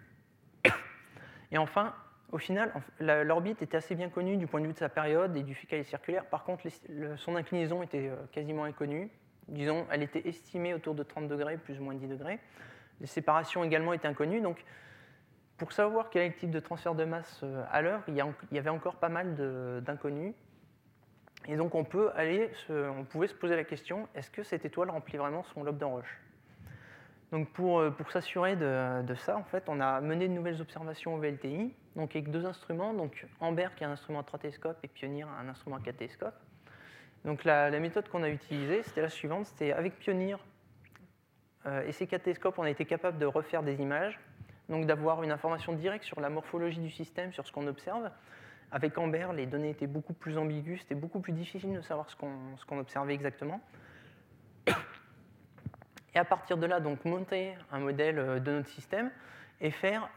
Et 1.50 1.56
enfin, 1.56 1.94
au 2.30 2.38
final, 2.38 2.72
l'orbite 3.00 3.62
était 3.62 3.78
assez 3.78 3.94
bien 3.94 4.10
connue 4.10 4.36
du 4.36 4.46
point 4.46 4.60
de 4.60 4.66
vue 4.66 4.74
de 4.74 4.78
sa 4.78 4.90
période 4.90 5.34
et 5.34 5.42
du 5.42 5.54
fait 5.54 5.66
qu'elle 5.66 5.80
est 5.80 5.84
circulaire. 5.84 6.26
Par 6.26 6.44
contre, 6.44 6.66
son 7.16 7.36
inclinaison 7.36 7.82
était 7.82 8.08
euh, 8.08 8.16
quasiment 8.32 8.64
inconnue 8.64 9.10
disons, 9.48 9.86
elle 9.90 10.02
était 10.02 10.26
estimée 10.28 10.74
autour 10.74 10.94
de 10.94 11.02
30 11.02 11.28
degrés, 11.28 11.56
plus 11.56 11.78
ou 11.78 11.84
moins 11.84 11.94
10 11.94 12.06
degrés. 12.08 12.38
Les 13.00 13.06
séparations 13.06 13.64
également 13.64 13.92
étaient 13.92 14.08
inconnues. 14.08 14.40
Donc, 14.40 14.64
pour 15.56 15.72
savoir 15.72 16.10
quel 16.10 16.22
est 16.22 16.28
le 16.28 16.34
type 16.34 16.50
de 16.50 16.60
transfert 16.60 16.94
de 16.94 17.04
masse 17.04 17.40
euh, 17.42 17.64
à 17.70 17.82
l'heure, 17.82 18.02
il 18.08 18.16
y 18.52 18.58
avait 18.58 18.70
encore 18.70 18.96
pas 18.96 19.08
mal 19.08 19.34
d'inconnus. 19.84 20.34
Et 21.48 21.56
donc, 21.56 21.74
on, 21.74 21.84
peut 21.84 22.10
aller 22.14 22.50
on 22.68 23.04
pouvait 23.04 23.26
se 23.26 23.34
poser 23.34 23.56
la 23.56 23.64
question 23.64 24.08
est-ce 24.14 24.30
que 24.30 24.42
cette 24.42 24.64
étoile 24.64 24.90
remplit 24.90 25.18
vraiment 25.18 25.42
son 25.42 25.64
lobe 25.64 25.78
d'enroche? 25.78 26.20
Donc 27.32 27.48
pour, 27.48 27.80
euh, 27.80 27.90
s'assurer 28.10 28.56
de, 28.56 29.14
ça, 29.16 29.38
en 29.38 29.44
fait, 29.44 29.64
on 29.66 29.80
a 29.80 30.00
mené 30.02 30.28
de 30.28 30.34
nouvelles 30.34 30.60
observations 30.60 31.14
au 31.14 31.18
VLTI, 31.18 31.74
donc 31.96 32.14
avec 32.14 32.30
deux 32.30 32.44
instruments, 32.44 32.92
donc 32.92 33.26
Amber 33.40 33.68
qui 33.74 33.84
est 33.84 33.86
un 33.86 33.90
instrument 33.90 34.20
à 34.20 34.22
3 34.22 34.38
télescopes 34.38 34.78
et 34.82 34.88
Pioneer 34.88 35.26
un 35.40 35.48
instrument 35.48 35.76
à 35.76 35.80
4 35.80 35.96
télescopes. 35.96 36.38
Donc 37.24 37.44
la, 37.44 37.70
méthode 37.78 38.08
qu'on 38.08 38.22
a 38.22 38.28
utilisée, 38.28 38.82
c'était 38.82 39.02
la 39.02 39.08
suivante, 39.08 39.46
c'était 39.46 39.72
avec 39.72 39.98
Pioneer 39.98 40.36
euh, 41.66 41.86
et 41.86 41.92
ces 41.92 42.06
quatre 42.06 42.28
on 42.58 42.62
a 42.62 42.70
été 42.70 42.84
capable 42.84 43.18
de 43.18 43.26
refaire 43.26 43.62
des 43.62 43.80
images, 43.80 44.18
donc 44.68 44.86
d'avoir 44.86 45.22
une 45.22 45.30
information 45.30 45.72
directe 45.72 46.04
sur 46.04 46.20
la 46.20 46.28
morphologie 46.28 46.80
du 46.80 46.90
système, 46.90 47.32
sur 47.32 47.46
ce 47.46 47.52
qu'on 47.52 47.66
observe. 47.68 48.10
Avec 48.72 48.98
Amber, 48.98 49.28
les 49.34 49.46
données 49.46 49.70
étaient 49.70 49.86
beaucoup 49.86 50.14
plus 50.14 50.38
ambiguës, 50.38 50.80
c'était 50.80 50.94
beaucoup 50.94 51.20
plus 51.20 51.32
difficile 51.32 51.74
de 51.74 51.82
savoir 51.82 52.10
ce 52.10 52.16
qu'on 52.16 52.78
observait 52.78 53.14
exactement. 53.14 53.60
et 54.66 56.18
à 56.18 56.24
partir 56.24 56.56
de 56.56 56.66
là, 56.66 56.80
donc 56.80 57.04
monter 57.04 57.54
un 57.70 57.78
modèle 57.78 58.42
de 58.42 58.52
notre 58.52 58.68
système 58.68 59.10
et 59.60 59.70
faire 59.70 60.08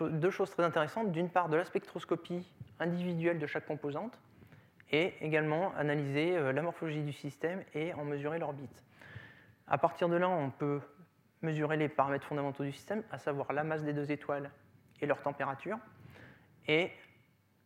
deux 0.00 0.30
choses 0.30 0.50
très 0.50 0.64
intéressantes. 0.64 1.12
D'une 1.12 1.30
part, 1.30 1.48
de 1.48 1.56
la 1.56 1.64
spectroscopie 1.64 2.46
individuelle 2.80 3.38
de 3.38 3.46
chaque 3.46 3.66
composante, 3.66 4.18
et 4.90 5.14
également 5.20 5.74
analyser 5.76 6.52
la 6.52 6.62
morphologie 6.62 7.02
du 7.02 7.12
système 7.12 7.62
et 7.74 7.92
en 7.94 8.04
mesurer 8.04 8.38
l'orbite. 8.38 8.82
À 9.66 9.78
partir 9.78 10.08
de 10.08 10.16
là, 10.16 10.28
on 10.28 10.50
peut 10.50 10.80
mesurer 11.42 11.76
les 11.76 11.88
paramètres 11.88 12.26
fondamentaux 12.26 12.64
du 12.64 12.72
système, 12.72 13.02
à 13.10 13.18
savoir 13.18 13.52
la 13.52 13.64
masse 13.64 13.82
des 13.82 13.92
deux 13.92 14.10
étoiles 14.10 14.50
et 15.00 15.06
leur 15.06 15.20
température. 15.20 15.78
Et 16.68 16.90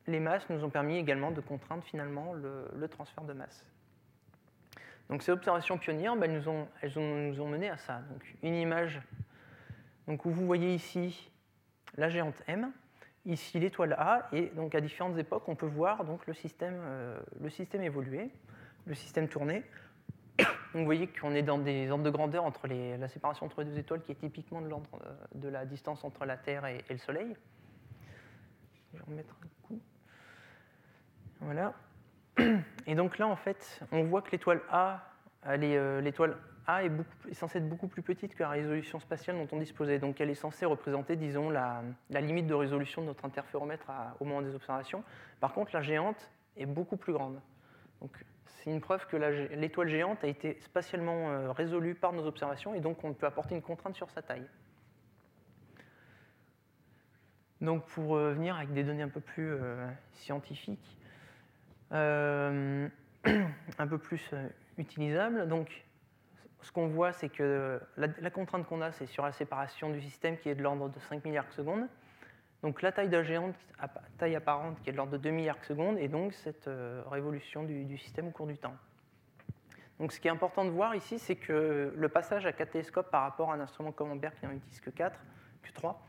les 0.07 0.21
masses 0.21 0.49
nous 0.49 0.65
ont 0.65 0.71
permis 0.71 0.97
également 0.97 1.31
de 1.31 1.41
contraindre 1.41 1.85
finalement 1.85 2.33
le, 2.33 2.89
transfert 2.89 3.25
de 3.25 3.33
masse. 3.33 3.65
Donc 5.09 5.23
ces 5.23 5.33
observations 5.33 5.79
pionnières, 5.79 6.17
ben, 6.17 6.33
nous 6.33 6.49
ont, 6.49 6.69
elles 6.83 6.93
nous 6.97 7.41
ont 7.41 7.49
mené 7.49 7.69
à 7.69 7.77
ça. 7.77 8.01
Donc 8.11 8.23
une 8.43 8.55
image 8.55 9.01
donc, 10.09 10.25
où 10.25 10.31
vous 10.31 10.47
voyez 10.47 10.75
ici 10.75 11.31
la 11.97 12.09
géante 12.09 12.43
M, 12.47 12.73
ici 13.29 13.61
l'étoile 13.61 13.93
A, 13.93 14.29
et 14.33 14.47
donc 14.47 14.75
à 14.75 14.81
différentes 14.81 15.17
époques, 15.19 15.49
on 15.49 15.55
peut 15.55 15.67
voir 15.67 16.05
donc, 16.05 16.27
le, 16.27 16.35
système, 16.35 16.79
euh, 16.81 17.19
le 17.41 17.51
système 17.51 17.83
évoluer, 17.83 18.31
le 18.87 18.95
système 18.95 19.29
tourner. 19.29 19.63
Vous 20.75 20.85
voyez 20.85 21.07
qu'on 21.07 21.35
est 21.35 21.43
dans 21.43 21.59
des 21.59 21.91
ordres 21.91 22.05
de 22.05 22.11
grandeur 22.11 22.45
entre 22.45 22.67
la 22.67 23.09
séparation 23.09 23.47
entre 23.47 23.63
les 23.63 23.71
deux 23.71 23.79
étoiles 23.79 24.03
qui 24.03 24.13
est 24.13 24.17
typiquement 24.17 24.61
de 24.61 24.69
l'ordre 24.69 24.99
euh, 25.05 25.15
de 25.35 25.49
la 25.49 25.65
distance 25.65 26.05
entre 26.05 26.25
la 26.25 26.37
Terre 26.37 26.67
et, 26.67 26.85
et 26.89 26.93
le 26.93 26.99
Soleil. 26.99 27.37
Je 28.93 28.99
vais 28.99 29.05
remettre 29.05 29.37
un 29.43 29.67
coup. 29.67 29.81
Voilà. 31.41 31.75
Et 32.87 32.95
donc 32.95 33.19
là, 33.19 33.29
en 33.29 33.37
fait, 33.37 33.81
on 33.93 34.05
voit 34.05 34.23
que 34.23 34.31
l'étoile 34.31 34.61
A, 34.71 35.03
euh, 35.47 36.01
l'étoile 36.01 36.37
A 36.69 36.85
est, 36.85 36.93
censée 37.33 37.59
être 37.59 37.69
beaucoup 37.69 37.89
plus 37.89 38.03
petite 38.03 38.35
que 38.37 38.43
la 38.45 38.51
résolution 38.51 39.01
spatiale 39.01 39.37
dont 39.37 39.49
on 39.53 39.59
disposait. 39.59 39.99
Donc 39.99 40.21
elle 40.21 40.31
est 40.31 40.35
censée 40.35 40.67
représenter, 40.67 41.17
disons, 41.17 41.51
la, 41.51 41.83
limite 42.11 42.47
de 42.47 42.55
résolution 42.55 43.03
de 43.03 43.09
notre 43.09 43.25
interféromètre 43.25 43.91
au 44.21 44.25
moment 44.25 44.43
des 44.43 44.55
observations. 44.55 45.03
Par 45.41 45.53
contre, 45.53 45.71
la 45.75 45.83
géante 45.83 46.31
est 46.57 46.67
beaucoup 46.67 46.97
plus 46.97 47.13
grande. 47.13 47.41
Donc 48.01 48.13
c'est 48.47 48.71
une 48.71 48.81
preuve 48.81 49.07
que 49.07 49.17
l'étoile 49.17 49.89
géante 49.89 50.23
a 50.23 50.29
été 50.29 50.59
spatialement 50.61 51.31
euh, 51.31 51.51
résolue 51.51 51.95
par 51.95 52.13
nos 52.13 52.27
observations 52.27 52.75
et 52.75 52.81
donc 52.81 53.03
on 53.03 53.13
peut 53.13 53.27
apporter 53.27 53.55
une 53.55 53.63
contrainte 53.63 53.97
sur 53.97 54.11
sa 54.11 54.23
taille. 54.23 54.47
Donc 57.61 57.85
pour 57.87 58.17
euh, 58.17 58.33
venir 58.33 58.57
avec 58.57 58.73
des 58.73 58.85
données 58.85 59.03
un 59.03 59.09
peu 59.09 59.21
plus 59.21 59.59
scientifiques, 60.13 60.99
euh, 61.93 62.89
un 63.79 63.87
peu 63.87 63.99
plus 63.99 64.23
euh, 64.33 64.49
utilisable. 64.77 65.49
Donc, 65.49 65.85
ce 66.63 66.73
qu'on 66.73 66.89
voit, 66.89 67.13
c'est 67.13 67.29
que 67.29 67.81
la, 67.97 68.31
contrainte 68.31 68.67
qu'on 68.67 68.81
a, 68.81 68.93
c'est 68.93 69.07
sur 69.07 69.25
la 69.25 69.33
séparation 69.33 69.91
du 69.91 70.01
système 70.01 70.37
qui 70.39 70.49
est 70.49 70.55
de 70.55 70.63
l'ordre 70.63 70.89
de 70.89 70.99
5 70.99 71.25
milliards 71.25 71.47
de 71.47 71.53
secondes. 71.53 71.87
Donc 72.63 72.83
la 72.83 72.91
taille 72.91 73.09
de 73.09 73.17
la 73.17 73.23
géante, 73.23 73.55
taille 74.19 74.35
apparente 74.35 74.81
qui 74.83 74.91
est 74.91 74.93
de 74.93 74.97
l'ordre 74.97 75.13
de 75.13 75.19
2 75.19 75.31
milliards 75.31 75.61
de 75.61 75.65
secondes, 75.65 75.99
et 75.99 76.09
donc 76.09 76.33
cette 76.35 76.67
euh, 76.67 77.03
révolution 77.09 77.63
du, 77.63 77.97
système 77.99 78.29
au 78.29 78.31
cours 78.31 78.49
du 78.49 78.59
temps. 78.59 78.75
Donc 80.01 80.13
ce 80.13 80.21
qui 80.21 80.27
est 80.27 80.31
important 80.31 80.65
de 80.65 80.71
voir 80.71 80.95
ici, 80.97 81.19
c'est 81.19 81.37
que 81.37 81.93
le 81.97 82.09
passage 82.09 82.47
à 82.47 82.53
4 82.53 82.71
télescopes 82.71 83.11
par 83.11 83.23
rapport 83.23 83.53
à 83.53 83.55
un 83.55 83.61
instrument 83.61 83.93
comme 83.93 84.11
Amber 84.11 84.31
qui 84.39 84.47
n'en 84.47 84.53
utilise 84.53 84.81
que 84.81 84.91
4, 84.91 85.19
que 85.63 85.73
3, 85.73 86.05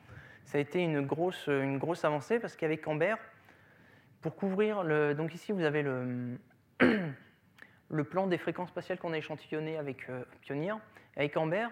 ça 0.45 0.57
a 0.57 0.61
été 0.61 0.79
une 0.79 1.01
grosse, 1.01 1.47
une 1.47 1.77
grosse 1.77 2.03
avancée 2.03 2.39
parce 2.39 2.55
qu'avec 2.55 2.87
Amber, 2.87 3.15
pour 4.21 4.35
couvrir 4.35 4.83
le. 4.83 5.13
Donc 5.13 5.33
ici, 5.33 5.51
vous 5.51 5.63
avez 5.63 5.83
le, 5.83 6.37
le 7.89 8.03
plan 8.03 8.27
des 8.27 8.37
fréquences 8.37 8.69
spatiales 8.69 8.99
qu'on 8.99 9.13
a 9.13 9.17
échantillonné 9.17 9.77
avec 9.77 10.09
euh, 10.09 10.23
Pioneer. 10.41 10.75
Avec 11.15 11.35
Amber, 11.37 11.67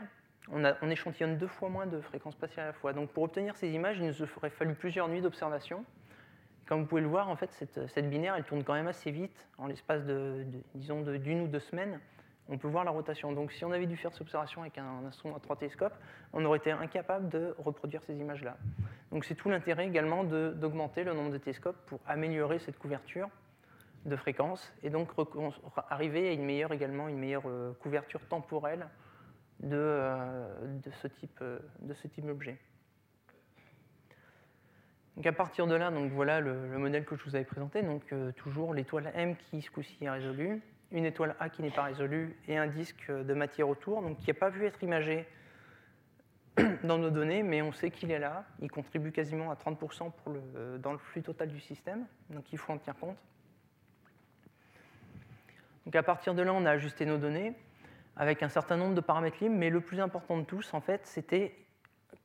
on, 0.52 0.90
échantillonne 0.90 1.38
deux 1.38 1.48
fois 1.48 1.70
moins 1.70 1.86
de 1.86 2.02
fréquences 2.02 2.34
spatiales 2.34 2.66
à 2.66 2.68
la 2.68 2.74
fois. 2.74 2.94
Donc 2.94 3.12
pour 3.12 3.24
obtenir 3.24 3.56
ces 3.56 3.70
images, 3.70 3.98
il 4.00 4.08
nous 4.08 4.22
aurait 4.22 4.50
fallu 4.50 4.74
plusieurs 4.74 5.08
nuits 5.08 5.22
d'observation. 5.22 5.86
Comme 6.66 6.82
vous 6.82 6.88
pouvez 6.88 7.02
le 7.02 7.08
voir, 7.08 7.30
en 7.30 7.36
fait, 7.36 7.50
cette, 7.52 8.10
binaire, 8.10 8.36
elle 8.36 8.44
tourne 8.44 8.64
quand 8.64 8.74
même 8.74 8.88
assez 8.88 9.10
vite, 9.10 9.48
en 9.58 9.68
l'espace 9.68 10.04
de, 10.06 10.46
disons, 10.76 11.02
d'une 11.02 11.42
ou 11.42 11.48
deux 11.48 11.62
semaines 11.62 12.00
on 12.50 12.58
peut 12.58 12.68
voir 12.68 12.84
la 12.84 12.92
rotation. 12.92 13.32
Donc 13.32 13.52
si 13.52 13.66
on 13.66 13.72
avait 13.72 13.86
dû 13.86 13.98
faire 13.98 14.12
cette 14.12 14.22
observation 14.22 14.62
avec 14.62 14.78
un 14.78 15.06
instrument 15.06 15.36
à 15.36 15.40
trois 15.40 15.56
télescopes, 15.56 15.96
on 16.34 16.44
aurait 16.46 16.60
été 16.60 16.72
incapable 16.72 17.30
de 17.30 17.56
reproduire 17.58 18.04
ces 18.04 18.16
images-là. 18.16 18.58
Donc 19.12 19.26
c'est 19.26 19.36
tout 19.36 19.50
l'intérêt 19.50 19.86
également 19.86 20.24
d'augmenter 20.24 21.04
le 21.04 21.14
nombre 21.14 21.32
de 21.32 21.38
télescopes 21.38 21.78
pour 21.86 22.00
améliorer 22.08 22.60
cette 22.60 22.78
couverture 22.78 23.30
de 24.08 24.16
fréquence 24.16 24.74
et 24.84 24.90
donc 24.90 25.10
arriver 25.90 26.30
à 26.30 26.32
une 26.32 26.46
meilleure 26.46 26.72
également 26.72 27.08
une 27.08 27.20
meilleure 27.20 27.48
euh, 27.48 27.74
couverture 27.82 28.26
temporelle 28.28 28.88
de, 29.60 29.76
euh, 29.76 30.48
ce 31.02 31.08
type 31.08 31.40
euh, 31.42 31.60
de 31.82 31.94
ce 31.94 32.08
type 32.08 32.26
d'objet. 32.26 32.58
Donc 35.16 35.26
à 35.26 35.34
partir 35.34 35.68
de 35.68 35.76
là, 35.76 35.92
donc 35.92 36.12
voilà 36.12 36.40
le, 36.40 36.54
modèle 36.78 37.04
que 37.04 37.16
je 37.16 37.24
vous 37.24 37.36
avais 37.36 37.46
présenté. 37.46 37.82
Donc 37.82 38.14
toujours 38.36 38.76
l'étoile 38.76 39.12
M 39.16 39.36
qui 39.36 39.64
ce 39.64 39.72
coup-ci 39.72 39.98
est 40.04 40.10
résolue 40.10 40.62
une 40.92 41.06
étoile 41.06 41.36
A 41.40 41.50
qui 41.50 41.62
n'est 41.62 41.72
pas 41.72 41.84
résolue 41.84 42.38
et 42.48 42.58
un 42.58 42.68
disque 42.68 43.12
de 43.12 43.34
matière 43.34 43.68
autour, 43.68 44.02
donc 44.02 44.18
qui 44.20 44.28
n'a 44.30 44.34
pas 44.36 44.52
pu 44.52 44.66
être 44.66 44.82
imagé 44.84 45.28
dans 46.84 46.98
nos 46.98 47.10
données, 47.10 47.44
mais 47.44 47.62
on 47.62 47.72
sait 47.72 47.92
qu'il 47.92 48.12
est 48.12 48.20
là. 48.20 48.46
Il 48.62 48.72
contribue 48.72 49.12
quasiment 49.12 49.52
à 49.52 49.56
30% 49.56 50.12
pour 50.12 50.32
le, 50.32 50.78
dans 50.78 50.94
le 50.94 50.98
flux 50.98 51.22
total 51.22 51.50
du 51.50 51.60
système, 51.60 52.06
donc 52.30 52.52
il 52.54 52.58
faut 52.58 52.72
en 52.72 52.78
tenir 52.78 52.96
compte. 52.98 53.18
Donc 55.88 55.96
à 55.96 56.04
partir 56.04 56.36
de 56.36 56.42
là, 56.42 56.54
on 56.54 56.66
a 56.66 56.72
ajusté 56.72 57.06
nos 57.06 57.18
données 57.18 57.54
avec 58.18 58.44
un 58.44 58.50
certain 58.50 58.76
nombre 58.76 58.94
de 58.94 59.00
paramètres 59.00 59.38
libres, 59.40 59.56
mais 59.56 59.70
le 59.70 59.80
plus 59.80 60.02
important 60.02 60.38
de 60.38 60.44
tous, 60.44 60.74
en 60.74 60.82
fait, 60.82 61.08
c'était 61.08 61.56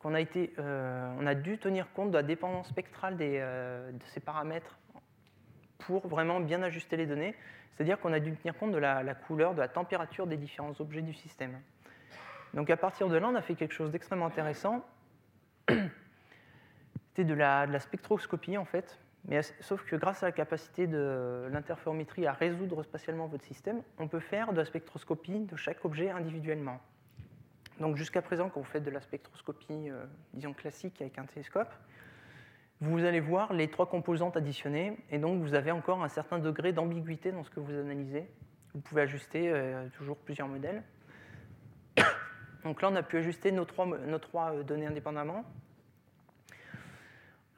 qu'on 0.00 0.14
a, 0.14 0.20
été, 0.20 0.52
euh, 0.58 1.14
on 1.20 1.24
a 1.28 1.36
dû 1.36 1.58
tenir 1.58 1.86
compte 1.92 2.10
de 2.10 2.16
la 2.16 2.24
dépendance 2.24 2.66
spectrale 2.66 3.16
euh, 3.20 3.92
de 3.92 4.02
ces 4.06 4.18
paramètres 4.18 4.80
pour 5.78 6.08
vraiment 6.08 6.40
bien 6.40 6.60
ajuster 6.64 6.96
les 6.96 7.06
données. 7.06 7.36
C'est-à-dire 7.70 8.00
qu'on 8.00 8.12
a 8.12 8.18
dû 8.18 8.34
tenir 8.34 8.58
compte 8.58 8.72
de 8.72 8.78
la, 8.78 9.14
couleur, 9.14 9.54
de 9.54 9.60
la 9.60 9.68
température 9.68 10.26
des 10.26 10.36
différents 10.36 10.74
objets 10.80 11.02
du 11.02 11.14
système. 11.14 11.60
Donc 12.54 12.68
à 12.68 12.76
partir 12.76 13.06
de 13.06 13.16
là, 13.16 13.28
on 13.28 13.36
a 13.36 13.42
fait 13.42 13.54
quelque 13.54 13.74
chose 13.74 13.92
d'extrêmement 13.92 14.26
intéressant. 14.26 14.84
C'était 15.68 17.22
de 17.22 17.34
la, 17.34 17.78
spectroscopie 17.78 18.58
en 18.58 18.64
fait, 18.64 18.98
mais 19.24 19.40
sauf 19.60 19.84
que 19.84 19.96
grâce 19.96 20.22
à 20.22 20.26
la 20.26 20.32
capacité 20.32 20.86
de 20.86 21.48
l'interférométrie 21.52 22.26
à 22.26 22.32
résoudre 22.32 22.82
spatialement 22.82 23.28
votre 23.28 23.44
système, 23.44 23.82
on 23.98 24.08
peut 24.08 24.20
faire 24.20 24.52
de 24.52 24.58
la 24.58 24.64
spectroscopie 24.64 25.40
de 25.40 25.56
chaque 25.56 25.84
objet 25.84 26.10
individuellement. 26.10 26.80
Donc 27.78 27.96
jusqu'à 27.96 28.22
présent, 28.22 28.48
quand 28.48 28.60
vous 28.60 28.66
faites 28.66 28.84
de 28.84 28.90
la 28.90 29.00
spectroscopie, 29.00 29.90
euh, 29.90 30.04
disons 30.34 30.52
classique 30.52 31.00
avec 31.00 31.18
un 31.18 31.24
télescope, 31.24 31.72
vous 32.80 33.04
allez 33.04 33.20
voir 33.20 33.52
les 33.52 33.68
trois 33.68 33.88
composantes 33.88 34.36
additionnées, 34.36 34.98
et 35.10 35.18
donc 35.18 35.40
vous 35.40 35.54
avez 35.54 35.70
encore 35.70 36.02
un 36.02 36.08
certain 36.08 36.40
degré 36.40 36.72
d'ambiguïté 36.72 37.30
dans 37.30 37.44
ce 37.44 37.50
que 37.50 37.60
vous 37.60 37.72
analysez. 37.72 38.28
Vous 38.74 38.80
pouvez 38.80 39.02
ajuster 39.02 39.50
euh, 39.50 39.88
toujours 39.90 40.16
plusieurs 40.16 40.48
modèles. 40.48 40.82
Donc 42.64 42.80
là, 42.80 42.88
on 42.90 42.96
a 42.96 43.02
pu 43.02 43.18
ajuster 43.18 43.52
nos 43.52 43.64
trois, 43.64 43.86
euh, 43.86 44.62
données 44.62 44.86
indépendamment. 44.86 45.44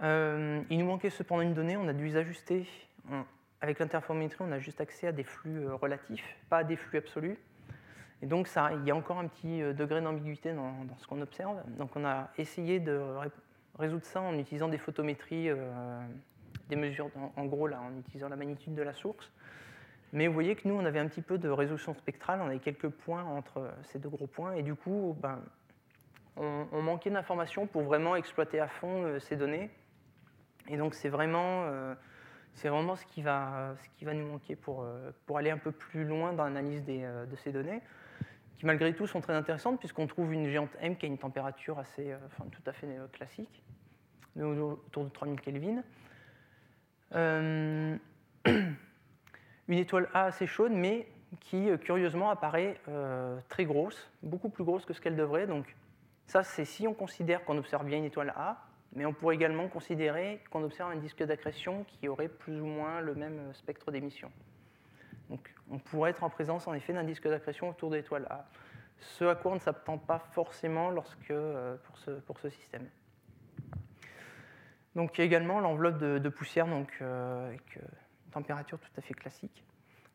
Euh, 0.04 0.62
il 0.70 0.78
nous 0.78 0.86
manquait 0.86 1.10
cependant 1.10 1.42
une 1.42 1.54
donnée, 1.54 1.76
on 1.76 1.88
a 1.88 1.92
dû 1.92 2.04
les 2.04 2.16
ajuster. 2.16 2.66
avec 3.60 3.78
l'interférométrie, 3.78 4.44
on 4.46 4.52
a 4.52 4.58
juste 4.58 4.80
accès 4.80 5.06
à 5.06 5.12
des 5.12 5.24
flux 5.24 5.66
relatifs, 5.68 6.36
pas 6.48 6.58
à 6.58 6.64
des 6.64 6.76
flux 6.76 6.98
absolus. 6.98 7.38
Et 8.22 8.26
donc, 8.26 8.48
il 8.72 8.86
y 8.86 8.90
a 8.90 8.96
encore 8.96 9.18
un 9.18 9.26
petit 9.26 9.60
degré 9.74 10.00
d'ambiguïté 10.00 10.52
dans, 10.52 10.86
ce 10.98 11.06
qu'on 11.06 11.20
observe. 11.20 11.56
Donc, 11.78 11.96
on 11.96 12.04
a 12.04 12.30
essayé 12.38 12.78
de 12.78 13.00
résoudre 13.78 14.04
ça 14.04 14.20
en 14.20 14.38
utilisant 14.38 14.68
des 14.68 14.78
photométries, 14.78 15.50
euh, 15.50 16.00
des 16.68 16.76
mesures, 16.76 17.10
en, 17.36 17.44
gros, 17.44 17.66
là, 17.66 17.80
en 17.80 17.98
utilisant 17.98 18.28
la 18.28 18.36
magnitude 18.36 18.74
de 18.74 18.82
la 18.82 18.92
source. 18.92 19.30
Mais 20.12 20.28
vous 20.28 20.34
voyez 20.34 20.54
que 20.54 20.68
nous, 20.68 20.74
on 20.74 20.84
avait 20.84 21.00
un 21.00 21.08
petit 21.08 21.22
peu 21.22 21.38
de 21.38 21.48
résolution 21.48 21.94
spectrale, 21.94 22.40
on 22.40 22.46
avait 22.46 22.60
quelques 22.60 22.88
points 22.88 23.24
entre 23.24 23.68
ces 23.82 23.98
deux 23.98 24.08
gros 24.08 24.28
points, 24.28 24.52
et 24.52 24.62
du 24.62 24.74
coup, 24.74 25.16
ben, 25.20 25.40
on, 26.36 26.82
manquait 26.82 27.10
d'informations 27.10 27.66
pour 27.66 27.82
vraiment 27.82 28.14
exploiter 28.14 28.60
à 28.60 28.68
fond 28.68 29.04
euh, 29.04 29.18
ces 29.18 29.36
données. 29.36 29.70
Et 30.68 30.76
donc, 30.76 30.94
c'est 30.94 31.08
vraiment, 31.08 31.64
euh, 31.64 31.94
vraiment 32.62 32.96
ce, 32.96 33.04
qui 33.06 33.22
va, 33.22 33.74
ce 33.82 33.88
qui 33.98 34.04
va 34.04 34.14
nous 34.14 34.26
manquer 34.26 34.56
pour, 34.56 34.86
pour 35.26 35.38
aller 35.38 35.50
un 35.50 35.58
peu 35.58 35.72
plus 35.72 36.04
loin 36.04 36.32
dans 36.32 36.44
l'analyse 36.44 36.84
de 36.84 37.36
ces 37.36 37.52
données 37.52 37.82
qui 38.56 38.66
malgré 38.66 38.94
tout 38.94 39.06
sont 39.06 39.20
très 39.20 39.34
intéressantes 39.34 39.78
puisqu'on 39.78 40.06
trouve 40.06 40.32
une 40.32 40.48
géante 40.48 40.70
M 40.80 40.96
qui 40.96 41.06
a 41.06 41.08
une 41.08 41.18
température 41.18 41.78
assez, 41.78 42.12
euh, 42.12 42.18
enfin, 42.26 42.44
tout 42.50 42.62
à 42.66 42.72
fait 42.72 42.86
euh, 42.86 43.06
classique, 43.08 43.62
autour 44.40 45.04
de 45.04 45.10
3000 45.10 45.40
Kelvin. 45.40 45.82
Euh, 47.14 47.96
une 48.46 49.78
étoile 49.78 50.08
A 50.12 50.24
assez 50.24 50.46
chaude, 50.46 50.72
mais 50.72 51.08
qui 51.40 51.68
curieusement 51.78 52.30
apparaît 52.30 52.80
très 53.48 53.64
grosse, 53.64 54.08
beaucoup 54.22 54.48
plus 54.48 54.62
grosse 54.62 54.84
que 54.84 54.92
ce 54.92 55.00
qu'elle 55.00 55.16
devrait. 55.16 55.48
Donc 55.48 55.74
ça, 56.26 56.44
c'est 56.44 56.64
si 56.64 56.86
on 56.86 56.94
considère 56.94 57.44
qu'on 57.44 57.58
observe 57.58 57.84
bien 57.84 57.98
une 57.98 58.04
étoile 58.04 58.32
A, 58.36 58.64
mais 58.94 59.06
on 59.06 59.12
pourrait 59.12 59.34
également 59.34 59.68
considérer 59.68 60.40
qu'on 60.50 60.62
observe 60.62 60.90
un 60.92 60.96
disque 60.96 61.22
d'accrétion 61.22 61.84
qui 61.84 62.08
aurait 62.08 62.28
plus 62.28 62.60
ou 62.60 62.66
moins 62.66 63.00
le 63.00 63.14
même 63.14 63.52
spectre 63.54 63.90
d'émission. 63.90 64.30
Donc, 65.30 65.52
on 65.70 65.78
pourrait 65.78 66.10
être 66.10 66.22
en 66.22 66.30
présence 66.30 66.68
en 66.68 66.74
effet 66.74 66.92
d'un 66.92 67.04
disque 67.04 67.28
d'accrétion 67.28 67.68
autour 67.68 67.90
de 67.90 67.96
l'étoile 67.96 68.26
A. 68.30 68.46
ce 68.98 69.24
à 69.24 69.34
quoi 69.34 69.52
on 69.52 69.54
ne 69.54 69.60
s'attend 69.60 69.98
pas 69.98 70.18
forcément 70.18 70.90
lorsque, 70.90 71.32
pour, 71.84 71.98
ce, 71.98 72.10
pour 72.20 72.38
ce 72.38 72.50
système. 72.50 72.86
Donc 74.94 75.18
il 75.18 75.22
y 75.22 75.22
a 75.22 75.24
également 75.24 75.58
l'enveloppe 75.58 75.98
de, 75.98 76.28
poussière 76.28 76.66
donc, 76.66 77.00
avec 77.00 77.76
une 77.76 78.30
température 78.30 78.78
tout 78.78 78.92
à 78.96 79.00
fait 79.00 79.14
classique. 79.14 79.64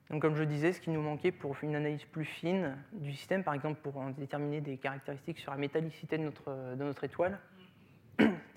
Donc, 0.09 0.23
comme 0.23 0.35
je 0.35 0.43
disais, 0.43 0.73
ce 0.73 0.81
qui 0.81 0.89
nous 0.89 1.01
manquait 1.01 1.31
pour 1.31 1.55
une 1.61 1.75
analyse 1.75 2.03
plus 2.05 2.25
fine 2.25 2.77
du 2.93 3.13
système, 3.13 3.43
par 3.43 3.53
exemple 3.53 3.79
pour 3.81 4.01
déterminer 4.17 4.59
des 4.59 4.77
caractéristiques 4.77 5.37
sur 5.37 5.51
la 5.51 5.57
métallicité 5.57 6.17
de 6.17 6.23
notre, 6.23 6.75
de 6.75 6.83
notre 6.83 7.03
étoile, 7.03 7.39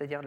c'est-à-dire 0.02 0.22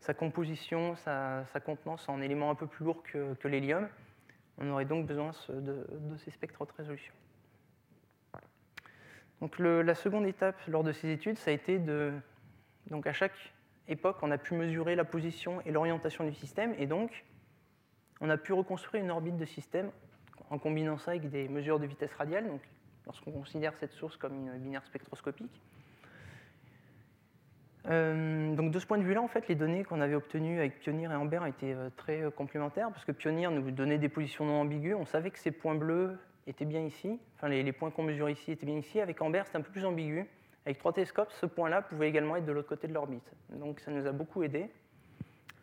sa 0.00 0.14
composition, 0.14 0.96
sa, 0.96 1.44
contenance 1.64 2.08
en 2.08 2.20
éléments 2.20 2.50
un 2.50 2.54
peu 2.54 2.66
plus 2.66 2.84
lourds 2.84 3.02
que, 3.02 3.48
l'hélium, 3.48 3.88
on 4.58 4.70
aurait 4.70 4.84
donc 4.84 5.06
besoin 5.06 5.30
de, 5.48 5.86
ces 6.18 6.30
spectres 6.30 6.60
haute 6.60 6.72
résolution. 6.72 7.14
Donc 9.40 9.58
la 9.58 9.94
seconde 9.94 10.26
étape 10.26 10.56
lors 10.68 10.82
de 10.82 10.92
ces 10.92 11.10
études, 11.10 11.38
ça 11.38 11.50
a 11.50 11.54
été 11.54 11.78
de... 11.78 12.12
Donc 12.88 13.06
à 13.06 13.12
chaque 13.12 13.54
époque, 13.88 14.16
on 14.22 14.30
a 14.30 14.38
pu 14.38 14.54
mesurer 14.54 14.96
la 14.96 15.04
position 15.04 15.60
et 15.62 15.70
l'orientation 15.70 16.24
du 16.24 16.34
système, 16.34 16.74
et 16.78 16.86
donc 16.86 17.24
on 18.20 18.30
a 18.30 18.36
pu 18.36 18.52
reconstruire 18.52 19.04
une 19.04 19.10
orbite 19.10 19.36
de 19.36 19.44
système 19.44 19.90
en 20.50 20.58
combinant 20.58 20.98
ça 20.98 21.12
avec 21.12 21.28
des 21.30 21.48
mesures 21.48 21.78
de 21.78 21.86
vitesse 21.86 22.12
radiale, 22.14 22.48
donc 22.48 22.60
lorsqu'on 23.06 23.32
considère 23.32 23.74
cette 23.76 23.92
source 23.92 24.16
comme 24.16 24.34
une 24.34 24.58
binaire 24.58 24.84
spectroscopique. 24.84 25.60
Euh, 27.90 28.54
donc 28.54 28.70
de 28.70 28.78
ce 28.78 28.86
point 28.86 28.98
de 28.98 29.02
vue-là, 29.02 29.20
en 29.20 29.28
fait, 29.28 29.46
les 29.48 29.54
données 29.54 29.84
qu'on 29.84 30.00
avait 30.00 30.14
obtenues 30.14 30.58
avec 30.58 30.80
Pioneer 30.80 31.10
et 31.10 31.14
Amber 31.14 31.40
étaient 31.46 31.74
euh, 31.74 31.90
très 31.96 32.22
euh, 32.22 32.30
complémentaires, 32.30 32.90
parce 32.90 33.04
que 33.04 33.12
Pioneer 33.12 33.50
nous 33.50 33.70
donnait 33.70 33.98
des 33.98 34.08
positions 34.08 34.46
non 34.46 34.62
ambiguës, 34.62 34.96
on 34.98 35.04
savait 35.04 35.30
que 35.30 35.38
ces 35.38 35.50
points 35.50 35.74
bleus 35.74 36.18
étaient 36.46 36.64
bien 36.64 36.80
ici, 36.80 37.18
enfin 37.36 37.48
les, 37.48 37.72
points 37.72 37.90
qu'on 37.90 38.02
mesure 38.02 38.30
ici 38.30 38.52
étaient 38.52 38.66
bien 38.66 38.78
ici, 38.78 39.00
avec 39.00 39.20
Amber 39.20 39.42
c'était 39.44 39.58
un 39.58 39.62
peu 39.62 39.72
plus 39.72 39.84
ambigu. 39.84 40.26
Avec 40.66 40.78
trois 40.78 40.94
télescopes, 40.94 41.30
ce 41.30 41.44
point-là 41.44 41.82
pouvait 41.82 42.08
également 42.08 42.36
être 42.36 42.46
de 42.46 42.52
l'autre 42.52 42.70
côté 42.70 42.88
de 42.88 42.94
l'orbite. 42.94 43.30
Donc 43.50 43.80
ça 43.80 43.90
nous 43.90 44.06
a 44.06 44.12
beaucoup 44.12 44.42
aidé 44.42 44.70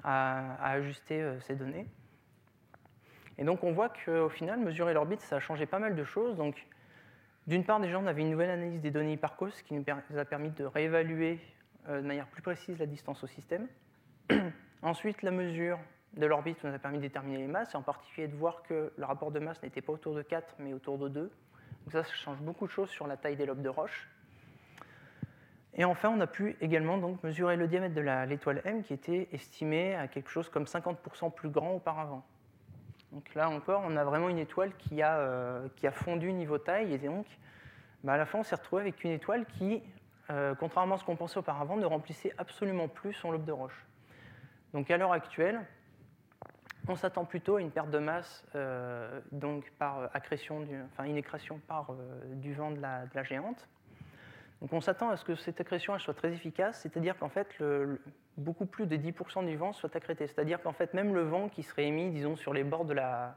à 0.03 0.63
ajuster 0.73 1.27
ces 1.39 1.55
données. 1.55 1.87
Et 3.39 3.43
donc 3.43 3.63
on 3.63 3.71
voit 3.71 3.89
qu'au 3.89 4.29
final, 4.29 4.59
mesurer 4.59 4.93
l'orbite, 4.93 5.21
ça 5.21 5.37
a 5.37 5.39
changé 5.39 5.65
pas 5.65 5.79
mal 5.79 5.95
de 5.95 6.03
choses. 6.03 6.35
Donc, 6.35 6.67
d'une 7.47 7.63
part, 7.63 7.79
déjà, 7.79 7.97
on 7.97 8.05
avait 8.05 8.21
une 8.21 8.29
nouvelle 8.29 8.51
analyse 8.51 8.79
des 8.79 8.91
données 8.91 9.13
Hipparcos 9.13 9.63
qui 9.65 9.73
nous 9.73 9.83
a 10.19 10.25
permis 10.25 10.51
de 10.51 10.65
réévaluer 10.65 11.39
de 11.87 12.01
manière 12.01 12.27
plus 12.27 12.41
précise 12.41 12.77
la 12.79 12.85
distance 12.85 13.23
au 13.23 13.27
système. 13.27 13.67
Ensuite, 14.81 15.21
la 15.21 15.31
mesure 15.31 15.79
de 16.13 16.25
l'orbite 16.25 16.63
nous 16.63 16.73
a 16.73 16.79
permis 16.79 16.97
de 16.97 17.03
déterminer 17.03 17.37
les 17.37 17.47
masses, 17.47 17.73
et 17.73 17.77
en 17.77 17.81
particulier 17.81 18.27
de 18.27 18.35
voir 18.35 18.63
que 18.63 18.91
le 18.95 19.05
rapport 19.05 19.31
de 19.31 19.39
masse 19.39 19.61
n'était 19.63 19.81
pas 19.81 19.93
autour 19.93 20.15
de 20.15 20.21
4, 20.21 20.55
mais 20.59 20.73
autour 20.73 20.97
de 20.97 21.07
2. 21.07 21.21
Donc 21.21 21.31
ça, 21.91 22.03
ça 22.03 22.13
change 22.13 22.39
beaucoup 22.41 22.67
de 22.67 22.71
choses 22.71 22.89
sur 22.89 23.07
la 23.07 23.17
taille 23.17 23.35
des 23.35 23.45
lobes 23.45 23.61
de 23.61 23.69
roche. 23.69 24.09
Et 25.73 25.85
enfin, 25.85 26.09
on 26.09 26.19
a 26.19 26.27
pu 26.27 26.57
également 26.59 26.97
donc, 26.97 27.23
mesurer 27.23 27.55
le 27.55 27.67
diamètre 27.67 27.95
de 27.95 28.01
l'étoile 28.27 28.61
M, 28.65 28.83
qui 28.83 28.93
était 28.93 29.29
estimé 29.31 29.95
à 29.95 30.07
quelque 30.07 30.29
chose 30.29 30.49
comme 30.49 30.65
50% 30.65 31.33
plus 31.33 31.49
grand 31.49 31.75
auparavant. 31.75 32.25
Donc 33.13 33.33
là 33.35 33.49
encore, 33.49 33.83
on 33.85 33.95
a 33.95 34.03
vraiment 34.03 34.29
une 34.29 34.37
étoile 34.37 34.73
qui 34.77 35.01
a, 35.01 35.17
euh, 35.19 35.67
qui 35.75 35.87
a 35.87 35.91
fondu 35.91 36.31
niveau 36.33 36.57
taille, 36.57 36.93
et 36.93 36.97
donc 36.97 37.25
bah, 38.03 38.13
à 38.13 38.17
la 38.17 38.25
fin, 38.25 38.39
on 38.39 38.43
s'est 38.43 38.55
retrouvé 38.55 38.81
avec 38.81 39.03
une 39.03 39.11
étoile 39.11 39.45
qui, 39.45 39.81
euh, 40.31 40.55
contrairement 40.55 40.95
à 40.95 40.97
ce 40.97 41.03
qu'on 41.03 41.15
pensait 41.15 41.39
auparavant, 41.39 41.75
ne 41.75 41.85
remplissait 41.85 42.33
absolument 42.37 42.87
plus 42.87 43.13
son 43.13 43.31
lobe 43.31 43.43
de 43.43 43.51
roche. 43.51 43.85
Donc 44.73 44.89
à 44.89 44.97
l'heure 44.97 45.11
actuelle, 45.11 45.59
on 46.87 46.95
s'attend 46.95 47.25
plutôt 47.25 47.57
à 47.57 47.61
une 47.61 47.71
perte 47.71 47.89
de 47.89 47.99
masse 47.99 48.45
euh, 48.55 49.19
donc 49.31 49.71
par 49.77 50.09
accrétion, 50.13 50.65
enfin 50.93 51.03
une 51.03 51.17
accrétion 51.17 51.59
par 51.67 51.93
du 52.33 52.53
vent 52.53 52.71
de 52.71 52.79
la, 52.79 53.23
géante. 53.23 53.67
Donc 54.61 54.73
on 54.73 54.81
s'attend 54.81 55.09
à 55.09 55.17
ce 55.17 55.25
que 55.25 55.35
cette 55.35 55.59
accrétion 55.59 55.97
soit 55.99 56.13
très 56.13 56.31
efficace, 56.31 56.79
c'est-à-dire 56.81 57.17
qu'en 57.17 57.29
fait, 57.29 57.61
beaucoup 58.37 58.65
plus 58.65 58.85
de 58.85 58.95
10% 58.95 59.45
du 59.45 59.57
vent 59.57 59.73
soit 59.73 59.95
accrété. 59.95 60.27
C'est-à-dire 60.27 60.61
qu'en 60.61 60.73
fait, 60.73 60.93
même 60.93 61.13
le 61.13 61.23
vent 61.23 61.49
qui 61.49 61.63
serait 61.63 61.85
émis, 61.85 62.11
disons, 62.11 62.35
sur 62.35 62.53
les 62.53 62.63
bords 62.63 62.85
de 62.85 62.93
la, 62.93 63.35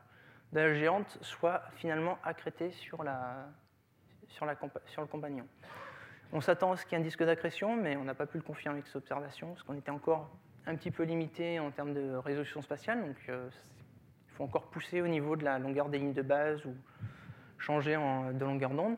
géante, 0.54 1.18
soit 1.22 1.62
finalement 1.76 2.18
accrété 2.22 2.70
sur 2.70 3.02
le 3.02 5.06
compagnon. 5.06 5.46
On 6.36 6.40
s'attend 6.40 6.72
à 6.72 6.76
ce 6.76 6.84
qu'il 6.84 6.98
y 6.98 7.00
ait 7.00 7.00
un 7.00 7.06
disque 7.06 7.22
d'accrétion, 7.22 7.76
mais 7.76 7.96
on 7.96 8.02
n'a 8.02 8.14
pas 8.14 8.26
pu 8.26 8.38
le 8.38 8.42
confirmer 8.42 8.78
avec 8.78 8.88
cette 8.88 8.96
observation, 8.96 9.50
parce 9.50 9.62
qu'on 9.62 9.76
était 9.76 9.92
encore 9.92 10.28
un 10.66 10.74
petit 10.74 10.90
peu 10.90 11.04
limité 11.04 11.60
en 11.60 11.70
termes 11.70 11.94
de 11.94 12.16
résolution 12.16 12.60
spatiale. 12.60 13.06
Donc, 13.06 13.16
euh, 13.28 13.48
il 14.28 14.34
faut 14.34 14.42
encore 14.42 14.64
pousser 14.64 15.00
au 15.00 15.06
niveau 15.06 15.36
de 15.36 15.44
la 15.44 15.60
longueur 15.60 15.88
des 15.88 15.98
lignes 15.98 16.12
de 16.12 16.22
base 16.22 16.64
ou 16.66 16.74
changer 17.56 17.94
de 17.94 18.44
longueur 18.44 18.70
d'onde. 18.70 18.96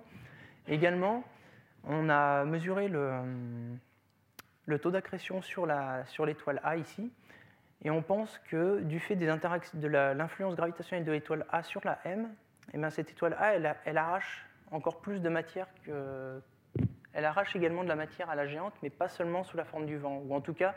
Également, 0.67 1.25
on 1.85 2.09
a 2.09 2.47
mesuré 2.47 2.89
le, 2.89 3.21
taux 4.81 4.91
d'accrétion 4.91 5.43
sur 5.43 5.67
l'étoile 5.67 6.61
A 6.65 6.79
ici, 6.79 7.13
et 7.85 7.91
on 7.91 8.01
pense 8.01 8.39
que 8.49 8.81
du 8.81 8.99
fait 8.99 9.15
de 9.15 9.87
l'influence 9.87 10.57
gravitationnelle 10.57 11.05
de 11.05 11.13
l'étoile 11.13 11.45
A 11.51 11.63
sur 11.63 11.83
la 11.85 11.99
M, 12.07 12.31
eh 12.73 12.79
bien 12.79 12.89
cette 12.89 13.11
étoile 13.11 13.37
A, 13.39 13.53
elle, 13.85 13.99
arrache 13.99 14.47
encore 14.71 15.03
plus 15.03 15.21
de 15.21 15.29
matière 15.29 15.69
que... 15.85 16.41
Elle 17.17 17.25
arrache 17.25 17.57
également 17.57 17.83
de 17.83 17.89
la 17.89 17.97
matière 17.97 18.29
à 18.29 18.35
la 18.35 18.47
géante, 18.47 18.75
mais 18.83 18.91
pas 18.91 19.09
seulement 19.09 19.43
sous 19.43 19.57
la 19.57 19.65
forme 19.65 19.87
du 19.87 19.97
vent, 19.97 20.23
ou 20.27 20.35
en 20.35 20.43
tout 20.43 20.53
cas, 20.53 20.75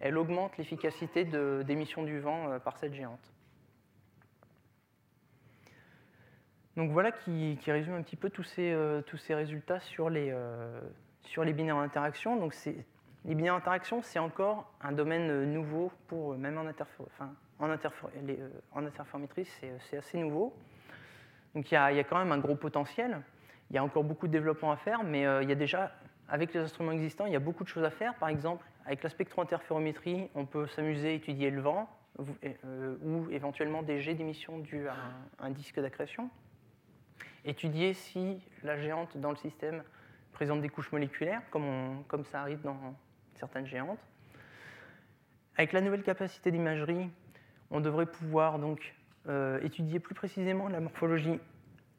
elle 0.00 0.16
augmente 0.16 0.56
l'efficacité 0.56 1.26
d'émission 1.26 2.04
du 2.04 2.20
vent 2.20 2.48
euh, 2.48 2.58
par 2.58 2.78
cette 2.78 2.94
géante. 2.94 3.34
Donc 6.78 6.90
voilà 6.90 7.12
qui, 7.12 7.58
résume 7.66 7.96
un 7.96 8.02
petit 8.02 8.16
peu 8.16 8.30
tous 8.30 8.44
ces, 8.44 8.72
euh, 8.72 9.02
résultats 9.28 9.78
sur 9.78 10.08
les, 10.08 10.30
euh, 10.32 10.80
les 11.36 11.52
binaires 11.52 11.76
d'interaction. 11.76 12.36
Donc 12.36 12.54
les 12.64 13.34
binaires 13.34 13.54
d'interaction, 13.54 14.00
c'est 14.00 14.18
encore 14.18 14.72
un 14.80 14.92
domaine 14.92 15.52
nouveau 15.52 15.92
pour 16.08 16.34
même 16.38 16.56
en, 16.56 16.64
enfin, 16.64 17.34
en, 17.58 17.76
c'est 19.50 19.96
assez 19.98 20.16
nouveau. 20.16 20.56
Donc 21.54 21.70
il 21.70 21.74
y, 21.74 21.76
a, 21.76 22.04
quand 22.04 22.18
même 22.18 22.32
un 22.32 22.38
gros 22.38 22.56
potentiel. 22.56 23.20
Il 23.74 23.76
y 23.76 23.78
a 23.78 23.84
encore 23.84 24.04
beaucoup 24.04 24.28
de 24.28 24.32
développement 24.32 24.72
à 24.72 24.76
faire, 24.76 25.02
mais 25.02 25.22
il 25.42 25.48
y 25.48 25.52
a 25.52 25.56
déjà, 25.56 25.92
avec 26.28 26.54
les 26.54 26.60
instruments 26.60 26.92
existants, 26.92 27.26
il 27.26 27.32
y 27.32 27.36
a 27.36 27.40
beaucoup 27.40 27.64
de 27.64 27.68
choses 27.68 27.84
à 27.84 27.90
faire. 27.90 28.14
Par 28.14 28.28
exemple, 28.28 28.64
avec 28.86 29.02
la 29.02 29.10
spectro-interférométrie, 29.10 30.30
on 30.36 30.46
peut 30.46 30.66
s'amuser 30.68 31.08
à 31.08 31.12
étudier 31.12 31.50
le 31.50 31.60
vent 31.60 31.90
ou 32.18 33.28
éventuellement 33.32 33.82
des 33.82 34.00
jets 34.00 34.14
d'émission 34.14 34.58
dus 34.60 34.86
à 34.86 34.94
un 35.40 35.50
disque 35.50 35.80
d'accrétion 35.80 36.30
étudier 37.44 37.94
si 37.94 38.38
la 38.62 38.76
géante 38.76 39.16
dans 39.16 39.30
le 39.30 39.36
système 39.36 39.82
présente 40.32 40.60
des 40.60 40.68
couches 40.68 40.90
moléculaires, 40.92 41.42
comme, 41.50 42.02
comme 42.08 42.24
ça 42.24 42.40
arrive 42.40 42.60
dans 42.62 42.94
certaines 43.34 43.66
géantes. 43.66 44.00
Avec 45.56 45.72
la 45.72 45.80
nouvelle 45.80 46.02
capacité 46.02 46.50
d'imagerie, 46.50 47.10
on 47.70 47.80
devrait 47.80 48.06
pouvoir 48.06 48.58
donc 48.58 48.94
euh, 49.28 49.60
étudier 49.62 50.00
plus 50.00 50.14
précisément 50.14 50.68
la 50.68 50.80
morphologie 50.80 51.38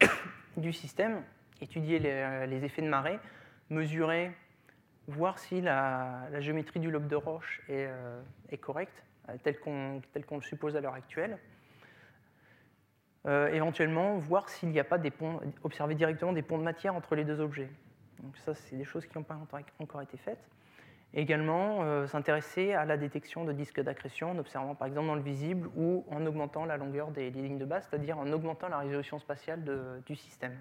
du 0.57 0.73
système, 0.73 1.23
étudier 1.61 1.99
les, 1.99 2.63
effets 2.63 2.81
de 2.81 2.89
marée, 2.89 3.19
mesurer, 3.69 4.31
voir 5.07 5.39
si 5.39 5.61
la, 5.61 6.27
géométrie 6.39 6.79
du 6.79 6.91
lobe 6.91 7.07
de 7.07 7.15
roche 7.15 7.61
est, 7.69 7.87
euh, 7.87 8.21
correcte, 8.61 9.03
euh, 9.29 9.37
telle 9.43 9.59
qu'on 9.59 10.35
le 10.35 10.41
suppose 10.41 10.75
à 10.75 10.81
l'heure 10.81 10.93
actuelle. 10.93 11.37
Euh, 13.27 13.47
éventuellement 13.47 14.17
voir 14.17 14.49
s'il 14.49 14.69
n'y 14.69 14.79
a 14.79 14.83
pas 14.83 14.99
des 14.99 15.09
ponts, 15.09 15.41
observer 15.63 15.95
directement 15.95 16.31
des 16.31 16.43
ponts 16.43 16.59
de 16.59 16.63
matière 16.63 16.93
entre 16.93 17.15
les 17.15 17.23
deux 17.23 17.39
objets. 17.39 17.69
Donc 18.21 18.37
ça, 18.37 18.53
c'est 18.53 18.75
des 18.75 18.83
choses 18.83 19.05
qui 19.07 19.17
n'ont 19.17 19.23
pas 19.23 19.37
encore 19.79 20.01
été 20.01 20.17
faites. 20.17 20.47
également, 21.13 21.81
euh, 21.81 22.05
s'intéresser 22.05 22.73
à 22.73 22.85
la 22.85 22.97
détection 22.97 23.43
de 23.43 23.51
disques 23.51 23.81
d'accrétion 23.81 24.31
en 24.31 24.37
observant 24.37 24.75
par 24.75 24.87
exemple 24.87 25.07
dans 25.07 25.15
le 25.15 25.21
visible 25.21 25.69
ou 25.75 26.05
en 26.11 26.23
augmentant 26.25 26.65
la 26.65 26.77
longueur 26.77 27.09
des, 27.09 27.31
lignes 27.31 27.57
de 27.57 27.65
base, 27.65 27.87
c'est-à-dire 27.89 28.19
en 28.19 28.31
augmentant 28.31 28.67
la 28.67 28.79
résolution 28.79 29.17
spatiale 29.17 29.63
du 30.05 30.15
système. 30.15 30.55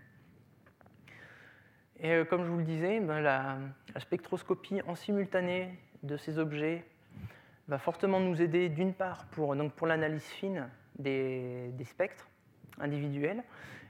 Et 2.05 2.13
euh, 2.13 2.25
comme 2.27 2.45
je 2.45 2.51
vous 2.51 2.59
le 2.59 2.65
disais, 2.65 3.01
ben, 3.01 3.21
la, 3.21 3.57
spectroscopie 3.97 4.83
en 4.87 4.95
simultané 4.95 5.79
de 6.03 6.19
ces 6.19 6.39
objets 6.39 6.85
va 7.67 7.79
fortement 7.79 8.21
nous 8.21 8.43
aider 8.43 8.69
d'une 8.69 8.93
part 8.93 9.25
pour, 9.31 9.57
pour 9.75 9.87
l'analyse 9.87 10.27
fine 10.27 10.69
des, 10.99 11.73
spectres, 11.87 12.29
individuels, 12.79 13.43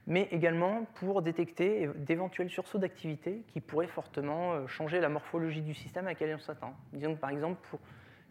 mais 0.07 0.28
également 0.31 0.85
pour 0.95 1.23
détecter 1.23 1.91
d'éventuels 1.97 2.51
sursauts 2.51 2.78
d'activité 2.78 3.43
qui 3.49 3.61
pourraient 3.61 3.89
fortement 3.89 4.53
euh, 4.53 4.66
changer 4.69 5.01
la 5.01 5.09
morphologie 5.09 5.62
du 5.62 5.74
système 5.74 6.07
à 6.07 6.11
laquelle 6.11 6.36
on 6.36 6.39
s'attend. 6.39 6.77
Disons 6.93 7.16
que 7.16 7.20
par 7.20 7.31
exemple, 7.31 7.61
pour, 7.69 7.81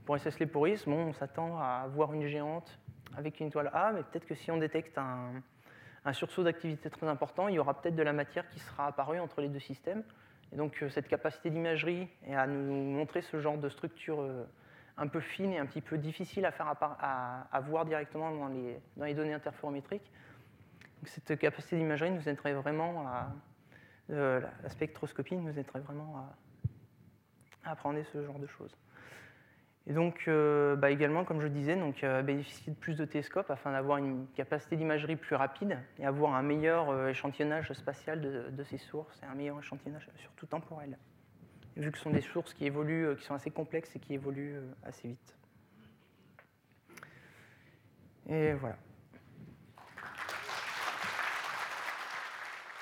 pour 0.06 0.18
SS 0.18 0.38
bon, 0.86 0.96
on 0.96 1.14
s'attend 1.14 1.60
à 1.60 1.88
voir 1.94 2.14
une 2.14 2.28
géante 2.28 2.80
avec 3.18 3.42
une 3.42 3.48
étoile 3.48 3.70
A, 3.74 3.92
mais 3.92 4.04
peut-être 4.04 4.26
que 4.26 4.36
si 4.36 4.50
on 4.50 4.58
détecte 4.58 4.98
un, 4.98 5.44
un 6.06 6.14
sursaut 6.14 6.44
d'activité 6.44 6.90
très 6.90 7.08
important, 7.08 7.48
il 7.48 7.56
y 7.56 7.60
aura 7.60 7.80
peut-être 7.80 7.96
de 7.96 8.04
la 8.04 8.14
matière 8.14 8.48
qui 8.50 8.60
sera 8.60 8.88
apparue 8.88 9.20
entre 9.20 9.42
les 9.42 9.50
deux 9.50 9.60
systèmes. 9.60 10.04
Et 10.52 10.56
donc 10.56 10.82
euh, 10.84 10.90
cette 10.90 11.08
capacité 11.08 11.50
d'imagerie 11.50 12.08
et 12.28 12.36
à 12.36 12.46
nous 12.46 12.74
montrer 12.74 13.22
ce 13.22 13.40
genre 13.40 13.58
de 13.58 13.70
structure 13.70 14.22
euh, 14.22 14.44
un 14.98 15.08
peu 15.08 15.20
fine 15.20 15.52
et 15.52 15.58
un 15.58 15.66
petit 15.66 15.82
peu 15.82 15.98
difficile 15.98 16.46
à, 16.46 16.52
faire 16.52 16.76
à, 16.80 17.60
voir 17.62 17.86
directement 17.86 18.30
dans 18.32 18.50
les, 18.50 19.14
données 19.16 19.34
interférométriques 19.34 20.12
cette 21.06 21.38
capacité 21.40 21.78
d'imagerie 21.78 22.12
nous 22.12 22.30
aiderait 22.30 22.54
vraiment 22.54 23.08
à. 23.08 23.34
la 24.08 24.70
spectroscopie 24.70 25.36
nous 25.36 25.58
aiderait 25.58 25.80
vraiment 25.80 26.18
à, 26.18 27.70
à 27.70 27.72
apprendre 27.72 28.00
ce 28.14 28.24
genre 28.24 28.40
de 28.40 28.48
choses. 28.48 28.74
Et 29.86 29.92
donc, 29.92 30.24
euh, 30.28 30.78
bah, 30.78 30.92
également, 30.92 31.26
comme 31.26 31.42
je 31.42 31.48
disais, 31.48 31.76
donc, 31.76 32.06
euh, 32.06 32.22
bénéficier 32.22 32.72
de 32.72 32.78
plus 32.78 32.96
de 32.96 33.04
télescopes 33.04 33.52
afin 33.52 33.74
d'avoir 33.74 33.98
une 33.98 34.28
capacité 34.34 34.78
d'imagerie 34.78 35.18
plus 35.18 35.36
rapide 35.36 35.78
et 36.00 36.06
avoir 36.06 36.36
un 36.36 36.42
meilleur 36.42 36.90
euh, 36.90 37.10
échantillonnage 37.10 37.74
spatial 37.74 38.22
de, 38.22 38.64
ces 38.64 38.78
sources 38.78 39.22
et 39.22 39.26
un 39.26 39.36
meilleur 39.36 39.60
échantillonnage 39.60 40.10
surtout 40.16 40.46
temporel, 40.46 40.98
vu 41.76 41.92
que 41.92 41.98
ce 41.98 42.06
sont 42.06 42.12
des 42.12 42.22
sources 42.22 42.54
qui 42.54 42.66
évoluent, 42.66 43.14
qui 43.18 43.26
sont 43.26 43.34
assez 43.34 43.52
complexes 43.52 43.94
et 43.98 44.00
qui 44.00 44.14
évoluent 44.14 44.56
assez 44.84 45.10
vite. 45.10 45.36
Et 48.30 48.54
voilà. 48.54 48.78